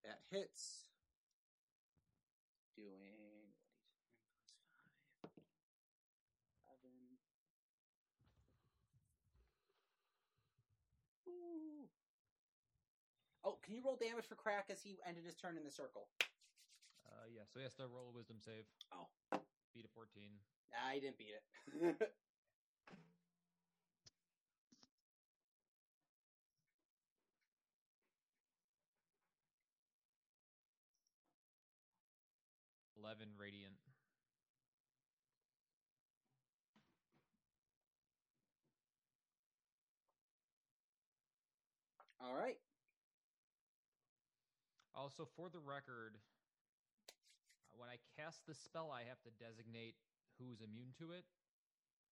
That 0.03 0.19
hits. 0.29 0.85
Doing 2.75 2.91
what 2.93 3.07
is 3.07 3.65
Seven. 6.65 7.17
Ooh. 11.27 11.89
Oh, 13.43 13.57
can 13.71 13.79
you 13.79 13.87
roll 13.87 13.95
damage 13.95 14.27
for 14.27 14.35
Crack 14.35 14.65
as 14.69 14.83
he 14.83 14.99
ended 15.07 15.23
his 15.23 15.33
turn 15.33 15.55
in 15.55 15.63
the 15.63 15.71
circle? 15.71 16.09
Uh, 17.07 17.23
yeah, 17.33 17.43
so 17.47 17.57
he 17.57 17.63
has 17.63 17.73
to 17.75 17.87
roll 17.87 18.09
a 18.11 18.13
wisdom 18.13 18.35
save. 18.43 18.65
Oh. 18.91 19.07
Beat 19.73 19.85
a 19.85 19.87
14. 19.95 20.11
Nah, 20.73 20.91
he 20.93 20.99
didn't 20.99 21.17
beat 21.17 21.31
it. 21.31 21.43
Eleven 33.01 33.29
radiant. 33.39 33.75
All 42.19 42.35
right. 42.35 42.57
Also, 45.01 45.25
for 45.25 45.49
the 45.49 45.57
record, 45.57 46.13
uh, 47.09 47.73
when 47.73 47.89
I 47.89 47.97
cast 48.13 48.45
the 48.45 48.53
spell, 48.53 48.93
I 48.93 49.01
have 49.09 49.17
to 49.25 49.33
designate 49.41 49.97
who's 50.37 50.61
immune 50.61 50.93
to 51.01 51.09
it. 51.17 51.25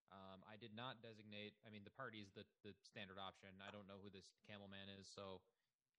Um, 0.10 0.42
I 0.50 0.58
did 0.58 0.74
not 0.74 0.98
designate. 1.06 1.54
I 1.62 1.70
mean, 1.70 1.86
the 1.86 1.94
party 1.94 2.18
is 2.18 2.34
the 2.34 2.50
the 2.66 2.74
standard 2.82 3.22
option. 3.22 3.54
I 3.62 3.70
don't 3.70 3.86
know 3.86 4.02
who 4.02 4.10
this 4.10 4.26
camel 4.50 4.66
man 4.66 4.90
is, 4.90 5.06
so 5.06 5.38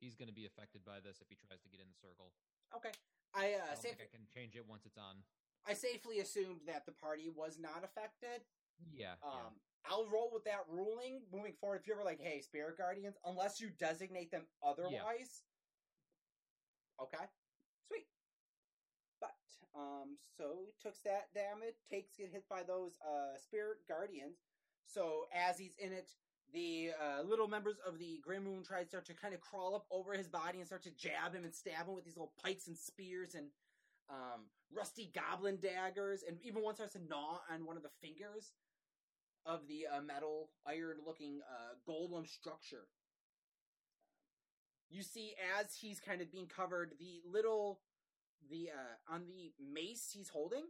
he's 0.03 0.19
going 0.19 0.27
to 0.27 0.35
be 0.35 0.51
affected 0.51 0.83
by 0.83 0.99
this 0.99 1.23
if 1.23 1.31
he 1.31 1.39
tries 1.39 1.63
to 1.63 1.71
get 1.71 1.79
in 1.79 1.87
the 1.87 1.95
circle. 1.95 2.35
Okay. 2.75 2.91
I 3.39 3.55
uh, 3.55 3.71
I 3.71 3.79
safe- 3.79 3.95
think 3.95 4.03
I 4.03 4.11
can 4.11 4.27
change 4.27 4.59
it 4.59 4.67
once 4.67 4.83
it's 4.83 4.99
on. 4.99 5.23
I 5.63 5.79
safely 5.79 6.19
assumed 6.19 6.67
that 6.67 6.91
the 6.91 6.97
party 6.99 7.31
was 7.31 7.55
not 7.55 7.87
affected. 7.87 8.43
Yeah. 8.91 9.15
Um, 9.23 9.55
I'll 9.87 10.11
roll 10.11 10.35
with 10.35 10.43
that 10.51 10.67
ruling 10.67 11.23
moving 11.31 11.55
forward. 11.55 11.79
If 11.79 11.87
you're 11.87 11.95
ever 11.95 12.03
like, 12.03 12.19
"Hey, 12.19 12.43
spirit 12.43 12.75
guardians," 12.75 13.15
unless 13.23 13.63
you 13.63 13.71
designate 13.71 14.35
them 14.35 14.51
otherwise. 14.59 15.47
Okay, 17.01 17.25
sweet. 17.89 18.07
But 19.21 19.33
Um, 19.75 20.19
so 20.37 20.63
he 20.67 20.75
took 20.83 20.95
that 21.05 21.33
damage, 21.33 21.77
takes 21.89 22.17
get 22.17 22.31
hit 22.31 22.49
by 22.49 22.63
those 22.63 22.99
uh, 23.07 23.39
spirit 23.39 23.79
guardians. 23.89 24.39
So 24.85 25.27
as 25.35 25.59
he's 25.59 25.77
in 25.79 25.93
it, 25.93 26.11
the 26.53 26.91
uh, 27.01 27.23
little 27.23 27.47
members 27.47 27.77
of 27.87 27.99
the 27.99 28.21
Grim 28.25 28.45
Moon 28.45 28.65
Tribe 28.65 28.89
start 28.89 29.07
to 29.07 29.15
kind 29.15 29.35
of 29.35 29.41
crawl 29.41 29.77
up 29.77 29.87
over 29.91 30.13
his 30.15 30.27
body 30.27 30.59
and 30.59 30.67
start 30.67 30.83
to 30.83 30.91
jab 30.91 31.33
him 31.33 31.45
and 31.45 31.55
stab 31.55 31.87
him 31.87 31.95
with 31.95 32.05
these 32.05 32.17
little 32.17 32.33
pikes 32.43 32.67
and 32.67 32.77
spears 32.77 33.35
and 33.35 33.47
um, 34.11 34.51
rusty 34.75 35.13
goblin 35.15 35.59
daggers, 35.63 36.25
and 36.27 36.39
even 36.43 36.63
one 36.63 36.75
starts 36.75 36.95
to 36.95 37.01
gnaw 37.09 37.39
on 37.53 37.65
one 37.65 37.77
of 37.77 37.85
the 37.85 37.95
fingers 38.03 38.53
of 39.47 39.61
the 39.69 39.87
uh, 39.87 40.03
metal 40.03 40.51
iron-looking 40.67 41.41
uh, 41.49 41.75
golem 41.89 42.27
structure. 42.27 42.89
You 44.91 45.03
see, 45.03 45.35
as 45.61 45.75
he's 45.75 46.01
kind 46.01 46.21
of 46.21 46.33
being 46.33 46.49
covered, 46.49 46.93
the 46.99 47.23
little 47.25 47.81
the 48.51 48.71
uh, 48.75 49.15
on 49.15 49.23
the 49.27 49.53
mace 49.73 50.11
he's 50.13 50.29
holding, 50.29 50.65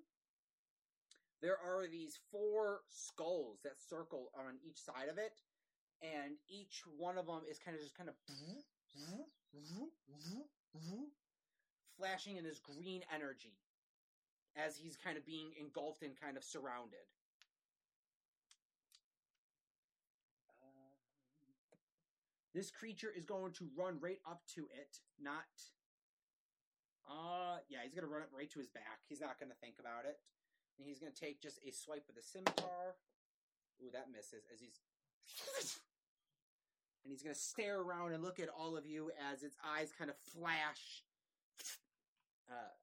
there 1.41 1.57
are 1.57 1.87
these 1.89 2.19
four 2.31 2.81
skulls 2.91 3.61
that 3.65 3.81
circle 3.81 4.31
on 4.37 4.59
each 4.63 4.79
side 4.79 5.09
of 5.11 5.17
it, 5.17 5.41
and 6.03 6.37
each 6.49 6.83
one 6.99 7.17
of 7.17 7.27
them 7.27 7.41
is 7.51 7.59
kind 7.59 7.75
of 7.75 7.83
just 7.83 7.97
kind 7.97 8.11
of 8.11 8.15
flashing 11.97 12.37
in 12.37 12.45
this 12.45 12.61
green 12.61 13.03
energy 13.15 13.57
as 14.57 14.77
he's 14.77 14.97
kind 14.97 15.17
of 15.17 15.25
being 15.25 15.53
engulfed 15.59 16.03
and 16.03 16.21
kind 16.21 16.37
of 16.37 16.45
surrounded. 16.45 17.09
This 22.55 22.71
creature 22.71 23.13
is 23.15 23.25
going 23.25 23.53
to 23.55 23.69
run 23.77 23.99
right 24.01 24.19
up 24.29 24.43
to 24.55 24.67
it, 24.73 24.99
not. 25.21 25.47
Uh, 27.09 27.59
yeah, 27.69 27.79
he's 27.85 27.95
gonna 27.95 28.11
run 28.11 28.23
it 28.23 28.29
right 28.37 28.51
to 28.51 28.59
his 28.59 28.69
back. 28.69 29.03
He's 29.09 29.21
not 29.21 29.39
gonna 29.39 29.59
think 29.61 29.77
about 29.79 30.05
it, 30.05 30.19
and 30.79 30.87
he's 30.87 30.99
gonna 30.99 31.13
take 31.13 31.41
just 31.41 31.59
a 31.67 31.71
swipe 31.71 32.05
with 32.07 32.17
the 32.17 32.23
scimitar. 32.23 32.97
Ooh, 33.83 33.91
that 33.93 34.11
misses 34.13 34.45
as 34.53 34.61
he's. 34.61 34.81
and 37.05 37.11
he's 37.11 37.23
gonna 37.23 37.35
stare 37.35 37.81
around 37.81 38.13
and 38.13 38.23
look 38.23 38.39
at 38.41 38.49
all 38.49 38.77
of 38.77 38.87
you 38.87 39.11
as 39.33 39.43
its 39.43 39.57
eyes 39.65 39.93
kind 39.97 40.11
of 40.11 40.17
flash. 40.17 41.03
Uh, 42.51 42.75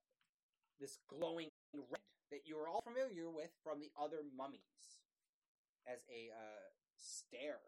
this 0.80 0.98
glowing 1.10 1.50
red 1.74 2.00
that 2.32 2.42
you're 2.46 2.68
all 2.68 2.82
familiar 2.82 3.30
with 3.30 3.52
from 3.64 3.80
the 3.80 3.92
other 4.00 4.24
mummies 4.36 4.62
as 5.88 6.04
a 6.10 6.32
uh, 6.32 6.68
stare. 6.98 7.60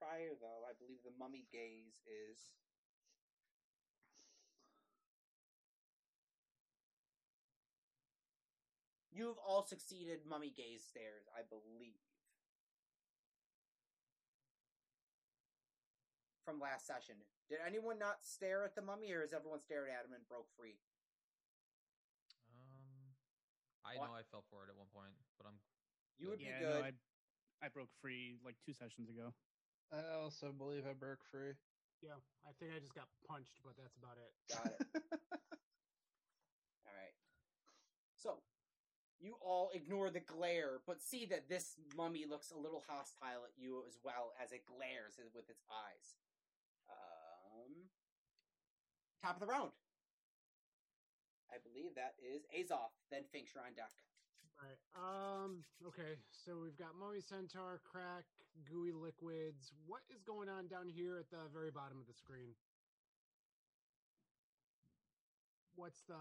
Prior, 0.00 0.32
though, 0.40 0.64
I 0.64 0.72
believe 0.80 1.02
the 1.04 1.12
mummy 1.18 1.44
gaze 1.52 2.00
is. 2.08 2.40
You've 9.12 9.38
all 9.38 9.62
succeeded 9.66 10.20
mummy 10.24 10.50
gaze 10.56 10.84
stares, 10.86 11.26
I 11.36 11.42
believe. 11.42 11.98
From 16.44 16.60
last 16.60 16.86
session. 16.86 17.16
Did 17.48 17.58
anyone 17.66 17.98
not 17.98 18.24
stare 18.24 18.64
at 18.64 18.74
the 18.74 18.82
mummy, 18.82 19.12
or 19.12 19.20
has 19.22 19.34
everyone 19.34 19.60
stared 19.60 19.90
at 19.90 20.06
him 20.06 20.14
and 20.14 20.26
broke 20.28 20.48
free? 20.56 20.78
Um, 22.48 23.14
I 23.84 23.96
What? 23.98 24.08
know 24.08 24.14
I 24.14 24.22
fell 24.22 24.44
for 24.48 24.64
it 24.64 24.70
at 24.70 24.76
one 24.76 24.88
point, 24.94 25.14
but 25.36 25.46
I'm 25.46 25.60
You 26.18 26.28
would 26.30 26.40
yeah, 26.40 26.58
be 26.58 26.64
good. 26.64 26.80
no, 26.80 26.86
I 26.86 26.92
I 27.62 27.68
broke 27.68 27.90
free 28.00 28.38
like 28.44 28.56
two 28.64 28.72
sessions 28.72 29.10
ago. 29.10 29.34
I 29.92 30.22
also 30.22 30.52
believe 30.56 30.86
I 30.88 30.94
broke 30.94 31.24
free. 31.30 31.58
Yeah, 32.02 32.16
I 32.46 32.52
think 32.58 32.72
I 32.74 32.78
just 32.78 32.94
got 32.94 33.08
punched, 33.28 33.58
but 33.64 33.74
that's 33.76 33.96
about 33.98 34.16
it. 34.16 34.32
Got 34.48 34.66
it. 34.66 34.86
All 36.86 36.94
right. 36.94 37.16
So, 38.16 38.38
you 39.20 39.36
all 39.42 39.70
ignore 39.74 40.08
the 40.08 40.20
glare, 40.20 40.80
but 40.86 41.02
see 41.02 41.26
that 41.26 41.48
this 41.48 41.76
mummy 41.96 42.24
looks 42.24 42.50
a 42.50 42.58
little 42.58 42.82
hostile 42.88 43.44
at 43.44 43.52
you 43.58 43.82
as 43.86 43.98
well 44.02 44.32
as 44.42 44.52
it 44.52 44.64
glares 44.64 45.20
with 45.34 45.50
its 45.50 45.64
eyes. 45.68 46.16
Um, 46.88 47.90
top 49.22 49.36
of 49.36 49.40
the 49.40 49.52
round. 49.52 49.72
I 51.50 51.58
believe 51.58 51.94
that 51.96 52.14
is 52.22 52.46
Azoth. 52.54 52.94
Then 53.10 53.24
Finks, 53.32 53.52
you're 53.54 53.64
on 53.64 53.74
deck. 53.74 53.92
Right. 54.60 54.76
Um. 54.92 55.64
Okay. 55.86 56.20
So 56.30 56.60
we've 56.60 56.76
got 56.76 56.92
Mummy 56.98 57.20
Centaur, 57.24 57.80
Crack, 57.80 58.24
Gooey 58.68 58.92
Liquids. 58.92 59.72
What 59.86 60.04
is 60.12 60.20
going 60.22 60.48
on 60.52 60.68
down 60.68 60.88
here 60.88 61.16
at 61.16 61.30
the 61.30 61.48
very 61.52 61.70
bottom 61.70 61.96
of 61.96 62.06
the 62.06 62.12
screen? 62.12 62.52
What's 65.76 66.02
the 66.04 66.20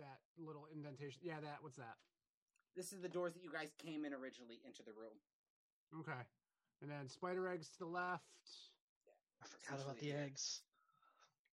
that 0.00 0.24
little 0.40 0.64
indentation? 0.72 1.20
Yeah, 1.22 1.40
that. 1.44 1.60
What's 1.60 1.76
that? 1.76 2.00
This 2.74 2.92
is 2.92 3.00
the 3.00 3.12
doors 3.12 3.32
that 3.36 3.44
you 3.44 3.52
guys 3.52 3.72
came 3.76 4.04
in 4.04 4.12
originally 4.16 4.60
into 4.64 4.80
the 4.84 4.92
room. 4.96 5.16
Okay. 6.00 6.24
And 6.80 6.88
then 6.90 7.08
spider 7.08 7.48
eggs 7.48 7.68
to 7.76 7.78
the 7.84 7.92
left. 7.92 8.24
I 9.40 9.48
forgot 9.48 9.80
about 9.84 10.00
the 10.00 10.08
Essentially, 10.12 10.24
eggs. 10.28 10.60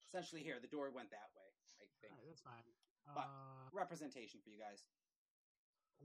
Essentially, 0.06 0.41
here 0.41 0.57
the 0.61 0.69
door 0.69 0.89
went 0.93 1.10
that 1.14 1.30
way. 1.34 1.49
I 1.81 1.85
think 2.02 2.14
All 2.14 2.18
right, 2.18 2.26
that's 2.30 2.41
fine. 2.45 2.65
But- 3.14 3.30
Uh, 3.30 3.69
representation 3.73 4.41
for 4.41 4.49
you 4.49 4.57
guys. 4.57 4.85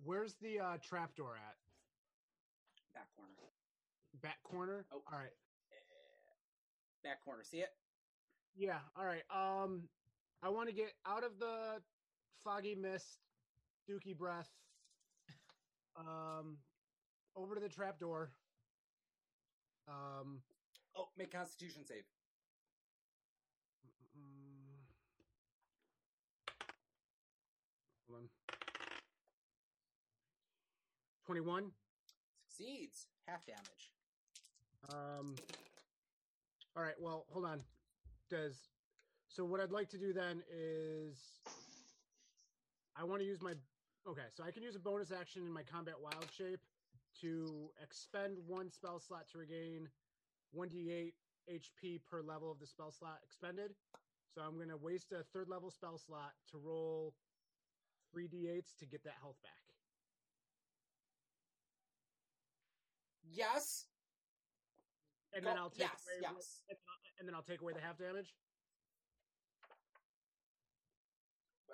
Where's 0.06 0.34
the 0.40 0.60
uh, 0.60 0.76
trap 0.88 1.14
door 1.16 1.34
at? 1.36 1.56
Back 2.94 3.08
corner. 3.16 3.32
Back 4.22 4.42
corner. 4.42 4.86
Oh. 4.92 5.02
All 5.12 5.18
right. 5.18 5.34
Back 7.02 7.22
corner. 7.24 7.42
See 7.44 7.58
it? 7.58 7.70
Yeah. 8.56 8.78
All 8.96 9.04
right. 9.04 9.22
Um, 9.30 9.82
I 10.42 10.48
want 10.48 10.68
to 10.68 10.74
get 10.74 10.92
out 11.06 11.24
of 11.24 11.38
the 11.38 11.82
foggy 12.42 12.74
mist, 12.74 13.18
dookie 13.88 14.16
breath. 14.16 14.48
Um, 15.98 16.58
over 17.34 17.54
to 17.54 17.60
the 17.60 17.68
trap 17.68 17.98
door. 17.98 18.30
Um, 19.88 20.40
Oh, 20.98 21.08
make 21.18 21.30
Constitution 21.30 21.84
save. 21.84 22.04
21. 31.26 31.72
Succeeds. 32.48 33.06
Half 33.26 33.44
damage. 33.46 33.90
Um. 34.88 35.34
All 36.76 36.82
right. 36.82 36.94
Well, 37.00 37.26
hold 37.30 37.44
on. 37.44 37.60
Does 38.30 38.68
so? 39.28 39.44
What 39.44 39.60
I'd 39.60 39.72
like 39.72 39.88
to 39.90 39.98
do 39.98 40.12
then 40.12 40.42
is 40.56 41.16
I 42.96 43.02
want 43.04 43.20
to 43.20 43.26
use 43.26 43.42
my 43.42 43.54
okay. 44.08 44.28
So 44.36 44.44
I 44.44 44.52
can 44.52 44.62
use 44.62 44.76
a 44.76 44.78
bonus 44.78 45.10
action 45.10 45.42
in 45.44 45.52
my 45.52 45.62
combat 45.62 45.94
wild 46.00 46.28
shape 46.36 46.60
to 47.20 47.70
expend 47.82 48.36
one 48.46 48.70
spell 48.70 49.00
slot 49.00 49.26
to 49.32 49.38
regain 49.38 49.88
one 50.52 50.68
d8 50.68 51.12
HP 51.50 52.00
per 52.08 52.22
level 52.22 52.50
of 52.50 52.60
the 52.60 52.66
spell 52.66 52.92
slot 52.92 53.18
expended. 53.24 53.72
So 54.34 54.42
I'm 54.42 54.56
going 54.56 54.68
to 54.68 54.76
waste 54.76 55.12
a 55.12 55.24
third 55.32 55.48
level 55.48 55.70
spell 55.70 55.98
slot 55.98 56.32
to 56.52 56.58
roll 56.58 57.14
three 58.12 58.28
d8s 58.28 58.76
to 58.78 58.86
get 58.86 59.02
that 59.04 59.14
health 59.20 59.36
back. 59.42 59.65
Yes. 63.30 63.86
And 65.34 65.42
Go- 65.44 65.50
then 65.50 65.58
I'll 65.58 65.70
take 65.70 65.80
yes, 65.90 66.02
away, 66.06 66.34
yes. 66.34 66.62
and 67.18 67.28
then 67.28 67.34
I'll 67.34 67.42
take 67.42 67.60
away 67.60 67.72
the 67.74 67.80
half 67.80 67.98
damage. 67.98 68.32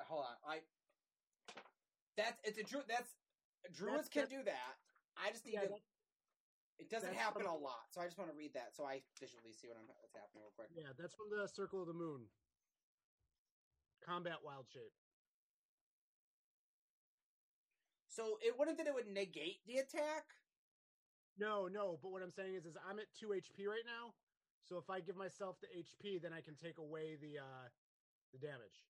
Hold 0.09 0.25
on. 0.25 0.37
I. 0.47 0.61
That's 2.17 2.41
it's 2.45 2.59
a 2.59 2.65
druid. 2.65 2.87
That's 2.89 3.15
druids 3.73 4.09
can 4.09 4.23
that's- 4.23 4.39
do 4.39 4.45
that. 4.45 4.75
I 5.17 5.31
just 5.31 5.45
need 5.47 5.55
Yeah, 5.55 5.67
to. 5.69 5.77
It 6.79 6.91
doesn't 6.91 7.15
happen 7.15 7.43
from- 7.43 7.53
a 7.53 7.57
lot, 7.57 7.87
so 7.93 8.01
I 8.01 8.07
just 8.07 8.19
want 8.19 8.31
to 8.31 8.37
read 8.37 8.53
that 8.55 8.75
so 8.75 8.85
I 8.85 9.03
visually 9.21 9.53
see 9.53 9.69
what 9.69 9.77
I'm, 9.77 9.87
what's 10.01 10.15
happening 10.17 10.43
real 10.43 10.51
quick. 10.57 10.69
Yeah, 10.75 10.93
that's 10.99 11.15
from 11.15 11.31
the 11.31 11.47
Circle 11.47 11.81
of 11.83 11.87
the 11.87 11.93
Moon. 11.95 12.27
Combat 14.05 14.43
wild 14.43 14.67
shape. 14.69 14.93
So 18.09 18.39
it 18.43 18.59
wouldn't 18.59 18.77
that 18.79 18.87
it 18.89 18.95
would 18.95 19.07
negate 19.07 19.65
the 19.67 19.79
attack. 19.79 20.25
No, 21.39 21.67
no, 21.69 21.99
but 22.03 22.11
what 22.13 22.23
I'm 22.23 22.31
saying 22.31 22.55
is 22.55 22.67
is 22.67 22.77
I'm 22.89 22.99
at 22.99 23.07
2 23.19 23.29
HP 23.29 23.67
right 23.67 23.85
now. 23.87 24.15
So 24.69 24.79
if 24.79 24.89
I 24.91 25.01
give 25.01 25.17
myself 25.17 25.57
the 25.61 25.67
HP, 25.69 26.21
then 26.23 26.33
I 26.33 26.41
can 26.41 26.55
take 26.55 26.79
away 26.79 27.17
the 27.21 27.39
uh 27.41 27.69
the 28.33 28.39
damage. 28.39 28.85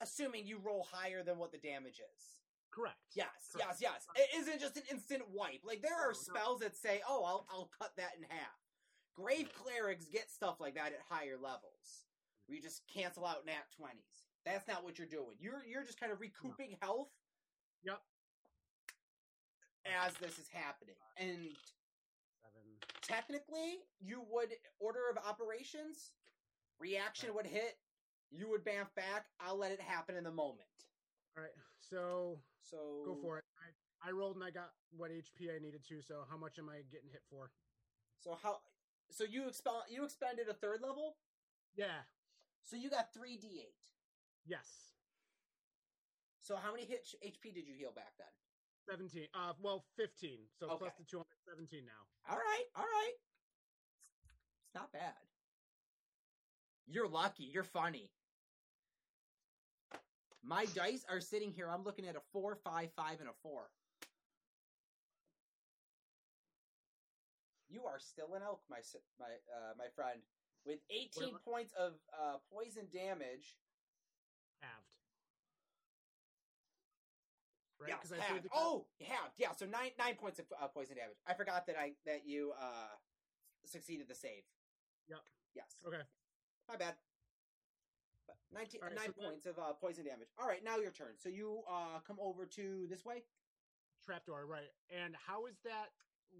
Assuming 0.00 0.46
you 0.46 0.58
roll 0.62 0.86
higher 0.90 1.22
than 1.22 1.38
what 1.38 1.52
the 1.52 1.58
damage 1.58 2.00
is. 2.00 2.22
Correct. 2.70 2.96
Yes, 3.14 3.28
Correct. 3.52 3.80
yes, 3.80 4.06
yes. 4.06 4.06
It 4.16 4.38
isn't 4.40 4.60
just 4.60 4.76
an 4.76 4.84
instant 4.90 5.22
wipe. 5.28 5.60
Like 5.64 5.82
there 5.82 5.92
are 5.98 6.12
No, 6.12 6.18
no. 6.18 6.34
spells 6.34 6.60
that 6.60 6.76
say, 6.76 7.02
"Oh, 7.08 7.24
I'll 7.24 7.46
I'll 7.50 7.70
cut 7.78 7.92
that 7.96 8.12
in 8.16 8.22
half." 8.28 8.56
Grave 9.14 9.50
clerics 9.52 10.06
get 10.06 10.30
stuff 10.30 10.60
like 10.60 10.74
that 10.76 10.92
at 10.92 11.00
higher 11.08 11.36
levels. 11.36 12.06
Where 12.46 12.56
you 12.56 12.62
just 12.62 12.86
cancel 12.86 13.26
out 13.26 13.44
nat 13.44 13.66
twenties. 13.76 14.28
That's 14.46 14.66
not 14.68 14.84
what 14.84 14.98
you're 14.98 15.08
doing. 15.08 15.36
You're 15.40 15.64
you're 15.66 15.84
just 15.84 15.98
kind 15.98 16.12
of 16.12 16.20
recouping 16.20 16.76
health 16.80 17.10
Yep. 17.82 18.00
As 19.84 20.14
this 20.14 20.38
is 20.38 20.48
happening. 20.48 20.94
And 21.16 21.56
Seven. 22.42 22.62
technically, 23.02 23.78
you 24.00 24.22
would 24.30 24.50
order 24.78 25.08
of 25.10 25.18
operations. 25.18 26.12
Reaction 26.78 27.28
Right. 27.30 27.36
would 27.36 27.46
hit. 27.46 27.78
You 28.30 28.48
would 28.50 28.64
bamf 28.64 28.94
back. 28.94 29.26
I'll 29.40 29.56
let 29.56 29.72
it 29.72 29.80
happen 29.80 30.16
in 30.16 30.24
the 30.24 30.30
moment. 30.30 30.68
All 31.36 31.42
right, 31.42 31.52
so 31.78 32.40
So 32.62 33.02
go 33.04 33.14
for 33.16 33.38
it. 33.38 33.44
I, 34.02 34.08
I 34.08 34.12
rolled 34.12 34.36
and 34.36 34.44
I 34.44 34.50
got 34.50 34.72
what 34.96 35.10
HP 35.10 35.54
I 35.54 35.58
needed 35.58 35.84
to. 35.88 36.00
So 36.02 36.24
how 36.30 36.36
much 36.36 36.58
am 36.58 36.68
I 36.68 36.82
getting 36.90 37.10
hit 37.10 37.22
for? 37.28 37.50
So 38.20 38.34
how? 38.40 38.60
So 39.10 39.24
you 39.24 39.48
expel 39.48 39.84
you 39.90 40.04
expended 40.04 40.48
a 40.48 40.54
third 40.54 40.80
level. 40.80 41.16
Yeah. 41.74 42.02
So 42.62 42.76
you 42.76 42.90
got 42.90 43.12
three 43.12 43.36
d 43.36 43.60
eight. 43.66 43.74
Yes. 44.46 44.92
So 46.40 46.56
how 46.56 46.72
many 46.72 46.84
hit 46.84 47.06
HP 47.24 47.54
did 47.54 47.66
you 47.66 47.74
heal 47.74 47.92
back 47.92 48.12
then? 48.18 48.28
17. 48.88 49.26
Uh, 49.34 49.52
well, 49.60 49.84
15. 49.96 50.38
So 50.58 50.66
plus 50.76 50.92
the 50.98 51.04
two, 51.04 51.18
I'm 51.18 51.26
at 51.30 51.56
17 51.56 51.80
now. 51.84 52.32
All 52.32 52.38
right, 52.38 52.64
all 52.76 52.84
right. 52.84 53.16
It's 54.66 54.74
not 54.74 54.92
bad. 54.92 55.14
You're 56.86 57.08
lucky. 57.08 57.44
You're 57.44 57.64
funny. 57.64 58.10
My 60.42 60.64
dice 60.74 61.04
are 61.08 61.20
sitting 61.20 61.52
here. 61.52 61.68
I'm 61.68 61.84
looking 61.84 62.06
at 62.06 62.16
a 62.16 62.20
four, 62.32 62.56
five, 62.64 62.88
five, 62.96 63.20
and 63.20 63.28
a 63.28 63.32
four. 63.42 63.70
You 67.68 67.84
are 67.86 67.98
still 67.98 68.34
an 68.34 68.42
elk, 68.42 68.60
my 68.68 68.78
my 69.18 69.26
uh, 69.26 69.74
my 69.78 69.86
friend, 69.94 70.20
with 70.66 70.80
18 70.90 71.34
points 71.44 71.72
of 71.78 71.92
uh, 72.12 72.38
poison 72.52 72.88
damage. 72.92 73.54
Halved. 74.60 74.99
Right? 77.80 77.88
Yeah, 77.88 77.96
'Cause 77.96 78.12
I 78.12 78.18
halved. 78.18 78.46
Oh, 78.54 78.86
halved. 79.00 79.34
Yeah, 79.38 79.52
so 79.52 79.64
nine 79.64 79.92
nine 79.98 80.16
points 80.16 80.38
of 80.38 80.46
uh, 80.60 80.68
poison 80.68 80.96
damage. 80.96 81.16
I 81.26 81.32
forgot 81.34 81.66
that 81.66 81.78
I 81.78 81.94
that 82.04 82.26
you 82.26 82.52
uh 82.60 82.88
succeeded 83.64 84.06
the 84.08 84.14
save. 84.14 84.44
Yep. 85.08 85.20
Yes. 85.54 85.76
Okay. 85.86 86.02
My 86.68 86.76
bad. 86.76 86.94
But 88.26 88.36
19, 88.52 88.80
All 88.82 88.88
right, 88.88 88.96
nine 88.96 89.06
so 89.06 89.12
then- 89.18 89.30
points 89.30 89.46
of 89.46 89.58
uh, 89.58 89.72
poison 89.72 90.04
damage. 90.04 90.28
All 90.38 90.46
right, 90.46 90.62
now 90.62 90.76
your 90.76 90.90
turn. 90.92 91.14
So 91.16 91.28
you 91.30 91.62
uh 91.68 92.00
come 92.06 92.18
over 92.20 92.44
to 92.46 92.86
this 92.88 93.04
way. 93.04 93.24
Trapdoor, 94.04 94.46
right. 94.46 94.70
And 94.90 95.16
how 95.26 95.46
is 95.46 95.56
that 95.64 95.88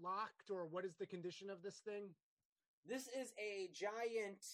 locked 0.01 0.49
or 0.51 0.65
what 0.65 0.85
is 0.85 0.95
the 0.95 1.05
condition 1.07 1.49
of 1.49 1.61
this 1.63 1.79
thing? 1.79 2.13
This 2.87 3.07
is 3.07 3.33
a 3.39 3.69
giant. 3.73 4.45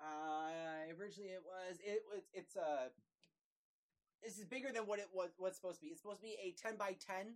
Uh, 0.00 0.94
originally 0.98 1.30
it 1.32 1.42
was 1.44 1.78
it 1.84 2.02
was 2.12 2.22
it's 2.32 2.54
a. 2.54 2.90
This 4.22 4.38
is 4.38 4.44
bigger 4.44 4.70
than 4.72 4.86
what 4.86 4.98
it 4.98 5.08
was 5.12 5.30
what's 5.38 5.56
supposed 5.56 5.78
to 5.80 5.84
be. 5.84 5.90
It's 5.90 6.02
supposed 6.02 6.20
to 6.20 6.26
be 6.26 6.36
a 6.42 6.54
ten 6.60 6.76
by 6.76 6.96
ten 6.98 7.34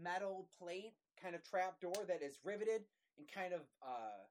metal 0.00 0.48
plate 0.58 0.94
kind 1.20 1.34
of 1.34 1.42
trap 1.44 1.80
door 1.80 2.04
that 2.08 2.22
is 2.22 2.38
riveted 2.44 2.82
and 3.18 3.26
kind 3.28 3.52
of 3.52 3.60
uh, 3.82 4.24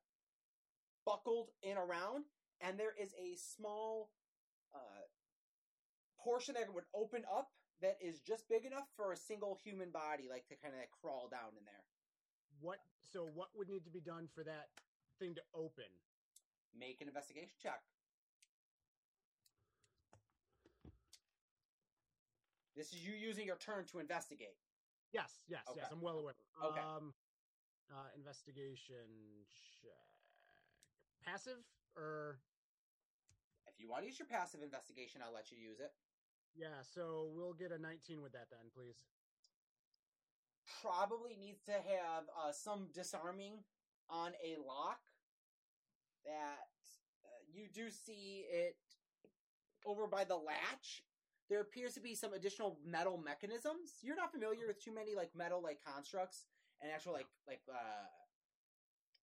buckled 1.06 1.50
in 1.62 1.78
around, 1.78 2.26
and 2.60 2.80
there 2.80 2.94
is 3.00 3.14
a 3.14 3.38
small 3.38 4.10
uh, 4.74 5.06
portion 6.24 6.56
that 6.58 6.74
would 6.74 6.86
open 6.96 7.24
up 7.32 7.52
that 7.82 7.98
is 8.02 8.20
just 8.20 8.48
big 8.48 8.66
enough 8.66 8.88
for 8.96 9.12
a 9.12 9.18
single 9.18 9.58
human 9.64 9.90
body, 9.90 10.30
like 10.30 10.48
to 10.48 10.56
kind 10.56 10.74
of 10.74 10.86
crawl 11.02 11.28
down 11.30 11.58
in 11.58 11.66
there. 11.66 11.86
What 12.60 12.80
so 13.12 13.28
what 13.34 13.50
would 13.56 13.70
need 13.70 13.86
to 13.86 13.92
be 13.92 14.02
done 14.02 14.28
for 14.34 14.44
that 14.44 14.70
thing 15.20 15.36
to 15.36 15.42
open? 15.54 15.90
Make 16.78 17.02
an 17.02 17.08
investigation 17.08 17.58
check. 17.62 17.82
This 22.76 22.94
is 22.94 23.06
you 23.06 23.14
using 23.14 23.46
your 23.46 23.58
turn 23.58 23.86
to 23.92 24.00
investigate. 24.00 24.56
Yes, 25.12 25.44
yes, 25.48 25.68
yes. 25.76 25.88
I'm 25.92 26.02
well 26.02 26.20
aware. 26.20 26.36
Okay. 26.64 26.80
Um 26.80 27.14
uh 27.92 28.08
investigation 28.16 29.46
check. 29.82 30.08
Passive 31.26 31.60
or 31.98 32.40
If 33.68 33.80
you 33.80 33.90
want 33.90 34.04
to 34.04 34.08
use 34.08 34.18
your 34.20 34.28
passive 34.28 34.62
investigation, 34.64 35.22
I'll 35.24 35.34
let 35.34 35.52
you 35.52 35.58
use 35.58 35.80
it. 35.80 35.92
yeah, 36.56 36.82
so 36.84 37.30
we'll 37.36 37.54
get 37.54 37.72
a 37.72 37.78
19 37.80 38.22
with 38.22 38.32
that 38.34 38.48
then, 38.50 38.70
please. 38.76 38.96
Probably 40.82 41.36
needs 41.40 41.62
to 41.64 41.72
have 41.74 42.24
uh, 42.38 42.52
some 42.52 42.88
disarming 42.94 43.64
on 44.10 44.32
a 44.44 44.56
lock. 44.66 45.00
That 46.26 46.68
uh, 47.26 47.30
you 47.52 47.68
do 47.74 47.90
see 47.90 48.46
it 48.50 48.78
over 49.86 50.08
by 50.08 50.24
the 50.24 50.36
latch. 50.38 51.04
There 51.52 51.60
appears 51.60 51.94
to 51.96 52.00
be 52.00 52.16
some 52.16 52.32
additional 52.32 52.80
metal 52.80 53.20
mechanisms. 53.20 54.00
You're 54.00 54.16
not 54.16 54.32
familiar 54.32 54.72
with 54.72 54.82
too 54.82 54.96
many 54.96 55.20
like 55.20 55.36
metal 55.36 55.60
like 55.62 55.84
constructs 55.84 56.48
and 56.80 56.90
actual 56.90 57.12
like 57.12 57.28
like 57.46 57.60
uh 57.68 58.08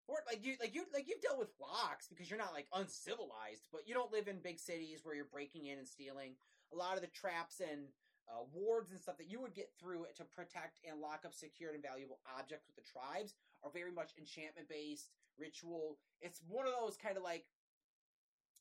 or 0.07 0.21
like 0.29 0.45
you 0.45 0.61
like 0.61 0.75
you 0.75 0.85
like 0.93 1.09
you've 1.09 1.25
dealt 1.25 1.39
with 1.39 1.49
locks 1.57 2.05
because 2.07 2.29
you're 2.29 2.39
not 2.39 2.53
like 2.53 2.69
uncivilized, 2.77 3.65
but 3.73 3.89
you 3.89 3.95
don't 3.95 4.13
live 4.13 4.29
in 4.29 4.45
big 4.45 4.61
cities 4.61 5.01
where 5.03 5.15
you're 5.17 5.33
breaking 5.33 5.73
in 5.73 5.79
and 5.79 5.89
stealing. 5.89 6.37
A 6.71 6.77
lot 6.77 6.97
of 6.97 7.01
the 7.01 7.09
traps 7.09 7.65
and 7.65 7.89
uh, 8.29 8.45
wards 8.53 8.91
and 8.91 9.01
stuff 9.01 9.17
that 9.17 9.31
you 9.33 9.41
would 9.41 9.55
get 9.55 9.73
through 9.81 10.05
to 10.21 10.25
protect 10.25 10.77
and 10.85 11.01
lock 11.01 11.25
up 11.25 11.33
secured 11.33 11.73
and 11.73 11.83
valuable 11.83 12.21
objects 12.37 12.69
with 12.69 12.77
the 12.77 12.85
tribes 12.85 13.33
are 13.65 13.73
very 13.73 13.91
much 13.91 14.13
enchantment 14.21 14.69
based 14.69 15.09
ritual. 15.41 15.97
It's 16.21 16.43
one 16.47 16.67
of 16.67 16.75
those 16.77 16.99
kind 17.01 17.17
of 17.17 17.23
like 17.23 17.47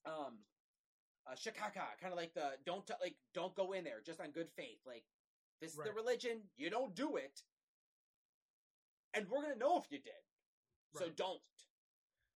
um 0.06 0.40
uh, 1.30 1.36
shikaka, 1.36 2.00
kind 2.02 2.12
of 2.14 2.18
like 2.18 2.34
the 2.34 2.52
don't 2.66 2.86
t- 2.88 2.94
like 3.02 3.16
don't 3.34 3.54
go 3.56 3.74
in 3.74 3.84
there 3.84 4.02
just 4.06 4.20
on 4.22 4.32
good 4.32 4.50
faith. 4.56 4.80
Like 4.86 5.04
this 5.62 5.72
is 5.72 5.78
the 5.78 5.92
religion, 5.94 6.50
you 6.56 6.70
don't 6.70 6.96
do 6.96 7.18
it, 7.18 7.42
and 9.14 9.28
we're 9.30 9.42
gonna 9.42 9.56
know 9.56 9.78
if 9.78 9.86
you 9.92 10.00
did. 10.00 10.14
So 10.98 11.10
don't. 11.16 11.42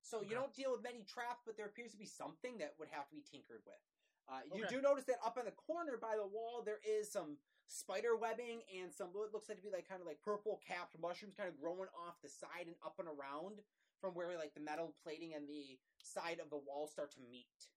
So 0.01 0.21
you 0.21 0.35
don't 0.35 0.53
deal 0.53 0.71
with 0.71 0.83
many 0.83 1.03
traps, 1.03 1.43
but 1.45 1.55
there 1.55 1.65
appears 1.65 1.91
to 1.93 1.97
be 1.97 2.05
something 2.05 2.57
that 2.57 2.73
would 2.77 2.89
have 2.91 3.07
to 3.09 3.15
be 3.15 3.21
tinkered 3.23 3.61
with. 3.65 3.79
Uh, 4.27 4.41
you 4.53 4.65
Okay. 4.65 4.75
do 4.75 4.81
notice 4.81 5.05
that 5.05 5.17
up 5.25 5.37
in 5.37 5.45
the 5.45 5.51
corner 5.51 5.97
by 5.97 6.15
the 6.15 6.25
wall 6.27 6.61
there 6.63 6.79
is 6.85 7.11
some 7.11 7.37
spider 7.67 8.15
webbing 8.15 8.61
and 8.79 8.93
some 8.93 9.07
what 9.13 9.31
looks 9.33 9.49
like 9.49 9.57
to 9.57 9.63
be 9.63 9.71
like 9.71 9.87
kind 9.87 9.99
of 10.01 10.07
like 10.07 10.21
purple 10.21 10.59
capped 10.65 10.97
mushrooms 10.99 11.33
kind 11.35 11.49
of 11.49 11.59
growing 11.59 11.89
off 11.95 12.21
the 12.21 12.29
side 12.29 12.67
and 12.67 12.75
up 12.85 12.99
and 12.99 13.07
around 13.07 13.63
from 13.99 14.13
where 14.13 14.37
like 14.37 14.53
the 14.53 14.59
metal 14.59 14.93
plating 15.03 15.33
and 15.33 15.47
the 15.47 15.79
side 16.03 16.39
of 16.39 16.49
the 16.49 16.57
wall 16.57 16.87
start 16.87 17.11
to 17.11 17.19
meet. 17.31 17.67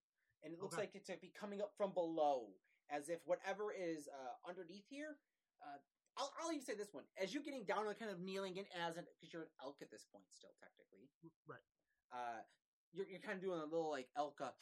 And 0.44 0.52
it 0.52 0.60
looks 0.60 0.76
Okay. 0.76 0.82
like 0.82 0.94
it's 0.94 1.08
to 1.08 1.16
be 1.16 1.32
coming 1.32 1.62
up 1.62 1.72
from 1.76 1.92
below, 1.92 2.52
as 2.90 3.08
if 3.08 3.20
whatever 3.24 3.72
is 3.72 4.08
uh, 4.08 4.36
underneath 4.48 4.84
here. 4.88 5.16
Uh, 5.62 5.78
I'll, 6.16 6.30
I'll 6.38 6.52
even 6.52 6.62
say 6.64 6.74
this 6.74 6.92
one: 6.92 7.04
as 7.16 7.32
you're 7.32 7.42
getting 7.42 7.64
down 7.64 7.88
and 7.88 7.98
kind 7.98 8.10
of 8.10 8.20
kneeling 8.20 8.56
in 8.56 8.66
as 8.86 8.96
an 8.96 9.04
because 9.16 9.32
you're 9.32 9.48
an 9.48 9.54
elk 9.64 9.80
at 9.80 9.90
this 9.90 10.04
point 10.12 10.28
still 10.30 10.52
technically 10.60 11.08
Right. 11.48 11.64
uh, 12.12 12.44
you're, 12.92 13.06
you're 13.08 13.24
kind 13.24 13.34
of 13.34 13.42
doing 13.42 13.58
a 13.60 13.64
little 13.64 13.90
like 13.90 14.08
Elka. 14.16 14.52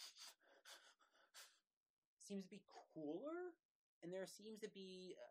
Seems 2.16 2.44
to 2.44 2.50
be 2.50 2.62
cooler, 2.94 3.52
and 4.02 4.12
there 4.12 4.24
seems 4.24 4.60
to 4.60 4.70
be 4.70 5.16
a 5.18 5.28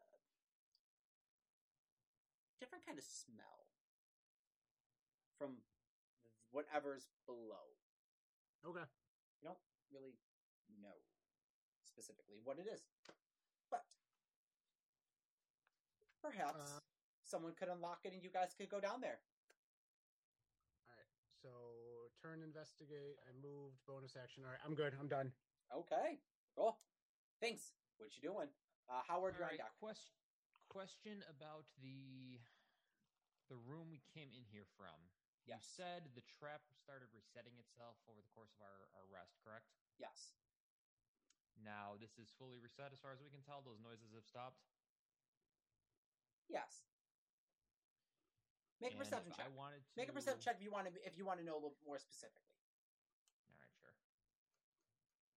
different 2.59 2.85
kind 2.85 2.99
of 2.99 3.03
smell 3.03 3.71
from 5.39 5.63
whatever's 6.51 7.07
below. 7.25 7.73
Okay. 8.61 8.85
You 9.41 9.49
don't 9.49 9.57
really 9.89 10.13
know 10.79 11.01
specifically 11.83 12.39
what 12.43 12.59
it 12.59 12.67
is, 12.71 12.81
but 13.69 13.83
perhaps 16.21 16.61
Uh, 16.61 16.79
someone 17.23 17.53
could 17.55 17.67
unlock 17.69 18.05
it 18.05 18.13
and 18.13 18.23
you 18.23 18.29
guys 18.29 18.53
could 18.53 18.69
go 18.69 18.79
down 18.79 19.01
there. 19.01 19.19
All 20.87 20.95
right. 20.95 21.09
So 21.41 21.51
turn 22.21 22.43
investigate. 22.43 23.19
I 23.27 23.31
moved 23.41 23.79
bonus 23.87 24.15
action. 24.15 24.43
All 24.45 24.51
right. 24.51 24.61
I'm 24.65 24.75
good. 24.75 24.93
I'm 24.99 25.07
done. 25.07 25.33
Okay, 25.73 26.19
cool. 26.55 26.79
Finks. 27.39 27.73
What 27.97 28.11
you 28.17 28.21
doing? 28.21 28.49
Uh, 28.89 29.01
Howard 29.07 29.35
All 29.39 29.47
right, 29.47 29.57
Reindock. 29.59 29.73
question 29.79 30.11
question 30.67 31.23
about 31.27 31.65
the 31.81 32.39
the 33.49 33.55
room 33.67 33.91
we 33.91 33.99
came 34.15 34.31
in 34.31 34.43
here 34.51 34.65
from. 34.75 34.95
You 35.43 35.55
said 35.59 36.07
the 36.15 36.21
trap 36.21 36.61
started 36.79 37.09
resetting 37.11 37.57
itself 37.59 37.97
over 38.07 38.21
the 38.21 38.29
course 38.31 38.53
of 38.55 38.61
our, 38.63 38.87
our 38.95 39.07
rest, 39.11 39.35
correct? 39.43 39.67
Yes. 39.99 40.37
Now 41.61 41.95
this 42.01 42.17
is 42.17 42.33
fully 42.37 42.57
reset 42.57 42.89
as 42.91 42.99
far 42.99 43.13
as 43.13 43.21
we 43.21 43.29
can 43.29 43.41
tell. 43.45 43.61
Those 43.61 43.79
noises 43.79 44.13
have 44.17 44.25
stopped. 44.25 44.61
Yes. 46.49 46.83
Make 48.81 48.97
a 48.97 48.97
And 48.97 49.05
perception 49.05 49.31
check. 49.31 49.45
I 49.45 49.53
wanted 49.53 49.85
to 49.85 49.93
Make 49.93 50.09
a 50.09 50.15
perception 50.15 50.41
check 50.41 50.57
if 50.57 50.65
you 50.65 50.73
want 50.73 50.89
to 50.89 50.93
if 51.05 51.13
you 51.17 51.23
want 51.23 51.37
to 51.39 51.45
know 51.45 51.53
a 51.53 51.61
little 51.61 51.77
more 51.85 52.01
specifically. 52.01 52.49
All 53.45 53.55
right, 53.61 53.73
sure. 53.77 53.93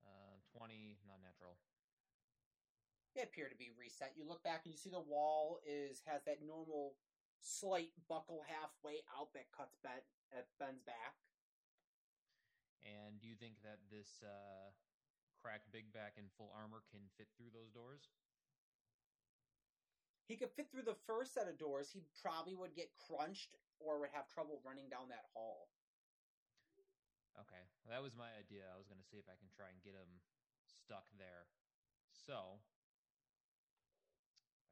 Uh, 0.00 0.40
twenty, 0.48 0.96
not 1.04 1.20
natural. 1.20 1.60
They 3.14 3.22
appear 3.22 3.52
to 3.52 3.54
be 3.54 3.70
reset. 3.78 4.16
You 4.16 4.26
look 4.26 4.42
back 4.42 4.64
and 4.64 4.72
you 4.72 4.80
see 4.80 4.90
the 4.90 4.98
wall 4.98 5.60
is 5.62 6.02
has 6.08 6.24
that 6.24 6.42
normal 6.42 6.96
slight 7.38 7.92
buckle 8.08 8.42
halfway 8.48 9.04
out 9.12 9.30
that 9.36 9.52
cuts 9.52 9.76
bent 9.84 10.02
uh, 10.32 10.42
bends 10.58 10.82
back. 10.82 11.20
And 12.82 13.20
do 13.20 13.28
you 13.28 13.36
think 13.36 13.60
that 13.62 13.78
this 13.92 14.24
uh, 14.24 14.72
crack 15.44 15.60
big 15.68 15.92
back 15.92 16.16
in 16.16 16.24
full 16.40 16.48
armor 16.56 16.80
can 16.88 17.04
fit 17.20 17.28
through 17.36 17.52
those 17.52 17.68
doors? 17.68 18.08
He 20.24 20.40
could 20.40 20.48
fit 20.56 20.72
through 20.72 20.88
the 20.88 20.96
first 21.04 21.36
set 21.36 21.52
of 21.52 21.60
doors. 21.60 21.92
He 21.92 22.00
probably 22.24 22.56
would 22.56 22.72
get 22.72 22.88
crunched 22.96 23.52
or 23.76 24.00
would 24.00 24.16
have 24.16 24.24
trouble 24.32 24.64
running 24.64 24.88
down 24.88 25.12
that 25.12 25.28
hall. 25.36 25.68
Okay, 27.36 27.60
well, 27.84 27.92
that 27.92 28.00
was 28.00 28.16
my 28.16 28.32
idea. 28.40 28.64
I 28.72 28.80
was 28.80 28.88
going 28.88 29.02
to 29.02 29.04
see 29.04 29.20
if 29.20 29.28
I 29.28 29.36
can 29.36 29.52
try 29.52 29.68
and 29.68 29.76
get 29.84 29.92
him 29.92 30.24
stuck 30.64 31.04
there. 31.20 31.44
So, 32.14 32.62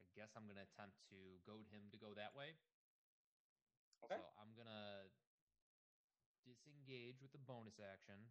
I 0.01 0.05
guess 0.17 0.33
I'm 0.37 0.49
gonna 0.49 0.65
attempt 0.65 0.97
to 1.13 1.19
goad 1.45 1.69
him 1.73 1.91
to 1.93 1.99
go 1.99 2.15
that 2.15 2.33
way. 2.37 2.57
Okay. 4.05 4.17
So 4.17 4.29
I'm 4.41 4.53
gonna 4.55 5.11
disengage 6.45 7.21
with 7.21 7.33
the 7.33 7.43
bonus 7.43 7.81
action. 7.81 8.31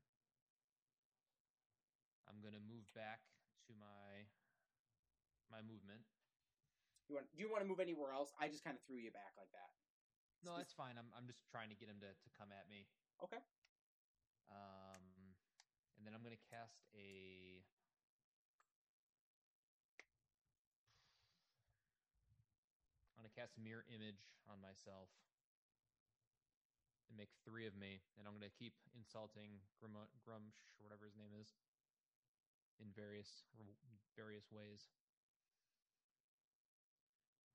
I'm 2.32 2.40
gonna 2.40 2.64
move 2.64 2.88
back 2.96 3.20
to 3.68 3.76
my 3.76 4.32
my 5.52 5.60
movement. 5.60 6.08
You 7.12 7.20
want? 7.20 7.28
Do 7.36 7.44
you 7.44 7.52
want 7.52 7.60
to 7.60 7.68
move 7.68 7.84
anywhere 7.84 8.16
else? 8.16 8.32
I 8.40 8.48
just 8.48 8.64
kind 8.64 8.80
of 8.80 8.82
threw 8.88 8.96
you 8.96 9.12
back 9.12 9.36
like 9.36 9.52
that. 9.52 9.76
No, 10.48 10.56
that's 10.56 10.72
fine. 10.72 10.96
I'm 10.96 11.12
I'm 11.12 11.28
just 11.28 11.44
trying 11.52 11.68
to 11.70 11.76
get 11.76 11.92
him 11.92 12.00
to, 12.00 12.16
to 12.16 12.30
come 12.40 12.56
at 12.56 12.72
me. 12.72 12.88
Okay. 13.20 13.44
Um, 14.48 15.36
and 16.00 16.08
then 16.08 16.16
I'm 16.16 16.24
gonna 16.24 16.40
cast 16.48 16.88
a. 16.96 17.60
I'm 23.12 23.28
gonna 23.28 23.36
cast 23.36 23.60
a 23.60 23.62
mirror 23.62 23.84
image 23.92 24.24
on 24.48 24.58
myself 24.64 25.12
and 27.12 27.20
make 27.20 27.30
three 27.44 27.68
of 27.68 27.76
me, 27.76 28.02
and 28.18 28.24
I'm 28.24 28.34
gonna 28.34 28.50
keep 28.50 28.74
insulting 28.96 29.62
Grum- 29.84 30.10
Gruumsh 30.24 30.58
or 30.80 30.88
whatever 30.88 31.06
his 31.06 31.20
name 31.20 31.36
is 31.36 31.54
in 32.82 32.90
various 32.98 33.46
various 34.18 34.50
ways, 34.52 34.90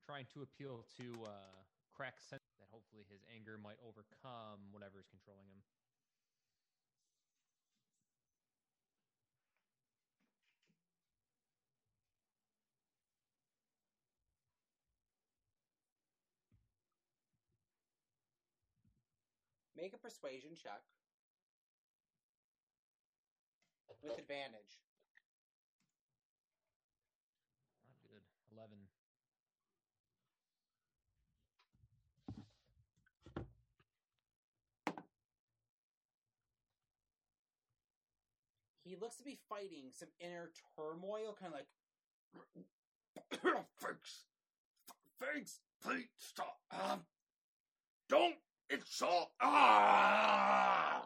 trying 0.07 0.27
to 0.33 0.43
appeal 0.43 0.87
to 0.97 1.27
uh, 1.27 1.59
crack 1.93 2.23
sense 2.23 2.55
that 2.63 2.69
hopefully 2.71 3.03
his 3.11 3.21
anger 3.35 3.59
might 3.59 3.77
overcome 3.83 4.71
whatever 4.71 5.03
is 5.03 5.09
controlling 5.11 5.51
him. 5.51 5.61
Make 19.77 19.93
a 19.93 19.99
persuasion 19.99 20.57
check 20.57 20.81
with 24.03 24.19
advantage. 24.19 24.81
Not 27.87 27.99
good. 28.09 28.23
Eleven. 28.57 28.79
He 38.87 38.97
looks 39.01 39.17
to 39.17 39.25
be 39.25 39.39
fighting 39.49 39.91
some 39.93 40.09
inner 40.21 40.51
turmoil, 40.77 41.37
kind 41.39 41.53
of 41.53 41.59
like 41.59 41.67
Finks. 43.81 44.25
Finks. 45.21 45.61
Please 45.83 46.07
stop. 46.19 46.59
Um, 46.71 47.01
don't 48.09 48.37
insult. 48.71 49.31
Ah! 49.41 51.03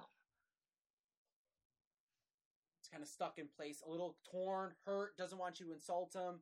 it's 2.79 2.89
kind 2.89 3.03
of 3.03 3.09
stuck 3.09 3.39
in 3.39 3.47
place, 3.57 3.83
a 3.87 3.91
little 3.91 4.17
torn, 4.31 4.73
hurt, 4.85 5.17
doesn't 5.17 5.39
want 5.39 5.61
you 5.61 5.67
to 5.67 5.73
insult 5.73 6.13
him. 6.15 6.41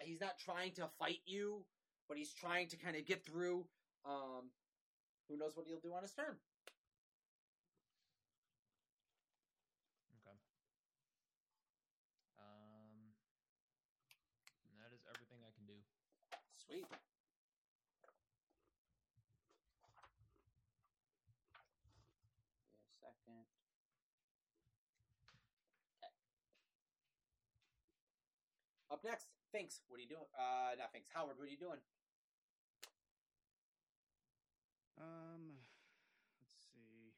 He's 0.00 0.20
not 0.20 0.38
trying 0.38 0.72
to 0.72 0.88
fight 0.98 1.20
you, 1.26 1.64
but 2.08 2.16
he's 2.16 2.32
trying 2.32 2.68
to 2.68 2.76
kind 2.76 2.96
of 2.96 3.04
get 3.06 3.24
through. 3.24 3.66
Um, 4.04 4.50
who 5.28 5.36
knows 5.36 5.56
what 5.56 5.66
he'll 5.66 5.80
do 5.80 5.94
on 5.94 6.02
his 6.02 6.12
turn? 6.12 6.36
Okay. 10.20 10.36
Um, 12.38 13.10
and 14.70 14.78
that 14.78 14.92
is 14.94 15.02
everything 15.08 15.40
I 15.42 15.52
can 15.56 15.66
do. 15.66 15.80
Sweet. 16.52 16.86
Give 21.82 21.92
me 21.92 22.78
a 22.78 22.92
second. 23.00 23.44
Okay. 26.00 26.12
Up 28.90 28.93
next, 29.04 29.28
Finks. 29.52 29.80
What 29.88 29.98
are 29.98 30.04
you 30.04 30.08
doing? 30.08 30.26
Uh, 30.32 30.74
not 30.80 30.90
Finks. 30.90 31.08
Howard, 31.12 31.36
what 31.36 31.46
are 31.46 31.52
you 31.52 31.60
doing? 31.60 31.78
Um, 34.98 35.60
let's 36.40 36.64
see. 36.72 37.12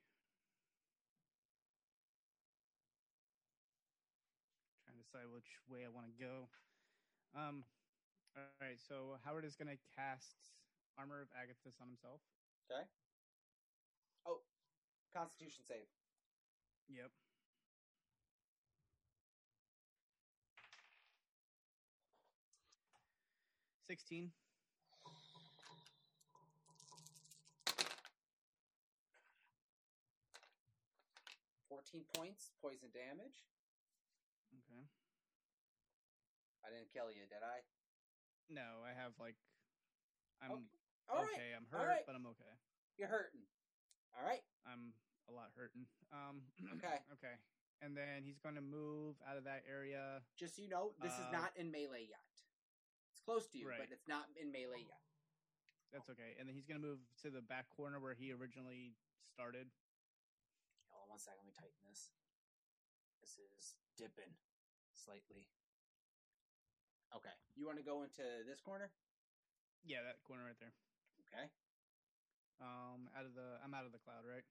Trying 4.84 4.98
to 4.98 5.04
decide 5.04 5.28
which 5.30 5.48
way 5.70 5.86
I 5.86 5.92
want 5.92 6.10
to 6.10 6.16
go. 6.16 6.50
Um, 7.36 7.62
all 8.36 8.44
right. 8.60 8.80
So 8.80 9.20
Howard 9.24 9.44
is 9.44 9.56
going 9.56 9.68
to 9.68 9.80
cast 9.94 10.36
Armor 10.98 11.20
of 11.20 11.28
Agathys 11.36 11.76
on 11.80 11.88
himself. 11.88 12.20
Okay. 12.68 12.84
Oh, 14.26 14.40
Constitution 15.12 15.64
save. 15.64 15.88
Yep. 16.88 17.12
Sixteen. 23.86 24.32
Fourteen 31.68 32.06
points, 32.14 32.54
poison 32.62 32.90
damage. 32.94 33.46
Okay. 34.54 34.86
I 36.62 36.70
didn't 36.70 36.90
kill 36.94 37.10
you, 37.10 37.26
did 37.26 37.42
I? 37.42 37.62
No, 38.50 38.82
I 38.86 38.94
have 38.94 39.12
like. 39.18 39.34
I'm 40.42 40.66
All 41.10 41.22
right, 41.22 41.34
okay. 41.34 41.50
I'm 41.56 41.66
hurt, 41.70 41.86
right. 41.88 42.04
but 42.06 42.14
I'm 42.14 42.26
okay. 42.26 42.54
you're 42.98 43.08
hurting. 43.10 43.46
All 44.14 44.22
right. 44.26 44.42
I'm 44.66 44.94
a 45.28 45.32
lot 45.34 45.50
hurting. 45.56 45.86
Um. 46.12 46.42
Okay. 46.78 46.98
Okay. 47.18 47.34
And 47.82 47.92
then 47.94 48.24
he's 48.24 48.38
going 48.40 48.54
to 48.54 48.64
move 48.64 49.16
out 49.28 49.36
of 49.36 49.44
that 49.44 49.62
area. 49.68 50.22
Just 50.40 50.56
so 50.56 50.62
you 50.62 50.68
know, 50.70 50.92
this 51.02 51.12
is 51.12 51.28
Uh, 51.28 51.44
not 51.44 51.52
in 51.56 51.70
melee 51.70 52.08
yet. 52.08 52.35
It's 53.26 53.34
close 53.34 53.50
to 53.50 53.58
you, 53.58 53.66
Right. 53.66 53.82
but 53.82 53.90
it's 53.90 54.06
not 54.06 54.30
in 54.38 54.54
melee 54.54 54.86
yet. 54.86 55.02
That's 55.90 56.06
okay. 56.14 56.38
And 56.38 56.46
then 56.46 56.54
he's 56.54 56.62
going 56.62 56.78
to 56.78 56.86
move 56.86 57.02
to 57.26 57.30
the 57.30 57.42
back 57.42 57.66
corner 57.74 57.98
where 57.98 58.14
he 58.14 58.30
originally 58.30 58.94
started. 59.34 59.66
Hold 60.94 61.02
on 61.02 61.08
one 61.10 61.18
second. 61.18 61.42
Let 61.42 61.50
me 61.50 61.52
tighten 61.58 61.82
this. 61.90 62.14
This 63.18 63.34
is 63.42 63.74
dipping 63.98 64.30
slightly. 64.94 65.50
Okay. 67.10 67.34
You 67.58 67.66
want 67.66 67.78
to 67.78 67.84
go 67.84 68.06
into 68.06 68.22
this 68.46 68.60
corner? 68.62 68.92
Yeah, 69.82 70.06
that 70.06 70.22
corner 70.22 70.46
right 70.46 70.58
there. 70.62 70.74
Okay. 71.26 71.50
Um, 72.62 73.10
out 73.18 73.26
of 73.26 73.34
the 73.34 73.58
I'm 73.58 73.74
out 73.74 73.86
of 73.86 73.90
the 73.90 73.98
cloud, 73.98 74.22
right? 74.22 74.46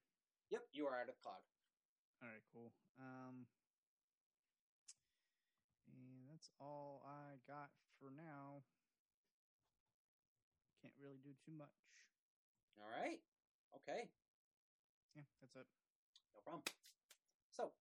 Yep. 0.52 0.68
You 0.76 0.84
are 0.84 1.00
out 1.00 1.08
of 1.08 1.16
the 1.16 1.22
cloud. 1.24 1.40
All 2.20 2.28
right, 2.28 2.44
cool. 2.52 2.72
Um, 3.00 3.48
and 5.88 6.28
that's 6.28 6.50
all 6.60 7.00
I 7.08 7.40
got 7.48 7.72
for 8.00 8.10
now. 8.14 8.62
Can't 10.82 10.94
really 11.00 11.18
do 11.24 11.32
too 11.44 11.52
much. 11.56 11.72
All 12.78 12.88
right. 12.90 13.20
Okay. 13.82 14.08
Yeah, 15.16 15.24
that's 15.40 15.56
it. 15.56 15.66
No 16.34 16.40
problem. 16.44 16.62
So, 17.50 17.72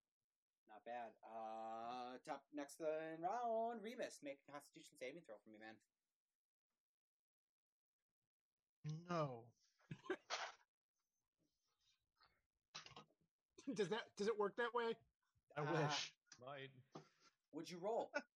not 0.69 0.83
bad. 0.85 1.11
Uh, 1.23 2.17
top 2.25 2.43
next 2.53 2.79
in 2.79 3.21
round, 3.21 3.83
Remus. 3.83 4.19
Make 4.23 4.39
a 4.47 4.51
Constitution 4.51 4.95
saving 4.99 5.21
throw 5.27 5.35
for 5.43 5.49
me, 5.51 5.57
man. 5.59 5.75
No. 9.09 9.43
does 13.75 13.89
that 13.89 14.03
does 14.17 14.27
it 14.27 14.37
work 14.39 14.55
that 14.57 14.73
way? 14.73 14.95
I 15.57 15.61
Ah. 15.61 15.71
wish. 15.73 16.13
Might. 16.39 16.71
Would 17.53 17.69
you 17.69 17.79
roll? 17.79 18.11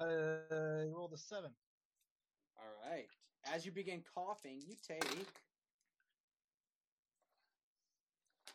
Uh, 0.00 0.04
I 0.50 0.86
rolled 0.94 1.12
a 1.12 1.18
seven. 1.18 1.50
All 2.56 2.90
right. 2.90 3.06
As 3.52 3.66
you 3.66 3.72
begin 3.72 4.02
coughing, 4.14 4.60
you 4.66 4.74
take 4.86 5.04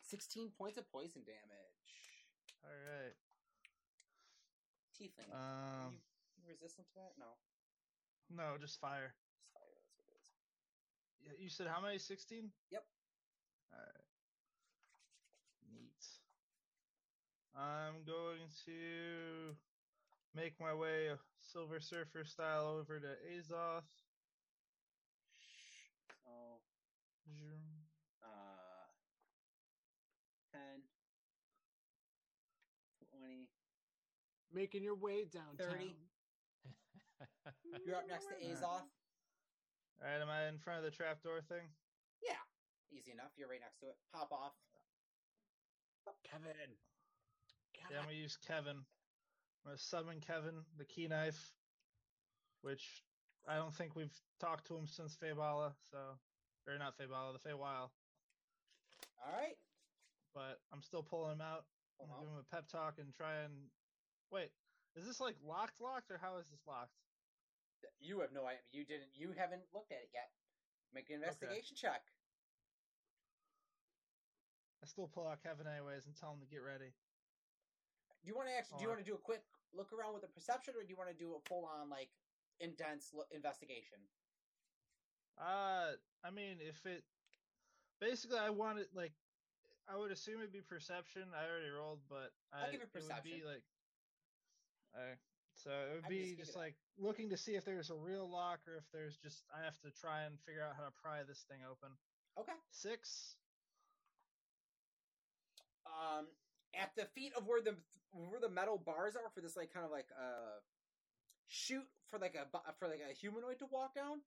16 0.01 0.51
points 0.57 0.77
of 0.77 0.89
poison 0.91 1.21
damage. 1.25 1.73
All 2.63 2.71
right. 2.71 3.15
Tiefling. 4.95 5.33
Um, 5.33 5.99
you, 6.37 6.43
you 6.43 6.43
resistant 6.49 6.87
to 6.87 6.93
that? 6.95 7.11
No. 7.19 7.35
no, 8.29 8.57
just 8.61 8.79
fire. 8.79 9.11
It's 9.41 9.49
fire. 9.51 9.73
That's 9.75 9.91
what 9.97 10.05
it 10.07 10.15
is. 10.15 10.27
Yeah, 11.25 11.43
you 11.43 11.49
said 11.49 11.67
how 11.67 11.81
many? 11.81 11.97
Sixteen. 11.97 12.51
Yep. 12.71 12.83
All 13.73 13.79
right. 13.79 14.05
Neat. 15.73 16.05
I'm 17.55 18.05
going 18.05 18.47
to 18.65 19.55
make 20.35 20.59
my 20.59 20.73
way 20.73 21.09
Silver 21.39 21.79
Surfer 21.79 22.23
style 22.25 22.77
over 22.79 22.99
to 22.99 23.07
Azoth. 23.29 23.87
So, 26.23 26.31
uh, 28.23 28.87
10, 30.51 30.61
20, 33.19 33.47
Making 34.53 34.83
your 34.83 34.95
way 34.95 35.25
downtown. 35.25 35.55
30. 35.57 35.95
You're 37.85 37.95
up 37.95 38.07
next 38.07 38.27
to 38.27 38.35
Azoth. 38.35 38.85
All 40.01 40.09
right, 40.09 40.21
am 40.21 40.29
I 40.29 40.47
in 40.47 40.57
front 40.57 40.79
of 40.79 40.85
the 40.85 40.91
trapdoor 40.91 41.41
thing? 41.41 41.69
Yeah, 42.21 42.41
easy 42.91 43.11
enough. 43.11 43.31
You're 43.37 43.47
right 43.47 43.61
next 43.61 43.79
to 43.79 43.87
it. 43.87 43.95
Pop 44.13 44.31
off. 44.31 44.53
Kevin. 46.23 46.75
Yeah, 47.89 47.99
I'm 47.99 48.05
gonna 48.05 48.17
use 48.17 48.37
Kevin. 48.45 48.83
I'm 49.63 49.71
gonna 49.71 49.77
summon 49.77 50.19
Kevin, 50.19 50.65
the 50.77 50.85
key 50.85 51.07
knife, 51.07 51.53
which 52.61 53.03
I 53.47 53.55
don't 53.55 53.73
think 53.73 53.95
we've 53.95 54.13
talked 54.39 54.67
to 54.67 54.75
him 54.75 54.87
since 54.87 55.15
Fabala, 55.15 55.73
so 55.89 55.97
or 56.67 56.77
not 56.77 56.97
Fabala, 56.97 57.33
the 57.33 57.39
Feywild. 57.49 57.89
All 59.23 59.31
right. 59.31 59.55
But 60.33 60.59
I'm 60.73 60.81
still 60.81 61.03
pulling 61.03 61.33
him 61.33 61.41
out. 61.41 61.65
I'm 61.99 62.09
Uh-huh. 62.09 62.15
gonna 62.15 62.25
give 62.27 62.33
him 62.33 62.39
a 62.39 62.55
pep 62.55 62.67
talk 62.67 62.99
and 62.99 63.13
try 63.13 63.35
and 63.43 63.69
wait. 64.31 64.51
Is 64.95 65.05
this 65.05 65.19
like 65.19 65.37
locked, 65.41 65.79
locked, 65.79 66.11
or 66.11 66.17
how 66.17 66.37
is 66.37 66.49
this 66.49 66.65
locked? 66.67 66.97
You 67.99 68.19
have 68.19 68.31
no 68.31 68.45
idea. 68.45 68.61
You 68.71 68.85
didn't. 68.85 69.15
You 69.15 69.31
haven't 69.33 69.63
looked 69.73 69.91
at 69.91 69.99
it 70.03 70.09
yet. 70.13 70.31
Make 70.93 71.09
an 71.09 71.15
investigation 71.15 71.75
check. 71.75 72.03
I 74.81 74.85
still 74.85 75.07
pull 75.07 75.27
out 75.27 75.41
Kevin 75.41 75.67
anyways 75.67 76.05
and 76.05 76.15
tell 76.15 76.33
him 76.33 76.39
to 76.41 76.45
get 76.45 76.61
ready. 76.61 76.93
Do 78.23 78.29
you 78.29 78.35
want 78.35 78.47
to 78.47 78.55
actually? 78.55 78.77
Do 78.79 78.83
you 78.83 78.89
want 78.89 79.03
to 79.03 79.05
do 79.05 79.15
a 79.15 79.23
quick 79.23 79.43
look 79.75 79.91
around 79.91 80.13
with 80.13 80.23
a 80.23 80.31
perception, 80.31 80.73
or 80.77 80.83
do 80.83 80.89
you 80.89 80.95
want 80.95 81.09
to 81.11 81.15
do 81.15 81.35
a 81.35 81.41
full 81.49 81.65
on 81.65 81.89
like 81.89 82.09
intense 82.59 83.11
lo- 83.13 83.27
investigation? 83.31 83.99
Uh, 85.37 85.99
I 86.23 86.31
mean, 86.31 86.57
if 86.61 86.85
it 86.85 87.03
basically, 87.99 88.39
I 88.39 88.49
want 88.49 88.79
it 88.79 88.87
like 88.95 89.11
I 89.91 89.97
would 89.97 90.11
assume 90.11 90.39
it'd 90.39 90.53
be 90.53 90.61
perception. 90.61 91.23
I 91.35 91.49
already 91.49 91.69
rolled, 91.69 91.99
but 92.09 92.31
I'll 92.53 92.67
I, 92.67 92.71
give 92.71 92.81
it 92.81 92.87
would 92.93 93.03
be 93.03 93.07
perception. 93.07 93.41
like, 93.43 93.63
uh, 94.95 95.15
so 95.55 95.71
it 95.71 95.95
would 95.95 96.05
I 96.05 96.09
be 96.09 96.23
just 96.23 96.37
just 96.37 96.55
it 96.55 96.59
like 96.59 96.75
looking 96.97 97.29
to 97.29 97.37
see 97.37 97.55
if 97.55 97.65
there's 97.65 97.89
a 97.89 97.95
real 97.95 98.29
lock 98.29 98.59
or 98.67 98.77
if 98.77 98.85
there's 98.93 99.17
just 99.17 99.43
I 99.51 99.65
have 99.65 99.79
to 99.81 99.91
try 99.91 100.23
and 100.23 100.39
figure 100.47 100.63
out 100.63 100.75
how 100.77 100.85
to 100.85 100.91
pry 100.91 101.23
this 101.27 101.43
thing 101.49 101.59
open. 101.69 101.91
Okay. 102.39 102.55
Six. 102.71 103.35
Um, 105.85 106.25
at 106.73 106.95
the 106.95 107.05
feet 107.05 107.33
of 107.35 107.45
where 107.47 107.61
the 107.61 107.75
where 108.11 108.39
the 108.39 108.49
metal 108.49 108.77
bars 108.77 109.15
are 109.15 109.29
for 109.33 109.41
this 109.41 109.55
like 109.55 109.71
kind 109.73 109.85
of 109.85 109.91
like 109.91 110.07
uh 110.17 110.59
chute 111.47 111.87
for 112.09 112.19
like 112.19 112.35
a 112.35 112.47
for 112.73 112.87
like 112.87 113.01
a 113.09 113.13
humanoid 113.13 113.59
to 113.59 113.65
walk 113.65 113.93
down. 113.95 114.21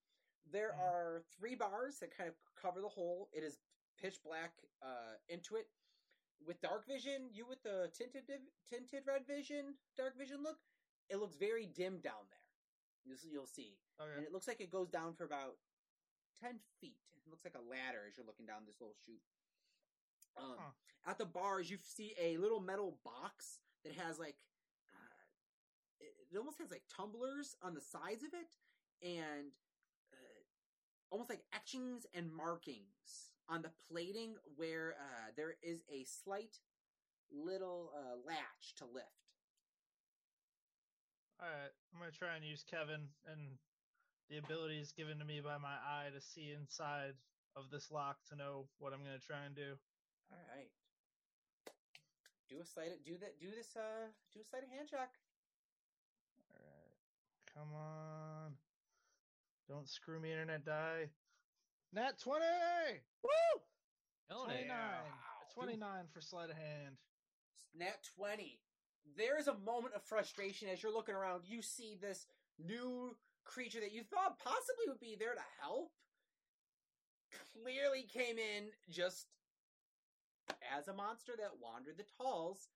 There 0.45 0.73
Mhm. 0.73 0.79
are 0.81 1.23
three 1.37 1.55
bars 1.57 1.99
that 1.99 2.11
kind 2.17 2.29
of 2.29 2.37
cover 2.55 2.81
the 2.81 2.89
hole. 2.89 3.29
It 3.33 3.43
is 3.43 3.59
pitch 3.97 4.23
black 4.23 4.53
uh, 4.83 5.17
into 5.29 5.57
it. 5.57 5.71
With 6.41 6.61
dark 6.61 6.87
vision, 6.87 7.33
you 7.33 7.47
with 7.47 7.63
the 7.63 7.91
tinted 7.95 8.29
tinted 8.67 9.07
red 9.07 9.27
vision, 9.27 9.79
dark 9.97 10.17
vision 10.17 10.43
look, 10.43 10.59
it 11.09 11.17
looks 11.17 11.35
very 11.37 11.67
dim 11.67 12.01
down 12.01 12.29
there. 12.29 12.45
You'll, 13.05 13.19
you'll 13.25 13.47
see, 13.47 13.79
and 13.99 14.23
it 14.25 14.33
looks 14.33 14.47
like 14.47 14.61
it 14.61 14.71
goes 14.71 14.91
down 14.91 15.15
for 15.15 15.25
about 15.25 15.59
ten 16.39 16.61
feet. 16.81 17.01
It 17.25 17.31
looks 17.31 17.45
like 17.45 17.55
a 17.55 17.61
ladder 17.61 18.07
as 18.07 18.17
you're 18.17 18.27
looking 18.27 18.47
down 18.47 18.67
this 18.67 18.81
little 18.81 18.95
chute. 19.07 19.23
Um, 20.37 20.57
Huh. 20.59 20.73
At 21.09 21.19
the 21.19 21.25
bars, 21.25 21.71
you 21.71 21.79
see 21.79 22.15
a 22.21 22.37
little 22.37 22.61
metal 22.61 22.99
box 23.05 23.61
that 23.85 23.95
has 23.95 24.19
like 24.19 24.35
uh, 24.93 25.23
it, 26.01 26.37
almost 26.37 26.59
has 26.59 26.71
like 26.71 26.83
tumblers 26.95 27.55
on 27.63 27.75
the 27.75 27.81
sides 27.81 28.25
of 28.25 28.35
it, 28.35 28.49
and 29.07 29.53
uh, 30.13 30.43
almost 31.11 31.31
like 31.31 31.45
etchings 31.55 32.07
and 32.13 32.33
markings 32.33 33.31
on 33.49 33.63
the 33.63 33.71
plating 33.89 34.35
where 34.57 34.97
uh, 34.99 35.31
there 35.37 35.55
is 35.63 35.85
a 35.93 36.05
slight 36.05 36.59
little 37.31 37.93
uh, 37.95 38.17
latch 38.27 38.75
to 38.79 38.85
lift. 38.85 39.07
All 41.41 41.47
right. 41.47 41.71
I'm 41.93 42.01
gonna 42.01 42.11
try 42.11 42.35
and 42.35 42.45
use 42.45 42.65
Kevin 42.69 43.09
and 43.31 43.59
the 44.29 44.39
abilities 44.39 44.93
given 44.93 45.19
to 45.19 45.25
me 45.25 45.41
by 45.41 45.59
my 45.59 45.77
eye 45.87 46.09
to 46.13 46.21
see 46.21 46.51
inside 46.51 47.15
of 47.55 47.71
this 47.71 47.91
lock 47.93 48.17
to 48.29 48.37
know 48.37 48.67
what 48.79 48.93
I'm 48.93 49.05
gonna 49.05 49.19
try 49.19 49.45
and 49.47 49.55
do. 49.55 49.79
All 50.33 50.39
right. 50.55 50.71
Do 52.49 52.61
a 52.61 52.65
sleight. 52.65 52.93
of- 52.93 53.05
Do 53.05 53.17
that. 53.19 53.39
Do 53.39 53.51
this. 53.51 53.77
Uh. 53.77 54.09
Do 54.33 54.41
a 54.41 54.45
sleight 54.45 54.63
of 54.65 54.71
hand 54.71 54.89
check. 54.89 55.11
All 56.51 56.63
right. 56.65 56.93
Come 57.53 57.73
on. 57.75 58.57
Don't 59.69 59.89
screw 59.89 60.21
me, 60.21 60.31
internet 60.31 60.65
die. 60.65 61.11
Nat 61.93 62.19
20! 62.19 62.45
Woo! 63.23 63.63
Killing 64.29 64.45
29. 64.47 64.69
it. 64.69 64.71
Wow. 64.71 65.55
29 65.55 66.07
for 66.13 66.21
sleight 66.21 66.51
of 66.51 66.57
hand. 66.57 66.97
Nat 67.75 68.03
20. 68.17 68.61
There 69.17 69.39
is 69.39 69.49
a 69.49 69.55
moment 69.55 69.95
of 69.95 70.03
frustration 70.03 70.69
as 70.69 70.83
you're 70.83 70.93
looking 70.93 71.15
around. 71.15 71.43
You 71.47 71.63
see 71.63 71.97
this 72.01 72.27
new 72.59 73.17
creature 73.45 73.81
that 73.81 73.93
you 73.93 74.03
thought 74.03 74.39
possibly 74.39 74.87
would 74.89 75.01
be 75.01 75.17
there 75.19 75.35
to 75.35 75.45
help. 75.61 75.93
Clearly 77.55 78.03
came 78.03 78.39
in 78.39 78.71
just 78.91 79.27
as 80.77 80.89
a 80.89 80.95
monster 80.95 81.33
that 81.39 81.61
wandered 81.61 81.97
the 81.99 82.05
talls. 82.17 82.69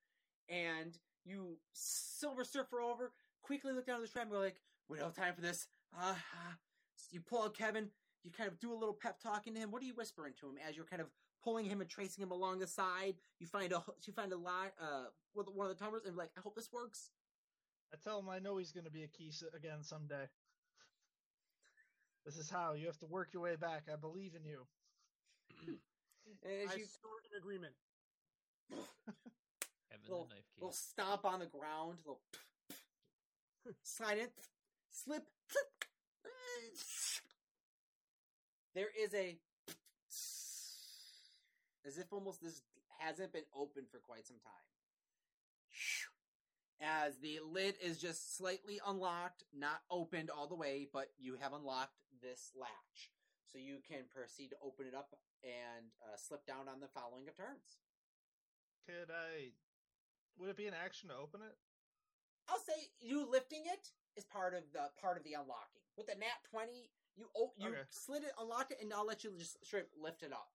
And 0.49 0.97
you 1.23 1.57
silver 1.73 2.43
surfer 2.43 2.81
over, 2.81 3.11
quickly 3.41 3.73
look 3.73 3.85
down 3.85 3.97
at 3.97 4.01
the 4.01 4.07
trap 4.07 4.23
and 4.23 4.31
go 4.31 4.39
like, 4.39 4.61
we 4.89 4.97
don't 4.97 5.07
have 5.07 5.15
time 5.15 5.35
for 5.35 5.41
this. 5.41 5.67
Uh, 5.97 6.11
uh." 6.11 6.53
you 7.09 7.19
pull 7.21 7.43
out 7.43 7.57
Kevin. 7.57 7.89
You 8.23 8.31
kind 8.31 8.47
of 8.47 8.59
do 8.59 8.71
a 8.71 8.77
little 8.77 8.93
pep 8.93 9.19
talking 9.19 9.53
to 9.55 9.59
him. 9.59 9.71
What 9.71 9.81
are 9.81 9.85
you 9.85 9.95
whispering 9.95 10.33
to 10.39 10.47
him 10.47 10.55
as 10.67 10.75
you're 10.75 10.85
kind 10.85 11.01
of 11.01 11.07
pulling 11.43 11.65
him 11.65 11.81
and 11.81 11.89
tracing 11.89 12.21
him 12.21 12.31
along 12.31 12.59
the 12.59 12.67
side? 12.67 13.15
You 13.39 13.47
find 13.47 13.71
a 13.71 13.83
you 14.05 14.13
find 14.13 14.31
a 14.31 14.37
line 14.37 14.69
uh 14.79 15.05
with 15.33 15.47
one 15.47 15.69
of 15.69 15.75
the 15.75 15.83
tumblers 15.83 16.03
and 16.05 16.13
be 16.13 16.19
like, 16.19 16.31
I 16.37 16.41
hope 16.41 16.55
this 16.55 16.71
works. 16.71 17.09
I 17.93 17.97
tell 18.03 18.19
him 18.19 18.29
I 18.29 18.39
know 18.39 18.57
he's 18.57 18.71
going 18.71 18.85
to 18.85 18.91
be 18.91 19.03
a 19.03 19.07
key 19.07 19.33
again 19.55 19.83
someday. 19.83 20.29
This 22.25 22.37
is 22.37 22.49
how 22.49 22.73
you 22.73 22.85
have 22.85 22.99
to 22.99 23.07
work 23.07 23.29
your 23.33 23.43
way 23.43 23.55
back. 23.55 23.87
I 23.91 23.95
believe 23.95 24.33
in 24.35 24.45
you. 24.45 24.67
And 26.43 26.63
as 26.69 26.73
I 26.73 26.77
you 26.77 26.85
snort 26.85 27.23
in 27.31 27.37
agreement. 27.37 27.73
Kevin 29.89 30.03
Little- 30.07 30.25
the 30.29 30.35
knife 30.35 30.43
key. 30.55 30.61
little 30.61 30.73
stomp 30.73 31.25
on 31.25 31.39
the 31.39 31.45
ground, 31.45 31.97
little 32.05 32.21
slide 33.83 34.17
in, 34.17 34.27
slip. 34.89 35.23
There 38.73 38.87
is 38.97 39.13
a 39.13 39.37
as 41.85 41.97
if 41.97 42.11
almost 42.13 42.41
this 42.41 42.61
hasn't 42.99 43.33
been 43.33 43.43
open 43.55 43.83
for 43.91 43.97
quite 43.99 44.25
some 44.25 44.37
time. 44.43 44.53
As 46.79 47.17
the 47.17 47.39
lid 47.45 47.75
is 47.83 47.97
just 47.97 48.37
slightly 48.37 48.79
unlocked, 48.87 49.43
not 49.53 49.81
opened 49.89 50.29
all 50.29 50.47
the 50.47 50.55
way, 50.55 50.87
but 50.91 51.09
you 51.19 51.35
have 51.35 51.53
unlocked 51.53 51.97
this 52.21 52.51
latch. 52.59 53.11
So 53.51 53.59
you 53.59 53.83
can 53.83 54.07
proceed 54.07 54.55
to 54.55 54.55
open 54.63 54.87
it 54.87 54.95
up 54.95 55.11
and 55.43 55.91
uh, 55.99 56.15
slip 56.15 56.45
down 56.47 56.71
on 56.71 56.79
the 56.79 56.87
following 56.87 57.27
of 57.27 57.35
turns. 57.35 57.83
Could 58.87 59.11
I? 59.11 59.51
Would 60.39 60.49
it 60.49 60.55
be 60.55 60.67
an 60.67 60.73
action 60.73 61.09
to 61.09 61.15
open 61.15 61.41
it? 61.41 61.55
I'll 62.47 62.63
say 62.63 62.95
you 62.99 63.27
lifting 63.29 63.63
it 63.65 63.91
is 64.15 64.23
part 64.23 64.53
of 64.55 64.63
the 64.71 64.87
part 64.99 65.17
of 65.17 65.23
the 65.23 65.33
unlocking. 65.33 65.83
With 65.97 66.07
the 66.07 66.15
nat 66.15 66.39
twenty, 66.49 66.91
you 67.15 67.27
oh, 67.35 67.51
you 67.57 67.69
Okay. 67.69 67.83
slid 67.89 68.23
it, 68.23 68.31
unlocked 68.39 68.71
it, 68.71 68.79
and 68.81 68.93
I'll 68.93 69.05
let 69.05 69.23
you 69.23 69.31
just 69.37 69.63
straight 69.65 69.87
lift 70.01 70.23
it 70.23 70.31
up. 70.31 70.47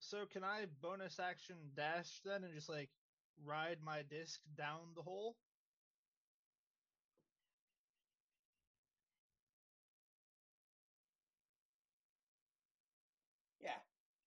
So 0.00 0.24
can 0.24 0.42
I 0.42 0.64
bonus 0.80 1.20
action 1.20 1.56
dash 1.76 2.20
then 2.24 2.44
and 2.44 2.54
just 2.54 2.68
like 2.68 2.88
ride 3.44 3.78
my 3.84 4.02
disc 4.08 4.40
down 4.56 4.96
the 4.96 5.02
hole? 5.02 5.36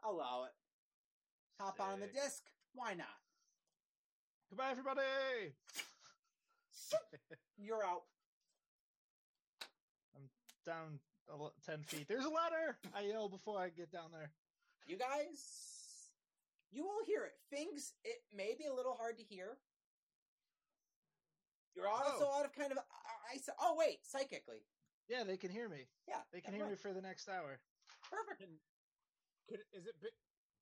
Allow 0.08 0.46
it. 0.46 0.54
Hop 1.60 1.80
on 1.80 2.00
the 2.00 2.08
disc. 2.08 2.44
Why 2.74 2.94
not? 2.94 3.08
Goodbye, 4.50 4.72
everybody. 4.72 5.02
You're 7.58 7.84
out. 7.84 8.04
I'm 10.16 10.30
down 10.66 11.00
ele- 11.32 11.54
ten 11.66 11.84
feet. 11.84 12.08
There's 12.08 12.26
a 12.26 12.30
ladder. 12.30 12.78
I 12.96 13.02
yell 13.02 13.30
before 13.30 13.60
I 13.60 13.70
get 13.70 13.92
down 13.92 14.12
there. 14.12 14.32
You 14.88 14.98
guys, 14.98 16.12
you 16.72 16.84
will 16.84 17.06
hear 17.06 17.24
it. 17.24 17.34
Things 17.50 17.94
it 18.04 18.22
may 18.36 18.56
be 18.58 18.66
a 18.66 18.74
little 18.74 18.94
hard 18.94 19.18
to 19.18 19.24
hear. 19.24 19.58
You're 21.76 21.88
also 21.88 22.30
oh. 22.30 22.40
out 22.40 22.46
of 22.46 22.54
kind 22.54 22.72
of 22.72 22.78
I 23.34 23.38
said. 23.38 23.56
Oh 23.60 23.76
wait, 23.78 24.00
psychically. 24.04 24.62
Yeah, 25.10 25.24
they 25.24 25.38
can 25.38 25.50
hear 25.50 25.68
me. 25.68 25.90
Yeah, 26.08 26.24
They 26.32 26.40
can 26.40 26.54
that's 26.54 26.64
hear 26.64 26.70
me 26.70 26.78
for 26.78 26.94
the 26.94 27.02
next 27.02 27.28
hour. 27.28 27.60
Perfect. 28.10 28.40
Can, 28.40 28.56
could 29.49 29.61
is 29.74 29.86
it 29.88 29.99
big? 30.02 30.14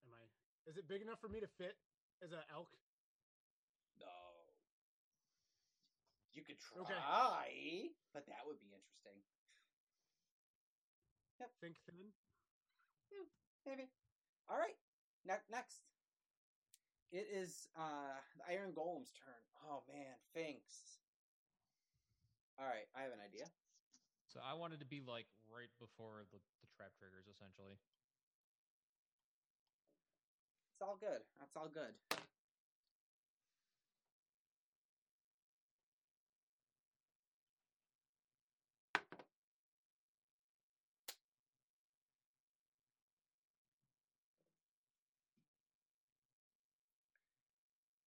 Am 0.06 0.14
I? 0.14 0.24
Is 0.70 0.78
it 0.78 0.88
big 0.88 1.02
enough 1.02 1.20
for 1.20 1.30
me 1.30 1.40
to 1.40 1.48
fit 1.48 1.78
as 2.22 2.32
an 2.32 2.44
elk? 2.54 2.70
No. 4.00 4.54
You 6.32 6.44
could 6.44 6.60
try, 6.60 6.80
Okay. 6.82 7.96
but 8.14 8.26
that 8.28 8.46
would 8.48 8.60
be 8.60 8.72
interesting. 8.72 9.20
Think 11.60 11.78
thin. 11.86 12.14
Maybe. 13.66 13.90
All 14.48 14.58
right. 14.58 14.78
Ne- 15.26 15.46
next. 15.50 15.82
It 17.12 17.28
is 17.28 17.68
uh 17.76 18.22
the 18.38 18.46
Iron 18.48 18.72
Golem's 18.74 19.12
turn. 19.12 19.42
Oh 19.68 19.84
man, 19.90 20.16
Finks. 20.34 21.02
All 22.58 22.66
right, 22.66 22.88
I 22.96 23.02
have 23.04 23.12
an 23.12 23.20
idea. 23.20 23.50
So 24.30 24.40
I 24.40 24.54
wanted 24.54 24.80
to 24.80 24.86
be 24.86 25.02
like 25.02 25.28
right 25.50 25.72
before 25.82 26.24
the, 26.32 26.40
the 26.62 26.70
trap 26.72 26.94
triggers, 26.96 27.28
essentially. 27.28 27.76
It's 30.82 30.90
all 30.90 30.98
good. 31.00 31.20
That's 31.40 31.56
all 31.56 31.70
good. 31.72 31.94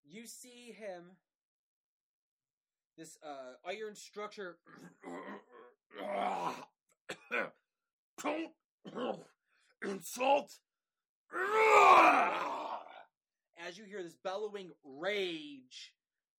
You 0.05 0.26
see 0.26 0.74
him, 0.76 1.12
this 2.98 3.16
uh, 3.24 3.55
iron 3.64 3.94
structure. 3.94 4.56
Don't 8.20 8.51
insult. 9.84 10.59
As 13.66 13.78
you 13.78 13.84
hear 13.84 14.02
this 14.02 14.16
bellowing 14.22 14.70
rage 14.84 15.92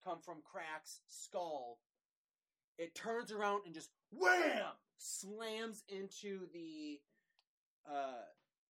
come 0.03 0.19
from 0.19 0.37
Crack's 0.43 0.99
skull, 1.07 1.79
it 2.77 2.93
turns 2.93 3.31
around 3.31 3.61
and 3.65 3.73
just 3.73 3.89
wham 4.11 4.73
slams 4.97 5.83
into 5.89 6.41
the 6.53 6.99
uh, 7.89 8.23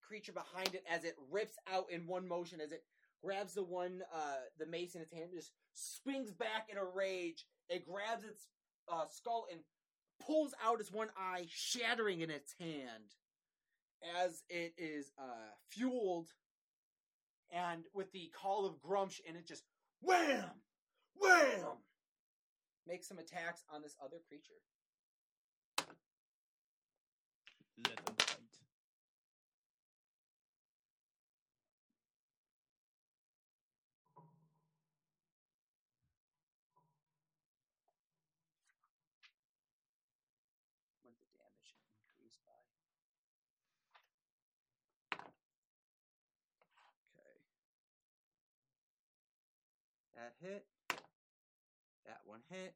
creature 0.08 0.32
behind 0.32 0.74
it 0.74 0.84
as 0.90 1.04
it 1.04 1.16
rips 1.32 1.56
out 1.72 1.86
in 1.92 2.08
one 2.08 2.28
motion 2.28 2.62
as 2.62 2.72
it 2.72 2.84
grabs 3.24 3.54
the 3.54 3.64
one 3.64 4.02
uh, 4.14 4.36
the 4.60 4.66
mace 4.66 4.96
in 4.96 5.02
its 5.02 5.14
hand, 5.14 5.30
just 5.34 5.52
swings 5.74 6.32
back 6.32 6.68
in 6.72 6.78
a 6.78 6.86
rage. 6.86 7.46
It 7.70 7.86
grabs 7.86 8.24
its 8.24 8.48
uh, 8.92 9.06
skull 9.10 9.48
and 9.52 9.62
pulls 10.26 10.54
out 10.64 10.80
its 10.80 10.92
one 10.92 11.10
eye, 11.18 11.48
shattering 11.50 12.22
in 12.22 12.30
its 12.30 12.54
hand 12.60 13.16
as 14.24 14.44
it 14.50 14.74
is 14.78 15.12
uh, 15.18 15.52
fueled 15.70 16.30
and 17.56 17.86
with 17.94 18.12
the 18.12 18.30
call 18.36 18.66
of 18.66 18.82
Gruumsh, 18.82 19.22
and 19.28 19.38
it 19.38 19.48
just 19.48 19.64
wham, 20.02 20.44
wham, 21.16 21.78
makes 22.86 23.08
some 23.08 23.18
attacks 23.18 23.64
on 23.74 23.82
this 23.82 23.96
other 24.04 24.18
creature. 24.28 24.60
Let 27.88 27.96
them 28.06 28.16
fight. 28.18 28.36
What 41.04 41.16
the 41.20 41.26
damage 41.32 41.72
increase 42.04 42.38
by? 42.46 42.52
Okay. 50.15 50.15
That 50.26 50.34
hit. 50.42 50.66
That 52.08 52.22
one 52.26 52.40
hit. 52.50 52.74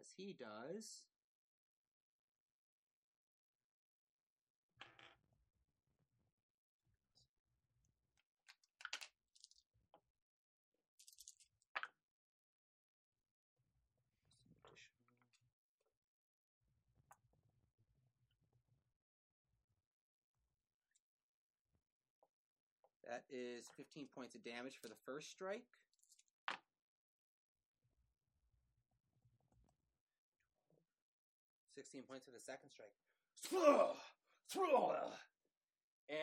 As 0.00 0.08
he 0.16 0.34
does. 0.36 1.02
That 23.30 23.36
is 23.36 23.66
15 23.76 24.08
points 24.14 24.34
of 24.34 24.44
damage 24.44 24.78
for 24.80 24.88
the 24.88 24.94
first 25.06 25.30
strike. 25.30 25.64
Sixteen 31.74 32.02
points 32.02 32.24
for 32.24 32.30
the 32.30 32.38
second 32.38 32.68
strike. 32.70 32.92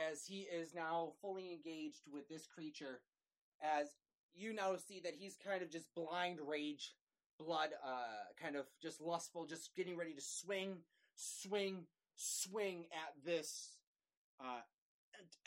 As 0.10 0.26
he 0.26 0.42
is 0.42 0.74
now 0.76 1.14
fully 1.22 1.52
engaged 1.52 2.04
with 2.12 2.30
this 2.30 2.46
creature, 2.46 3.02
as 3.62 3.88
you 4.34 4.54
now 4.54 4.76
see 4.76 5.02
that 5.04 5.16
he's 5.18 5.36
kind 5.36 5.62
of 5.62 5.70
just 5.70 5.94
blind 5.96 6.40
rage, 6.48 6.94
blood, 7.40 7.70
uh, 7.84 8.32
kind 8.42 8.56
of 8.56 8.66
just 8.82 9.02
lustful, 9.02 9.46
just 9.46 9.76
getting 9.76 9.98
ready 9.98 10.14
to 10.14 10.22
swing, 10.22 10.78
swing, 11.16 11.86
swing 12.16 12.86
at 12.94 13.14
this 13.26 13.78
uh, 14.40 14.62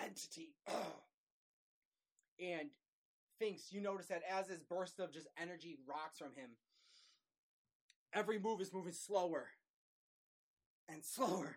entity. 0.01 0.55
and 2.41 2.71
Finks 3.43 3.73
you 3.73 3.81
notice 3.81 4.07
that 4.07 4.23
as 4.31 4.47
this 4.47 4.61
burst 4.61 5.01
of 5.01 5.13
just 5.13 5.27
energy 5.37 5.77
rocks 5.89 6.19
from 6.19 6.33
him, 6.37 6.51
every 8.15 8.39
move 8.39 8.61
is 8.61 8.73
moving 8.73 8.93
slower 8.93 9.49
and 10.89 11.05
slower. 11.05 11.57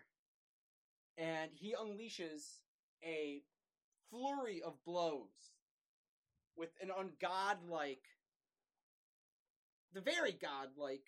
And 1.16 1.50
he 1.54 1.74
unleashes 1.80 2.58
a 3.04 3.42
flurry 4.10 4.62
of 4.66 4.74
blows 4.84 5.52
with 6.56 6.70
an 6.82 6.90
ungodlike, 6.90 8.02
the 9.94 10.00
very 10.00 10.32
godlike 10.32 11.04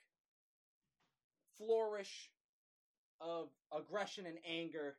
flourish 1.57 2.31
of 3.21 3.49
aggression 3.77 4.27
and 4.27 4.39
anger 4.49 4.97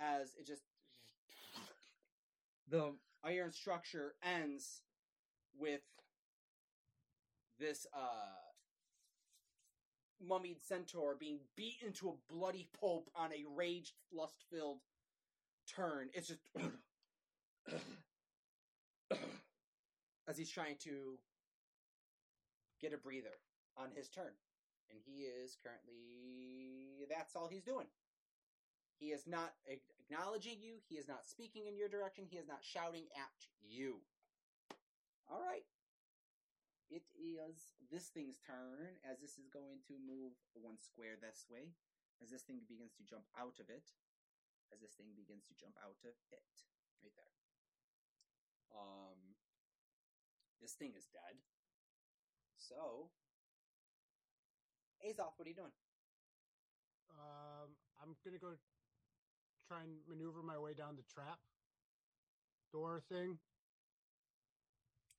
as 0.00 0.34
it 0.40 0.46
just 0.46 0.62
the 2.70 2.94
iron 3.26 3.52
structure 3.52 4.14
ends 4.22 4.82
with 5.58 5.82
this 7.58 7.86
uh 7.94 8.46
mummied 10.26 10.60
centaur 10.60 11.14
being 11.18 11.38
beaten 11.56 11.92
to 11.92 12.08
a 12.08 12.14
bloody 12.32 12.68
pulp 12.80 13.10
on 13.14 13.30
a 13.32 13.44
raged 13.54 13.92
lust 14.12 14.44
filled 14.50 14.78
turn. 15.74 16.08
It's 16.14 16.28
just 16.28 16.40
as 20.28 20.38
he's 20.38 20.50
trying 20.50 20.76
to 20.84 21.18
get 22.80 22.94
a 22.94 22.98
breather 22.98 23.38
on 23.76 23.88
his 23.94 24.08
turn. 24.08 24.32
And 24.90 25.00
he 25.04 25.22
is 25.22 25.58
currently 25.62 27.06
that's 27.10 27.36
all 27.36 27.48
he's 27.48 27.64
doing 27.64 27.86
he 28.98 29.12
is 29.12 29.28
not 29.28 29.52
acknowledging 29.68 30.60
you. 30.64 30.80
He 30.88 30.96
is 30.96 31.08
not 31.08 31.28
speaking 31.28 31.68
in 31.68 31.76
your 31.76 31.88
direction. 31.88 32.24
He 32.24 32.40
is 32.40 32.48
not 32.48 32.64
shouting 32.64 33.06
at 33.12 33.36
you. 33.60 34.00
All 35.28 35.42
right. 35.44 35.66
It 36.88 37.02
is 37.18 37.74
this 37.90 38.08
thing's 38.08 38.38
turn 38.38 38.96
as 39.02 39.18
this 39.18 39.36
is 39.36 39.50
going 39.50 39.82
to 39.90 39.98
move 39.98 40.38
one 40.54 40.78
square 40.78 41.18
this 41.18 41.44
way. 41.50 41.74
As 42.22 42.30
this 42.30 42.46
thing 42.46 42.64
begins 42.64 42.94
to 42.96 43.04
jump 43.04 43.28
out 43.36 43.60
of 43.60 43.68
it. 43.68 43.92
As 44.72 44.80
this 44.80 44.96
thing 44.96 45.12
begins 45.12 45.44
to 45.50 45.54
jump 45.58 45.76
out 45.82 46.00
of 46.00 46.14
it. 46.32 46.46
Right 47.02 47.12
there. 47.12 47.34
Um, 48.72 49.36
this 50.62 50.72
thing 50.72 50.94
is 50.96 51.10
dead. 51.12 51.36
So, 52.56 53.10
Azoth, 55.04 55.36
what 55.36 55.44
are 55.46 55.52
you 55.52 55.60
doing? 55.60 55.76
Um, 57.12 57.76
I'm 58.02 58.16
gonna 58.24 58.38
go 58.38 58.56
try 59.68 59.82
and 59.82 59.92
maneuver 60.08 60.42
my 60.42 60.58
way 60.58 60.74
down 60.74 60.96
the 60.96 61.02
trap 61.14 61.38
door 62.72 63.00
thing. 63.08 63.38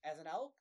As 0.05 0.19
an 0.19 0.27
elk, 0.27 0.53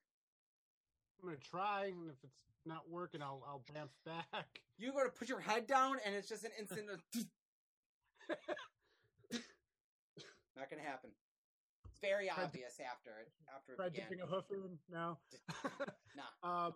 I'm 1.22 1.28
gonna 1.28 1.38
try, 1.38 1.86
and 1.86 2.10
if 2.10 2.16
it's 2.24 2.34
not 2.64 2.88
working, 2.90 3.22
I'll 3.22 3.42
I'll 3.46 3.62
bamf 3.72 3.90
back. 4.32 4.60
you 4.78 4.92
go 4.92 5.04
to 5.04 5.10
put 5.10 5.28
your 5.28 5.40
head 5.40 5.66
down, 5.66 5.98
and 6.04 6.14
it's 6.14 6.28
just 6.28 6.44
an 6.44 6.50
instant. 6.58 6.90
of 6.90 7.00
not 10.56 10.70
gonna 10.70 10.82
happen. 10.82 11.10
It's 11.84 11.94
very 12.00 12.28
Tried 12.28 12.44
obvious 12.44 12.80
after 12.80 13.10
it. 13.20 13.28
After 13.54 13.72
it 13.72 13.76
Try 13.76 13.88
began. 13.88 14.04
dipping 14.08 14.20
a 14.22 14.26
hoof 14.26 14.44
in 14.50 14.78
now. 14.90 15.18
Nah. 16.16 16.32
Um, 16.66 16.72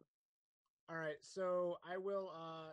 all 0.91 0.97
right, 0.97 1.17
so 1.23 1.79
I 1.91 1.97
will 1.97 2.31
uh, 2.37 2.73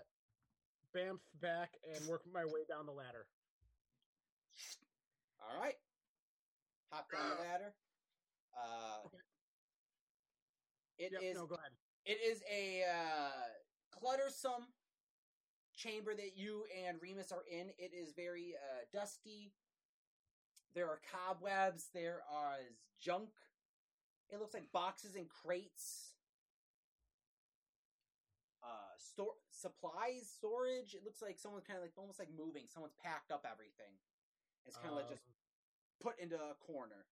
bamf 0.94 1.20
back 1.42 1.70
and 1.96 2.06
work 2.10 2.24
my 2.34 2.44
way 2.44 2.66
down 2.68 2.86
the 2.86 2.92
ladder. 2.92 3.26
All 5.40 5.60
right. 5.62 5.76
Hop 6.92 7.12
down 7.12 7.30
the 7.30 7.44
ladder. 7.44 7.74
Uh, 8.56 9.02
Okay. 9.06 9.18
it 10.98 11.12
Yep, 11.14 11.22
is- 11.24 11.36
no, 11.36 11.46
go 11.48 11.56
ahead. 11.56 11.72
It 12.06 12.20
is 12.22 12.42
a 12.50 12.84
uh, 12.84 13.32
cluttersome 13.92 14.66
chamber 15.76 16.16
that 16.16 16.38
you 16.38 16.66
and 16.88 17.02
Remus 17.02 17.32
are 17.32 17.44
in. 17.52 17.70
It 17.78 17.94
is 17.94 18.14
very 18.14 18.56
uh, 18.56 18.86
dusty. 18.94 19.54
There 20.74 20.88
are 20.90 21.02
cobwebs. 21.12 21.90
There 21.94 22.24
is 22.70 22.78
junk. 23.00 23.30
It 24.30 24.40
looks 24.40 24.54
like 24.54 24.72
boxes 24.72 25.16
and 25.16 25.28
crates. 25.30 26.14
Uh, 28.64 28.96
store 28.98 29.36
supplies 29.52 30.30
storage. 30.30 30.94
It 30.96 31.04
looks 31.04 31.22
like 31.22 31.38
someone's 31.40 31.66
kind 31.66 31.78
of 31.78 31.84
like 31.84 31.94
almost 31.98 32.20
like 32.20 32.30
moving. 32.36 32.64
Someone's 32.68 32.96
packed 33.04 33.32
up 33.32 33.46
everything. 33.50 33.94
It's 34.68 34.78
kind 34.78 34.90
of 34.90 34.96
like 34.96 35.10
just 35.10 35.24
Um, 35.24 35.34
put 36.00 36.20
into 36.20 36.36
a 36.36 36.56
corner. 36.56 37.06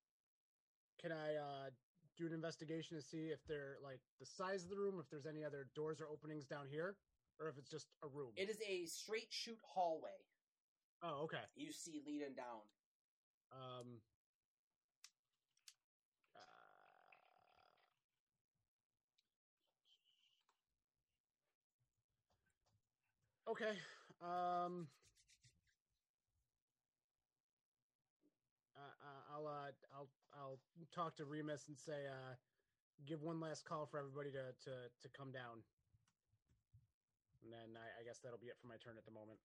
Can 1.01 1.11
I 1.11 1.35
uh, 1.35 1.69
do 2.17 2.25
an 2.25 2.33
investigation 2.33 2.97
to 2.97 3.03
see 3.03 3.29
if 3.31 3.39
they're 3.47 3.77
like 3.83 3.99
the 4.19 4.25
size 4.25 4.63
of 4.63 4.69
the 4.69 4.77
room, 4.77 4.99
if 4.99 5.09
there's 5.09 5.25
any 5.25 5.43
other 5.43 5.67
doors 5.75 6.01
or 6.01 6.07
openings 6.09 6.45
down 6.45 6.67
here, 6.67 6.95
or 7.39 7.49
if 7.49 7.57
it's 7.57 7.69
just 7.69 7.87
a 8.03 8.07
room? 8.07 8.31
It 8.35 8.49
is 8.49 8.57
a 8.67 8.85
straight 8.85 9.31
shoot 9.31 9.59
hallway. 9.63 10.17
oh, 11.03 11.23
okay. 11.23 11.41
You 11.55 11.71
see 11.71 12.01
leading 12.05 12.33
down. 12.35 12.61
Um, 13.51 14.01
uh, 16.35 16.39
okay. 23.51 23.77
Um, 24.21 24.87
uh, 28.75 28.79
uh, 28.79 29.24
I'll 29.35 29.47
uh, 29.51 29.75
I'll 29.91 30.07
I'll 30.31 30.59
talk 30.95 31.19
to 31.19 31.25
Remus 31.27 31.67
and 31.67 31.75
say 31.75 32.07
uh, 32.07 32.39
give 33.03 33.19
one 33.19 33.43
last 33.43 33.67
call 33.67 33.83
for 33.83 33.99
everybody 33.99 34.31
to 34.31 34.55
to 34.63 34.87
to 34.87 35.07
come 35.11 35.35
down, 35.35 35.59
and 37.43 37.51
then 37.51 37.75
I, 37.75 37.99
I 37.99 38.01
guess 38.07 38.23
that'll 38.23 38.39
be 38.39 38.47
it 38.47 38.55
for 38.63 38.71
my 38.71 38.79
turn 38.79 38.95
at 38.95 39.03
the 39.03 39.11
moment. 39.11 39.43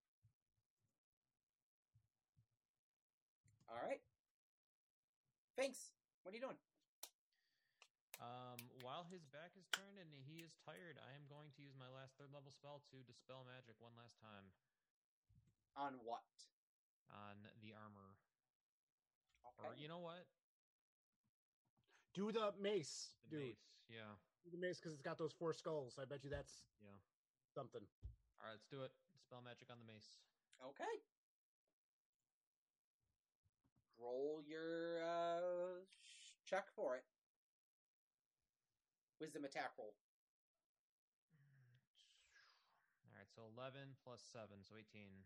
All 3.66 3.82
right. 3.82 3.98
Finks. 5.58 5.90
What 6.22 6.30
are 6.30 6.38
you 6.38 6.42
doing? 6.46 6.58
Um, 8.20 8.60
while 8.84 9.08
his 9.10 9.24
back 9.32 9.56
is 9.56 9.64
turned 9.72 9.96
and 9.96 10.12
he 10.28 10.44
is 10.44 10.52
tired, 10.60 11.00
I 11.00 11.16
am 11.16 11.24
going 11.26 11.50
to 11.56 11.62
use 11.64 11.72
my 11.74 11.88
last 11.88 12.12
third 12.20 12.28
level 12.30 12.52
spell 12.52 12.84
to 12.92 13.00
dispel 13.08 13.48
magic 13.48 13.80
one 13.80 13.96
last 13.96 14.20
time 14.20 14.52
On 15.74 15.96
what? 16.04 16.28
on 17.10 17.48
the 17.64 17.72
armor. 17.72 18.14
Okay. 19.46 19.68
Or 19.68 19.74
you 19.76 19.88
know 19.88 19.98
what? 19.98 20.26
Do 22.14 22.32
the 22.32 22.52
mace, 22.60 23.14
The 23.24 23.36
dude. 23.36 23.46
mace. 23.46 23.64
Yeah. 23.88 24.14
Do 24.44 24.50
the 24.50 24.58
mace 24.58 24.78
because 24.78 24.92
it's 24.92 25.02
got 25.02 25.18
those 25.18 25.32
four 25.32 25.52
skulls. 25.52 25.98
I 26.00 26.04
bet 26.04 26.24
you 26.24 26.30
that's 26.30 26.64
Yeah. 26.80 26.98
something. 27.54 27.82
All 28.40 28.46
right, 28.46 28.52
let's 28.52 28.66
do 28.66 28.82
it. 28.82 28.92
Spell 29.20 29.40
magic 29.42 29.70
on 29.70 29.78
the 29.78 29.84
mace. 29.84 30.16
Okay. 30.62 31.04
Roll 33.98 34.40
your 34.42 35.02
uh, 35.04 35.84
check 36.44 36.70
for 36.74 36.96
it. 36.96 37.04
Wisdom 39.20 39.44
attack 39.44 39.72
roll. 39.78 39.94
All 43.04 43.12
right, 43.18 43.28
so 43.28 43.42
11 43.54 43.96
plus 44.02 44.22
7, 44.32 44.64
so 44.64 44.74
18. 44.80 45.24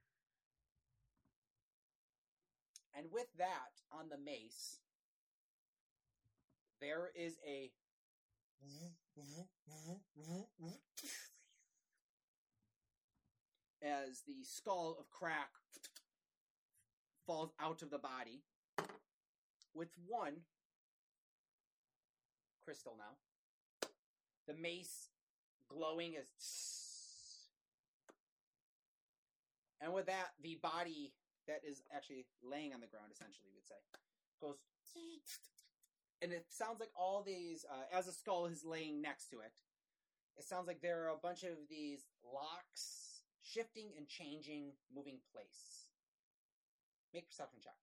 And 2.97 3.07
with 3.12 3.27
that 3.39 3.83
on 3.93 4.09
the 4.09 4.19
mace, 4.19 4.79
there 6.81 7.11
is 7.15 7.37
a 7.47 7.71
as 13.83 14.23
the 14.27 14.43
skull 14.43 14.97
of 14.99 15.11
Crack 15.11 15.51
falls 17.27 17.53
out 17.61 17.83
of 17.83 17.91
the 17.91 17.99
body 17.99 18.43
with 19.75 19.89
one 20.07 20.35
crystal 22.65 22.97
now. 22.97 23.89
The 24.47 24.55
mace 24.55 25.09
glowing 25.69 26.16
as 26.16 26.27
and 29.81 29.93
with 29.93 30.07
that 30.07 30.29
the 30.43 30.59
body 30.62 31.12
that 31.47 31.61
is 31.66 31.83
actually 31.95 32.27
laying 32.43 32.73
on 32.73 32.81
the 32.81 32.89
ground 32.89 33.12
essentially 33.12 33.49
we'd 33.55 33.66
say. 33.66 33.81
Goes 34.41 34.59
and 36.23 36.33
it 36.33 36.47
sounds 36.49 36.79
like 36.79 36.91
all 36.97 37.23
these 37.27 37.65
uh, 37.69 37.97
as 37.97 38.07
a 38.07 38.12
skull 38.12 38.47
is 38.47 38.65
laying 38.65 39.03
next 39.03 39.29
to 39.31 39.41
it 39.41 39.53
it 40.37 40.45
sounds 40.45 40.66
like 40.66 40.81
there 40.83 41.05
are 41.05 41.15
a 41.15 41.21
bunch 41.21 41.43
of 41.43 41.57
these 41.71 42.07
locks 42.25 43.23
shifting 43.43 43.93
and 43.97 44.09
changing 44.09 44.73
moving 44.95 45.19
place. 45.33 45.87
Make 47.12 47.25
a 47.25 47.27
perception 47.27 47.61
check. 47.62 47.79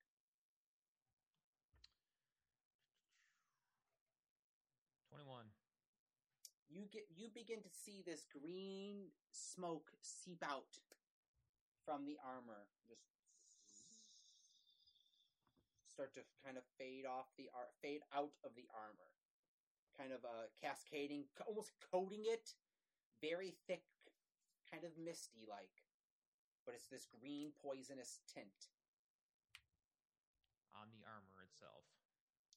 Twenty-one. 5.10 5.48
you 6.70 6.88
get 6.92 7.08
you 7.16 7.30
begin 7.34 7.62
to 7.64 7.70
see 7.72 8.04
this 8.06 8.26
green 8.28 9.12
smoke 9.32 9.92
seep 10.02 10.44
out 10.44 10.80
from 11.86 12.06
the 12.06 12.18
armor 12.24 12.68
just 12.88 13.04
start 16.02 16.18
to 16.18 16.26
kind 16.42 16.58
of 16.58 16.66
fade 16.82 17.06
off 17.06 17.30
the 17.38 17.46
ar- 17.54 17.70
fade 17.78 18.02
out 18.10 18.34
of 18.42 18.58
the 18.58 18.66
armor 18.74 19.14
kind 19.94 20.10
of 20.10 20.26
uh 20.26 20.50
cascading 20.58 21.30
almost 21.46 21.78
coating 21.78 22.26
it 22.26 22.58
very 23.22 23.54
thick 23.70 23.86
kind 24.66 24.82
of 24.82 24.98
misty 24.98 25.46
like 25.46 25.86
but 26.66 26.74
it's 26.74 26.90
this 26.90 27.06
green 27.06 27.54
poisonous 27.62 28.18
tint 28.26 28.74
On 30.74 30.90
the 30.90 31.06
armor 31.06 31.46
itself. 31.46 31.86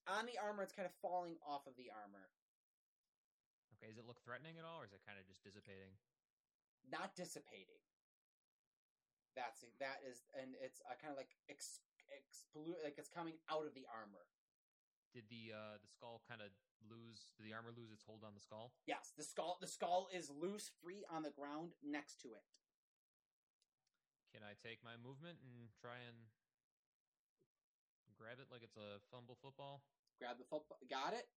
on 0.09 0.25
the 0.25 0.41
armor 0.41 0.65
it's 0.65 0.73
kind 0.73 0.89
of 0.89 0.97
falling 1.05 1.37
off 1.45 1.69
of 1.69 1.77
the 1.77 1.93
armor 1.93 2.33
Okay, 3.77 3.93
does 3.93 4.01
it 4.01 4.09
look 4.09 4.25
threatening 4.25 4.57
at 4.57 4.65
all, 4.65 4.81
or 4.81 4.89
is 4.89 4.97
it 4.97 5.05
kind 5.05 5.21
of 5.21 5.29
just 5.29 5.45
dissipating? 5.45 5.93
not 6.89 7.13
dissipating. 7.13 7.85
That's 9.37 9.67
that 9.83 10.01
is, 10.09 10.25
and 10.33 10.55
it's 10.63 10.81
uh, 10.89 10.95
kind 10.97 11.11
of 11.13 11.19
like 11.21 11.37
ex, 11.51 11.83
explu- 12.13 12.81
like 12.83 12.97
it's 12.99 13.09
coming 13.09 13.39
out 13.51 13.67
of 13.67 13.75
the 13.75 13.87
armor. 13.89 14.27
Did 15.13 15.31
the 15.31 15.55
uh, 15.55 15.79
the 15.79 15.87
skull 15.87 16.21
kind 16.27 16.43
of 16.43 16.51
lose? 16.83 17.31
Did 17.39 17.47
the 17.47 17.55
armor 17.55 17.71
lose 17.71 17.95
its 17.95 18.03
hold 18.03 18.27
on 18.27 18.35
the 18.35 18.43
skull? 18.43 18.75
Yes, 18.87 19.15
the 19.15 19.23
skull 19.23 19.59
the 19.63 19.71
skull 19.71 20.09
is 20.11 20.29
loose, 20.29 20.71
free 20.83 21.07
on 21.07 21.23
the 21.23 21.31
ground 21.31 21.79
next 21.85 22.19
to 22.27 22.35
it. 22.35 22.43
Can 24.35 24.43
I 24.43 24.59
take 24.59 24.83
my 24.83 24.99
movement 24.99 25.39
and 25.47 25.71
try 25.79 26.03
and 26.03 26.19
grab 28.19 28.43
it 28.43 28.51
like 28.51 28.67
it's 28.67 28.75
a 28.75 28.99
fumble 29.15 29.39
football? 29.39 29.87
Grab 30.19 30.43
the 30.43 30.49
football. 30.51 30.83
Got 30.91 31.15
it. 31.15 31.31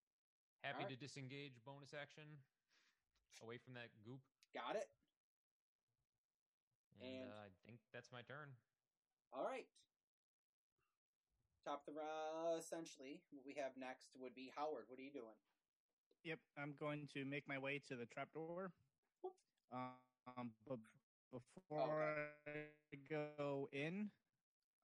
Happy 0.65 0.81
Alright. 0.81 0.97
to 0.97 0.97
disengage 0.97 1.61
bonus 1.61 1.93
action 1.93 2.41
away 3.45 3.61
from 3.61 3.77
that 3.77 3.93
goop. 4.01 4.25
Got 4.57 4.73
it. 4.73 4.89
And, 6.97 7.05
And- 7.05 7.29
uh, 7.29 7.45
I 7.45 7.49
think 7.69 7.77
that's 7.93 8.09
my 8.09 8.25
turn. 8.25 8.57
All 9.29 9.45
right. 9.45 9.69
Top 11.67 11.83
of 11.91 11.95
the 11.95 11.99
uh, 11.99 12.55
essentially, 12.55 13.19
what 13.35 13.43
we 13.43 13.51
have 13.59 13.75
next 13.75 14.15
would 14.15 14.31
be 14.31 14.47
Howard. 14.55 14.87
What 14.87 14.99
are 14.99 15.03
you 15.03 15.11
doing? 15.11 15.35
Yep, 16.23 16.39
I'm 16.55 16.73
going 16.79 17.11
to 17.11 17.25
make 17.25 17.43
my 17.43 17.59
way 17.59 17.81
to 17.91 17.95
the 17.99 18.05
trapdoor. 18.07 18.71
Um, 19.75 20.55
but 20.63 20.79
before 21.27 22.07
I 22.47 22.71
go 23.11 23.67
in, 23.73 24.07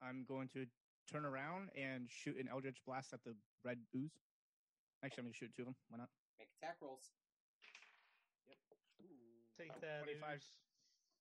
I'm 0.04 0.26
going 0.28 0.50
to 0.60 0.68
turn 1.10 1.24
around 1.24 1.70
and 1.72 2.12
shoot 2.12 2.36
an 2.36 2.50
Eldritch 2.52 2.84
Blast 2.86 3.14
at 3.14 3.24
the 3.24 3.32
red 3.64 3.80
ooze. 3.96 4.12
Actually, 5.06 5.22
I'm 5.22 5.26
going 5.32 5.34
to 5.34 5.40
shoot 5.40 5.52
two 5.56 5.64
of 5.64 5.68
them. 5.72 5.76
Why 5.88 5.98
not? 6.04 6.10
Make 6.38 6.52
attack 6.60 6.76
rolls. 6.84 7.16
Yep. 8.52 8.60
Take 9.56 9.72
Oh, 9.72 9.80
that. 9.80 10.04
25. 10.04 10.36
ooze. 10.36 10.52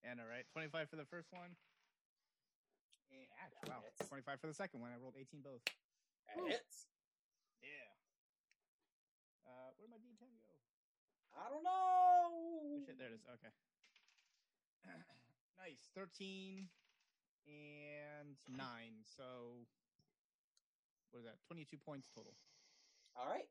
And 0.03 0.19
all 0.19 0.27
right, 0.27 0.43
25 0.51 0.91
for 0.91 0.97
the 0.97 1.07
first 1.07 1.31
one. 1.31 1.55
And, 3.13 3.69
wow, 3.69 3.85
Hits. 3.85 4.09
25 4.09 4.41
for 4.41 4.47
the 4.49 4.55
second 4.57 4.81
one. 4.81 4.91
I 4.91 4.99
rolled 5.01 5.17
18 5.21 5.41
both. 5.45 5.61
That 6.27 6.41
hits. 6.49 6.89
Yeah. 7.63 7.93
Uh, 9.47 9.71
where 9.77 9.87
did 9.87 9.93
my 9.93 10.01
D10 10.01 10.33
go? 10.41 10.51
I 11.37 11.49
don't 11.53 11.65
know. 11.65 12.81
Oh, 12.81 12.83
shit, 12.87 12.99
there 12.99 13.09
it 13.09 13.15
is. 13.15 13.25
Okay. 13.29 13.53
nice. 15.61 15.89
13 15.95 16.69
and 17.47 18.37
9. 18.57 18.59
So, 19.17 19.67
what 21.11 21.21
is 21.21 21.25
that? 21.27 21.37
22 21.49 21.77
points 21.79 22.09
total. 22.15 22.33
All 23.17 23.29
right. 23.29 23.49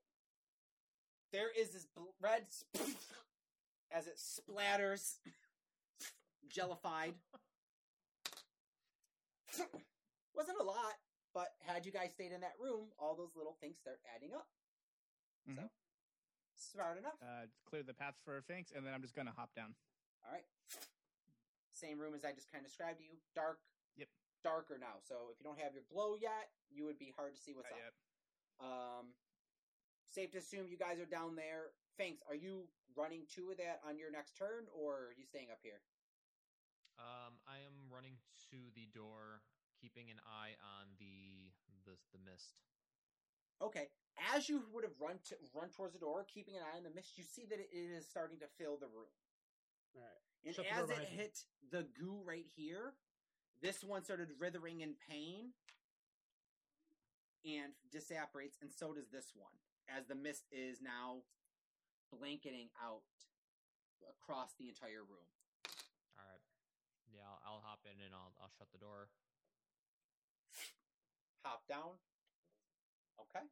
There 1.31 1.49
is 1.57 1.69
this 1.69 1.85
bl- 1.95 2.11
red 2.19 2.43
sp- 2.51 2.75
as 3.91 4.07
it 4.07 4.17
splatters, 4.17 5.17
jellified. 6.49 7.13
Wasn't 10.35 10.57
a 10.59 10.63
lot, 10.63 10.95
but 11.33 11.53
had 11.59 11.85
you 11.85 11.91
guys 11.91 12.11
stayed 12.11 12.31
in 12.31 12.41
that 12.41 12.55
room, 12.59 12.87
all 12.97 13.15
those 13.15 13.35
little 13.35 13.53
things 13.59 13.77
start 13.77 13.99
adding 14.15 14.33
up. 14.33 14.47
So, 15.45 15.51
Mhm. 15.61 15.69
smart 16.55 16.97
enough. 16.97 17.21
Uh, 17.21 17.47
clear 17.65 17.83
the 17.83 17.93
path 17.93 18.15
for 18.23 18.41
Finks, 18.43 18.71
and 18.71 18.85
then 18.85 18.93
I'm 18.93 19.01
just 19.01 19.15
going 19.15 19.27
to 19.27 19.33
hop 19.33 19.53
down. 19.55 19.75
All 20.23 20.31
right. 20.31 20.45
Same 21.73 21.99
room 21.99 22.13
as 22.13 22.23
I 22.23 22.31
just 22.31 22.51
kind 22.51 22.63
of 22.63 22.69
described 22.69 22.99
to 22.99 23.03
you. 23.03 23.17
Dark. 23.33 23.59
Yep. 23.95 24.09
Darker 24.43 24.77
now. 24.77 24.99
So 25.01 25.29
if 25.31 25.39
you 25.39 25.43
don't 25.43 25.59
have 25.59 25.73
your 25.73 25.83
glow 25.83 26.15
yet, 26.15 26.51
you 26.69 26.85
would 26.85 26.99
be 26.99 27.09
hard 27.11 27.33
to 27.35 27.41
see 27.41 27.53
what's 27.53 27.69
Not 27.71 27.79
up. 27.79 27.83
yet. 27.83 27.93
Um, 28.59 29.15
safe 30.05 30.31
to 30.31 30.37
assume 30.37 30.67
you 30.67 30.77
guys 30.77 30.99
are 30.99 31.05
down 31.05 31.35
there. 31.35 31.73
Fangs, 31.97 32.21
are 32.27 32.35
you 32.35 32.69
running 32.95 33.25
two 33.27 33.49
of 33.51 33.57
that 33.57 33.81
on 33.83 33.97
your 33.97 34.11
next 34.11 34.37
turn, 34.37 34.67
or 34.69 35.07
are 35.07 35.13
you 35.17 35.25
staying 35.25 35.49
up 35.51 35.59
here? 35.63 35.81
Um, 37.01 37.41
I 37.49 37.65
am 37.65 37.89
running 37.89 38.21
to 38.53 38.57
the 38.77 38.85
door, 38.93 39.41
keeping 39.81 40.13
an 40.13 40.21
eye 40.21 40.53
on 40.61 40.93
the 41.01 41.49
the 41.85 41.97
the 42.13 42.21
mist. 42.21 42.61
Okay. 43.61 43.89
As 44.35 44.49
you 44.49 44.61
would 44.73 44.83
have 44.83 44.93
run 45.01 45.17
to 45.29 45.35
run 45.53 45.69
towards 45.69 45.93
the 45.93 45.99
door, 45.99 46.25
keeping 46.29 46.55
an 46.55 46.61
eye 46.61 46.77
on 46.77 46.83
the 46.83 46.93
mist, 46.93 47.17
you 47.17 47.23
see 47.23 47.45
that 47.49 47.59
it 47.59 47.69
is 47.73 48.05
starting 48.05 48.37
to 48.39 48.49
fill 48.57 48.77
the 48.77 48.87
room. 48.87 49.09
All 49.95 50.01
right. 50.01 50.21
And 50.45 50.55
Shut 50.55 50.65
as 50.69 50.89
it 50.89 51.09
hit 51.09 51.37
the 51.71 51.85
goo 51.97 52.21
right 52.25 52.45
here, 52.55 52.93
this 53.61 53.83
one 53.83 54.03
started 54.03 54.29
writhing 54.39 54.81
in 54.81 54.95
pain 55.09 55.53
and 57.45 57.73
disapparates, 57.93 58.57
and 58.61 58.71
so 58.71 58.93
does 58.93 59.09
this 59.11 59.33
one, 59.35 59.53
as 59.89 60.05
the 60.05 60.15
mist 60.15 60.45
is 60.51 60.81
now 60.81 61.21
blanketing 62.11 62.69
out 62.83 63.01
across 64.09 64.53
the 64.59 64.67
entire 64.67 65.01
room. 65.01 65.29
All 67.11 67.19
right. 67.19 67.19
Yeah, 67.19 67.27
I'll, 67.27 67.55
I'll 67.59 67.63
hop 67.65 67.79
in 67.85 67.99
and 68.03 68.13
I'll 68.13 68.31
I'll 68.41 68.51
shut 68.57 68.67
the 68.71 68.79
door. 68.79 69.09
Hop 71.43 71.63
down. 71.67 71.97
Okay. 73.19 73.45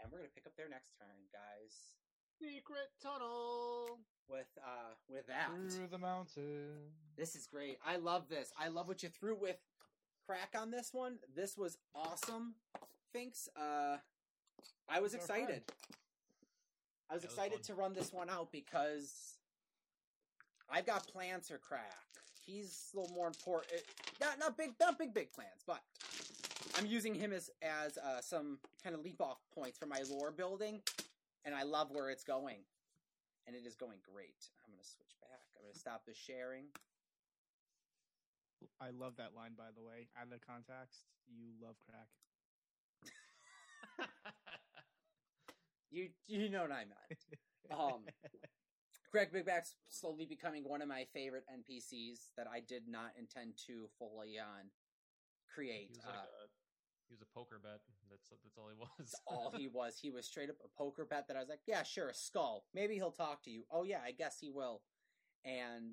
And 0.00 0.10
we're 0.10 0.18
gonna 0.18 0.30
pick 0.34 0.46
up 0.46 0.52
there 0.56 0.68
next 0.68 0.92
turn, 0.98 1.28
guys. 1.32 1.72
Secret 2.40 2.90
tunnel. 3.02 3.98
With 4.28 4.46
uh 4.58 4.94
with 5.08 5.26
that. 5.26 5.50
Through 5.70 5.88
the 5.90 5.98
mountain. 5.98 6.92
This 7.16 7.34
is 7.36 7.46
great. 7.46 7.78
I 7.86 7.96
love 7.96 8.28
this. 8.28 8.52
I 8.58 8.68
love 8.68 8.88
what 8.88 9.02
you 9.02 9.08
threw 9.08 9.34
with 9.36 9.58
crack 10.26 10.54
on 10.58 10.70
this 10.70 10.90
one. 10.92 11.18
This 11.34 11.56
was 11.56 11.76
awesome. 11.94 12.54
Thanks. 13.12 13.48
Uh, 13.56 13.98
I 14.88 15.00
was 15.00 15.12
He's 15.12 15.20
excited. 15.20 15.62
I 17.10 17.14
was 17.14 17.22
That 17.22 17.28
was 17.30 17.36
excited 17.36 17.52
fun. 17.58 17.62
to 17.64 17.74
run 17.74 17.92
this 17.92 18.12
one 18.12 18.30
out 18.30 18.50
because 18.52 19.34
I've 20.72 20.86
got 20.86 21.06
plans 21.06 21.48
for 21.48 21.58
crack. 21.58 21.98
He's 22.46 22.90
a 22.92 23.00
little 23.00 23.14
more 23.14 23.26
important. 23.28 23.82
Not 24.20 24.38
not 24.38 24.56
big, 24.56 24.72
not 24.80 24.98
big, 24.98 25.14
big 25.14 25.32
plans, 25.32 25.62
but 25.66 25.80
I'm 26.78 26.86
using 26.86 27.14
him 27.14 27.32
as 27.32 27.50
as 27.62 27.98
uh, 27.98 28.20
some 28.20 28.58
kind 28.82 28.96
of 28.96 29.02
leap 29.02 29.20
off 29.20 29.38
points 29.54 29.78
for 29.78 29.86
my 29.86 30.02
lore 30.10 30.30
building, 30.30 30.80
and 31.44 31.54
I 31.54 31.62
love 31.62 31.90
where 31.90 32.10
it's 32.10 32.24
going, 32.24 32.58
and 33.46 33.54
it 33.54 33.66
is 33.66 33.74
going 33.74 33.98
great. 34.02 34.48
I'm 34.64 34.72
gonna 34.72 34.82
switch 34.84 35.14
back. 35.20 35.40
I'm 35.56 35.62
gonna 35.64 35.78
stop 35.78 36.04
the 36.06 36.14
sharing. 36.14 36.64
I 38.80 38.90
love 38.90 39.16
that 39.18 39.34
line, 39.36 39.52
by 39.56 39.70
the 39.76 39.82
way. 39.82 40.08
Out 40.18 40.32
of 40.32 40.40
context, 40.40 41.04
you 41.28 41.52
love 41.60 41.76
crack. 41.86 42.08
You 45.92 46.08
you 46.26 46.48
know 46.48 46.62
what 46.62 46.72
I 46.72 46.84
meant. 46.88 47.20
Um, 47.70 48.00
Greg 49.12 49.30
Bigback's 49.30 49.74
slowly 49.88 50.24
becoming 50.24 50.64
one 50.64 50.80
of 50.80 50.88
my 50.88 51.04
favorite 51.12 51.44
NPCs 51.52 52.32
that 52.36 52.46
I 52.50 52.60
did 52.60 52.88
not 52.88 53.12
intend 53.18 53.52
to 53.66 53.86
fully 53.98 54.38
on 54.38 54.70
create. 55.54 55.88
He 55.90 55.96
was 55.96 56.06
like 56.06 56.14
Uh, 56.16 56.44
a 56.44 56.48
he 57.08 57.14
was 57.14 57.20
a 57.20 57.26
poker 57.34 57.60
bet. 57.62 57.80
That's 58.08 58.30
that's 58.42 58.56
all 58.56 58.68
he 58.70 58.74
was. 58.74 58.88
that's 58.98 59.20
all 59.26 59.52
he 59.54 59.68
was. 59.72 59.98
He 59.98 60.10
was 60.10 60.24
straight 60.26 60.48
up 60.48 60.56
a 60.64 60.68
poker 60.78 61.04
bet 61.04 61.28
that 61.28 61.36
I 61.36 61.40
was 61.40 61.50
like, 61.50 61.60
yeah, 61.66 61.82
sure, 61.82 62.08
a 62.08 62.14
skull. 62.14 62.64
Maybe 62.72 62.94
he'll 62.94 63.10
talk 63.12 63.42
to 63.44 63.50
you. 63.50 63.64
Oh 63.70 63.82
yeah, 63.84 64.00
I 64.02 64.12
guess 64.12 64.38
he 64.40 64.50
will. 64.50 64.80
And 65.44 65.92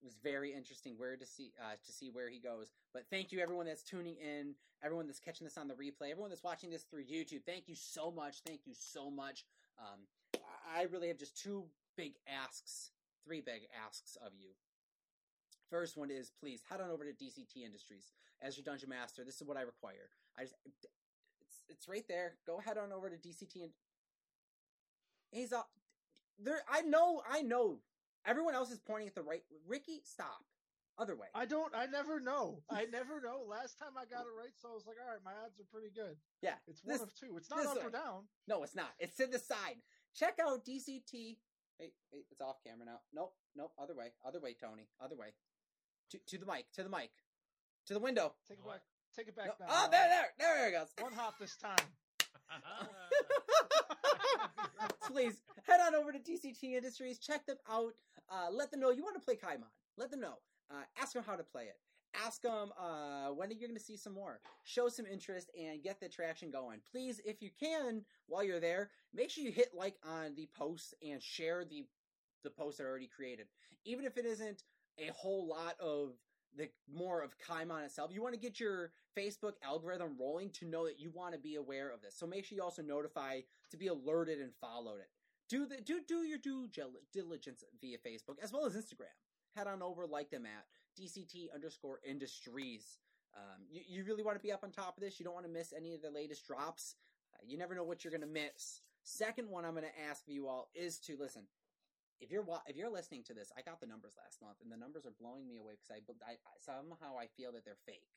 it 0.00 0.04
was 0.04 0.14
very 0.22 0.52
interesting 0.54 0.94
where 0.96 1.16
to 1.16 1.26
see 1.26 1.52
uh, 1.60 1.74
to 1.84 1.92
see 1.92 2.08
where 2.08 2.28
he 2.30 2.38
goes. 2.38 2.70
But 2.92 3.06
thank 3.10 3.32
you 3.32 3.40
everyone 3.40 3.66
that's 3.66 3.82
tuning 3.82 4.16
in, 4.16 4.54
everyone 4.80 5.08
that's 5.08 5.18
catching 5.18 5.44
this 5.44 5.58
on 5.58 5.66
the 5.66 5.74
replay, 5.74 6.12
everyone 6.12 6.30
that's 6.30 6.44
watching 6.44 6.70
this 6.70 6.84
through 6.84 7.04
YouTube. 7.04 7.44
Thank 7.44 7.68
you 7.68 7.74
so 7.74 8.12
much. 8.12 8.42
Thank 8.46 8.60
you 8.64 8.74
so 8.78 9.10
much. 9.10 9.44
Um, 9.80 10.06
I 10.72 10.82
really 10.82 11.08
have 11.08 11.18
just 11.18 11.36
two 11.36 11.64
big 11.96 12.14
asks, 12.28 12.90
three 13.24 13.40
big 13.40 13.62
asks 13.86 14.16
of 14.24 14.32
you. 14.38 14.50
First 15.70 15.96
one 15.96 16.10
is 16.10 16.30
please 16.40 16.60
head 16.68 16.80
on 16.80 16.90
over 16.90 17.04
to 17.04 17.12
DCT 17.12 17.64
Industries 17.64 18.12
as 18.42 18.56
your 18.56 18.64
dungeon 18.64 18.90
master. 18.90 19.24
This 19.24 19.40
is 19.40 19.46
what 19.46 19.56
I 19.56 19.62
require. 19.62 20.10
I 20.38 20.42
just 20.42 20.54
it's 20.64 20.86
it's 21.68 21.88
right 21.88 22.04
there. 22.08 22.34
Go 22.46 22.58
head 22.58 22.78
on 22.78 22.92
over 22.92 23.08
to 23.08 23.16
DCT 23.16 23.62
and 23.62 23.70
he's 25.30 25.52
up 25.52 25.68
there. 26.38 26.62
I 26.70 26.82
know, 26.82 27.22
I 27.28 27.42
know. 27.42 27.78
Everyone 28.26 28.54
else 28.54 28.70
is 28.70 28.78
pointing 28.78 29.08
at 29.08 29.14
the 29.14 29.22
right. 29.22 29.42
Ricky, 29.66 30.00
stop. 30.04 30.44
Other 30.96 31.16
way. 31.16 31.26
I 31.34 31.44
don't. 31.44 31.74
I 31.74 31.86
never 31.86 32.20
know. 32.20 32.62
I 32.70 32.84
never 32.84 33.20
know. 33.20 33.42
Last 33.48 33.78
time 33.80 33.98
I 33.98 34.04
got 34.04 34.26
it 34.26 34.34
right, 34.38 34.54
so 34.62 34.68
I 34.70 34.74
was 34.74 34.86
like, 34.86 34.96
all 35.04 35.10
right, 35.10 35.18
my 35.24 35.32
odds 35.44 35.58
are 35.58 35.66
pretty 35.72 35.90
good. 35.92 36.16
yeah, 36.40 36.54
It's 36.68 36.84
one 36.84 36.92
This- 36.94 37.02
of 37.02 37.12
two. 37.18 37.36
It's 37.36 37.50
not 37.50 37.66
up 37.66 37.76
way. 37.78 37.82
or 37.82 37.90
down. 37.90 38.28
No, 38.46 38.62
it's 38.62 38.76
not. 38.76 38.90
It's 39.00 39.16
to 39.16 39.26
the 39.26 39.40
side. 39.40 39.82
Check 40.14 40.38
out 40.40 40.64
DCT. 40.64 41.38
Hey, 41.78 41.90
hey, 42.12 42.24
it's 42.30 42.40
off 42.40 42.56
camera 42.64 42.86
now. 42.86 43.00
Nope, 43.12 43.34
nope. 43.56 43.72
Other 43.78 43.94
way. 43.94 44.12
Other 44.26 44.40
way, 44.40 44.54
Tony. 44.54 44.86
Other 45.02 45.16
way. 45.16 45.34
To 46.10 46.18
to 46.18 46.38
the 46.38 46.46
mic. 46.46 46.66
To 46.74 46.82
the 46.82 46.88
mic. 46.88 47.10
To 47.86 47.94
the 47.94 48.00
window. 48.00 48.34
Take 48.48 48.58
it 48.58 48.66
back. 48.66 48.80
Take 49.16 49.28
it 49.28 49.36
back 49.36 49.58
No- 49.60 49.66
now. 49.66 49.72
Oh, 49.72 49.88
there, 49.90 50.08
there, 50.08 50.26
there 50.38 50.68
it 50.68 50.72
goes. 50.72 50.88
One 51.00 51.12
hop 51.12 51.38
this 51.38 51.56
time. 51.56 51.76
Please 55.10 55.34
head 55.66 55.80
on 55.80 55.94
over 55.94 56.12
to 56.12 56.18
DCT 56.18 56.74
Industries. 56.76 57.18
Check 57.18 57.46
them 57.46 57.56
out. 57.70 57.94
Uh, 58.30 58.48
let 58.52 58.70
them 58.70 58.80
know 58.80 58.90
you 58.90 59.02
want 59.02 59.16
to 59.16 59.24
play 59.24 59.36
Kaimon. 59.36 59.68
Let 59.96 60.10
them 60.10 60.20
know. 60.20 60.34
Uh, 60.70 60.82
ask 61.00 61.12
them 61.12 61.22
how 61.26 61.36
to 61.36 61.44
play 61.44 61.64
it. 61.64 61.76
Ask 62.24 62.42
them 62.42 62.72
uh, 62.78 63.28
when 63.28 63.48
are 63.48 63.52
you 63.52 63.60
going 63.66 63.78
to 63.78 63.84
see 63.84 63.96
some 63.96 64.14
more. 64.14 64.40
Show 64.62 64.88
some 64.88 65.06
interest 65.06 65.50
and 65.58 65.82
get 65.82 66.00
the 66.00 66.08
traction 66.08 66.50
going. 66.50 66.80
Please, 66.90 67.20
if 67.24 67.42
you 67.42 67.50
can, 67.58 68.02
while 68.26 68.44
you're 68.44 68.60
there, 68.60 68.90
make 69.12 69.30
sure 69.30 69.44
you 69.44 69.50
hit 69.50 69.70
like 69.74 69.96
on 70.04 70.34
the 70.36 70.48
posts 70.56 70.94
and 71.02 71.22
share 71.22 71.64
the 71.64 71.84
the 72.42 72.50
posts 72.50 72.78
that 72.78 72.84
are 72.84 72.90
already 72.90 73.08
created. 73.08 73.46
Even 73.84 74.04
if 74.04 74.18
it 74.18 74.26
isn't 74.26 74.62
a 74.98 75.10
whole 75.12 75.46
lot 75.48 75.74
of 75.80 76.12
the 76.56 76.68
more 76.92 77.22
of 77.22 77.34
Kaimon 77.38 77.84
itself, 77.84 78.10
you 78.12 78.22
want 78.22 78.34
to 78.34 78.40
get 78.40 78.60
your 78.60 78.92
Facebook 79.16 79.54
algorithm 79.64 80.16
rolling 80.20 80.50
to 80.50 80.66
know 80.66 80.86
that 80.86 81.00
you 81.00 81.10
want 81.10 81.32
to 81.32 81.38
be 81.38 81.56
aware 81.56 81.90
of 81.90 82.00
this. 82.00 82.14
So 82.16 82.26
make 82.26 82.44
sure 82.44 82.56
you 82.56 82.62
also 82.62 82.82
notify 82.82 83.40
to 83.70 83.76
be 83.76 83.88
alerted 83.88 84.40
and 84.40 84.52
followed 84.60 84.98
it. 85.00 85.08
Do 85.48 85.66
the 85.66 85.80
do 85.80 86.00
do 86.06 86.22
your 86.24 86.38
due 86.38 86.68
diligence 87.12 87.64
via 87.80 87.98
Facebook 87.98 88.38
as 88.42 88.52
well 88.52 88.66
as 88.66 88.74
Instagram. 88.74 89.14
Head 89.56 89.66
on 89.66 89.82
over, 89.82 90.06
like 90.06 90.30
them 90.30 90.46
at 90.46 90.64
DCT 91.00 91.52
underscore 91.54 92.00
industries. 92.08 92.98
Um, 93.36 93.62
you, 93.70 93.82
you 93.86 94.04
really 94.04 94.22
want 94.22 94.36
to 94.36 94.42
be 94.42 94.52
up 94.52 94.64
on 94.64 94.70
top 94.70 94.96
of 94.96 95.02
this. 95.02 95.18
You 95.18 95.24
don't 95.24 95.34
want 95.34 95.46
to 95.46 95.52
miss 95.52 95.72
any 95.76 95.94
of 95.94 96.02
the 96.02 96.10
latest 96.10 96.46
drops. 96.46 96.94
Uh, 97.34 97.42
you 97.46 97.58
never 97.58 97.74
know 97.74 97.84
what 97.84 98.04
you're 98.04 98.12
going 98.12 98.20
to 98.20 98.26
miss. 98.26 98.82
Second 99.02 99.50
one 99.50 99.64
I'm 99.64 99.72
going 99.72 99.84
to 99.84 100.02
ask 100.10 100.22
you 100.26 100.48
all 100.48 100.68
is 100.74 100.98
to 101.00 101.16
listen. 101.18 101.42
If 102.20 102.30
you're 102.30 102.44
if 102.66 102.76
you're 102.76 102.92
listening 102.92 103.22
to 103.24 103.34
this, 103.34 103.52
I 103.58 103.60
got 103.60 103.80
the 103.80 103.86
numbers 103.86 104.14
last 104.16 104.40
month, 104.40 104.56
and 104.62 104.70
the 104.70 104.78
numbers 104.78 105.04
are 105.04 105.12
blowing 105.20 105.46
me 105.46 105.58
away 105.58 105.74
because 105.76 105.90
I, 106.24 106.32
I 106.32 106.56
somehow 106.56 107.18
I 107.18 107.26
feel 107.36 107.52
that 107.52 107.64
they're 107.64 107.84
fake. 107.84 108.08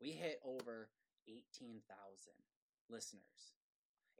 We 0.00 0.10
hit 0.10 0.40
over 0.44 0.88
eighteen 1.28 1.78
thousand 1.86 2.40
listeners. 2.88 3.54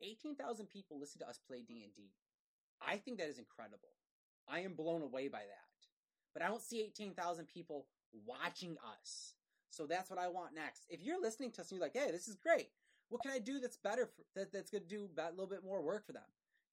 Eighteen 0.01 0.37
thousand 0.37 0.69
people 0.69 1.01
listen 1.01 1.21
to 1.21 1.29
us 1.29 1.41
play 1.45 1.65
D 1.67 1.83
and 1.83 1.95
D. 1.95 2.13
I 2.81 2.97
think 2.99 3.19
that 3.19 3.29
is 3.29 3.39
incredible. 3.39 3.97
I 4.49 4.61
am 4.61 4.75
blown 4.75 5.03
away 5.03 5.29
by 5.29 5.43
that. 5.43 5.73
But 6.35 6.43
I 6.43 6.49
don't 6.49 6.63
see 6.63 6.83
eighteen 6.83 7.15
thousand 7.15 7.49
people 7.49 7.87
watching 8.27 8.77
us. 9.01 9.35
So 9.71 9.87
that's 9.87 10.11
what 10.11 10.19
I 10.19 10.29
want 10.29 10.55
next. 10.55 10.85
If 10.89 11.03
you're 11.03 11.21
listening 11.21 11.51
to 11.53 11.63
us 11.63 11.71
and 11.71 11.79
you're 11.79 11.87
like, 11.87 11.97
"Hey, 11.97 12.11
this 12.11 12.29
is 12.29 12.37
great. 12.37 12.71
What 13.09 13.23
can 13.23 13.33
I 13.33 13.39
do 13.39 13.59
that's 13.59 13.77
better 13.77 14.07
for, 14.07 14.23
that, 14.35 14.53
that's 14.53 14.71
going 14.71 14.83
to 14.83 14.89
do 14.89 15.09
a 15.19 15.31
little 15.31 15.47
bit 15.47 15.65
more 15.65 15.83
work 15.83 16.07
for 16.07 16.13
them 16.13 16.23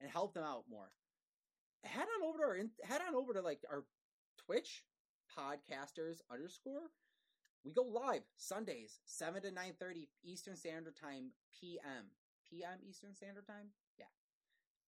and 0.00 0.10
help 0.10 0.34
them 0.34 0.44
out 0.44 0.64
more?" 0.70 0.90
Head 1.84 2.06
on 2.16 2.28
over 2.28 2.38
to 2.38 2.44
our 2.44 2.56
head 2.84 3.00
on 3.06 3.14
over 3.14 3.32
to 3.32 3.40
like 3.40 3.64
our 3.70 3.84
Twitch 4.46 4.84
podcasters 5.36 6.20
underscore 6.30 6.90
we 7.64 7.72
go 7.72 7.82
live 7.82 8.22
Sundays, 8.36 9.00
7 9.04 9.42
to 9.42 9.50
9.30 9.50 10.08
Eastern 10.24 10.56
Standard 10.56 10.96
Time, 10.96 11.30
PM. 11.60 12.08
PM 12.48 12.78
Eastern 12.88 13.14
Standard 13.14 13.46
Time? 13.46 13.68
Yeah. 13.98 14.06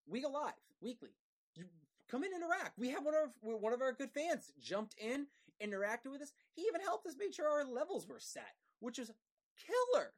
We 0.06 0.22
go 0.22 0.28
live 0.28 0.52
weekly. 0.80 1.10
You 1.54 1.64
come 2.08 2.24
in, 2.24 2.32
interact. 2.34 2.78
We 2.78 2.88
have 2.88 3.04
one 3.04 3.14
of 3.14 3.30
our, 3.44 3.56
one 3.58 3.72
of 3.72 3.82
our 3.82 3.92
good 3.92 4.10
fans 4.10 4.52
jumped 4.58 4.94
in, 4.98 5.26
interacted 5.62 6.10
with 6.10 6.22
us. 6.22 6.32
He 6.54 6.62
even 6.62 6.80
helped 6.80 7.06
us 7.06 7.16
make 7.18 7.34
sure 7.34 7.48
our 7.48 7.64
levels 7.64 8.06
were 8.06 8.20
set, 8.20 8.54
which 8.80 8.98
was 8.98 9.12
killer. 9.66 10.12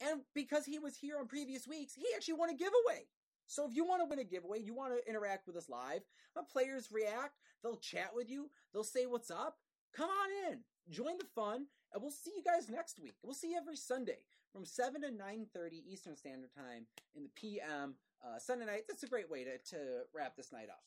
And 0.00 0.22
because 0.34 0.64
he 0.64 0.78
was 0.78 0.96
here 0.96 1.18
on 1.18 1.26
previous 1.26 1.66
weeks, 1.66 1.94
he 1.94 2.06
actually 2.14 2.34
won 2.34 2.50
a 2.50 2.54
giveaway. 2.54 3.06
So 3.46 3.66
if 3.68 3.74
you 3.74 3.84
want 3.84 4.02
to 4.02 4.08
win 4.08 4.18
a 4.18 4.24
giveaway, 4.24 4.60
you 4.60 4.74
want 4.74 4.94
to 4.94 5.08
interact 5.08 5.46
with 5.46 5.56
us 5.56 5.68
live, 5.68 6.02
uh, 6.36 6.42
players 6.42 6.88
react, 6.90 7.38
they'll 7.62 7.76
chat 7.76 8.10
with 8.14 8.30
you, 8.30 8.50
they'll 8.72 8.84
say 8.84 9.06
what's 9.06 9.30
up. 9.30 9.58
Come 9.94 10.08
on 10.08 10.52
in, 10.52 10.60
join 10.90 11.18
the 11.18 11.26
fun, 11.34 11.66
and 11.92 12.02
we'll 12.02 12.10
see 12.10 12.32
you 12.34 12.42
guys 12.42 12.70
next 12.70 12.98
week. 12.98 13.14
We'll 13.22 13.34
see 13.34 13.50
you 13.50 13.58
every 13.58 13.76
Sunday 13.76 14.20
from 14.52 14.64
7 14.64 15.02
to 15.02 15.08
9.30 15.08 15.82
Eastern 15.86 16.16
Standard 16.16 16.50
Time 16.54 16.86
in 17.14 17.24
the 17.24 17.30
PM. 17.34 17.94
Uh, 18.24 18.38
Sunday 18.38 18.66
night, 18.66 18.84
that's 18.88 19.02
a 19.02 19.08
great 19.08 19.30
way 19.30 19.44
to, 19.44 19.58
to 19.70 19.76
wrap 20.14 20.36
this 20.36 20.52
night 20.52 20.68
up. 20.70 20.82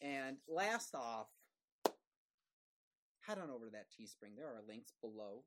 And 0.00 0.36
last 0.48 0.94
off, 0.94 1.28
head 3.22 3.38
on 3.38 3.50
over 3.50 3.66
to 3.66 3.72
that 3.72 3.86
Teespring. 3.90 4.36
There 4.36 4.46
are 4.46 4.60
links 4.66 4.92
below. 5.00 5.44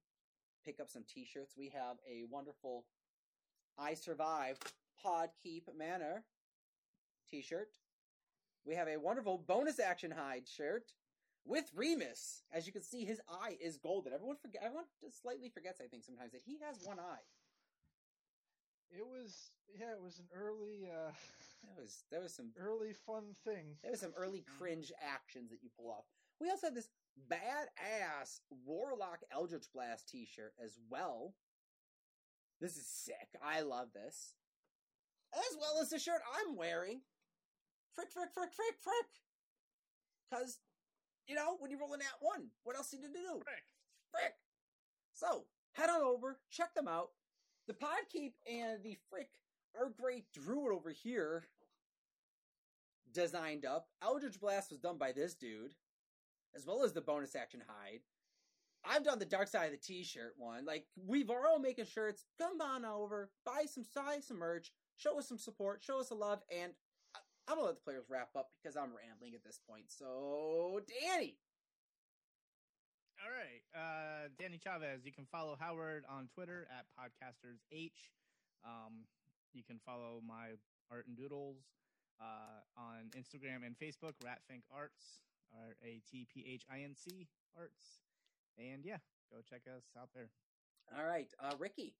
Pick 0.63 0.79
up 0.79 0.89
some 0.89 1.03
t-shirts. 1.07 1.55
We 1.57 1.69
have 1.69 1.97
a 2.09 2.23
wonderful 2.29 2.85
I 3.77 3.93
Survived 3.93 4.71
Podkeep 5.05 5.63
Manor 5.77 6.23
t-shirt. 7.29 7.69
We 8.65 8.75
have 8.75 8.87
a 8.87 8.97
wonderful 8.97 9.37
bonus 9.37 9.79
action 9.79 10.11
hide 10.11 10.47
shirt 10.47 10.93
with 11.45 11.69
Remus. 11.75 12.43
As 12.51 12.65
you 12.65 12.73
can 12.73 12.81
see, 12.81 13.05
his 13.05 13.21
eye 13.29 13.57
is 13.61 13.77
golden. 13.77 14.13
Everyone 14.13 14.37
forget. 14.41 14.61
Everyone 14.63 14.85
just 15.01 15.21
slightly 15.21 15.49
forgets, 15.49 15.79
I 15.83 15.87
think, 15.87 16.03
sometimes 16.03 16.31
that 16.31 16.41
he 16.45 16.57
has 16.65 16.79
one 16.83 16.99
eye. 16.99 17.25
It 18.89 19.05
was 19.05 19.51
yeah, 19.77 19.91
it 19.91 20.01
was 20.01 20.19
an 20.19 20.25
early 20.33 20.87
uh 20.89 21.11
That 21.63 21.81
was 21.81 22.03
there 22.11 22.21
was 22.21 22.33
some 22.33 22.51
early 22.57 22.93
fun 22.93 23.35
thing. 23.43 23.75
there 23.81 23.91
was 23.91 23.99
some 23.99 24.13
early 24.15 24.43
cringe 24.57 24.91
actions 25.01 25.49
that 25.49 25.63
you 25.63 25.69
pull 25.77 25.89
off. 25.89 26.05
We 26.39 26.49
also 26.49 26.67
have 26.67 26.75
this 26.75 26.89
badass 27.31 28.39
Warlock 28.65 29.19
Eldritch 29.31 29.67
Blast 29.73 30.07
T-shirt 30.07 30.53
as 30.63 30.77
well. 30.89 31.33
This 32.61 32.77
is 32.77 32.87
sick. 32.87 33.29
I 33.43 33.61
love 33.61 33.89
this, 33.93 34.33
as 35.33 35.57
well 35.59 35.81
as 35.81 35.89
the 35.89 35.99
shirt 35.99 36.21
I'm 36.39 36.55
wearing. 36.55 37.01
Frick, 37.93 38.11
frick, 38.11 38.29
frick, 38.33 38.53
frick, 38.53 38.75
frick. 38.81 39.07
Because 40.29 40.59
you 41.27 41.35
know 41.35 41.57
when 41.59 41.71
you're 41.71 41.79
rolling 41.79 41.99
that 41.99 42.19
one, 42.21 42.47
what 42.63 42.75
else 42.75 42.91
do 42.91 42.97
you 42.97 43.03
need 43.03 43.13
to 43.13 43.19
do? 43.19 43.41
Frick. 43.43 43.63
frick. 44.11 44.33
So 45.13 45.45
head 45.73 45.89
on 45.89 46.01
over, 46.01 46.39
check 46.49 46.73
them 46.73 46.87
out. 46.87 47.09
The 47.67 47.73
Podkeep 47.73 48.33
and 48.47 48.83
the 48.83 48.97
Frick 49.09 49.29
our 49.79 49.89
great 49.89 50.31
druid 50.31 50.71
over 50.71 50.91
here 50.91 51.45
designed 53.13 53.65
up. 53.65 53.87
Eldritch 54.01 54.39
Blast 54.39 54.71
was 54.71 54.79
done 54.79 54.97
by 54.97 55.11
this 55.11 55.33
dude, 55.33 55.73
as 56.55 56.65
well 56.65 56.83
as 56.83 56.93
the 56.93 57.01
bonus 57.01 57.35
action 57.35 57.61
hide. 57.67 57.99
I've 58.87 59.03
done 59.03 59.19
the 59.19 59.25
Dark 59.25 59.47
Side 59.47 59.65
of 59.65 59.71
the 59.71 59.77
T-shirt 59.77 60.33
one. 60.37 60.65
Like 60.65 60.85
we've 60.95 61.29
all 61.29 61.59
making 61.59 61.85
shirts. 61.85 62.25
Come 62.39 62.61
on 62.61 62.85
over, 62.85 63.31
buy 63.45 63.65
some, 63.65 63.85
buy 63.95 64.19
some 64.21 64.37
merch, 64.37 64.71
show 64.97 65.17
us 65.17 65.27
some 65.27 65.39
support, 65.39 65.83
show 65.83 65.99
us 65.99 66.11
a 66.11 66.15
love, 66.15 66.41
and 66.55 66.73
I'm 67.47 67.55
gonna 67.55 67.67
let 67.67 67.75
the 67.75 67.81
players 67.81 68.05
wrap 68.09 68.29
up 68.35 68.49
because 68.61 68.75
I'm 68.75 68.91
rambling 68.95 69.33
at 69.35 69.43
this 69.43 69.59
point. 69.67 69.85
So, 69.91 70.81
Danny, 70.87 71.37
All 73.23 73.31
right. 73.31 73.61
Uh, 73.73 74.29
Danny 74.39 74.59
Chavez. 74.61 75.05
You 75.05 75.11
can 75.11 75.25
follow 75.31 75.55
Howard 75.59 76.05
on 76.09 76.27
Twitter 76.33 76.67
at 76.71 76.85
podcastersh. 76.97 77.91
Um, 78.65 79.05
you 79.53 79.63
can 79.63 79.79
follow 79.85 80.21
my 80.27 80.57
art 80.91 81.07
and 81.07 81.15
doodles 81.17 81.57
uh, 82.21 82.61
on 82.77 83.09
Instagram 83.17 83.65
and 83.65 83.75
Facebook, 83.77 84.13
Ratfink 84.23 84.63
Arts, 84.75 85.21
R 85.53 85.75
A 85.83 86.01
T 86.09 86.27
P 86.33 86.45
H 86.53 86.63
I 86.71 86.81
N 86.81 86.95
C 86.95 87.27
Arts. 87.57 87.99
And 88.57 88.83
yeah, 88.85 88.97
go 89.31 89.37
check 89.49 89.61
us 89.67 89.83
out 89.99 90.09
there. 90.15 90.29
all 90.97 91.05
right, 91.05 91.27
uh, 91.43 91.55
Ricky, 91.59 91.93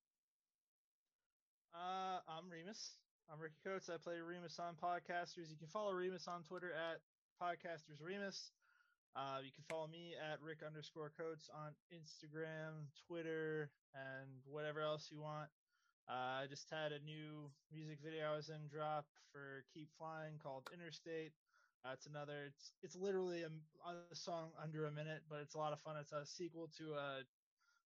Uh, 1.73 2.19
I'm 2.27 2.49
Remus. 2.49 2.95
I'm 3.31 3.39
Ricky 3.39 3.59
Coates. 3.65 3.89
I 3.89 3.97
play 3.97 4.21
Remus 4.21 4.59
on 4.59 4.75
Podcasters. 4.79 5.49
You 5.49 5.57
can 5.57 5.67
follow 5.67 5.91
Remus 5.91 6.27
on 6.27 6.43
Twitter 6.43 6.71
at 6.71 7.01
Podcasters 7.41 7.99
Remus. 7.99 8.51
Uh, 9.15 9.39
you 9.43 9.51
can 9.51 9.63
follow 9.69 9.87
me 9.87 10.13
at 10.15 10.39
Rick 10.41 10.59
underscore 10.65 11.11
Coates 11.17 11.49
on 11.51 11.71
Instagram, 11.91 12.87
Twitter, 13.07 13.71
and 13.95 14.29
whatever 14.45 14.81
else 14.81 15.07
you 15.11 15.19
want. 15.19 15.49
Uh, 16.07 16.43
I 16.43 16.47
just 16.49 16.69
had 16.69 16.91
a 16.91 16.99
new 17.03 17.49
music 17.73 17.97
video 18.03 18.31
I 18.31 18.35
was 18.35 18.49
in 18.49 18.67
drop 18.69 19.05
for 19.31 19.63
Keep 19.73 19.89
Flying 19.97 20.37
called 20.37 20.67
Interstate. 20.71 21.31
Uh, 21.85 21.93
it's 21.93 22.07
another. 22.07 22.49
It's 22.49 22.71
it's 22.81 22.95
literally 22.95 23.43
a, 23.43 23.51
a 24.11 24.15
song 24.15 24.49
under 24.57 24.87
a 24.87 24.91
minute, 24.91 25.21
but 25.29 25.37
it's 25.41 25.53
a 25.53 25.59
lot 25.59 25.71
of 25.71 25.79
fun. 25.79 25.97
It's 26.01 26.11
a 26.11 26.25
sequel 26.25 26.67
to 26.81 26.97
a 26.97 27.21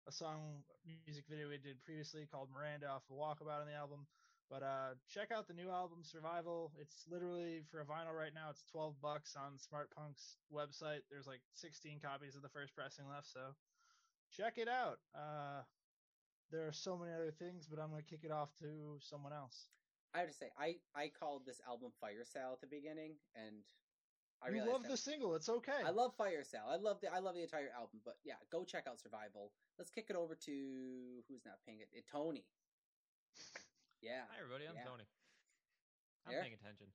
a 0.08 0.12
song 0.12 0.64
music 1.06 1.26
video 1.30 1.50
we 1.50 1.58
did 1.58 1.84
previously 1.84 2.26
called 2.32 2.48
Miranda 2.48 2.88
off 2.88 3.04
the 3.12 3.14
Walkabout 3.14 3.60
on 3.60 3.68
the 3.68 3.76
album. 3.76 4.08
But 4.50 4.64
uh, 4.64 4.98
check 5.12 5.30
out 5.36 5.48
the 5.48 5.54
new 5.54 5.70
album 5.70 6.00
Survival. 6.02 6.72
It's 6.80 7.06
literally 7.12 7.62
for 7.70 7.82
a 7.82 7.86
vinyl 7.86 8.18
right 8.18 8.34
now. 8.34 8.50
It's 8.50 8.64
12 8.72 8.96
bucks 9.04 9.36
on 9.36 9.60
Smart 9.60 9.92
Punk's 9.94 10.38
website. 10.50 11.06
There's 11.12 11.28
like 11.28 11.42
16 11.54 12.00
copies 12.02 12.36
of 12.36 12.42
the 12.42 12.50
first 12.50 12.74
pressing 12.74 13.06
left, 13.06 13.28
so 13.28 13.54
check 14.32 14.58
it 14.58 14.68
out. 14.68 14.98
Uh, 15.14 15.62
there 16.52 16.66
are 16.66 16.74
so 16.74 16.98
many 16.98 17.12
other 17.14 17.30
things, 17.30 17.68
but 17.70 17.78
I'm 17.78 17.92
gonna 17.92 18.02
kick 18.02 18.24
it 18.24 18.32
off 18.32 18.50
to 18.64 18.98
someone 18.98 19.34
else. 19.34 19.68
I 20.16 20.20
have 20.26 20.30
to 20.30 20.34
say, 20.34 20.50
I 20.58 20.78
I 20.96 21.12
called 21.14 21.46
this 21.46 21.62
album 21.68 21.92
Fire 22.02 22.26
Sale 22.26 22.58
at 22.58 22.62
the 22.62 22.68
beginning, 22.74 23.22
and 23.36 23.62
I 24.42 24.50
you 24.56 24.64
love 24.64 24.84
that- 24.84 24.92
the 24.92 24.98
single. 24.98 25.36
It's 25.36 25.50
okay. 25.50 25.84
I 25.86 25.90
love 25.92 26.16
Fire 26.16 26.44
Sale. 26.44 26.68
I 26.68 26.78
love 26.78 27.02
the 27.02 27.12
I 27.12 27.20
love 27.20 27.36
the 27.36 27.44
entire 27.44 27.70
album, 27.76 28.00
but 28.06 28.16
yeah, 28.24 28.40
go 28.50 28.64
check 28.64 28.88
out 28.88 29.00
Survival. 29.00 29.52
Let's 29.78 29.92
kick 29.92 30.08
it 30.10 30.16
over 30.16 30.36
to 30.36 31.24
who's 31.28 31.44
not 31.46 31.60
paying 31.66 31.80
it. 31.82 31.90
it 31.92 32.06
Tony. 32.12 32.46
Yeah. 34.00 34.24
Hi, 34.32 34.40
everybody. 34.40 34.64
I'm 34.64 34.80
Yeah. 34.80 34.88
Tony. 34.88 35.04
I'm 36.24 36.32
There. 36.32 36.40
paying 36.40 36.56
attention. 36.56 36.88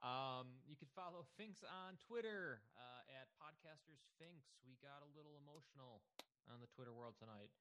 Um, 0.00 0.56
you 0.64 0.72
can 0.76 0.88
follow 0.96 1.28
Finks 1.36 1.60
on 1.64 2.00
Twitter 2.00 2.64
uh, 2.80 3.04
at 3.12 3.28
Podcasters 3.36 4.00
Finks. 4.16 4.56
We 4.64 4.76
got 4.80 5.04
a 5.04 5.08
little 5.12 5.36
emotional 5.36 6.00
on 6.48 6.60
the 6.64 6.66
Twitter 6.72 6.96
world 6.96 7.12
tonight. 7.20 7.52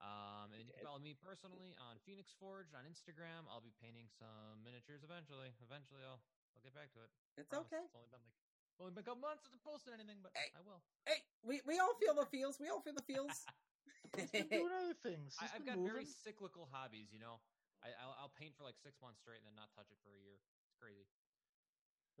Um, 0.00 0.52
and 0.56 0.64
you 0.64 0.72
can 0.72 0.80
follow 0.80 0.98
me 1.04 1.12
personally 1.12 1.76
on 1.76 2.00
Phoenix 2.08 2.32
Forge 2.32 2.72
on 2.72 2.88
Instagram. 2.88 3.44
I'll 3.52 3.60
be 3.60 3.76
painting 3.76 4.08
some 4.08 4.64
miniatures 4.64 5.04
eventually. 5.04 5.52
Eventually, 5.60 6.00
I'll 6.00 6.24
I'll 6.56 6.64
get 6.64 6.72
back 6.72 6.88
to 6.96 7.04
it. 7.04 7.10
It's 7.36 7.52
okay. 7.52 7.84
It's 7.84 7.92
only 7.92 8.08
been 8.08 8.24
like 8.24 8.32
only 8.78 8.92
been 8.94 9.02
a 9.02 9.08
couple 9.08 9.24
months 9.24 9.44
since 9.48 9.56
I 9.56 9.60
posted 9.64 9.92
anything, 9.96 10.22
but 10.22 10.30
Hey. 10.36 10.52
I 10.54 10.62
will. 10.62 10.80
Hey, 11.08 11.20
we, 11.42 11.60
we 11.66 11.80
all 11.80 11.96
feel 11.98 12.14
the 12.14 12.28
feels. 12.28 12.60
We 12.60 12.68
all 12.68 12.80
feel 12.80 12.94
the 12.94 13.04
feels. 13.04 13.32
He's 14.16 14.30
been 14.30 14.48
doing 14.48 14.72
other 14.72 14.96
things. 15.02 15.36
I, 15.38 15.46
He's 15.46 15.52
I've 15.56 15.64
been 15.66 15.82
got 15.84 15.92
very 15.92 16.06
cyclical 16.06 16.68
hobbies, 16.70 17.10
you 17.12 17.20
know. 17.20 17.40
I, 17.82 17.92
I'll, 18.00 18.14
I'll 18.26 18.34
paint 18.36 18.54
for 18.56 18.64
like 18.64 18.76
six 18.76 19.00
months 19.00 19.20
straight 19.24 19.40
and 19.40 19.48
then 19.48 19.56
not 19.56 19.72
touch 19.72 19.88
it 19.88 19.98
for 20.04 20.12
a 20.12 20.20
year. 20.20 20.36
It's 20.68 20.76
crazy. 20.76 21.08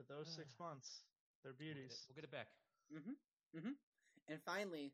But 0.00 0.08
those 0.08 0.28
six 0.32 0.56
months, 0.56 1.04
they're 1.44 1.52
beauties. 1.52 2.08
We'll 2.08 2.16
get 2.16 2.24
it- 2.24 2.32
beauties. 2.32 2.48
We'll 2.88 3.04
get 3.04 3.14
it 3.14 3.14
back. 3.14 3.76
and 4.28 4.40
finally, 4.44 4.92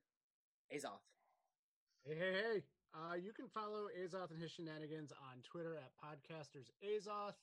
Azoth. 0.74 1.04
Hey, 2.02 2.18
hey, 2.18 2.32
hey. 2.34 2.58
Uh, 2.94 3.14
you 3.14 3.32
can 3.32 3.46
follow 3.52 3.92
Azoth 3.92 4.30
and 4.30 4.40
his 4.40 4.50
shenanigans 4.50 5.12
on 5.12 5.42
Twitter 5.44 5.76
at 5.76 5.92
Podcasters 6.00 6.70
Azoth. 6.82 7.36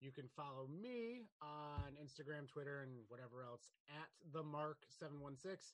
You 0.00 0.12
can 0.12 0.28
follow 0.36 0.68
me 0.68 1.26
on 1.40 1.96
Instagram, 2.02 2.48
Twitter, 2.48 2.82
and 2.82 2.92
whatever 3.08 3.42
else 3.42 3.72
at 3.88 4.08
the 4.32 4.42
Mark716. 4.42 5.72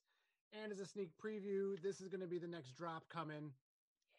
And 0.63 0.71
as 0.71 0.81
a 0.81 0.87
sneak 0.87 1.11
preview, 1.23 1.81
this 1.83 2.01
is 2.01 2.09
going 2.09 2.21
to 2.21 2.27
be 2.27 2.39
the 2.39 2.47
next 2.47 2.77
drop 2.77 3.09
coming 3.09 3.51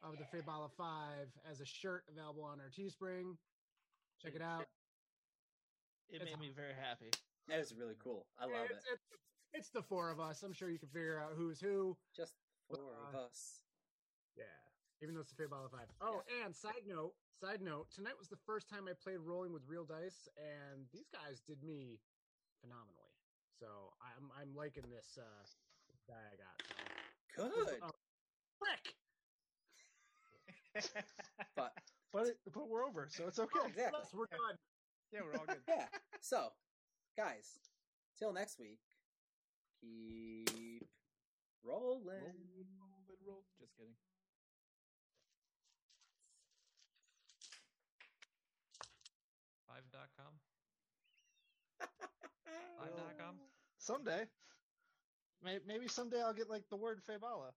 of 0.04 0.16
the 0.18 0.26
Fabala 0.26 0.70
5 0.78 1.28
as 1.50 1.62
a 1.62 1.66
shirt 1.66 2.04
available 2.12 2.44
on 2.44 2.60
our 2.60 2.70
Teespring. 2.70 3.38
Check 4.22 4.36
it 4.36 4.42
out. 4.42 4.66
It 6.10 6.22
It's 6.22 6.26
made 6.26 6.40
me 6.40 6.52
very 6.54 6.74
happy. 6.74 7.12
That 7.48 7.60
is 7.60 7.74
really 7.74 7.96
cool. 8.04 8.26
I 8.40 8.46
love 8.46 8.68
it's, 8.70 8.84
it. 8.86 9.00
It's, 9.12 9.22
it's 9.54 9.70
the 9.70 9.82
four 9.82 10.10
of 10.12 10.20
us. 10.20 10.44
I'm 10.44 10.54
sure 10.54 10.70
you 10.70 10.80
can 10.80 10.90
figure 10.90 11.20
out 11.20 11.32
who's 11.36 11.60
who. 11.62 11.96
Just 12.16 12.34
four 12.70 12.80
of 13.08 13.16
Uh, 13.16 13.26
us. 13.26 13.62
Yeah. 14.36 14.44
Even 15.02 15.16
though 15.16 15.22
it's 15.22 15.34
the 15.34 15.44
Fabala 15.44 15.70
5. 15.72 15.80
Oh, 16.02 16.22
and 16.44 16.56
side 16.56 16.88
note, 16.88 17.14
side 17.42 17.62
note, 17.62 17.88
tonight 17.92 18.14
was 18.18 18.30
the 18.30 18.40
first 18.46 18.70
time 18.70 18.88
I 18.88 18.94
played 18.94 19.20
rolling 19.20 19.52
with 19.52 19.64
real 19.68 19.84
dice, 19.84 20.28
and 20.38 20.86
these 20.94 21.10
guys 21.12 21.42
did 21.46 21.62
me 21.64 22.00
phenomenally. 22.62 23.12
So 23.60 23.94
I'm 24.00 24.32
I'm 24.40 24.56
liking 24.56 24.84
this 24.90 25.18
uh 25.18 25.44
this 25.92 26.02
die 26.08 26.16
I 26.16 26.36
got. 26.40 26.56
So. 27.36 27.50
Good. 27.50 27.80
Oh, 27.82 27.92
frick! 28.60 28.96
But 31.56 31.74
But 32.12 32.28
it, 32.28 32.38
but 32.54 32.70
we're 32.70 32.86
over, 32.86 33.08
so 33.10 33.28
it's 33.28 33.40
okay. 33.40 33.60
exactly. 33.68 34.00
Plus, 34.00 34.14
we're 34.14 34.26
done. 34.28 34.58
yeah, 35.12 35.22
we're 35.24 35.38
all 35.38 35.46
good. 35.46 35.62
Yeah. 35.68 35.86
So, 36.22 36.54
guys, 37.18 37.60
till 38.18 38.34
next 38.34 38.60
week, 38.60 38.80
keep 39.82 40.86
rolling. 41.64 42.02
Roll, 42.06 42.90
roll, 43.08 43.18
roll. 43.26 43.44
Just 43.60 43.76
kidding. 43.78 43.94
Someday, 53.84 54.30
maybe 55.42 55.90
someday 55.90 56.22
I'll 56.22 56.34
get 56.34 56.50
like 56.50 56.70
the 56.70 56.78
word 56.78 57.02
Fabala. 57.04 57.52